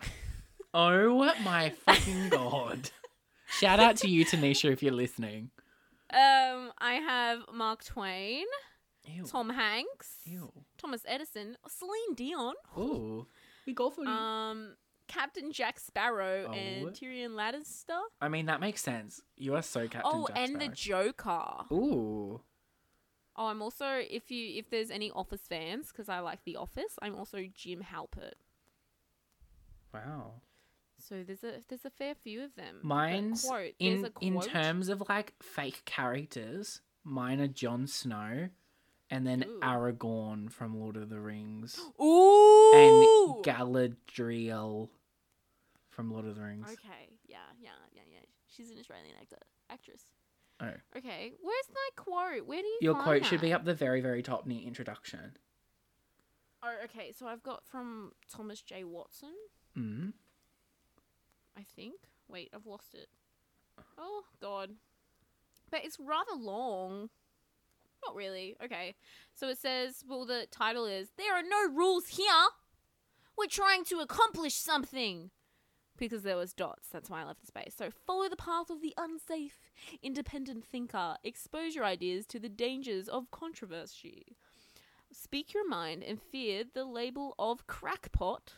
oh 0.74 1.32
my 1.44 1.70
fucking 1.70 2.28
god. 2.30 2.90
Shout 3.46 3.78
out 3.78 3.96
to 3.98 4.10
you, 4.10 4.26
Tanisha, 4.26 4.72
if 4.72 4.82
you're 4.82 4.92
listening. 4.92 5.50
Um, 6.12 6.72
I 6.78 6.94
have 6.94 7.40
Mark 7.52 7.84
Twain, 7.84 8.44
Ew. 9.04 9.24
Tom 9.24 9.50
Hanks, 9.50 10.18
Ew. 10.24 10.52
Thomas 10.78 11.02
Edison, 11.06 11.56
Celine 11.68 12.14
Dion. 12.14 12.54
Ooh. 12.78 13.26
We 13.66 13.74
go 13.74 13.90
for. 13.90 14.06
Um, 14.06 14.76
Captain 15.08 15.52
Jack 15.52 15.78
Sparrow 15.78 16.46
Oh. 16.48 16.52
and 16.52 16.88
Tyrion 16.88 17.30
Lannister. 17.30 18.00
I 18.20 18.28
mean, 18.28 18.46
that 18.46 18.60
makes 18.60 18.82
sense. 18.82 19.22
You 19.36 19.54
are 19.54 19.62
so 19.62 19.86
Captain 19.86 20.02
oh, 20.12 20.26
Jack 20.26 20.36
and 20.36 20.60
the 20.60 20.68
Joker. 20.68 21.64
Ooh. 21.72 22.40
Oh, 23.36 23.46
I'm 23.46 23.62
also 23.62 23.86
if 23.86 24.30
you 24.30 24.58
if 24.58 24.70
there's 24.70 24.90
any 24.90 25.10
Office 25.10 25.42
fans 25.48 25.88
because 25.92 26.08
I 26.08 26.20
like 26.20 26.40
The 26.44 26.56
Office, 26.56 26.98
I'm 27.02 27.14
also 27.14 27.44
Jim 27.54 27.84
Halpert. 27.92 28.34
Wow. 29.92 30.40
So 31.08 31.22
there's 31.24 31.44
a 31.44 31.60
there's 31.68 31.84
a 31.84 31.90
fair 31.90 32.14
few 32.14 32.42
of 32.42 32.54
them. 32.56 32.80
Mine's 32.82 33.44
quote. 33.44 33.74
In 33.78 34.08
in 34.20 34.40
terms 34.40 34.88
of 34.88 35.02
like 35.08 35.34
fake 35.40 35.82
characters. 35.84 36.80
Mine 37.04 37.40
are 37.40 37.46
Jon 37.46 37.86
Snow, 37.86 38.48
and 39.10 39.24
then 39.24 39.44
Ooh. 39.46 39.60
Aragorn 39.62 40.50
from 40.50 40.80
Lord 40.80 40.96
of 40.96 41.08
the 41.08 41.20
Rings, 41.20 41.78
Ooh. 42.02 42.72
and 42.74 43.44
Galadriel 43.44 44.88
from 45.88 46.10
Lord 46.10 46.26
of 46.26 46.34
the 46.34 46.42
Rings. 46.42 46.66
Okay. 46.66 47.10
Yeah. 47.28 47.38
Yeah. 47.60 47.70
Yeah. 47.94 48.02
Yeah. 48.10 48.18
She's 48.48 48.72
an 48.72 48.78
Australian 48.80 49.14
actor 49.20 49.38
actress. 49.70 50.02
Oh. 50.60 50.72
Okay. 50.96 51.32
Where's 51.40 51.68
my 51.72 52.02
quote? 52.02 52.46
Where 52.46 52.60
do 52.60 52.66
you 52.66 52.78
Your 52.80 52.94
quote 52.96 53.24
should 53.24 53.40
be 53.40 53.52
up 53.52 53.64
the 53.64 53.74
very 53.74 54.00
very 54.00 54.22
top 54.22 54.46
near 54.46 54.66
introduction. 54.66 55.36
Oh, 56.64 56.74
okay. 56.84 57.12
So 57.16 57.28
I've 57.28 57.44
got 57.44 57.64
from 57.64 58.12
Thomas 58.28 58.60
J. 58.62 58.82
Watson. 58.82 59.34
Mm. 59.78 60.12
I 61.56 61.62
think. 61.74 61.94
Wait, 62.28 62.50
I've 62.54 62.66
lost 62.66 62.94
it. 62.94 63.08
Oh 63.98 64.24
God. 64.40 64.70
But 65.70 65.84
it's 65.84 65.98
rather 65.98 66.34
long. 66.38 67.10
Not 68.04 68.14
really. 68.14 68.56
Okay. 68.62 68.94
So 69.34 69.48
it 69.48 69.58
says, 69.58 70.04
well, 70.08 70.24
the 70.24 70.46
title 70.50 70.86
is 70.86 71.08
There 71.16 71.34
Are 71.34 71.42
No 71.42 71.74
Rules 71.74 72.08
Here. 72.08 72.26
We're 73.36 73.46
trying 73.46 73.84
to 73.86 73.98
accomplish 73.98 74.54
something. 74.54 75.30
Because 75.98 76.22
there 76.22 76.36
was 76.36 76.52
dots. 76.52 76.88
That's 76.92 77.08
why 77.08 77.22
I 77.22 77.24
left 77.24 77.40
the 77.40 77.46
space. 77.46 77.74
So 77.76 77.88
follow 77.90 78.28
the 78.28 78.36
path 78.36 78.68
of 78.68 78.82
the 78.82 78.92
unsafe, 78.98 79.70
independent 80.02 80.66
thinker. 80.66 81.16
Expose 81.24 81.74
your 81.74 81.86
ideas 81.86 82.26
to 82.26 82.38
the 82.38 82.50
dangers 82.50 83.08
of 83.08 83.30
controversy. 83.30 84.36
Speak 85.10 85.54
your 85.54 85.66
mind 85.66 86.02
and 86.02 86.20
fear 86.20 86.64
the 86.70 86.84
label 86.84 87.34
of 87.38 87.66
crackpot 87.66 88.52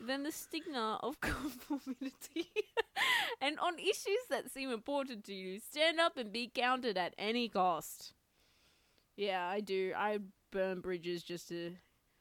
than 0.00 0.22
the 0.22 0.32
stigma 0.32 0.98
of 1.02 1.20
conformity. 1.20 2.48
and 3.40 3.58
on 3.60 3.78
issues 3.78 4.24
that 4.30 4.50
seem 4.50 4.70
important 4.70 5.24
to 5.24 5.34
you, 5.34 5.58
stand 5.58 6.00
up 6.00 6.16
and 6.16 6.32
be 6.32 6.50
counted 6.54 6.96
at 6.96 7.14
any 7.18 7.48
cost. 7.48 8.12
Yeah, 9.16 9.46
I 9.46 9.60
do. 9.60 9.92
I 9.96 10.18
burn 10.50 10.80
bridges 10.80 11.22
just 11.22 11.48
to 11.48 11.72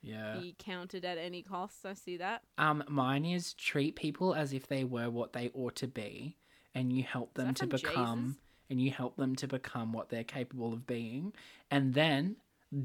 Yeah. 0.02 0.38
be 0.40 0.56
counted 0.60 1.06
at 1.06 1.18
any 1.18 1.42
cost. 1.44 1.86
I 1.86 1.94
see 1.94 2.18
that. 2.18 2.44
Um, 2.58 2.84
mine 2.88 3.26
is 3.26 3.54
treat 3.54 3.96
people 3.96 4.34
as 4.36 4.54
if 4.54 4.68
they 4.68 4.84
were 4.84 5.10
what 5.10 5.34
they 5.34 5.50
ought 5.54 5.76
to 5.78 5.88
be, 5.88 6.38
and 6.76 6.92
you 6.92 7.04
help 7.04 7.34
them 7.36 7.54
to 7.56 7.68
become, 7.68 8.24
Jesus? 8.24 8.38
and 8.70 8.82
you 8.82 8.92
help 8.92 9.16
them 9.16 9.36
to 9.38 9.48
become 9.48 9.94
what 9.94 10.10
they're 10.10 10.24
capable 10.24 10.74
of 10.74 10.86
being. 10.86 11.34
And 11.72 11.94
then 11.94 12.36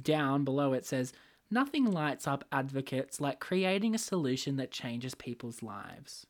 down 0.02 0.44
below 0.44 0.72
it 0.72 0.86
says, 0.86 1.12
nothing 1.54 1.90
lights 1.90 2.26
up 2.26 2.44
advocates 2.52 3.20
like 3.20 3.40
creating 3.40 3.94
a 3.94 3.98
solution 3.98 4.56
that 4.56 4.70
changes 4.70 5.14
people's 5.14 5.62
lives. 5.62 6.26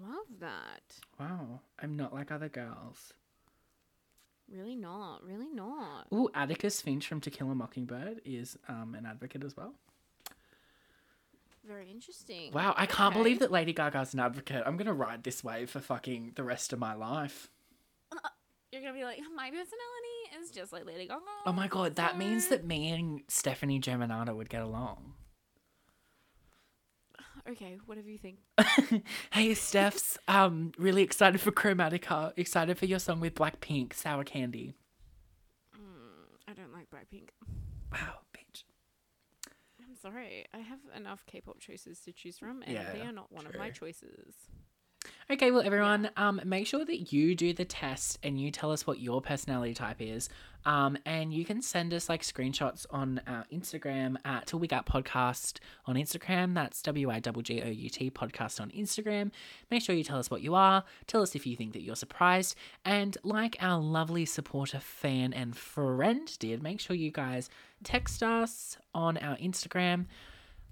Love 0.00 0.26
that. 0.40 0.98
Wow, 1.20 1.60
I'm 1.78 1.94
not 1.94 2.12
like 2.14 2.32
other 2.32 2.48
girls. 2.48 3.12
Really 4.50 4.74
not. 4.74 5.22
Really 5.24 5.50
not. 5.50 6.06
Ooh, 6.12 6.28
Atticus 6.34 6.80
Finch 6.80 7.06
from 7.06 7.20
To 7.20 7.30
Kill 7.30 7.50
a 7.50 7.54
Mockingbird 7.54 8.20
is 8.24 8.58
um 8.68 8.94
an 8.94 9.06
advocate 9.06 9.44
as 9.44 9.56
well. 9.56 9.74
Very 11.66 11.90
interesting. 11.90 12.52
Wow, 12.52 12.74
I 12.76 12.84
can't 12.86 13.14
Okay. 13.14 13.22
believe 13.22 13.38
that 13.38 13.50
Lady 13.50 13.72
Gaga's 13.72 14.12
an 14.12 14.20
advocate. 14.20 14.62
I'm 14.66 14.76
gonna 14.76 14.92
ride 14.94 15.22
this 15.24 15.42
wave 15.42 15.70
for 15.70 15.80
fucking 15.80 16.32
the 16.34 16.42
rest 16.44 16.72
of 16.72 16.78
my 16.78 16.94
life. 16.94 17.50
You're 18.74 18.82
gonna 18.82 18.94
be 18.94 19.04
like, 19.04 19.20
my 19.36 19.50
personality 19.50 20.42
is 20.42 20.50
just 20.50 20.72
like 20.72 20.84
Lady 20.84 21.06
Gaga. 21.06 21.20
Oh 21.46 21.52
my 21.52 21.68
god, 21.68 21.94
that 21.94 22.18
means 22.18 22.48
that 22.48 22.66
me 22.66 22.90
and 22.90 23.20
Stefani 23.28 23.80
Germanotta 23.80 24.34
would 24.34 24.50
get 24.50 24.62
along. 24.62 25.14
Okay, 27.46 27.78
whatever 27.84 28.08
you 28.08 28.16
think. 28.16 28.38
hey 29.30 29.50
Stephs, 29.50 30.16
um, 30.28 30.72
really 30.78 31.02
excited 31.02 31.42
for 31.42 31.52
Chromatica. 31.52 32.32
Excited 32.38 32.78
for 32.78 32.86
your 32.86 32.98
song 32.98 33.20
with 33.20 33.34
Blackpink, 33.34 33.92
Sour 33.92 34.24
Candy. 34.24 34.72
I 36.48 36.54
don't 36.54 36.72
like 36.72 36.88
Blackpink. 36.88 37.28
Wow, 37.92 38.20
bitch. 38.34 38.64
I'm 39.78 39.94
sorry. 39.94 40.46
I 40.54 40.58
have 40.58 40.78
enough 40.96 41.26
K-pop 41.26 41.60
choices 41.60 42.00
to 42.00 42.12
choose 42.12 42.38
from, 42.38 42.62
and 42.62 42.72
Yeah, 42.72 42.92
they 42.92 43.02
are 43.02 43.12
not 43.12 43.30
one 43.30 43.44
of 43.46 43.54
my 43.56 43.68
choices. 43.68 44.34
Okay, 45.30 45.50
well, 45.50 45.62
everyone, 45.62 46.10
um, 46.18 46.38
make 46.44 46.66
sure 46.66 46.84
that 46.84 47.10
you 47.10 47.34
do 47.34 47.54
the 47.54 47.64
test 47.64 48.18
and 48.22 48.38
you 48.38 48.50
tell 48.50 48.70
us 48.70 48.86
what 48.86 49.00
your 49.00 49.22
personality 49.22 49.72
type 49.72 49.96
is. 50.00 50.28
Um, 50.66 50.98
and 51.06 51.32
you 51.32 51.46
can 51.46 51.62
send 51.62 51.94
us 51.94 52.10
like 52.10 52.20
screenshots 52.20 52.84
on 52.90 53.22
our 53.26 53.46
Instagram 53.50 54.16
at 54.26 54.52
Wig 54.52 54.74
Out 54.74 54.84
Podcast 54.84 55.60
on 55.86 55.96
Instagram. 55.96 56.52
That's 56.54 56.82
W 56.82 57.10
I 57.10 57.20
G 57.20 57.30
G 57.42 57.62
O 57.62 57.68
U 57.68 57.88
T 57.88 58.10
podcast 58.10 58.60
on 58.60 58.70
Instagram. 58.72 59.30
Make 59.70 59.82
sure 59.82 59.94
you 59.94 60.04
tell 60.04 60.18
us 60.18 60.30
what 60.30 60.42
you 60.42 60.54
are. 60.54 60.84
Tell 61.06 61.22
us 61.22 61.34
if 61.34 61.46
you 61.46 61.56
think 61.56 61.72
that 61.72 61.82
you're 61.82 61.96
surprised. 61.96 62.54
And 62.84 63.16
like 63.24 63.56
our 63.60 63.80
lovely 63.80 64.26
supporter, 64.26 64.78
fan, 64.78 65.32
and 65.32 65.56
friend 65.56 66.38
did, 66.38 66.62
make 66.62 66.80
sure 66.80 66.94
you 66.94 67.10
guys 67.10 67.48
text 67.82 68.22
us 68.22 68.76
on 68.94 69.16
our 69.18 69.38
Instagram 69.38 70.04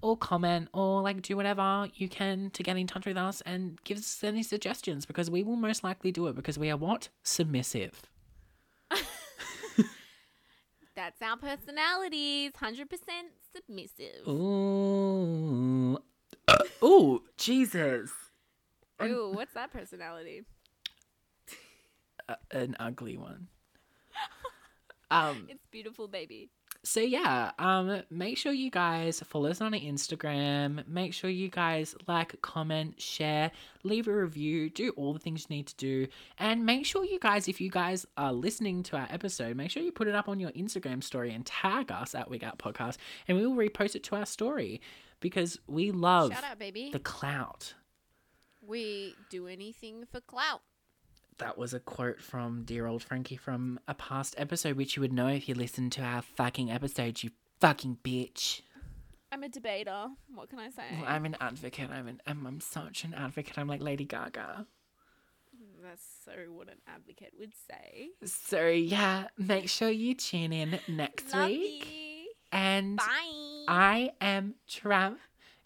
or 0.03 0.17
comment 0.17 0.67
or 0.73 1.01
like 1.01 1.21
do 1.21 1.35
whatever 1.37 1.87
you 1.95 2.09
can 2.09 2.49
to 2.51 2.61
get 2.61 2.75
in 2.77 2.85
touch 2.85 3.05
with 3.05 3.17
us 3.17 3.41
and 3.45 3.81
give 3.85 3.97
us 3.97 4.23
any 4.23 4.43
suggestions 4.43 5.05
because 5.05 5.31
we 5.31 5.41
will 5.41 5.55
most 5.55 5.83
likely 5.83 6.11
do 6.11 6.27
it 6.27 6.35
because 6.35 6.59
we 6.59 6.69
are 6.69 6.77
what? 6.77 7.07
Submissive. 7.23 8.03
That's 10.95 11.21
our 11.21 11.37
personalities. 11.37 12.51
Hundred 12.55 12.89
percent 12.89 13.29
submissive. 13.55 14.27
Ooh. 14.27 15.97
Ooh, 16.83 17.23
Jesus. 17.37 18.11
Ooh, 19.01 19.31
what's 19.33 19.53
that 19.53 19.71
personality? 19.71 20.43
Uh, 22.29 22.35
an 22.51 22.73
ugly 22.79 23.17
one. 23.17 23.49
Um 25.11 25.45
It's 25.49 25.65
beautiful, 25.71 26.07
baby. 26.07 26.51
So 26.85 26.99
yeah, 26.99 27.51
um 27.59 28.01
make 28.09 28.37
sure 28.37 28.51
you 28.51 28.69
guys 28.69 29.21
follow 29.25 29.49
us 29.49 29.61
on 29.61 29.71
Instagram. 29.71 30.85
Make 30.87 31.13
sure 31.13 31.29
you 31.29 31.49
guys 31.49 31.95
like, 32.07 32.41
comment, 32.41 32.99
share, 33.01 33.51
leave 33.83 34.07
a 34.07 34.13
review, 34.13 34.69
do 34.69 34.91
all 34.97 35.13
the 35.13 35.19
things 35.19 35.45
you 35.49 35.55
need 35.55 35.67
to 35.67 35.75
do. 35.75 36.07
And 36.37 36.65
make 36.65 36.85
sure 36.85 37.05
you 37.05 37.19
guys 37.19 37.47
if 37.47 37.61
you 37.61 37.69
guys 37.69 38.05
are 38.17 38.33
listening 38.33 38.83
to 38.83 38.97
our 38.97 39.07
episode, 39.09 39.55
make 39.55 39.71
sure 39.71 39.81
you 39.81 39.91
put 39.91 40.07
it 40.07 40.15
up 40.15 40.27
on 40.27 40.39
your 40.39 40.51
Instagram 40.51 41.03
story 41.03 41.33
and 41.33 41.45
tag 41.45 41.91
us 41.91 42.13
at 42.15 42.29
Wig 42.29 42.43
Out 42.43 42.59
Podcast 42.59 42.97
and 43.27 43.37
we 43.37 43.47
will 43.47 43.55
repost 43.55 43.95
it 43.95 44.03
to 44.03 44.15
our 44.15 44.25
story 44.25 44.81
because 45.19 45.59
we 45.67 45.91
love 45.91 46.33
Shout 46.33 46.43
out, 46.43 46.59
baby. 46.59 46.89
the 46.91 46.99
clout. 46.99 47.75
We 48.65 49.15
do 49.29 49.47
anything 49.47 50.05
for 50.11 50.19
clout. 50.21 50.61
That 51.39 51.57
was 51.57 51.73
a 51.73 51.79
quote 51.79 52.21
from 52.21 52.63
dear 52.63 52.85
old 52.85 53.03
Frankie 53.03 53.37
from 53.37 53.79
a 53.87 53.93
past 53.93 54.35
episode, 54.37 54.77
which 54.77 54.95
you 54.95 55.01
would 55.01 55.13
know 55.13 55.27
if 55.27 55.49
you 55.49 55.55
listened 55.55 55.91
to 55.93 56.01
our 56.01 56.21
fucking 56.21 56.71
episode, 56.71 57.23
you 57.23 57.31
fucking 57.59 57.97
bitch. 58.03 58.61
I'm 59.31 59.41
a 59.43 59.49
debater. 59.49 60.07
What 60.35 60.49
can 60.49 60.59
I 60.59 60.69
say? 60.69 60.83
Well, 60.91 61.05
I'm 61.07 61.25
an 61.25 61.35
advocate. 61.41 61.89
I'm 61.89 62.07
an 62.07 62.21
I'm, 62.27 62.45
I'm 62.45 62.59
such 62.61 63.03
an 63.03 63.13
advocate. 63.15 63.57
I'm 63.57 63.67
like 63.67 63.81
Lady 63.81 64.05
Gaga. 64.05 64.67
That's 65.81 66.05
so 66.23 66.31
what 66.51 66.69
an 66.69 66.77
advocate 66.87 67.33
would 67.39 67.53
say. 67.69 68.09
So 68.25 68.67
yeah, 68.67 69.27
make 69.37 69.69
sure 69.69 69.89
you 69.89 70.13
tune 70.13 70.53
in 70.53 70.79
next 70.87 71.33
Love 71.33 71.49
week. 71.49 71.87
you. 71.91 72.31
And 72.51 72.97
Bye. 72.97 73.65
I 73.67 74.11
am 74.21 74.53
Trav, 74.69 75.15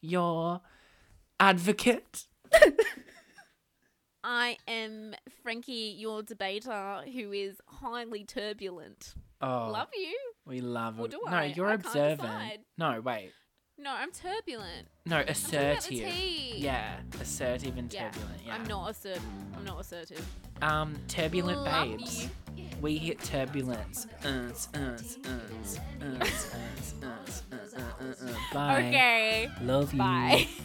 your 0.02 0.62
advocate. 1.40 2.26
I 4.24 4.58
am 4.68 5.14
Frankie, 5.44 5.96
your 5.98 6.24
debater, 6.24 7.02
who 7.14 7.32
is 7.32 7.58
highly 7.68 8.24
turbulent. 8.26 9.14
Oh, 9.42 9.70
Love 9.72 9.90
you. 9.94 10.18
we 10.46 10.62
love 10.62 11.00
Or 11.00 11.06
it. 11.06 11.12
do 11.12 11.22
No, 11.26 11.32
I? 11.32 11.46
you're 11.46 11.68
I 11.70 11.74
observant. 11.76 12.62
No, 12.78 13.00
wait. 13.02 13.32
No, 13.78 13.92
I'm 13.92 14.12
turbulent. 14.12 14.88
No, 15.06 15.18
I'm 15.18 15.22
about 15.22 15.28
the 15.28 15.32
assertive. 15.34 16.58
Yeah, 16.58 16.98
assertive 17.22 17.78
and 17.78 17.94
Yeah. 17.94 18.10
turbulent. 18.10 18.42
Yeah. 18.46 18.56
I'm 18.56 18.66
not 18.66 18.90
assertive. 18.90 19.24
I'm 19.56 19.64
not 19.64 19.80
assertive. 19.80 20.26
Um, 20.64 20.96
turbulent 21.08 21.60
Love 21.62 21.88
babes. 22.00 22.24
you. 22.24 22.30
We 22.82 22.98
hit 22.98 23.20
turbulence. 23.24 24.08
Okay. 28.56 29.50
Love 29.62 29.94
you. 29.94 30.00
Bye. 30.00 30.48